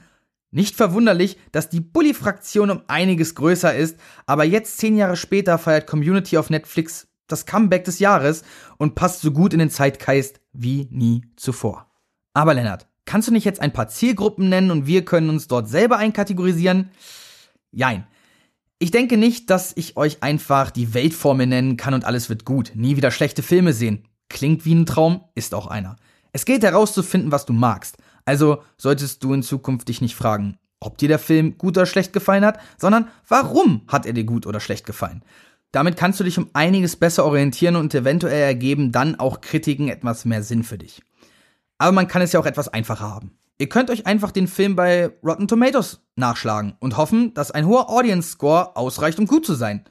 Nicht 0.51 0.75
verwunderlich, 0.75 1.37
dass 1.51 1.69
die 1.69 1.81
Bully-Fraktion 1.81 2.69
um 2.69 2.81
einiges 2.87 3.35
größer 3.35 3.75
ist, 3.75 3.99
aber 4.25 4.45
jetzt 4.45 4.77
zehn 4.77 4.95
Jahre 4.95 5.17
später 5.17 5.57
feiert 5.57 5.87
Community 5.87 6.37
auf 6.37 6.49
Netflix 6.49 7.07
das 7.27 7.45
Comeback 7.45 7.83
des 7.83 7.99
Jahres 7.99 8.43
und 8.77 8.95
passt 8.95 9.21
so 9.21 9.31
gut 9.31 9.53
in 9.53 9.59
den 9.59 9.69
Zeitgeist 9.69 10.39
wie 10.53 10.87
nie 10.91 11.23
zuvor. 11.35 11.87
Aber 12.33 12.53
Lennart, 12.53 12.87
kannst 13.05 13.27
du 13.27 13.31
nicht 13.31 13.45
jetzt 13.45 13.61
ein 13.61 13.73
paar 13.73 13.87
Zielgruppen 13.87 14.49
nennen 14.49 14.71
und 14.71 14.85
wir 14.85 15.05
können 15.05 15.29
uns 15.29 15.47
dort 15.47 15.67
selber 15.67 15.97
einkategorisieren? 15.97 16.91
Jein. 17.71 18.05
Ich 18.77 18.91
denke 18.91 19.17
nicht, 19.17 19.49
dass 19.49 19.73
ich 19.75 19.97
euch 19.97 20.21
einfach 20.21 20.69
die 20.69 20.93
Weltformel 20.93 21.47
nennen 21.47 21.77
kann 21.77 21.93
und 21.93 22.05
alles 22.05 22.29
wird 22.29 22.45
gut. 22.45 22.73
Nie 22.75 22.97
wieder 22.97 23.09
schlechte 23.09 23.41
Filme 23.41 23.73
sehen. 23.73 24.05
Klingt 24.29 24.65
wie 24.65 24.75
ein 24.75 24.85
Traum, 24.85 25.23
ist 25.35 25.53
auch 25.53 25.67
einer. 25.67 25.97
Es 26.31 26.45
geht 26.45 26.63
herauszufinden, 26.63 27.31
was 27.31 27.45
du 27.45 27.53
magst. 27.53 27.97
Also 28.25 28.63
solltest 28.77 29.23
du 29.23 29.33
in 29.33 29.43
Zukunft 29.43 29.87
dich 29.87 30.01
nicht 30.01 30.15
fragen, 30.15 30.57
ob 30.79 30.97
dir 30.97 31.07
der 31.07 31.19
Film 31.19 31.57
gut 31.57 31.77
oder 31.77 31.85
schlecht 31.85 32.11
gefallen 32.11 32.45
hat, 32.45 32.59
sondern 32.77 33.07
warum 33.27 33.81
hat 33.87 34.05
er 34.05 34.13
dir 34.13 34.23
gut 34.23 34.45
oder 34.45 34.59
schlecht 34.59 34.85
gefallen. 34.85 35.23
Damit 35.71 35.97
kannst 35.97 36.19
du 36.19 36.23
dich 36.23 36.37
um 36.37 36.49
einiges 36.53 36.95
besser 36.95 37.25
orientieren 37.25 37.75
und 37.75 37.93
eventuell 37.93 38.41
ergeben 38.41 38.91
dann 38.91 39.19
auch 39.19 39.41
Kritiken 39.41 39.89
etwas 39.89 40.25
mehr 40.25 40.41
Sinn 40.41 40.63
für 40.63 40.77
dich. 40.77 41.01
Aber 41.77 41.91
man 41.91 42.07
kann 42.07 42.21
es 42.21 42.31
ja 42.31 42.39
auch 42.39 42.45
etwas 42.45 42.69
einfacher 42.69 43.09
haben. 43.09 43.37
Ihr 43.57 43.69
könnt 43.69 43.89
euch 43.89 44.05
einfach 44.05 44.31
den 44.31 44.47
Film 44.47 44.75
bei 44.75 45.11
Rotten 45.23 45.47
Tomatoes 45.47 46.01
nachschlagen 46.15 46.75
und 46.79 46.97
hoffen, 46.97 47.33
dass 47.33 47.51
ein 47.51 47.65
hoher 47.65 47.89
Audience 47.89 48.29
Score 48.31 48.75
ausreicht, 48.75 49.19
um 49.19 49.27
gut 49.27 49.45
zu 49.45 49.53
sein. 49.53 49.85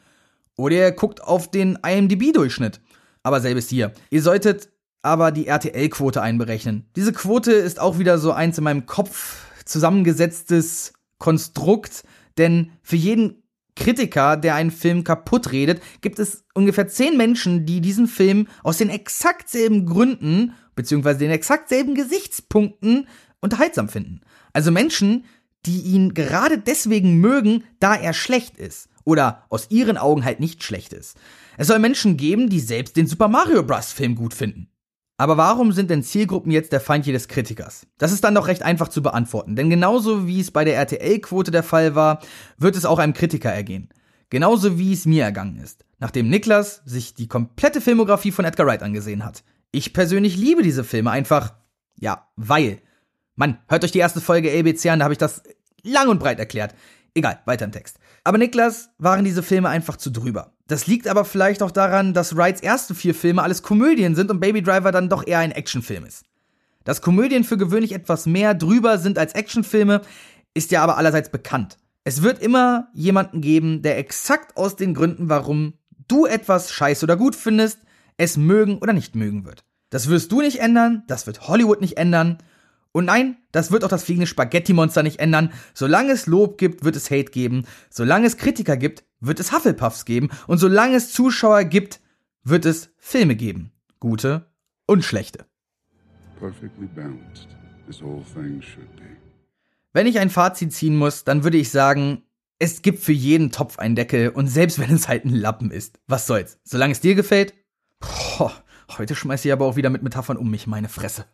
Oder 0.57 0.74
ihr 0.74 0.93
guckt 0.93 1.22
auf 1.22 1.51
den 1.51 1.78
IMDb-Durchschnitt. 1.87 2.80
Aber 3.25 3.41
selbes 3.41 3.68
hier. 3.68 3.93
Ihr 4.11 4.22
solltet 4.22 4.68
aber 5.03 5.33
die 5.33 5.49
RTL-Quote 5.49 6.22
einberechnen. 6.22 6.87
Diese 6.95 7.12
Quote 7.12 7.53
ist 7.53 7.81
auch 7.81 7.99
wieder 7.99 8.18
so 8.18 8.33
eins 8.33 8.57
in 8.57 8.64
meinem 8.64 8.87
Kopf 8.87 9.45
zusammengesetztes 9.64 10.93
Konstrukt, 11.18 12.05
denn 12.39 12.70
für 12.83 12.97
jeden 12.97 13.43
Kritiker, 13.77 14.37
der 14.37 14.55
einen 14.55 14.70
Film 14.70 15.03
kaputt 15.03 15.51
redet, 15.53 15.83
gibt 16.01 16.18
es 16.18 16.45
ungefähr 16.55 16.87
zehn 16.87 17.16
Menschen, 17.16 17.66
die 17.66 17.81
diesen 17.81 18.07
Film 18.07 18.47
aus 18.62 18.79
den 18.79 18.89
exakt 18.89 19.49
selben 19.49 19.85
Gründen 19.85 20.55
beziehungsweise 20.75 21.18
den 21.18 21.31
exakt 21.31 21.68
selben 21.68 21.95
Gesichtspunkten 21.95 23.09
unterhaltsam 23.41 23.89
finden. 23.89 24.20
Also 24.53 24.70
Menschen, 24.70 25.25
die 25.66 25.81
ihn 25.81 26.14
gerade 26.14 26.59
deswegen 26.59 27.18
mögen, 27.18 27.64
da 27.81 27.95
er 27.95 28.12
schlecht 28.12 28.59
ist. 28.59 28.89
Oder 29.05 29.45
aus 29.49 29.70
ihren 29.70 29.99
Augen 29.99 30.25
halt 30.25 30.41
nicht 30.41 30.62
schlecht 30.62 30.93
ist. 30.93 31.16
Es 31.57 31.69
soll 31.69 31.79
Menschen 31.79 32.17
geben, 32.17 32.49
die 32.49 32.61
selbst 32.61 32.97
den 32.97 33.07
Super 33.07 33.29
Mario 33.29 33.63
Bros. 33.63 33.93
Film 33.93 34.15
gut 34.15 34.35
finden. 34.35 34.69
Aber 35.17 35.37
warum 35.37 35.71
sind 35.71 35.91
denn 35.91 36.03
Zielgruppen 36.03 36.51
jetzt 36.51 36.73
der 36.73 36.81
Feind 36.81 37.07
jedes 37.07 37.29
Kritikers? 37.29 37.87
Das 37.99 38.11
ist 38.11 38.25
dann 38.25 38.35
doch 38.35 38.49
recht 38.49 38.63
einfach 38.63 38.89
zu 38.89 39.01
beantworten, 39.01 39.55
denn 39.55 39.71
genauso 39.71 40.27
wie 40.27 40.41
es 40.41 40.51
bei 40.51 40.65
der 40.65 40.77
RTL-Quote 40.77 41.53
der 41.53 41.63
Fall 41.63 41.95
war, 41.95 42.21
wird 42.59 42.75
es 42.75 42.85
auch 42.85 42.99
einem 42.99 43.13
Kritiker 43.13 43.53
ergehen. 43.53 43.91
Genauso 44.31 44.77
wie 44.79 44.93
es 44.93 45.07
mir 45.07 45.23
ergangen 45.23 45.59
ist, 45.59 45.85
nachdem 46.01 46.29
Niklas 46.29 46.83
sich 46.85 47.15
die 47.15 47.29
komplette 47.29 47.81
Filmografie 47.81 48.33
von 48.33 48.45
Edgar 48.45 48.67
Wright 48.67 48.83
angesehen 48.83 49.25
hat. 49.25 49.45
Ich 49.71 49.93
persönlich 49.93 50.37
liebe 50.37 50.63
diese 50.63 50.83
Filme 50.83 51.13
einfach, 51.13 51.55
ja, 52.01 52.29
weil. 52.35 52.81
Mann, 53.37 53.59
hört 53.69 53.85
euch 53.85 53.93
die 53.93 53.99
erste 53.99 54.21
Folge 54.21 54.51
LBC 54.51 54.87
an, 54.87 54.99
da 54.99 55.05
habe 55.05 55.15
ich 55.15 55.19
das 55.19 55.43
lang 55.83 56.09
und 56.09 56.19
breit 56.19 56.41
erklärt. 56.41 56.75
Egal, 57.15 57.41
weiter 57.45 57.65
im 57.65 57.73
Text. 57.73 57.99
Aber 58.25 58.39
Niklas 58.39 58.91
waren 58.99 59.25
diese 59.25 59.45
Filme 59.45 59.69
einfach 59.69 59.97
zu 59.97 60.11
drüber. 60.11 60.54
Das 60.67 60.87
liegt 60.87 61.09
aber 61.09 61.25
vielleicht 61.25 61.62
auch 61.62 61.71
daran, 61.71 62.15
dass 62.15 62.37
Wrights 62.37 62.61
erste 62.61 62.95
vier 62.95 63.15
Filme 63.15 63.43
alles 63.43 63.62
Komödien 63.62 64.15
sind 64.15 64.31
und 64.31 64.41
Baby 64.41 64.62
Driver 64.62 64.93
dann 64.93 65.11
doch 65.11 65.27
eher 65.27 65.41
ein 65.41 65.53
Actionfilm 65.53 66.05
ist. 66.07 66.25
Dass 66.85 67.03
Komödien 67.03 67.45
für 67.45 67.57
gewöhnlich 67.57 67.93
etwas 67.93 68.27
mehr 68.27 68.55
drüber 68.55 68.99
sind 68.99 69.19
als 69.19 69.35
Actionfilme, 69.35 70.01
ist 70.55 70.71
ja 70.71 70.83
aber 70.83 70.97
allerseits 70.97 71.31
bekannt. 71.31 71.79
Es 72.05 72.23
wird 72.23 72.41
immer 72.41 72.89
jemanden 72.95 73.41
geben, 73.41 73.83
der 73.83 73.99
exakt 73.99 74.57
aus 74.57 74.77
den 74.77 74.95
Gründen, 74.95 75.29
warum 75.29 75.75
du 76.09 76.27
etwas 76.27 76.71
scheiße 76.71 77.05
oder 77.05 77.17
gut 77.17 77.35
findest, 77.35 77.79
es 78.17 78.37
mögen 78.37 78.79
oder 78.79 78.93
nicht 78.93 79.17
mögen 79.17 79.45
wird. 79.45 79.65
Das 79.91 80.09
wirst 80.09 80.31
du 80.33 80.41
nicht 80.41 80.61
ändern, 80.61 81.03
das 81.09 81.27
wird 81.27 81.49
Hollywood 81.49 81.81
nicht 81.81 81.97
ändern 81.97 82.39
und 82.95 83.07
nein, 83.07 83.38
das 83.51 83.72
wird 83.72 83.82
auch 83.82 83.88
das 83.88 84.05
fliegende 84.05 84.28
Spaghetti-Monster 84.28 85.03
nicht 85.03 85.18
ändern. 85.18 85.53
Solange 85.74 86.12
es 86.12 86.28
Lob 86.28 86.59
gibt, 86.59 86.84
wird 86.84 86.95
es 86.95 87.11
Hate 87.11 87.32
geben. 87.32 87.66
Solange 87.90 88.24
es 88.24 88.36
Kritiker 88.36 88.76
gibt, 88.76 89.03
wird 89.18 89.40
es 89.40 89.51
Hufflepuffs 89.51 90.05
geben. 90.05 90.30
Und 90.47 90.59
solange 90.59 90.95
es 90.95 91.12
Zuschauer 91.12 91.64
gibt, 91.64 92.01
wird 92.45 92.64
es 92.64 92.90
Filme 92.97 93.34
geben. 93.34 93.72
Gute 93.99 94.47
und 94.86 95.05
schlechte. 95.05 95.45
Wenn 99.92 100.07
ich 100.07 100.20
ein 100.20 100.30
Fazit 100.30 100.72
ziehen 100.72 100.95
muss, 100.95 101.24
dann 101.24 101.42
würde 101.42 101.57
ich 101.57 101.72
sagen, 101.72 102.22
es 102.61 102.80
gibt 102.80 103.01
für 103.01 103.12
jeden 103.12 103.51
Topf 103.51 103.80
einen 103.80 103.97
Deckel 103.97 104.28
und 104.28 104.47
selbst 104.47 104.78
wenn 104.78 104.95
es 104.95 105.09
halt 105.09 105.24
ein 105.24 105.34
Lappen 105.34 105.72
ist, 105.72 105.99
was 106.07 106.28
soll's? 106.28 106.61
Solange 106.62 106.92
es 106.92 107.01
dir 107.01 107.16
gefällt, 107.16 107.55
boah, 107.99 108.53
heute 108.97 109.16
schmeiß 109.16 109.45
ich 109.45 109.53
aber 109.53 109.66
auch 109.66 109.74
wieder 109.74 109.90
mit 109.90 110.05
Metaphern 110.05 110.36
um 110.36 110.49
mich, 110.49 110.68
meine 110.68 110.88
Fresse. 110.88 111.24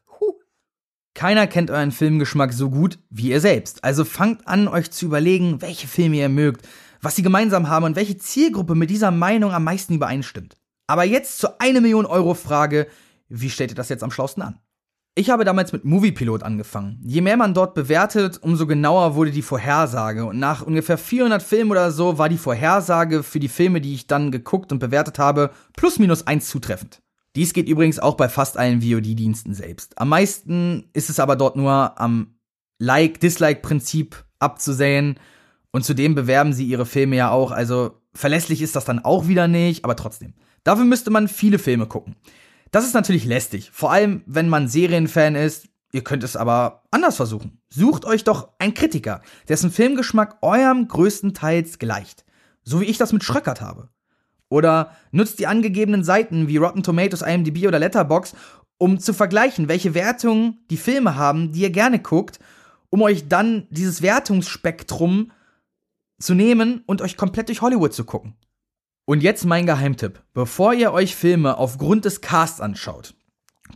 Keiner 1.15 1.47
kennt 1.47 1.71
euren 1.71 1.93
Filmgeschmack 1.93 2.53
so 2.53 2.71
gut 2.71 2.99
wie 3.11 3.31
ihr 3.31 3.41
selbst. 3.41 3.85
Also 3.85 4.05
fangt 4.05 4.47
an, 4.47 4.69
euch 4.69 4.91
zu 4.91 5.07
überlegen, 5.07 5.61
welche 5.61 5.89
Filme 5.89 6.17
ihr 6.17 6.29
mögt, 6.29 6.67
was 7.03 7.17
sie 7.17 7.23
gemeinsam 7.23 7.69
haben 7.69 7.85
und 7.85 7.97
welche 7.97 8.17
Zielgruppe 8.17 8.75
mit 8.75 8.91
dieser 8.91 9.11
Meinung 9.11 9.53
am 9.53 9.65
meisten 9.65 9.95
übereinstimmt. 9.95 10.57
Aber 10.87 11.05
jetzt 11.05 11.39
zur 11.39 11.61
1 11.61 11.81
Million 11.81 12.07
Euro 12.07 12.35
Frage, 12.35 12.87
wie 13.29 13.51
stellt 13.51 13.71
ihr 13.71 13.77
das 13.77 13.89
jetzt 13.89 14.03
am 14.03 14.11
schlausten 14.11 14.43
an? 14.43 14.59
Ich 15.17 15.29
habe 15.29 15.45
damals 15.45 15.73
mit 15.73 15.85
Moviepilot 15.85 16.45
angefangen. 16.45 17.01
Je 17.05 17.21
mehr 17.21 17.37
man 17.37 17.53
dort 17.53 17.75
bewertet, 17.75 18.39
umso 18.43 18.67
genauer 18.67 19.17
wurde 19.17 19.33
die 19.33 19.43
Vorhersage. 19.43 20.25
Und 20.25 20.39
nach 20.39 20.63
ungefähr 20.63 20.97
400 20.97 21.43
Filmen 21.43 21.73
oder 21.73 21.91
so 21.91 22.17
war 22.17 22.29
die 22.29 22.39
Vorhersage 22.39 23.23
für 23.23 23.41
die 23.41 23.49
Filme, 23.49 23.81
die 23.81 23.95
ich 23.95 24.07
dann 24.07 24.31
geguckt 24.31 24.71
und 24.71 24.79
bewertet 24.79 25.19
habe, 25.19 25.51
plus 25.77 25.99
minus 25.99 26.27
eins 26.27 26.49
zutreffend. 26.49 27.03
Dies 27.37 27.53
geht 27.53 27.69
übrigens 27.69 27.99
auch 27.99 28.17
bei 28.17 28.29
fast 28.29 28.57
allen 28.57 28.83
VOD-Diensten 28.83 29.55
selbst. 29.55 29.99
Am 29.99 30.09
meisten 30.09 30.91
ist 30.93 31.11
es 31.11 31.21
aber 31.21 31.37
dort 31.37 31.57
nur 31.57 32.01
am 32.01 32.35
Like-Dislike-Prinzip 32.79 34.25
abzusehen. 34.39 35.19
Und 35.71 35.85
zudem 35.85 36.15
bewerben 36.17 36.53
sie 36.53 36.65
ihre 36.65 36.87
Filme 36.87 37.17
ja 37.17 37.31
auch. 37.31 37.53
Also 37.53 38.01
verlässlich 38.15 38.63
ist 38.63 38.75
das 38.75 38.85
dann 38.85 39.05
auch 39.05 39.29
wieder 39.29 39.47
nicht, 39.47 39.85
aber 39.85 39.95
trotzdem. 39.95 40.35
Dafür 40.65 40.85
müsste 40.85 41.11
man 41.11 41.29
viele 41.29 41.59
Filme 41.59 41.87
gucken. 41.87 42.17
Das 42.73 42.85
ist 42.85 42.95
natürlich 42.95 43.25
lästig. 43.25 43.71
Vor 43.73 43.93
allem, 43.93 44.23
wenn 44.27 44.49
man 44.49 44.69
Serienfan 44.69 45.35
ist. 45.35 45.69
Ihr 45.93 46.05
könnt 46.05 46.23
es 46.23 46.37
aber 46.37 46.85
anders 46.93 47.17
versuchen. 47.17 47.61
Sucht 47.69 48.05
euch 48.05 48.23
doch 48.23 48.51
einen 48.61 48.75
Kritiker, 48.75 49.23
dessen 49.49 49.73
Filmgeschmack 49.73 50.39
eurem 50.41 50.87
größtenteils 50.87 51.81
gleicht. 51.81 52.25
So 52.63 52.81
wie 52.81 52.85
ich 52.85 52.97
das 52.97 53.13
mit 53.13 53.25
Schröckert 53.25 53.61
habe. 53.61 53.89
Oder 54.51 54.95
nutzt 55.13 55.39
die 55.39 55.47
angegebenen 55.47 56.05
Seiten 56.05 56.49
wie 56.49 56.59
Rotten 56.59 56.83
Tomatoes, 56.83 57.23
IMDb 57.23 57.67
oder 57.67 57.79
Letterbox, 57.79 58.35
um 58.77 58.99
zu 58.99 59.15
vergleichen, 59.15 59.69
welche 59.69 59.95
Wertungen 59.95 60.59
die 60.71 60.77
Filme 60.77 61.15
haben, 61.15 61.53
die 61.53 61.61
ihr 61.61 61.71
gerne 61.71 62.01
guckt, 62.01 62.41
um 62.91 63.01
euch 63.03 63.29
dann 63.29 63.67
dieses 63.71 64.03
Wertungsspektrum 64.03 65.31
zu 66.19 66.35
nehmen 66.35 66.83
und 66.87 67.01
euch 67.01 67.17
komplett 67.17 67.49
durch 67.49 67.63
Hollywood 67.63 67.95
zu 67.95 68.05
gucken. 68.05 68.35
Und 69.07 69.23
jetzt 69.23 69.45
mein 69.45 69.67
Geheimtipp. 69.67 70.23
Bevor 70.35 70.75
ihr 70.75 70.93
euch 70.93 71.15
Filme 71.15 71.57
aufgrund 71.57 72.05
des 72.05 72.21
Casts 72.21 72.61
anschaut, 72.61 73.15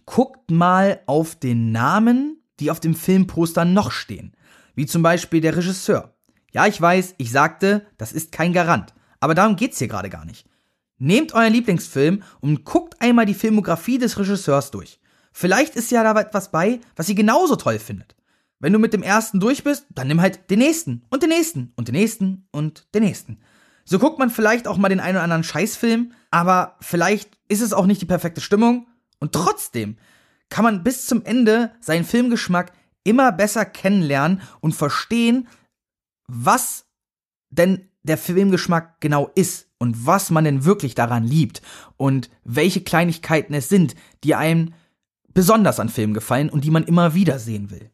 guckt 0.07 0.51
mal 0.51 1.01
auf 1.07 1.37
den 1.37 1.73
Namen, 1.73 2.43
die 2.61 2.71
auf 2.71 2.81
dem 2.81 2.95
Filmposter 2.95 3.65
noch 3.65 3.91
stehen. 3.91 4.37
Wie 4.75 4.87
zum 4.87 5.03
Beispiel 5.03 5.41
der 5.41 5.57
Regisseur. 5.57 6.15
Ja, 6.53 6.67
ich 6.67 6.81
weiß, 6.81 7.15
ich 7.19 7.31
sagte, 7.31 7.87
das 7.97 8.13
ist 8.13 8.33
kein 8.33 8.53
Garant. 8.53 8.95
Aber 9.21 9.35
darum 9.35 9.57
geht's 9.57 9.79
hier 9.79 9.89
gerade 9.89 10.11
gar 10.11 10.25
nicht. 10.25 10.47
Nehmt 11.05 11.35
euren 11.35 11.53
Lieblingsfilm 11.53 12.23
und 12.41 12.65
guckt 12.65 12.99
einmal 13.03 13.27
die 13.27 13.35
Filmografie 13.35 13.99
des 13.99 14.19
Regisseurs 14.19 14.71
durch. 14.71 14.99
Vielleicht 15.33 15.77
ist 15.77 15.91
ja 15.91 16.03
da 16.03 16.19
etwas 16.19 16.51
bei, 16.51 16.81
was 16.97 17.11
ihr 17.11 17.15
genauso 17.15 17.57
toll 17.57 17.79
findet. 17.79 18.17
Wenn 18.59 18.73
du 18.73 18.79
mit 18.79 18.95
dem 18.95 19.03
ersten 19.03 19.39
durch 19.39 19.65
bist, 19.65 19.85
dann 19.91 20.09
nimm 20.09 20.23
halt 20.23 20.49
den 20.49 20.61
nächsten 20.61 21.05
und 21.11 21.23
den 21.23 21.29
nächsten 21.29 21.75
und 21.77 21.89
den 21.89 21.95
nächsten 21.95 22.49
und 22.53 22.87
den 22.95 23.03
nächsten. 23.03 23.39
So 23.85 23.99
guckt 23.99 24.19
man 24.19 24.31
vielleicht 24.31 24.67
auch 24.67 24.79
mal 24.79 24.89
den 24.89 25.01
einen 25.01 25.17
oder 25.17 25.25
anderen 25.25 25.45
Scheißfilm, 25.45 26.13
aber 26.31 26.77
vielleicht 26.81 27.37
ist 27.49 27.61
es 27.61 27.75
auch 27.75 27.85
nicht 27.85 28.01
die 28.01 28.07
perfekte 28.07 28.41
Stimmung 28.41 28.87
und 29.21 29.33
trotzdem 29.33 29.99
kann 30.49 30.65
man 30.65 30.85
bis 30.85 31.05
zum 31.05 31.23
Ende 31.27 31.73
seinen 31.83 32.07
Filmgeschmack 32.07 32.73
immer 33.03 33.31
besser 33.31 33.67
kennenlernen 33.67 34.41
und 34.61 34.75
verstehen, 34.75 35.49
was 36.29 36.87
denn 37.51 37.91
der 38.05 38.17
Filmgeschmack 38.17 39.03
genau 39.03 39.31
ist 39.35 39.69
und 39.85 40.07
was 40.07 40.31
man 40.31 40.45
denn 40.45 40.65
wirklich 40.65 40.95
daran 40.95 41.25
liebt 41.25 41.61
und 41.99 42.31
welche 42.43 42.81
Kleinigkeiten 42.81 43.53
es 43.53 43.69
sind, 43.69 43.95
die 44.25 44.35
einem 44.35 44.73
besonders 45.35 45.79
an 45.79 45.91
Filmen 45.91 46.15
gefallen 46.15 46.49
und 46.49 46.65
die 46.65 46.71
man 46.71 46.85
immer 46.85 47.13
wieder 47.13 47.39
sehen 47.39 47.71
will. 47.71 47.91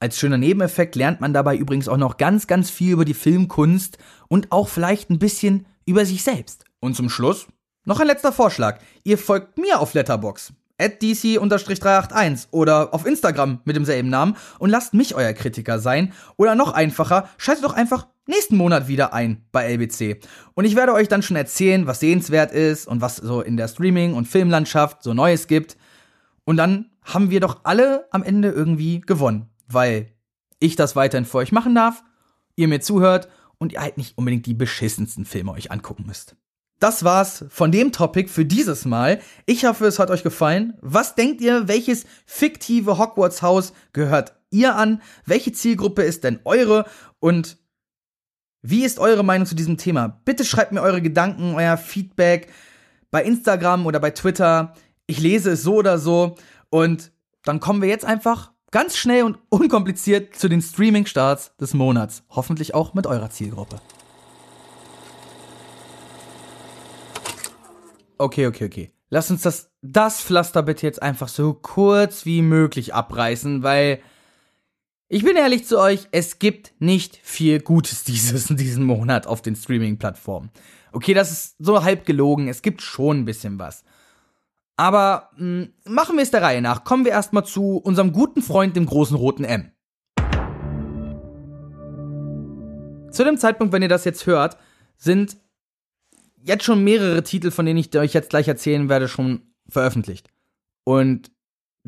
Als 0.00 0.18
schöner 0.18 0.38
Nebeneffekt 0.38 0.96
lernt 0.96 1.20
man 1.20 1.34
dabei 1.34 1.54
übrigens 1.56 1.86
auch 1.86 1.98
noch 1.98 2.16
ganz, 2.16 2.46
ganz 2.46 2.70
viel 2.70 2.92
über 2.92 3.04
die 3.04 3.12
Filmkunst 3.12 3.98
und 4.28 4.52
auch 4.52 4.68
vielleicht 4.68 5.10
ein 5.10 5.18
bisschen 5.18 5.66
über 5.84 6.06
sich 6.06 6.22
selbst. 6.22 6.64
Und 6.80 6.96
zum 6.96 7.10
Schluss 7.10 7.46
noch 7.84 8.00
ein 8.00 8.06
letzter 8.06 8.32
Vorschlag. 8.32 8.80
Ihr 9.04 9.18
folgt 9.18 9.58
mir 9.58 9.80
auf 9.80 9.92
Letterbox. 9.92 10.54
at 10.80 11.02
DC-381 11.02 12.46
oder 12.52 12.94
auf 12.94 13.04
Instagram 13.04 13.60
mit 13.64 13.76
demselben 13.76 14.08
Namen 14.08 14.36
und 14.58 14.70
lasst 14.70 14.94
mich 14.94 15.14
euer 15.14 15.34
Kritiker 15.34 15.78
sein. 15.78 16.14
Oder 16.36 16.54
noch 16.54 16.72
einfacher, 16.72 17.28
schaltet 17.36 17.64
doch 17.64 17.74
einfach 17.74 18.06
nächsten 18.28 18.56
Monat 18.56 18.88
wieder 18.88 19.12
ein 19.12 19.44
bei 19.52 19.72
LBC. 19.72 20.20
Und 20.54 20.64
ich 20.64 20.76
werde 20.76 20.92
euch 20.92 21.08
dann 21.08 21.22
schon 21.22 21.36
erzählen, 21.36 21.86
was 21.86 22.00
sehenswert 22.00 22.52
ist 22.52 22.86
und 22.86 23.00
was 23.00 23.16
so 23.16 23.40
in 23.40 23.56
der 23.56 23.68
Streaming- 23.68 24.14
und 24.14 24.28
Filmlandschaft 24.28 25.02
so 25.02 25.14
Neues 25.14 25.46
gibt. 25.46 25.76
Und 26.44 26.56
dann 26.56 26.90
haben 27.02 27.30
wir 27.30 27.40
doch 27.40 27.60
alle 27.64 28.06
am 28.10 28.22
Ende 28.22 28.50
irgendwie 28.50 29.00
gewonnen, 29.00 29.48
weil 29.66 30.12
ich 30.60 30.76
das 30.76 30.96
weiterhin 30.96 31.24
für 31.24 31.38
euch 31.38 31.52
machen 31.52 31.74
darf, 31.74 32.04
ihr 32.56 32.68
mir 32.68 32.80
zuhört 32.80 33.28
und 33.58 33.72
ihr 33.72 33.80
halt 33.80 33.96
nicht 33.96 34.16
unbedingt 34.16 34.46
die 34.46 34.54
beschissensten 34.54 35.24
Filme 35.24 35.52
euch 35.52 35.70
angucken 35.70 36.04
müsst. 36.06 36.36
Das 36.80 37.02
war's 37.02 37.44
von 37.48 37.72
dem 37.72 37.90
Topic 37.90 38.28
für 38.28 38.44
dieses 38.44 38.84
Mal. 38.84 39.20
Ich 39.46 39.64
hoffe, 39.64 39.86
es 39.86 39.98
hat 39.98 40.10
euch 40.10 40.22
gefallen. 40.22 40.74
Was 40.80 41.16
denkt 41.16 41.40
ihr, 41.40 41.66
welches 41.66 42.06
fiktive 42.24 42.98
Hogwarts-Haus 42.98 43.72
gehört 43.92 44.36
ihr 44.50 44.76
an? 44.76 45.02
Welche 45.26 45.50
Zielgruppe 45.50 46.02
ist 46.02 46.22
denn 46.22 46.38
eure? 46.44 46.84
Und 47.18 47.58
wie 48.62 48.84
ist 48.84 48.98
eure 48.98 49.24
Meinung 49.24 49.46
zu 49.46 49.54
diesem 49.54 49.76
Thema? 49.76 50.20
Bitte 50.24 50.44
schreibt 50.44 50.72
mir 50.72 50.82
eure 50.82 51.02
Gedanken, 51.02 51.54
euer 51.54 51.76
Feedback 51.76 52.48
bei 53.10 53.22
Instagram 53.22 53.86
oder 53.86 54.00
bei 54.00 54.10
Twitter. 54.10 54.74
Ich 55.06 55.20
lese 55.20 55.52
es 55.52 55.62
so 55.62 55.76
oder 55.76 55.98
so. 55.98 56.36
Und 56.70 57.12
dann 57.44 57.60
kommen 57.60 57.80
wir 57.80 57.88
jetzt 57.88 58.04
einfach 58.04 58.52
ganz 58.70 58.96
schnell 58.96 59.22
und 59.22 59.38
unkompliziert 59.48 60.36
zu 60.36 60.48
den 60.48 60.60
Streaming-Starts 60.60 61.56
des 61.56 61.74
Monats. 61.74 62.24
Hoffentlich 62.30 62.74
auch 62.74 62.94
mit 62.94 63.06
eurer 63.06 63.30
Zielgruppe. 63.30 63.80
Okay, 68.18 68.48
okay, 68.48 68.64
okay. 68.64 68.92
Lass 69.10 69.30
uns 69.30 69.42
das, 69.42 69.70
das 69.80 70.20
Pflaster 70.20 70.62
bitte 70.62 70.84
jetzt 70.84 71.00
einfach 71.00 71.28
so 71.28 71.54
kurz 71.54 72.26
wie 72.26 72.42
möglich 72.42 72.92
abreißen, 72.92 73.62
weil 73.62 74.00
ich 75.10 75.24
bin 75.24 75.36
ehrlich 75.36 75.66
zu 75.66 75.78
euch, 75.78 76.06
es 76.12 76.38
gibt 76.38 76.74
nicht 76.80 77.18
viel 77.22 77.60
Gutes 77.60 78.04
dieses 78.04 78.46
diesen 78.50 78.84
Monat 78.84 79.26
auf 79.26 79.40
den 79.40 79.56
Streaming-Plattformen. 79.56 80.50
Okay, 80.92 81.14
das 81.14 81.30
ist 81.30 81.56
so 81.58 81.82
halb 81.82 82.04
gelogen, 82.04 82.48
es 82.48 82.62
gibt 82.62 82.82
schon 82.82 83.20
ein 83.20 83.24
bisschen 83.24 83.58
was. 83.58 83.84
Aber 84.76 85.30
mh, 85.36 85.64
hm, 85.64 85.72
machen 85.86 86.16
wir 86.16 86.22
es 86.22 86.30
der 86.30 86.42
Reihe 86.42 86.62
nach. 86.62 86.84
Kommen 86.84 87.04
wir 87.04 87.12
erstmal 87.12 87.44
zu 87.44 87.78
unserem 87.78 88.12
guten 88.12 88.42
Freund, 88.42 88.76
dem 88.76 88.86
großen 88.86 89.16
roten 89.16 89.44
M. 89.44 89.72
Zu 93.10 93.24
dem 93.24 93.38
Zeitpunkt, 93.38 93.72
wenn 93.72 93.82
ihr 93.82 93.88
das 93.88 94.04
jetzt 94.04 94.26
hört, 94.26 94.58
sind 94.98 95.38
jetzt 96.42 96.64
schon 96.64 96.84
mehrere 96.84 97.22
Titel, 97.22 97.50
von 97.50 97.64
denen 97.64 97.78
ich 97.78 97.96
euch 97.96 98.12
jetzt 98.12 98.30
gleich 98.30 98.46
erzählen 98.46 98.88
werde, 98.88 99.08
schon 99.08 99.42
veröffentlicht. 99.68 100.28
Und 100.84 101.32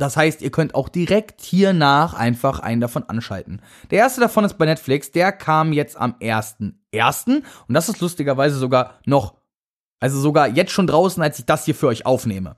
das 0.00 0.16
heißt, 0.16 0.40
ihr 0.40 0.50
könnt 0.50 0.74
auch 0.74 0.88
direkt 0.88 1.42
hiernach 1.42 2.14
einfach 2.14 2.60
einen 2.60 2.80
davon 2.80 3.04
anschalten. 3.04 3.60
Der 3.90 3.98
erste 3.98 4.22
davon 4.22 4.46
ist 4.46 4.56
bei 4.56 4.64
Netflix, 4.64 5.10
der 5.10 5.30
kam 5.30 5.74
jetzt 5.74 5.96
am 5.98 6.14
1.1. 6.20 7.42
Und 7.68 7.74
das 7.74 7.90
ist 7.90 8.00
lustigerweise 8.00 8.56
sogar 8.56 8.98
noch, 9.04 9.34
also 10.00 10.18
sogar 10.18 10.48
jetzt 10.48 10.72
schon 10.72 10.86
draußen, 10.86 11.22
als 11.22 11.38
ich 11.38 11.44
das 11.44 11.66
hier 11.66 11.74
für 11.74 11.88
euch 11.88 12.06
aufnehme. 12.06 12.56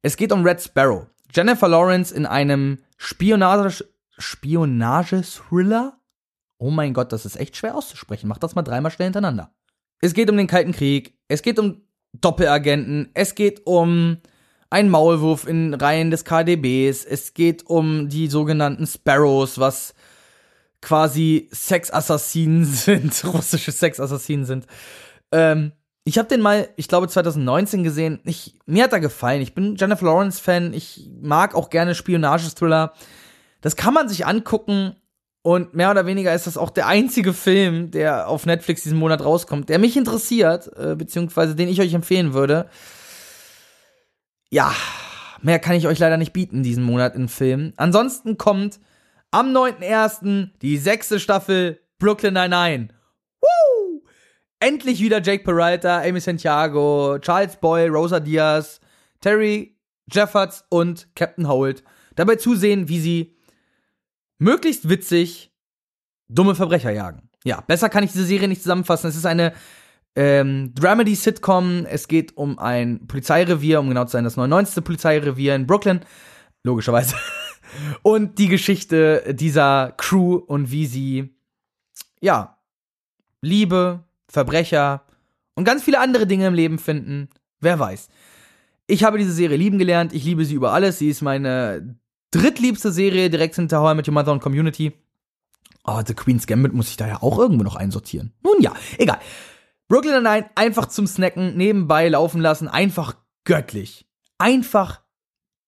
Es 0.00 0.16
geht 0.16 0.32
um 0.32 0.44
Red 0.44 0.62
Sparrow. 0.62 1.06
Jennifer 1.30 1.68
Lawrence 1.68 2.14
in 2.14 2.24
einem 2.24 2.78
Spionage, 2.96 3.84
Spionage-Thriller? 4.16 6.00
Oh 6.56 6.70
mein 6.70 6.94
Gott, 6.94 7.12
das 7.12 7.26
ist 7.26 7.36
echt 7.36 7.58
schwer 7.58 7.74
auszusprechen. 7.74 8.28
Mach 8.28 8.38
das 8.38 8.54
mal 8.54 8.62
dreimal 8.62 8.90
schnell 8.90 9.08
hintereinander. 9.08 9.52
Es 10.00 10.14
geht 10.14 10.30
um 10.30 10.38
den 10.38 10.46
Kalten 10.46 10.72
Krieg, 10.72 11.18
es 11.28 11.42
geht 11.42 11.58
um 11.58 11.82
Doppelagenten, 12.12 13.10
es 13.12 13.34
geht 13.34 13.66
um 13.66 14.22
einen 14.70 14.90
Maulwurf 14.90 15.46
in 15.46 15.74
Reihen 15.74 16.10
des 16.10 16.24
KDBs, 16.24 17.04
es 17.04 17.34
geht 17.34 17.66
um 17.66 18.08
die 18.08 18.28
sogenannten 18.28 18.86
Sparrows, 18.86 19.58
was 19.58 19.94
quasi 20.80 21.48
Sexassassinen 21.52 22.64
sind, 22.66 23.24
russische 23.24 23.72
Sexassassinen 23.72 24.44
sind. 24.44 24.66
Ähm, 25.32 25.72
ich 26.04 26.18
habe 26.18 26.28
den 26.28 26.40
mal, 26.40 26.68
ich 26.76 26.86
glaube 26.86 27.08
2019 27.08 27.82
gesehen. 27.82 28.20
Ich, 28.24 28.54
mir 28.64 28.84
hat 28.84 28.92
er 28.92 29.00
gefallen. 29.00 29.42
Ich 29.42 29.54
bin 29.54 29.74
Jennifer 29.74 30.04
Lawrence 30.04 30.40
Fan. 30.40 30.72
Ich 30.72 31.10
mag 31.20 31.56
auch 31.56 31.68
gerne 31.68 31.96
Spionage-Thriller. 31.96 32.92
Das 33.60 33.74
kann 33.74 33.92
man 33.92 34.08
sich 34.08 34.24
angucken. 34.24 34.94
Und 35.42 35.74
mehr 35.74 35.90
oder 35.90 36.06
weniger 36.06 36.32
ist 36.32 36.46
das 36.46 36.56
auch 36.56 36.70
der 36.70 36.86
einzige 36.86 37.32
Film, 37.32 37.90
der 37.90 38.28
auf 38.28 38.46
Netflix 38.46 38.82
diesen 38.82 38.98
Monat 38.98 39.24
rauskommt, 39.24 39.68
der 39.68 39.80
mich 39.80 39.96
interessiert, 39.96 40.70
äh, 40.76 40.94
beziehungsweise 40.94 41.56
den 41.56 41.68
ich 41.68 41.80
euch 41.80 41.94
empfehlen 41.94 42.34
würde. 42.34 42.68
Ja, 44.50 44.74
mehr 45.42 45.58
kann 45.58 45.74
ich 45.74 45.86
euch 45.86 45.98
leider 45.98 46.16
nicht 46.16 46.32
bieten 46.32 46.62
diesen 46.62 46.84
Monat 46.84 47.14
in 47.14 47.28
Filmen. 47.28 47.72
Ansonsten 47.76 48.38
kommt 48.38 48.80
am 49.30 49.54
9.1. 49.54 50.50
die 50.62 50.78
sechste 50.78 51.18
Staffel 51.18 51.80
Brooklyn 51.98 52.34
Nine-Nine. 52.34 52.88
Woo! 53.40 54.02
Endlich 54.60 55.00
wieder 55.00 55.20
Jake 55.20 55.44
Peralta, 55.44 56.00
Amy 56.02 56.20
Santiago, 56.20 57.18
Charles 57.20 57.56
Boyle, 57.56 57.90
Rosa 57.90 58.20
Diaz, 58.20 58.80
Terry 59.20 59.76
Jeffords 60.10 60.64
und 60.68 61.08
Captain 61.16 61.48
Holt 61.48 61.82
dabei 62.14 62.36
zusehen, 62.36 62.88
wie 62.88 63.00
sie 63.00 63.36
möglichst 64.38 64.88
witzig 64.88 65.52
dumme 66.28 66.54
Verbrecher 66.54 66.90
jagen. 66.90 67.28
Ja, 67.44 67.60
besser 67.60 67.88
kann 67.88 68.04
ich 68.04 68.12
diese 68.12 68.24
Serie 68.24 68.48
nicht 68.48 68.62
zusammenfassen. 68.62 69.08
Es 69.08 69.16
ist 69.16 69.26
eine 69.26 69.52
ähm, 70.16 70.74
Dramedy-Sitcom. 70.74 71.86
Es 71.88 72.08
geht 72.08 72.36
um 72.36 72.58
ein 72.58 73.06
Polizeirevier, 73.06 73.80
um 73.80 73.88
genau 73.88 74.04
zu 74.06 74.12
sein, 74.12 74.24
das 74.24 74.36
99. 74.36 74.82
Polizeirevier 74.82 75.54
in 75.54 75.66
Brooklyn. 75.66 76.00
Logischerweise. 76.64 77.14
und 78.02 78.38
die 78.38 78.48
Geschichte 78.48 79.34
dieser 79.34 79.92
Crew 79.96 80.34
und 80.34 80.70
wie 80.70 80.86
sie, 80.86 81.36
ja, 82.20 82.58
Liebe, 83.42 84.04
Verbrecher 84.28 85.04
und 85.54 85.64
ganz 85.64 85.84
viele 85.84 86.00
andere 86.00 86.26
Dinge 86.26 86.46
im 86.46 86.54
Leben 86.54 86.78
finden. 86.78 87.28
Wer 87.60 87.78
weiß. 87.78 88.08
Ich 88.86 89.04
habe 89.04 89.18
diese 89.18 89.32
Serie 89.32 89.56
lieben 89.56 89.78
gelernt. 89.78 90.12
Ich 90.12 90.24
liebe 90.24 90.44
sie 90.44 90.54
über 90.54 90.72
alles. 90.72 90.98
Sie 90.98 91.08
ist 91.08 91.22
meine 91.22 91.96
drittliebste 92.30 92.92
Serie 92.92 93.30
direkt 93.30 93.56
hinter 93.56 93.80
How 93.80 93.94
I 93.94 94.02
Your 94.08 94.14
Mother 94.14 94.32
und 94.32 94.40
Community. 94.40 94.92
Oh, 95.84 96.00
The 96.04 96.14
Queen's 96.14 96.46
Gambit 96.46 96.72
muss 96.72 96.88
ich 96.88 96.96
da 96.96 97.06
ja 97.06 97.22
auch 97.22 97.38
irgendwo 97.38 97.62
noch 97.62 97.76
einsortieren. 97.76 98.32
Nun 98.42 98.60
ja, 98.60 98.74
egal. 98.98 99.20
Brooklyn 99.88 100.22
Nine-Nine 100.22 100.50
einfach 100.54 100.86
zum 100.86 101.06
Snacken 101.06 101.56
nebenbei 101.56 102.08
laufen 102.08 102.40
lassen, 102.40 102.68
einfach 102.68 103.14
göttlich. 103.44 104.06
Einfach 104.38 105.00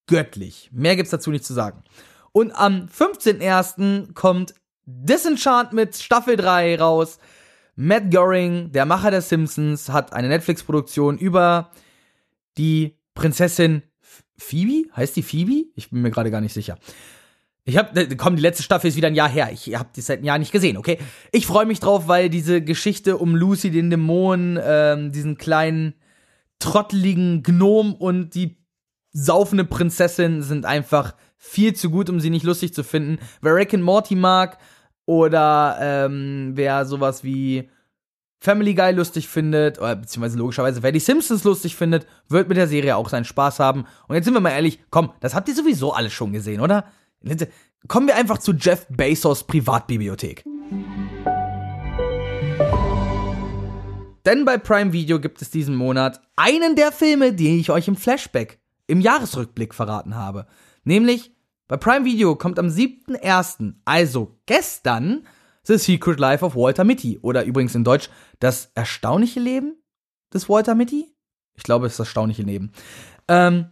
göttlich. 0.06 0.70
Mehr 0.72 0.96
gibt's 0.96 1.10
dazu 1.10 1.30
nicht 1.30 1.44
zu 1.44 1.54
sagen. 1.54 1.84
Und 2.32 2.52
am 2.52 2.86
15.01. 2.86 4.14
kommt 4.14 4.54
Disenchantment 4.84 5.94
Staffel 5.96 6.36
3 6.36 6.78
raus. 6.78 7.18
Matt 7.76 8.10
Goring, 8.10 8.72
der 8.72 8.86
Macher 8.86 9.10
der 9.10 9.22
Simpsons, 9.22 9.88
hat 9.90 10.12
eine 10.12 10.28
Netflix-Produktion 10.28 11.16
über 11.16 11.70
die 12.56 12.98
Prinzessin 13.14 13.82
Phoebe? 14.36 14.88
Heißt 14.96 15.14
die 15.16 15.22
Phoebe? 15.22 15.66
Ich 15.74 15.90
bin 15.90 16.02
mir 16.02 16.10
gerade 16.10 16.30
gar 16.30 16.40
nicht 16.40 16.54
sicher. 16.54 16.78
Ich 17.68 17.76
habe, 17.76 18.00
äh, 18.00 18.16
komm, 18.16 18.36
die 18.36 18.42
letzte 18.42 18.62
Staffel 18.62 18.88
ist 18.88 18.96
wieder 18.96 19.08
ein 19.08 19.14
Jahr 19.14 19.28
her. 19.28 19.50
Ich 19.52 19.74
habe 19.74 19.90
die 19.94 20.00
seit 20.00 20.18
einem 20.18 20.24
Jahr 20.24 20.38
nicht 20.38 20.52
gesehen, 20.52 20.78
okay? 20.78 20.98
Ich 21.32 21.46
freue 21.46 21.66
mich 21.66 21.80
drauf, 21.80 22.08
weil 22.08 22.30
diese 22.30 22.62
Geschichte 22.62 23.18
um 23.18 23.36
Lucy, 23.36 23.70
den 23.70 23.90
Dämon, 23.90 24.58
ähm, 24.62 25.12
diesen 25.12 25.36
kleinen 25.36 25.92
trotteligen 26.60 27.42
Gnom 27.42 27.94
und 27.94 28.34
die 28.34 28.56
saufende 29.12 29.64
Prinzessin 29.64 30.42
sind 30.42 30.64
einfach 30.64 31.14
viel 31.36 31.74
zu 31.74 31.90
gut, 31.90 32.08
um 32.08 32.20
sie 32.20 32.30
nicht 32.30 32.44
lustig 32.44 32.72
zu 32.72 32.82
finden. 32.82 33.18
Wer 33.42 33.54
Rick 33.54 33.74
and 33.74 33.84
Morty 33.84 34.14
mag 34.14 34.58
oder 35.04 35.76
ähm, 35.78 36.52
wer 36.54 36.86
sowas 36.86 37.22
wie 37.22 37.68
Family 38.40 38.74
Guy 38.74 38.92
lustig 38.92 39.28
findet, 39.28 39.78
oder 39.78 39.96
beziehungsweise 39.96 40.38
logischerweise, 40.38 40.82
wer 40.82 40.92
die 40.92 41.00
Simpsons 41.00 41.44
lustig 41.44 41.76
findet, 41.76 42.06
wird 42.28 42.48
mit 42.48 42.56
der 42.56 42.68
Serie 42.68 42.96
auch 42.96 43.10
seinen 43.10 43.24
Spaß 43.24 43.60
haben. 43.60 43.84
Und 44.06 44.14
jetzt 44.14 44.24
sind 44.24 44.34
wir 44.34 44.40
mal 44.40 44.50
ehrlich, 44.50 44.78
komm, 44.88 45.12
das 45.20 45.34
habt 45.34 45.48
ihr 45.48 45.54
sowieso 45.54 45.92
alles 45.92 46.14
schon 46.14 46.32
gesehen, 46.32 46.60
oder? 46.60 46.86
Kommen 47.86 48.06
wir 48.06 48.16
einfach 48.16 48.38
zu 48.38 48.52
Jeff 48.52 48.86
Bezos 48.88 49.44
Privatbibliothek. 49.44 50.44
Denn 54.24 54.44
bei 54.44 54.58
Prime 54.58 54.92
Video 54.92 55.20
gibt 55.20 55.40
es 55.40 55.50
diesen 55.50 55.74
Monat 55.74 56.20
einen 56.36 56.76
der 56.76 56.92
Filme, 56.92 57.32
die 57.32 57.58
ich 57.58 57.70
euch 57.70 57.88
im 57.88 57.96
Flashback, 57.96 58.60
im 58.86 59.00
Jahresrückblick 59.00 59.74
verraten 59.74 60.16
habe. 60.16 60.46
Nämlich 60.84 61.34
bei 61.66 61.76
Prime 61.76 62.04
Video 62.04 62.36
kommt 62.36 62.58
am 62.58 62.68
7.1., 62.68 63.74
also 63.84 64.38
gestern, 64.46 65.26
The 65.64 65.78
Secret 65.78 66.18
Life 66.18 66.44
of 66.44 66.56
Walter 66.56 66.84
Mitty. 66.84 67.18
Oder 67.22 67.44
übrigens 67.44 67.74
in 67.74 67.84
Deutsch 67.84 68.10
Das 68.38 68.70
erstaunliche 68.74 69.40
Leben 69.40 69.76
des 70.32 70.48
Walter 70.48 70.74
Mitty. 70.74 71.14
Ich 71.54 71.62
glaube, 71.62 71.86
es 71.86 71.92
ist 71.92 72.00
das 72.00 72.08
erstaunliche 72.08 72.42
Leben. 72.42 72.72
Ähm, 73.28 73.66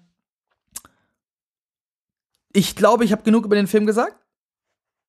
ich 2.56 2.74
glaube, 2.74 3.04
ich 3.04 3.12
habe 3.12 3.22
genug 3.22 3.44
über 3.44 3.54
den 3.54 3.66
Film 3.66 3.84
gesagt. 3.84 4.16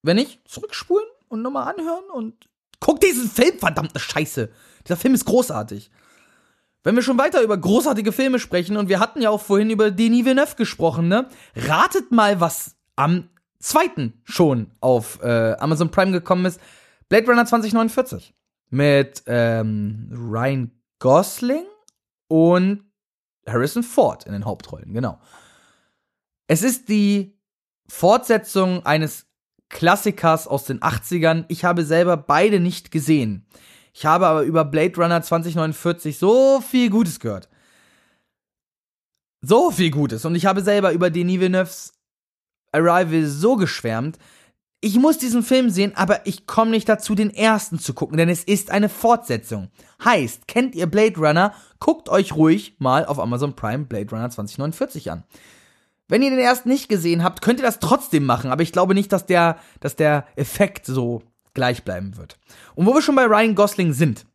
Wenn 0.03 0.17
nicht, 0.17 0.45
zurückspulen 0.47 1.05
und 1.29 1.41
nochmal 1.41 1.73
anhören 1.73 2.03
und 2.13 2.49
guck 2.81 2.99
diesen 2.99 3.29
Film, 3.29 3.57
verdammte 3.57 3.99
Scheiße. 3.99 4.49
Dieser 4.85 4.97
Film 4.97 5.13
ist 5.13 5.25
großartig. 5.25 5.89
wenn 6.83 6.95
wir 6.95 7.01
schon 7.01 7.17
weiter 7.17 7.41
über 7.41 7.57
großartige 7.57 8.11
Filme 8.11 8.39
sprechen 8.39 8.77
und 8.77 8.87
wir 8.89 8.99
hatten 8.99 9.21
ja 9.21 9.29
auch 9.29 9.41
vorhin 9.41 9.69
über 9.69 9.91
Denis 9.91 10.25
Villeneuve 10.25 10.55
gesprochen, 10.55 11.07
ne? 11.07 11.27
Ratet 11.55 12.11
mal, 12.11 12.39
was 12.39 12.75
am 12.95 13.29
zweiten 13.59 14.21
schon 14.23 14.71
auf 14.79 15.21
äh, 15.21 15.53
Amazon 15.59 15.89
Prime 15.89 16.11
gekommen 16.11 16.45
ist. 16.45 16.59
Blade 17.09 17.27
Runner 17.27 17.45
2049 17.45 18.33
mit 18.69 19.23
ähm, 19.25 20.09
Ryan 20.13 20.71
Gosling 20.99 21.65
und 22.27 22.83
Harrison 23.47 23.83
Ford 23.83 24.25
in 24.25 24.33
den 24.33 24.45
Hauptrollen, 24.45 24.93
genau. 24.93 25.19
Es 26.47 26.63
ist 26.63 26.87
die 26.87 27.36
Fortsetzung 27.87 28.85
eines 28.85 29.25
Klassikers 29.69 30.47
aus 30.47 30.65
den 30.65 30.79
80ern. 30.79 31.45
Ich 31.47 31.65
habe 31.65 31.83
selber 31.83 32.17
beide 32.17 32.59
nicht 32.59 32.91
gesehen. 32.91 33.45
Ich 33.93 34.05
habe 34.05 34.27
aber 34.27 34.43
über 34.43 34.63
Blade 34.63 34.95
Runner 34.95 35.21
2049 35.21 36.17
so 36.17 36.61
viel 36.61 36.89
Gutes 36.89 37.19
gehört. 37.19 37.49
So 39.41 39.71
viel 39.71 39.91
Gutes. 39.91 40.25
Und 40.25 40.35
ich 40.35 40.45
habe 40.45 40.61
selber 40.61 40.91
über 40.91 41.09
Denis 41.09 41.39
Villeneuves 41.39 41.93
Arrival 42.71 43.25
so 43.25 43.55
geschwärmt. 43.55 44.17
Ich 44.79 44.97
muss 44.97 45.17
diesen 45.17 45.41
Film 45.41 45.71
sehen, 45.71 45.93
aber 45.95 46.27
ich 46.27 46.45
komme 46.45 46.71
nicht 46.71 46.87
dazu, 46.87 47.15
den 47.15 47.33
ersten 47.33 47.79
zu 47.79 47.95
gucken, 47.95 48.17
denn 48.17 48.29
es 48.29 48.43
ist 48.43 48.69
eine 48.69 48.89
Fortsetzung. 48.89 49.69
Heißt, 50.03 50.47
kennt 50.47 50.75
ihr 50.75 50.85
Blade 50.85 51.17
Runner? 51.17 51.53
Guckt 51.79 52.09
euch 52.09 52.35
ruhig 52.35 52.75
mal 52.77 53.03
auf 53.05 53.19
Amazon 53.19 53.55
Prime 53.55 53.85
Blade 53.85 54.11
Runner 54.11 54.29
2049 54.29 55.09
an. 55.09 55.23
Wenn 56.07 56.21
ihr 56.21 56.29
den 56.29 56.39
ersten 56.39 56.69
nicht 56.69 56.89
gesehen 56.89 57.23
habt, 57.23 57.41
könnt 57.41 57.59
ihr 57.59 57.65
das 57.65 57.79
trotzdem 57.79 58.25
machen, 58.25 58.51
aber 58.51 58.63
ich 58.63 58.71
glaube 58.71 58.93
nicht, 58.93 59.11
dass 59.11 59.25
der, 59.25 59.59
dass 59.79 59.95
der 59.95 60.25
Effekt 60.35 60.85
so 60.85 61.21
gleich 61.53 61.83
bleiben 61.83 62.15
wird. 62.17 62.37
Und 62.75 62.85
wo 62.85 62.93
wir 62.93 63.01
schon 63.01 63.15
bei 63.15 63.25
Ryan 63.25 63.55
Gosling 63.55 63.93
sind, 63.93 64.25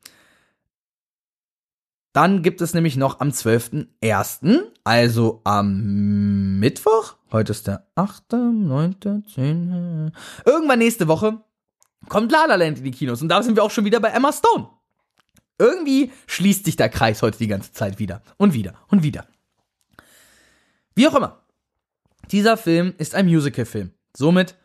dann 2.13 2.43
gibt 2.43 2.61
es 2.61 2.75
nämlich 2.75 2.97
noch 2.97 3.21
am 3.21 3.31
12.01., 3.31 4.65
also 4.85 5.41
am 5.45 6.59
Mittwoch, 6.59 7.15
heute 7.31 7.53
ist 7.53 7.67
der 7.67 7.87
8., 7.95 8.33
9., 8.33 9.25
10., 9.33 10.13
irgendwann 10.45 10.79
nächste 10.79 11.09
Woche, 11.09 11.43
kommt 12.09 12.31
La 12.33 12.45
La 12.45 12.57
Land 12.57 12.79
in 12.79 12.85
die 12.85 12.91
Kinos. 12.91 13.23
Und 13.23 13.29
da 13.29 13.43
sind 13.43 13.57
wir 13.57 13.65
auch 13.65 13.71
schon 13.71 13.87
wieder 13.87 14.01
bei 14.01 14.09
Emma 14.09 14.31
Stone. 14.31 14.69
Irgendwie 15.59 16.13
schließt 16.27 16.67
sich 16.67 16.77
der 16.77 16.91
Kreis 16.91 17.23
heute 17.23 17.39
die 17.39 17.47
ganze 17.47 17.73
Zeit 17.73 17.99
wieder 17.99 18.21
und 18.37 18.53
wieder 18.53 18.75
und 18.89 19.03
wieder. 19.03 19.27
Wie 20.95 21.09
auch 21.09 21.15
immer. 21.15 21.42
Dieser 22.31 22.57
Film 22.57 22.95
ist 22.99 23.15
ein 23.15 23.27
Musical-Film. 23.27 23.91
Somit 24.17 24.57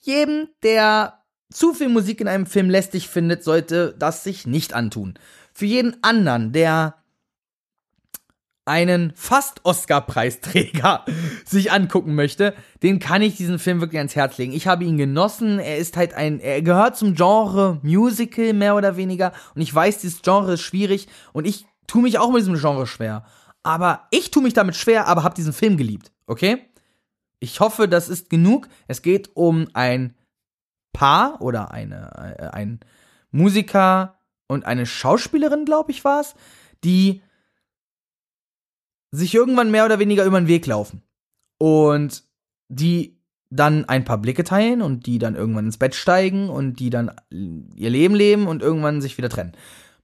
jedem, 0.00 0.48
der 0.62 1.20
zu 1.52 1.72
viel 1.72 1.88
Musik 1.88 2.20
in 2.20 2.28
einem 2.28 2.46
Film 2.46 2.68
lästig 2.68 3.08
findet, 3.08 3.44
sollte 3.44 3.94
das 3.98 4.24
sich 4.24 4.46
nicht 4.46 4.74
antun. 4.74 5.14
Für 5.52 5.66
jeden 5.66 5.96
anderen, 6.02 6.52
der 6.52 6.96
einen 8.66 9.12
fast 9.14 9.64
Oscar-Preisträger 9.64 11.04
sich 11.44 11.70
angucken 11.70 12.14
möchte, 12.14 12.54
den 12.82 12.98
kann 12.98 13.22
ich 13.22 13.36
diesen 13.36 13.58
Film 13.58 13.80
wirklich 13.80 13.98
ans 13.98 14.16
Herz 14.16 14.38
legen. 14.38 14.52
Ich 14.52 14.66
habe 14.66 14.84
ihn 14.84 14.96
genossen. 14.96 15.58
Er 15.58 15.78
ist 15.78 15.96
halt 15.96 16.14
ein, 16.14 16.40
er 16.40 16.62
gehört 16.62 16.96
zum 16.96 17.14
Genre 17.14 17.78
Musical 17.82 18.52
mehr 18.52 18.74
oder 18.74 18.96
weniger. 18.96 19.32
Und 19.54 19.60
ich 19.60 19.74
weiß, 19.74 19.98
dieses 19.98 20.22
Genre 20.22 20.54
ist 20.54 20.62
schwierig 20.62 21.08
und 21.32 21.46
ich 21.46 21.66
tue 21.86 22.02
mich 22.02 22.18
auch 22.18 22.30
mit 22.30 22.40
diesem 22.40 22.58
Genre 22.58 22.86
schwer. 22.86 23.24
Aber 23.62 24.06
ich 24.10 24.30
tue 24.30 24.42
mich 24.42 24.54
damit 24.54 24.76
schwer, 24.76 25.06
aber 25.06 25.22
habe 25.22 25.34
diesen 25.34 25.52
Film 25.52 25.76
geliebt. 25.76 26.12
Okay? 26.26 26.62
Ich 27.44 27.60
hoffe, 27.60 27.88
das 27.88 28.08
ist 28.08 28.30
genug. 28.30 28.68
Es 28.88 29.02
geht 29.02 29.30
um 29.34 29.68
ein 29.74 30.14
Paar 30.94 31.42
oder 31.42 31.72
eine, 31.72 32.38
äh, 32.38 32.46
ein 32.48 32.80
Musiker 33.30 34.18
und 34.46 34.64
eine 34.64 34.86
Schauspielerin, 34.86 35.66
glaube 35.66 35.90
ich, 35.90 36.04
war 36.04 36.22
es, 36.22 36.34
die 36.84 37.22
sich 39.10 39.34
irgendwann 39.34 39.70
mehr 39.70 39.84
oder 39.84 39.98
weniger 39.98 40.24
über 40.24 40.40
den 40.40 40.48
Weg 40.48 40.66
laufen. 40.66 41.02
Und 41.58 42.24
die 42.68 43.20
dann 43.50 43.84
ein 43.84 44.04
paar 44.04 44.18
Blicke 44.18 44.42
teilen 44.42 44.80
und 44.80 45.06
die 45.06 45.18
dann 45.18 45.36
irgendwann 45.36 45.66
ins 45.66 45.76
Bett 45.76 45.94
steigen 45.94 46.48
und 46.48 46.80
die 46.80 46.90
dann 46.90 47.12
ihr 47.30 47.90
Leben 47.90 48.14
leben 48.14 48.46
und 48.46 48.62
irgendwann 48.62 49.02
sich 49.02 49.18
wieder 49.18 49.28
trennen. 49.28 49.52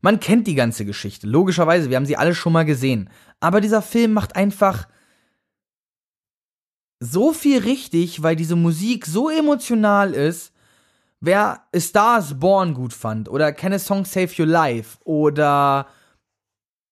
Man 0.02 0.20
kennt 0.20 0.46
die 0.46 0.54
ganze 0.54 0.84
Geschichte, 0.84 1.26
logischerweise, 1.26 1.88
wir 1.88 1.96
haben 1.96 2.06
sie 2.06 2.16
alle 2.16 2.34
schon 2.34 2.52
mal 2.52 2.64
gesehen. 2.64 3.08
Aber 3.40 3.60
dieser 3.60 3.82
Film 3.82 4.12
macht 4.12 4.36
einfach 4.36 4.88
so 7.00 7.32
viel 7.32 7.62
richtig, 7.62 8.22
weil 8.22 8.36
diese 8.36 8.56
Musik 8.56 9.06
so 9.06 9.30
emotional 9.30 10.12
ist. 10.12 10.52
Wer 11.20 11.64
A 11.74 11.80
Star 11.80 12.18
is 12.18 12.38
Born 12.38 12.74
gut 12.74 12.92
fand 12.92 13.28
oder 13.28 13.52
Can 13.52 13.72
a 13.72 13.78
Song 13.78 14.04
Save 14.04 14.30
Your 14.38 14.46
Life 14.46 14.98
oder 15.04 15.86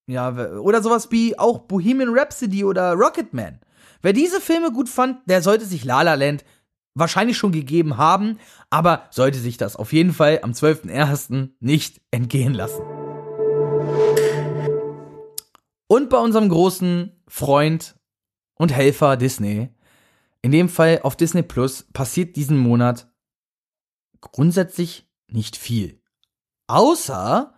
ja, 0.06 0.30
oder 0.58 0.82
sowas 0.82 1.10
wie 1.10 1.38
auch 1.38 1.60
Bohemian 1.60 2.14
Rhapsody 2.14 2.64
oder 2.64 2.94
Rocketman. 2.94 3.60
Wer 4.00 4.12
diese 4.12 4.40
Filme 4.40 4.72
gut 4.72 4.88
fand, 4.88 5.18
der 5.26 5.42
sollte 5.42 5.66
sich 5.66 5.84
La 5.84 6.02
La 6.02 6.14
Land 6.14 6.44
wahrscheinlich 6.94 7.36
schon 7.36 7.52
gegeben 7.52 7.96
haben, 7.96 8.38
aber 8.70 9.04
sollte 9.10 9.38
sich 9.38 9.56
das 9.56 9.76
auf 9.76 9.92
jeden 9.92 10.12
Fall 10.12 10.40
am 10.42 10.52
12.01. 10.52 11.50
nicht 11.60 12.00
entgehen 12.10 12.54
lassen. 12.54 12.82
Und 15.86 16.10
bei 16.10 16.18
unserem 16.18 16.48
großen 16.48 17.12
Freund 17.28 17.96
und 18.56 18.74
Helfer 18.74 19.16
Disney, 19.16 19.70
in 20.42 20.52
dem 20.52 20.68
Fall 20.68 21.00
auf 21.02 21.16
Disney 21.16 21.42
Plus, 21.42 21.86
passiert 21.92 22.36
diesen 22.36 22.58
Monat 22.58 23.10
grundsätzlich 24.20 25.08
nicht 25.28 25.56
viel. 25.56 26.00
Außer 26.66 27.54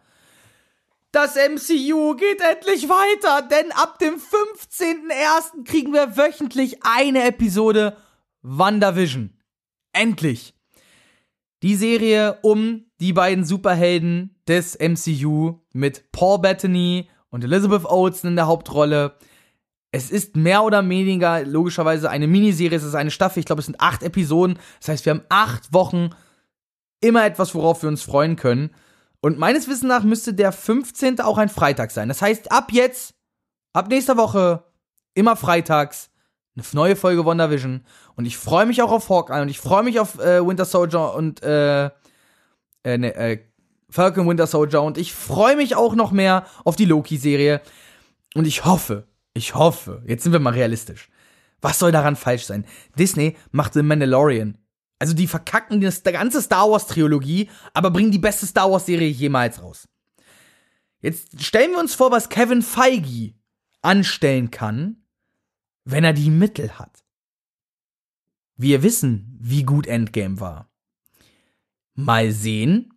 das 1.12 1.34
MCU 1.34 2.14
geht 2.14 2.40
endlich 2.40 2.88
weiter, 2.88 3.42
denn 3.42 3.72
ab 3.72 3.98
dem 3.98 4.14
15.01. 4.14 5.64
kriegen 5.64 5.92
wir 5.92 6.16
wöchentlich 6.16 6.84
eine 6.84 7.24
Episode 7.24 7.96
WandaVision. 8.42 9.36
Endlich. 9.92 10.54
Die 11.62 11.74
Serie 11.74 12.38
um 12.42 12.86
die 13.00 13.12
beiden 13.12 13.44
Superhelden 13.44 14.40
des 14.46 14.78
MCU 14.78 15.58
mit 15.72 16.12
Paul 16.12 16.38
Bettany 16.38 17.10
und 17.30 17.42
Elizabeth 17.42 17.86
Olsen 17.86 18.28
in 18.28 18.36
der 18.36 18.46
Hauptrolle. 18.46 19.16
Es 19.92 20.10
ist 20.10 20.36
mehr 20.36 20.62
oder 20.62 20.88
weniger 20.88 21.44
logischerweise 21.44 22.10
eine 22.10 22.28
Miniserie, 22.28 22.76
es 22.76 22.84
ist 22.84 22.94
eine 22.94 23.10
Staffel, 23.10 23.40
ich 23.40 23.46
glaube 23.46 23.60
es 23.60 23.66
sind 23.66 23.80
acht 23.80 24.02
Episoden. 24.02 24.58
Das 24.78 24.88
heißt, 24.88 25.04
wir 25.04 25.14
haben 25.14 25.24
acht 25.28 25.72
Wochen 25.72 26.10
immer 27.00 27.24
etwas, 27.24 27.54
worauf 27.54 27.82
wir 27.82 27.88
uns 27.88 28.02
freuen 28.02 28.36
können. 28.36 28.70
Und 29.20 29.38
meines 29.38 29.68
Wissens 29.68 29.88
nach 29.88 30.02
müsste 30.02 30.32
der 30.32 30.52
15. 30.52 31.20
auch 31.20 31.38
ein 31.38 31.48
Freitag 31.48 31.90
sein. 31.90 32.08
Das 32.08 32.22
heißt, 32.22 32.52
ab 32.52 32.72
jetzt, 32.72 33.14
ab 33.72 33.88
nächster 33.88 34.16
Woche, 34.16 34.64
immer 35.14 35.36
freitags, 35.36 36.10
eine 36.56 36.64
neue 36.72 36.96
Folge 36.96 37.24
WandaVision. 37.24 37.84
Und 38.16 38.24
ich 38.24 38.36
freue 38.36 38.66
mich 38.66 38.82
auch 38.82 38.92
auf 38.92 39.08
Hawkeye 39.08 39.42
und 39.42 39.48
ich 39.48 39.60
freue 39.60 39.82
mich 39.82 40.00
auf 40.00 40.18
äh, 40.18 40.46
Winter 40.46 40.64
Soldier 40.64 41.14
und 41.14 41.42
äh, 41.42 41.86
äh, 42.84 42.98
ne, 42.98 43.14
äh, 43.14 43.38
Falcon 43.90 44.28
Winter 44.28 44.46
Soldier 44.46 44.82
und 44.82 44.98
ich 44.98 45.12
freue 45.12 45.56
mich 45.56 45.74
auch 45.74 45.94
noch 45.94 46.12
mehr 46.12 46.46
auf 46.64 46.76
die 46.76 46.84
Loki-Serie. 46.84 47.60
Und 48.34 48.46
ich 48.46 48.64
hoffe, 48.64 49.06
ich 49.40 49.54
hoffe, 49.54 50.02
jetzt 50.06 50.22
sind 50.22 50.32
wir 50.32 50.40
mal 50.40 50.52
realistisch. 50.52 51.08
Was 51.60 51.78
soll 51.78 51.92
daran 51.92 52.16
falsch 52.16 52.44
sein? 52.44 52.64
Disney 52.96 53.36
macht 53.50 53.74
The 53.74 53.82
Mandalorian 53.82 54.56
also 55.00 55.14
die 55.14 55.26
verkacken 55.26 55.80
die 55.80 56.12
ganze 56.12 56.42
Star 56.42 56.70
Wars 56.70 56.86
Trilogie, 56.86 57.50
aber 57.72 57.90
bringen 57.90 58.12
die 58.12 58.18
beste 58.18 58.46
Star 58.46 58.70
Wars 58.70 58.84
Serie 58.84 59.08
jemals 59.08 59.62
raus. 59.62 59.88
Jetzt 61.00 61.42
stellen 61.42 61.70
wir 61.70 61.80
uns 61.80 61.94
vor, 61.94 62.10
was 62.10 62.28
Kevin 62.28 62.60
Feige 62.60 63.32
anstellen 63.80 64.50
kann, 64.50 65.02
wenn 65.84 66.04
er 66.04 66.12
die 66.12 66.30
Mittel 66.30 66.78
hat. 66.78 67.02
Wir 68.56 68.82
wissen, 68.82 69.38
wie 69.40 69.62
gut 69.62 69.86
Endgame 69.86 70.38
war. 70.38 70.70
Mal 71.94 72.30
sehen, 72.30 72.92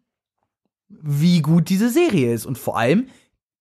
wie 0.89 1.41
gut 1.41 1.69
diese 1.69 1.89
Serie 1.89 2.33
ist 2.33 2.45
und 2.45 2.57
vor 2.57 2.77
allem, 2.77 3.07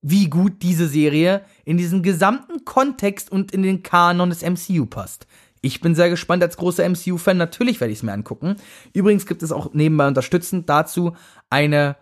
wie 0.03 0.29
gut 0.29 0.63
diese 0.63 0.89
Serie 0.89 1.43
in 1.65 1.79
diesen 1.79 2.03
gesamten 2.03 2.65
Kontext 2.65 3.31
und 3.31 3.53
in 3.53 3.63
den 3.63 3.83
Kanon 3.83 4.31
des 4.31 4.43
MCU 4.43 4.87
passt. 4.87 5.27
Ich 5.63 5.81
bin 5.81 5.95
sehr 5.95 6.11
gespannt 6.11 6.43
als 6.43 6.57
großer 6.57 6.89
MCU-Fan. 6.89 7.37
Natürlich 7.37 7.81
werde 7.81 7.93
ich 7.93 8.01
es 8.01 8.03
mir 8.03 8.13
angucken. 8.13 8.57
Übrigens 8.93 9.27
gibt 9.27 9.45
es 9.45 9.53
auch 9.53 9.73
nebenbei 9.73 10.09
unterstützend 10.09 10.69
dazu 10.69 11.17
eine 11.51 11.97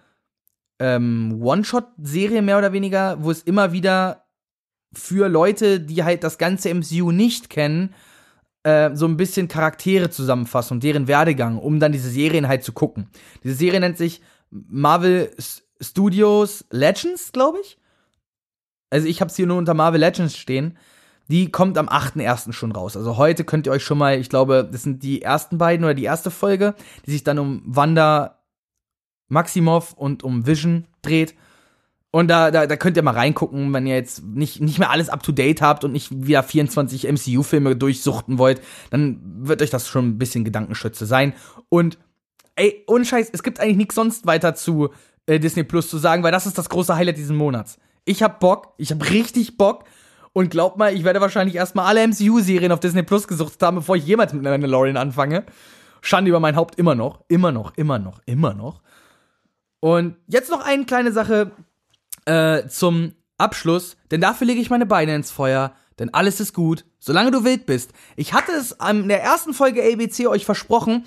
ähm, 0.78 1.38
One-Shot-Serie 1.42 2.40
mehr 2.40 2.56
oder 2.56 2.72
weniger, 2.72 3.22
wo 3.22 3.30
es 3.30 3.42
immer 3.42 3.72
wieder 3.72 4.24
für 4.94 5.28
Leute, 5.28 5.78
die 5.78 6.02
halt 6.02 6.24
das 6.24 6.38
ganze 6.38 6.74
MCU 6.74 7.12
nicht 7.12 7.50
kennen, 7.50 7.94
äh, 8.62 8.90
so 8.94 9.06
ein 9.06 9.18
bisschen 9.18 9.46
Charaktere 9.46 10.08
zusammenfassen 10.08 10.76
und 10.76 10.84
deren 10.84 11.06
Werdegang, 11.06 11.58
um 11.58 11.80
dann 11.80 11.92
diese 11.92 12.10
Serien 12.10 12.48
halt 12.48 12.64
zu 12.64 12.72
gucken. 12.72 13.08
Diese 13.44 13.54
Serie 13.54 13.80
nennt 13.80 13.98
sich 13.98 14.22
Marvel 14.50 15.30
Studios 15.80 16.64
Legends, 16.70 17.32
glaube 17.32 17.58
ich. 17.62 17.78
Also 18.90 19.06
ich 19.06 19.20
habe 19.20 19.30
es 19.30 19.36
hier 19.36 19.46
nur 19.46 19.56
unter 19.56 19.74
Marvel 19.74 20.00
Legends 20.00 20.36
stehen. 20.36 20.76
Die 21.28 21.50
kommt 21.50 21.78
am 21.78 21.88
8.1. 21.88 22.52
schon 22.52 22.72
raus. 22.72 22.96
Also 22.96 23.16
heute 23.16 23.44
könnt 23.44 23.66
ihr 23.66 23.72
euch 23.72 23.84
schon 23.84 23.98
mal, 23.98 24.18
ich 24.18 24.28
glaube, 24.28 24.68
das 24.70 24.82
sind 24.82 25.02
die 25.04 25.22
ersten 25.22 25.58
beiden 25.58 25.84
oder 25.84 25.94
die 25.94 26.04
erste 26.04 26.30
Folge, 26.30 26.74
die 27.06 27.12
sich 27.12 27.22
dann 27.22 27.38
um 27.38 27.62
Wanda 27.64 28.40
Maximoff 29.28 29.92
und 29.92 30.24
um 30.24 30.46
Vision 30.46 30.86
dreht. 31.02 31.34
Und 32.10 32.26
da, 32.28 32.50
da, 32.50 32.66
da 32.66 32.76
könnt 32.76 32.96
ihr 32.96 33.04
mal 33.04 33.14
reingucken, 33.14 33.72
wenn 33.72 33.86
ihr 33.86 33.94
jetzt 33.94 34.24
nicht, 34.24 34.60
nicht 34.60 34.80
mehr 34.80 34.90
alles 34.90 35.08
up 35.08 35.22
to 35.22 35.30
date 35.30 35.62
habt 35.62 35.84
und 35.84 35.92
nicht 35.92 36.08
wieder 36.10 36.42
24 36.42 37.04
MCU-Filme 37.04 37.76
durchsuchten 37.76 38.38
wollt, 38.38 38.60
dann 38.90 39.20
wird 39.46 39.62
euch 39.62 39.70
das 39.70 39.86
schon 39.86 40.08
ein 40.08 40.18
bisschen 40.18 40.44
Gedankenschütze 40.44 41.06
sein. 41.06 41.34
Und 41.68 41.98
ey, 42.56 42.82
ohne 42.88 43.04
Scheiß, 43.04 43.30
es 43.32 43.44
gibt 43.44 43.60
eigentlich 43.60 43.76
nichts 43.76 43.94
sonst 43.94 44.26
weiter 44.26 44.56
zu 44.56 44.90
äh, 45.26 45.38
Disney 45.38 45.62
Plus 45.62 45.88
zu 45.88 45.98
sagen, 45.98 46.24
weil 46.24 46.32
das 46.32 46.46
ist 46.46 46.58
das 46.58 46.68
große 46.68 46.96
Highlight 46.96 47.16
diesen 47.16 47.36
Monats. 47.36 47.78
Ich 48.04 48.22
hab 48.22 48.40
Bock, 48.40 48.74
ich 48.76 48.90
hab 48.90 49.10
richtig 49.10 49.56
Bock. 49.56 49.84
Und 50.32 50.50
glaubt 50.50 50.76
mal, 50.76 50.94
ich 50.94 51.02
werde 51.02 51.20
wahrscheinlich 51.20 51.56
erstmal 51.56 51.86
alle 51.86 52.06
MCU-Serien 52.06 52.70
auf 52.70 52.78
Disney 52.78 53.02
Plus 53.02 53.26
gesucht 53.26 53.60
haben, 53.62 53.78
bevor 53.78 53.96
ich 53.96 54.06
jemals 54.06 54.32
mit 54.32 54.42
Mandalorian 54.42 54.96
anfange. 54.96 55.44
Schande 56.02 56.28
über 56.28 56.40
mein 56.40 56.54
Haupt 56.56 56.78
immer 56.78 56.94
noch, 56.94 57.24
immer 57.28 57.50
noch, 57.50 57.76
immer 57.76 57.98
noch, 57.98 58.20
immer 58.26 58.54
noch. 58.54 58.80
Und 59.80 60.16
jetzt 60.28 60.50
noch 60.50 60.64
eine 60.64 60.84
kleine 60.84 61.10
Sache 61.10 61.50
äh, 62.26 62.68
zum 62.68 63.14
Abschluss, 63.38 63.96
denn 64.10 64.20
dafür 64.20 64.46
lege 64.46 64.60
ich 64.60 64.70
meine 64.70 64.86
Beine 64.86 65.14
ins 65.14 65.30
Feuer, 65.30 65.72
denn 65.98 66.12
alles 66.14 66.40
ist 66.40 66.54
gut, 66.54 66.84
solange 66.98 67.30
du 67.30 67.44
wild 67.44 67.66
bist. 67.66 67.92
Ich 68.16 68.32
hatte 68.32 68.52
es 68.52 68.76
in 68.88 69.08
der 69.08 69.22
ersten 69.22 69.54
Folge 69.54 69.82
ABC 69.82 70.26
euch 70.26 70.44
versprochen 70.44 71.04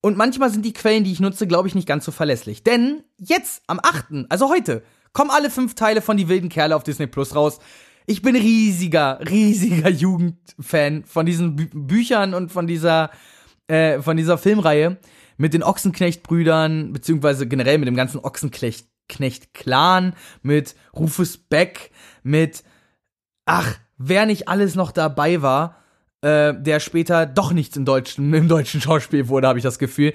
und 0.00 0.16
manchmal 0.16 0.50
sind 0.50 0.64
die 0.64 0.72
Quellen, 0.72 1.04
die 1.04 1.12
ich 1.12 1.20
nutze, 1.20 1.46
glaube 1.46 1.68
ich, 1.68 1.74
nicht 1.74 1.88
ganz 1.88 2.04
so 2.04 2.12
verlässlich. 2.12 2.64
Denn 2.64 3.04
jetzt, 3.16 3.62
am 3.68 3.80
8., 3.80 4.26
also 4.28 4.48
heute, 4.48 4.82
kommen 5.12 5.30
alle 5.30 5.50
fünf 5.50 5.74
Teile 5.74 6.02
von 6.02 6.16
Die 6.16 6.28
wilden 6.28 6.48
Kerle 6.48 6.76
auf 6.76 6.84
Disney 6.84 7.06
Plus 7.06 7.34
raus. 7.34 7.58
Ich 8.06 8.22
bin 8.22 8.34
riesiger, 8.34 9.20
riesiger 9.28 9.88
Jugendfan 9.88 11.04
von 11.04 11.26
diesen 11.26 11.56
Bü 11.56 11.68
Büchern 11.72 12.34
und 12.34 12.50
von 12.50 12.66
dieser, 12.66 13.10
äh, 13.68 14.00
von 14.00 14.16
dieser 14.16 14.38
Filmreihe 14.38 14.98
mit 15.36 15.54
den 15.54 15.62
Ochsenknecht-Brüdern, 15.62 16.92
beziehungsweise 16.92 17.46
generell 17.46 17.78
mit 17.78 17.88
dem 17.88 17.96
ganzen 17.96 18.20
Ochsenknecht-Clan, 18.20 20.14
mit 20.42 20.74
Rufus 20.94 21.36
Beck, 21.36 21.90
mit, 22.22 22.64
ach, 23.46 23.78
wer 23.98 24.26
nicht 24.26 24.48
alles 24.48 24.74
noch 24.74 24.90
dabei 24.92 25.42
war, 25.42 25.76
äh, 26.22 26.54
der 26.54 26.80
später 26.80 27.26
doch 27.26 27.52
nichts 27.52 27.76
im 27.76 27.84
deutschen, 27.84 28.32
im 28.34 28.48
deutschen 28.48 28.80
Schauspiel 28.80 29.28
wurde, 29.28 29.48
habe 29.48 29.58
ich 29.58 29.64
das 29.64 29.78
Gefühl. 29.78 30.14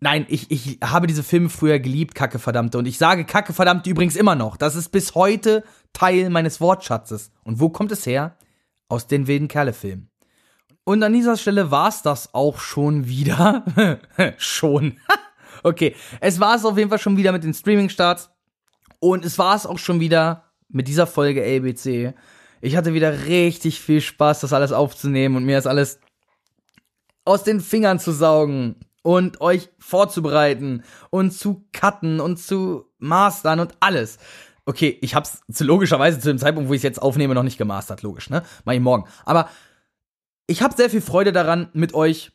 Nein, 0.00 0.26
ich, 0.28 0.50
ich 0.50 0.78
habe 0.82 1.08
diese 1.08 1.24
Filme 1.24 1.48
früher 1.48 1.80
geliebt, 1.80 2.14
Kacke 2.14 2.38
verdammte. 2.38 2.78
Und 2.78 2.86
ich 2.86 2.98
sage 2.98 3.24
Kacke 3.24 3.52
verdammte 3.52 3.90
übrigens 3.90 4.14
immer 4.14 4.36
noch. 4.36 4.56
Das 4.56 4.76
ist 4.76 4.90
bis 4.90 5.14
heute 5.14 5.64
Teil 5.92 6.30
meines 6.30 6.60
Wortschatzes. 6.60 7.32
Und 7.42 7.58
wo 7.58 7.68
kommt 7.68 7.90
es 7.90 8.06
her? 8.06 8.36
Aus 8.88 9.08
den 9.08 9.26
wilden 9.26 9.48
Kerle-Filmen. 9.48 10.08
Und 10.84 11.02
an 11.02 11.12
dieser 11.12 11.36
Stelle 11.36 11.70
war 11.70 11.88
es 11.88 12.02
das 12.02 12.32
auch 12.32 12.60
schon 12.60 13.08
wieder. 13.08 13.64
schon. 14.38 14.98
okay, 15.64 15.96
es 16.20 16.38
war 16.38 16.54
es 16.54 16.64
auf 16.64 16.78
jeden 16.78 16.90
Fall 16.90 17.00
schon 17.00 17.16
wieder 17.16 17.32
mit 17.32 17.42
den 17.42 17.52
Streaming-Starts. 17.52 18.30
Und 19.00 19.24
es 19.24 19.36
war 19.38 19.56
es 19.56 19.66
auch 19.66 19.78
schon 19.78 20.00
wieder 20.00 20.44
mit 20.68 20.86
dieser 20.86 21.06
Folge 21.06 21.42
ABC. 21.42 22.14
Ich 22.60 22.76
hatte 22.76 22.94
wieder 22.94 23.26
richtig 23.26 23.80
viel 23.80 24.00
Spaß, 24.00 24.40
das 24.40 24.52
alles 24.52 24.72
aufzunehmen 24.72 25.36
und 25.36 25.44
mir 25.44 25.56
das 25.56 25.66
alles 25.66 25.98
aus 27.24 27.44
den 27.44 27.60
Fingern 27.60 27.98
zu 27.98 28.12
saugen 28.12 28.76
und 29.08 29.40
euch 29.40 29.70
vorzubereiten 29.78 30.84
und 31.08 31.30
zu 31.30 31.64
cutten 31.72 32.20
und 32.20 32.36
zu 32.36 32.84
mastern 32.98 33.58
und 33.58 33.72
alles. 33.80 34.18
Okay, 34.66 34.98
ich 35.00 35.14
hab's 35.14 35.40
zu, 35.50 35.64
logischerweise 35.64 36.20
zu 36.20 36.28
dem 36.28 36.36
Zeitpunkt, 36.36 36.68
wo 36.68 36.74
ich 36.74 36.80
es 36.80 36.82
jetzt 36.82 37.00
aufnehme, 37.00 37.34
noch 37.34 37.42
nicht 37.42 37.56
gemastert, 37.56 38.02
logisch, 38.02 38.28
ne? 38.28 38.42
Mach 38.66 38.74
ich 38.74 38.80
morgen. 38.80 39.08
Aber 39.24 39.48
ich 40.46 40.60
habe 40.60 40.76
sehr 40.76 40.90
viel 40.90 41.00
Freude 41.00 41.32
daran, 41.32 41.70
mit 41.72 41.94
euch 41.94 42.32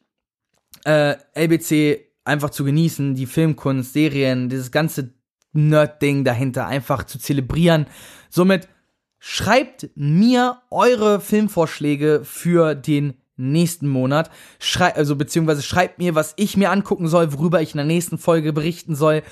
äh, 0.83 1.15
LBC 1.35 2.07
einfach 2.23 2.49
zu 2.49 2.63
genießen, 2.63 3.13
die 3.13 3.27
Filmkunst, 3.27 3.93
Serien, 3.93 4.49
dieses 4.49 4.71
ganze 4.71 5.13
Nerd-Ding 5.51 6.23
dahinter 6.23 6.65
einfach 6.65 7.03
zu 7.03 7.19
zelebrieren. 7.19 7.85
Somit 8.31 8.67
schreibt 9.19 9.91
mir 9.93 10.59
eure 10.71 11.21
Filmvorschläge 11.21 12.21
für 12.23 12.73
den 12.73 13.13
nächsten 13.35 13.87
Monat. 13.87 14.29
Schrei 14.59 14.95
also 14.95 15.15
beziehungsweise 15.15 15.61
schreibt 15.61 15.99
mir, 15.99 16.15
was 16.15 16.33
ich 16.37 16.57
mir 16.57 16.71
angucken 16.71 17.07
soll, 17.07 17.33
worüber 17.33 17.61
ich 17.61 17.73
in 17.73 17.77
der 17.77 17.85
nächsten 17.85 18.17
Folge 18.17 18.53
berichten 18.53 18.95
soll. 18.95 19.23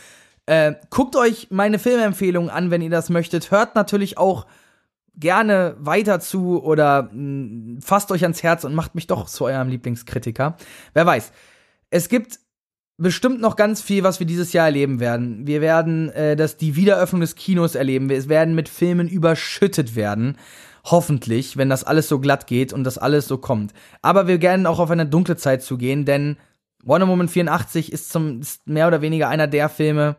Äh, 0.45 0.73
guckt 0.89 1.15
euch 1.15 1.47
meine 1.51 1.79
Filmempfehlungen 1.79 2.49
an, 2.49 2.71
wenn 2.71 2.81
ihr 2.81 2.89
das 2.89 3.09
möchtet. 3.09 3.51
Hört 3.51 3.75
natürlich 3.75 4.17
auch 4.17 4.47
gerne 5.15 5.75
weiter 5.79 6.19
zu 6.19 6.63
oder 6.63 7.03
mh, 7.03 7.11
mm, 7.13 7.81
fasst 7.81 8.11
euch 8.11 8.23
ans 8.23 8.43
Herz 8.43 8.63
und 8.63 8.73
macht 8.73 8.95
mich 8.95 9.07
doch 9.07 9.25
zu 9.25 9.45
eurem 9.45 9.69
Lieblingskritiker. 9.69 10.57
Wer 10.93 11.05
weiß. 11.05 11.31
Es 11.89 12.09
gibt 12.09 12.39
bestimmt 12.97 13.41
noch 13.41 13.55
ganz 13.55 13.81
viel, 13.81 14.03
was 14.03 14.19
wir 14.19 14.27
dieses 14.27 14.53
Jahr 14.53 14.67
erleben 14.67 14.99
werden. 14.99 15.47
Wir 15.47 15.61
werden 15.61 16.09
äh, 16.09 16.35
das, 16.35 16.57
die 16.57 16.75
Wiederöffnung 16.75 17.21
des 17.21 17.35
Kinos 17.35 17.75
erleben. 17.75 18.09
Wir 18.09 18.29
werden 18.29 18.55
mit 18.55 18.69
Filmen 18.69 19.07
überschüttet 19.07 19.95
werden. 19.95 20.37
Hoffentlich, 20.83 21.57
wenn 21.57 21.69
das 21.69 21.83
alles 21.83 22.07
so 22.07 22.19
glatt 22.19 22.47
geht 22.47 22.73
und 22.73 22.83
das 22.83 22.97
alles 22.97 23.27
so 23.27 23.37
kommt. 23.37 23.71
Aber 24.01 24.27
wir 24.27 24.41
werden 24.41 24.65
auch 24.65 24.79
auf 24.79 24.89
eine 24.89 25.05
dunkle 25.05 25.37
Zeit 25.37 25.61
zugehen, 25.61 26.05
denn 26.05 26.37
Wonder 26.83 27.07
Woman 27.07 27.27
84 27.27 27.91
ist, 27.91 28.11
zum, 28.11 28.41
ist 28.41 28.67
mehr 28.67 28.87
oder 28.87 29.01
weniger 29.01 29.29
einer 29.29 29.47
der 29.47 29.69
Filme, 29.69 30.15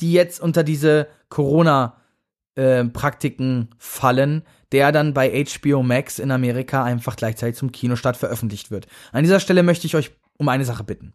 die 0.00 0.12
jetzt 0.12 0.40
unter 0.40 0.64
diese 0.64 1.06
Corona-Praktiken 1.28 3.68
äh, 3.70 3.74
fallen, 3.78 4.42
der 4.72 4.90
dann 4.90 5.14
bei 5.14 5.44
HBO 5.44 5.82
Max 5.82 6.18
in 6.18 6.30
Amerika 6.30 6.82
einfach 6.82 7.16
gleichzeitig 7.16 7.56
zum 7.56 7.72
Kinostart 7.72 8.16
veröffentlicht 8.16 8.70
wird. 8.70 8.86
An 9.12 9.22
dieser 9.22 9.40
Stelle 9.40 9.62
möchte 9.62 9.86
ich 9.86 9.94
euch 9.94 10.12
um 10.38 10.48
eine 10.48 10.64
Sache 10.64 10.82
bitten. 10.82 11.12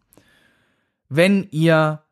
Wenn 1.08 1.48
ihr 1.50 2.02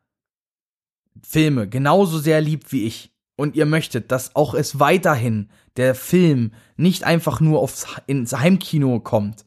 Filme 1.23 1.67
genauso 1.67 2.19
sehr 2.19 2.41
liebt 2.41 2.71
wie 2.71 2.85
ich 2.85 3.11
und 3.37 3.55
ihr 3.55 3.65
möchtet, 3.65 4.11
dass 4.11 4.35
auch 4.35 4.53
es 4.53 4.79
weiterhin 4.79 5.49
der 5.77 5.95
Film 5.95 6.51
nicht 6.75 7.05
einfach 7.05 7.39
nur 7.39 7.59
aufs, 7.59 7.85
ins 8.07 8.37
Heimkino 8.37 8.99
kommt, 8.99 9.45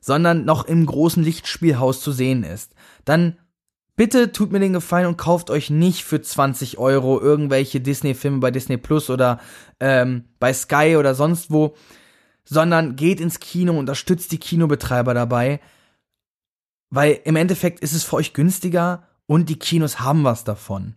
sondern 0.00 0.44
noch 0.44 0.64
im 0.64 0.86
großen 0.86 1.22
Lichtspielhaus 1.22 2.00
zu 2.00 2.12
sehen 2.12 2.44
ist, 2.44 2.74
dann 3.04 3.36
bitte 3.96 4.32
tut 4.32 4.52
mir 4.52 4.60
den 4.60 4.72
Gefallen 4.72 5.06
und 5.06 5.18
kauft 5.18 5.50
euch 5.50 5.68
nicht 5.68 6.04
für 6.04 6.22
20 6.22 6.78
Euro 6.78 7.20
irgendwelche 7.20 7.80
Disney-Filme 7.80 8.38
bei 8.38 8.50
Disney 8.50 8.76
Plus 8.76 9.10
oder 9.10 9.40
ähm, 9.80 10.24
bei 10.38 10.54
Sky 10.54 10.96
oder 10.96 11.14
sonst 11.14 11.50
wo, 11.50 11.74
sondern 12.44 12.94
geht 12.96 13.20
ins 13.20 13.40
Kino, 13.40 13.76
unterstützt 13.76 14.30
die 14.30 14.38
Kinobetreiber 14.38 15.12
dabei, 15.12 15.60
weil 16.90 17.20
im 17.24 17.34
Endeffekt 17.34 17.80
ist 17.80 17.94
es 17.94 18.04
für 18.04 18.16
euch 18.16 18.32
günstiger 18.32 19.08
und 19.26 19.48
die 19.48 19.58
Kinos 19.58 20.00
haben 20.00 20.22
was 20.22 20.44
davon 20.44 20.94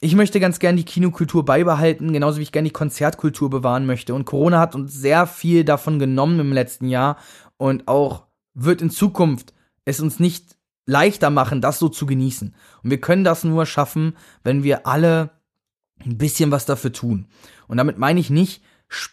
ich 0.00 0.14
möchte 0.14 0.40
ganz 0.40 0.58
gern 0.58 0.76
die 0.76 0.84
Kinokultur 0.84 1.44
beibehalten, 1.44 2.12
genauso 2.12 2.38
wie 2.38 2.42
ich 2.42 2.52
gern 2.52 2.64
die 2.64 2.70
Konzertkultur 2.70 3.50
bewahren 3.50 3.84
möchte. 3.84 4.14
Und 4.14 4.24
Corona 4.24 4.58
hat 4.58 4.74
uns 4.74 4.94
sehr 4.94 5.26
viel 5.26 5.64
davon 5.64 5.98
genommen 5.98 6.40
im 6.40 6.52
letzten 6.52 6.88
Jahr 6.88 7.18
und 7.58 7.86
auch 7.86 8.24
wird 8.54 8.80
in 8.80 8.90
Zukunft 8.90 9.52
es 9.84 10.00
uns 10.00 10.18
nicht 10.18 10.56
leichter 10.86 11.28
machen, 11.28 11.60
das 11.60 11.78
so 11.78 11.88
zu 11.88 12.06
genießen. 12.06 12.54
Und 12.82 12.90
wir 12.90 13.00
können 13.00 13.24
das 13.24 13.44
nur 13.44 13.66
schaffen, 13.66 14.16
wenn 14.42 14.62
wir 14.62 14.86
alle 14.86 15.30
ein 16.02 16.16
bisschen 16.16 16.50
was 16.50 16.64
dafür 16.64 16.92
tun. 16.92 17.26
Und 17.68 17.76
damit 17.76 17.98
meine 17.98 18.20
ich 18.20 18.30
nicht 18.30 18.62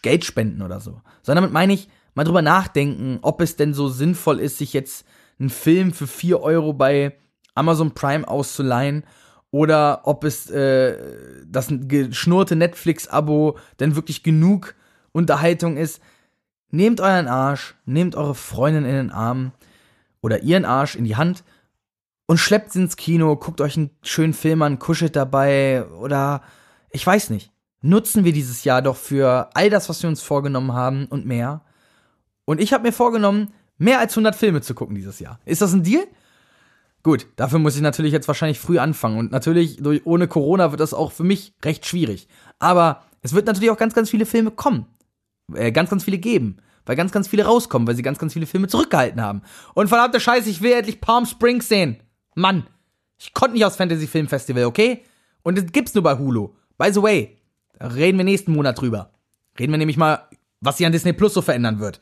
Geld 0.02 0.24
spenden 0.24 0.62
oder 0.62 0.80
so, 0.80 1.02
sondern 1.22 1.44
damit 1.44 1.52
meine 1.52 1.74
ich 1.74 1.88
mal 2.14 2.24
drüber 2.24 2.42
nachdenken, 2.42 3.18
ob 3.20 3.42
es 3.42 3.56
denn 3.56 3.74
so 3.74 3.88
sinnvoll 3.88 4.40
ist, 4.40 4.58
sich 4.58 4.72
jetzt 4.72 5.04
einen 5.38 5.50
Film 5.50 5.92
für 5.92 6.06
vier 6.06 6.40
Euro 6.40 6.72
bei 6.72 7.16
Amazon 7.54 7.92
Prime 7.92 8.26
auszuleihen 8.26 9.04
oder 9.50 10.02
ob 10.04 10.24
es 10.24 10.50
äh, 10.50 10.96
das 11.46 11.68
geschnurrte 11.70 12.56
Netflix-Abo 12.56 13.58
denn 13.80 13.96
wirklich 13.96 14.22
genug 14.22 14.74
Unterhaltung 15.12 15.76
ist. 15.76 16.00
Nehmt 16.70 17.00
euren 17.00 17.28
Arsch, 17.28 17.74
nehmt 17.86 18.14
eure 18.14 18.34
Freundin 18.34 18.84
in 18.84 18.94
den 18.94 19.10
Arm 19.10 19.52
oder 20.20 20.42
ihren 20.42 20.66
Arsch 20.66 20.96
in 20.96 21.04
die 21.04 21.16
Hand 21.16 21.44
und 22.26 22.38
schleppt 22.38 22.72
sie 22.72 22.82
ins 22.82 22.96
Kino, 22.96 23.36
guckt 23.36 23.62
euch 23.62 23.76
einen 23.76 23.90
schönen 24.02 24.34
Film 24.34 24.60
an, 24.60 24.78
kuschelt 24.78 25.16
dabei 25.16 25.86
oder 25.86 26.42
ich 26.90 27.06
weiß 27.06 27.30
nicht. 27.30 27.50
Nutzen 27.80 28.24
wir 28.24 28.32
dieses 28.32 28.64
Jahr 28.64 28.82
doch 28.82 28.96
für 28.96 29.50
all 29.54 29.70
das, 29.70 29.88
was 29.88 30.02
wir 30.02 30.10
uns 30.10 30.20
vorgenommen 30.20 30.72
haben 30.74 31.06
und 31.06 31.26
mehr. 31.26 31.62
Und 32.44 32.60
ich 32.60 32.72
habe 32.72 32.82
mir 32.82 32.92
vorgenommen, 32.92 33.52
mehr 33.78 34.00
als 34.00 34.12
100 34.12 34.34
Filme 34.34 34.60
zu 34.60 34.74
gucken 34.74 34.96
dieses 34.96 35.20
Jahr. 35.20 35.38
Ist 35.44 35.62
das 35.62 35.72
ein 35.72 35.84
Deal? 35.84 36.06
Gut, 37.02 37.26
dafür 37.36 37.58
muss 37.58 37.76
ich 37.76 37.82
natürlich 37.82 38.12
jetzt 38.12 38.28
wahrscheinlich 38.28 38.58
früh 38.58 38.78
anfangen. 38.78 39.18
Und 39.18 39.32
natürlich, 39.32 39.76
durch, 39.76 40.04
ohne 40.04 40.28
Corona 40.28 40.70
wird 40.72 40.80
das 40.80 40.94
auch 40.94 41.12
für 41.12 41.24
mich 41.24 41.54
recht 41.64 41.86
schwierig. 41.86 42.28
Aber 42.58 43.02
es 43.22 43.32
wird 43.32 43.46
natürlich 43.46 43.70
auch 43.70 43.78
ganz, 43.78 43.94
ganz 43.94 44.10
viele 44.10 44.26
Filme 44.26 44.50
kommen. 44.50 44.86
Äh, 45.54 45.72
ganz, 45.72 45.90
ganz 45.90 46.04
viele 46.04 46.18
geben. 46.18 46.58
Weil 46.84 46.96
ganz, 46.96 47.12
ganz 47.12 47.28
viele 47.28 47.44
rauskommen, 47.44 47.86
weil 47.86 47.94
sie 47.94 48.02
ganz, 48.02 48.18
ganz 48.18 48.32
viele 48.32 48.46
Filme 48.46 48.66
zurückgehalten 48.66 49.20
haben. 49.20 49.42
Und 49.74 49.88
verdammte 49.88 50.20
Scheiße, 50.20 50.48
ich 50.48 50.62
will 50.62 50.72
endlich 50.72 51.00
Palm 51.00 51.26
Springs 51.26 51.68
sehen. 51.68 51.98
Mann, 52.34 52.66
ich 53.18 53.34
konnte 53.34 53.54
nicht 53.54 53.64
aufs 53.64 53.76
Fantasy 53.76 54.06
Film 54.06 54.28
Festival, 54.28 54.64
okay? 54.64 55.04
Und 55.42 55.58
das 55.58 55.66
gibt's 55.72 55.94
nur 55.94 56.02
bei 56.02 56.18
Hulu. 56.18 56.54
By 56.78 56.92
the 56.92 57.02
way, 57.02 57.36
da 57.78 57.88
reden 57.88 58.18
wir 58.18 58.24
nächsten 58.24 58.52
Monat 58.52 58.80
drüber. 58.80 59.12
Reden 59.58 59.72
wir 59.72 59.78
nämlich 59.78 59.96
mal, 59.96 60.28
was 60.60 60.78
sich 60.78 60.86
an 60.86 60.92
Disney 60.92 61.12
Plus 61.12 61.34
so 61.34 61.42
verändern 61.42 61.78
wird. 61.78 62.00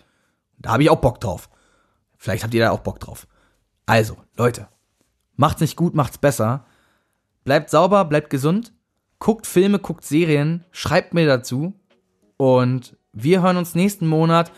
Da 0.59 0.73
habe 0.73 0.82
ich 0.82 0.90
auch 0.90 1.01
Bock 1.01 1.20
drauf. 1.20 1.48
Vielleicht 2.16 2.44
habt 2.44 2.55
ihr 2.55 2.60
da 2.60 2.70
auch 2.70 2.81
Bock 2.81 3.01
drauf. 3.01 3.27
Also, 3.86 4.16
Leute, 4.36 4.68
Macht's 5.36 5.60
nicht 5.60 5.76
gut, 5.76 5.94
macht's 5.94 6.18
besser. 6.18 6.64
Bleibt 7.44 7.70
sauber, 7.70 8.06
bleibt 8.06 8.30
gesund. 8.30 8.72
Guckt 9.18 9.46
Filme, 9.46 9.78
guckt 9.78 10.04
Serien, 10.04 10.64
schreibt 10.70 11.12
mir 11.14 11.26
dazu. 11.26 11.74
Und 12.38 12.96
wir 13.12 13.42
hören 13.42 13.58
uns 13.58 13.74
nächsten 13.74 14.06
Monat, 14.06 14.50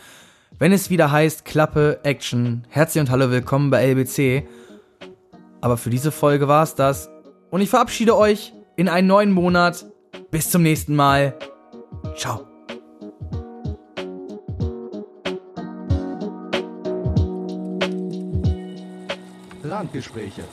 wenn 0.57 0.71
es 0.71 0.89
wieder 0.89 1.11
heißt 1.11 1.45
Klappe, 1.45 1.99
Action. 2.03 2.65
Herzlich 2.69 3.01
und 3.01 3.09
hallo, 3.09 3.29
willkommen 3.29 3.69
bei 3.69 3.85
LBC. 3.85 4.47
Aber 5.61 5.77
für 5.77 5.89
diese 5.89 6.11
Folge 6.11 6.47
war 6.47 6.63
es 6.63 6.75
das. 6.75 7.09
Und 7.51 7.61
ich 7.61 7.69
verabschiede 7.69 8.15
euch 8.15 8.53
in 8.77 8.87
einen 8.87 9.07
neuen 9.07 9.31
Monat. 9.31 9.85
Bis 10.31 10.49
zum 10.49 10.63
nächsten 10.63 10.95
Mal. 10.95 11.37
Ciao. 12.15 12.45
Randgespräche. 19.63 20.43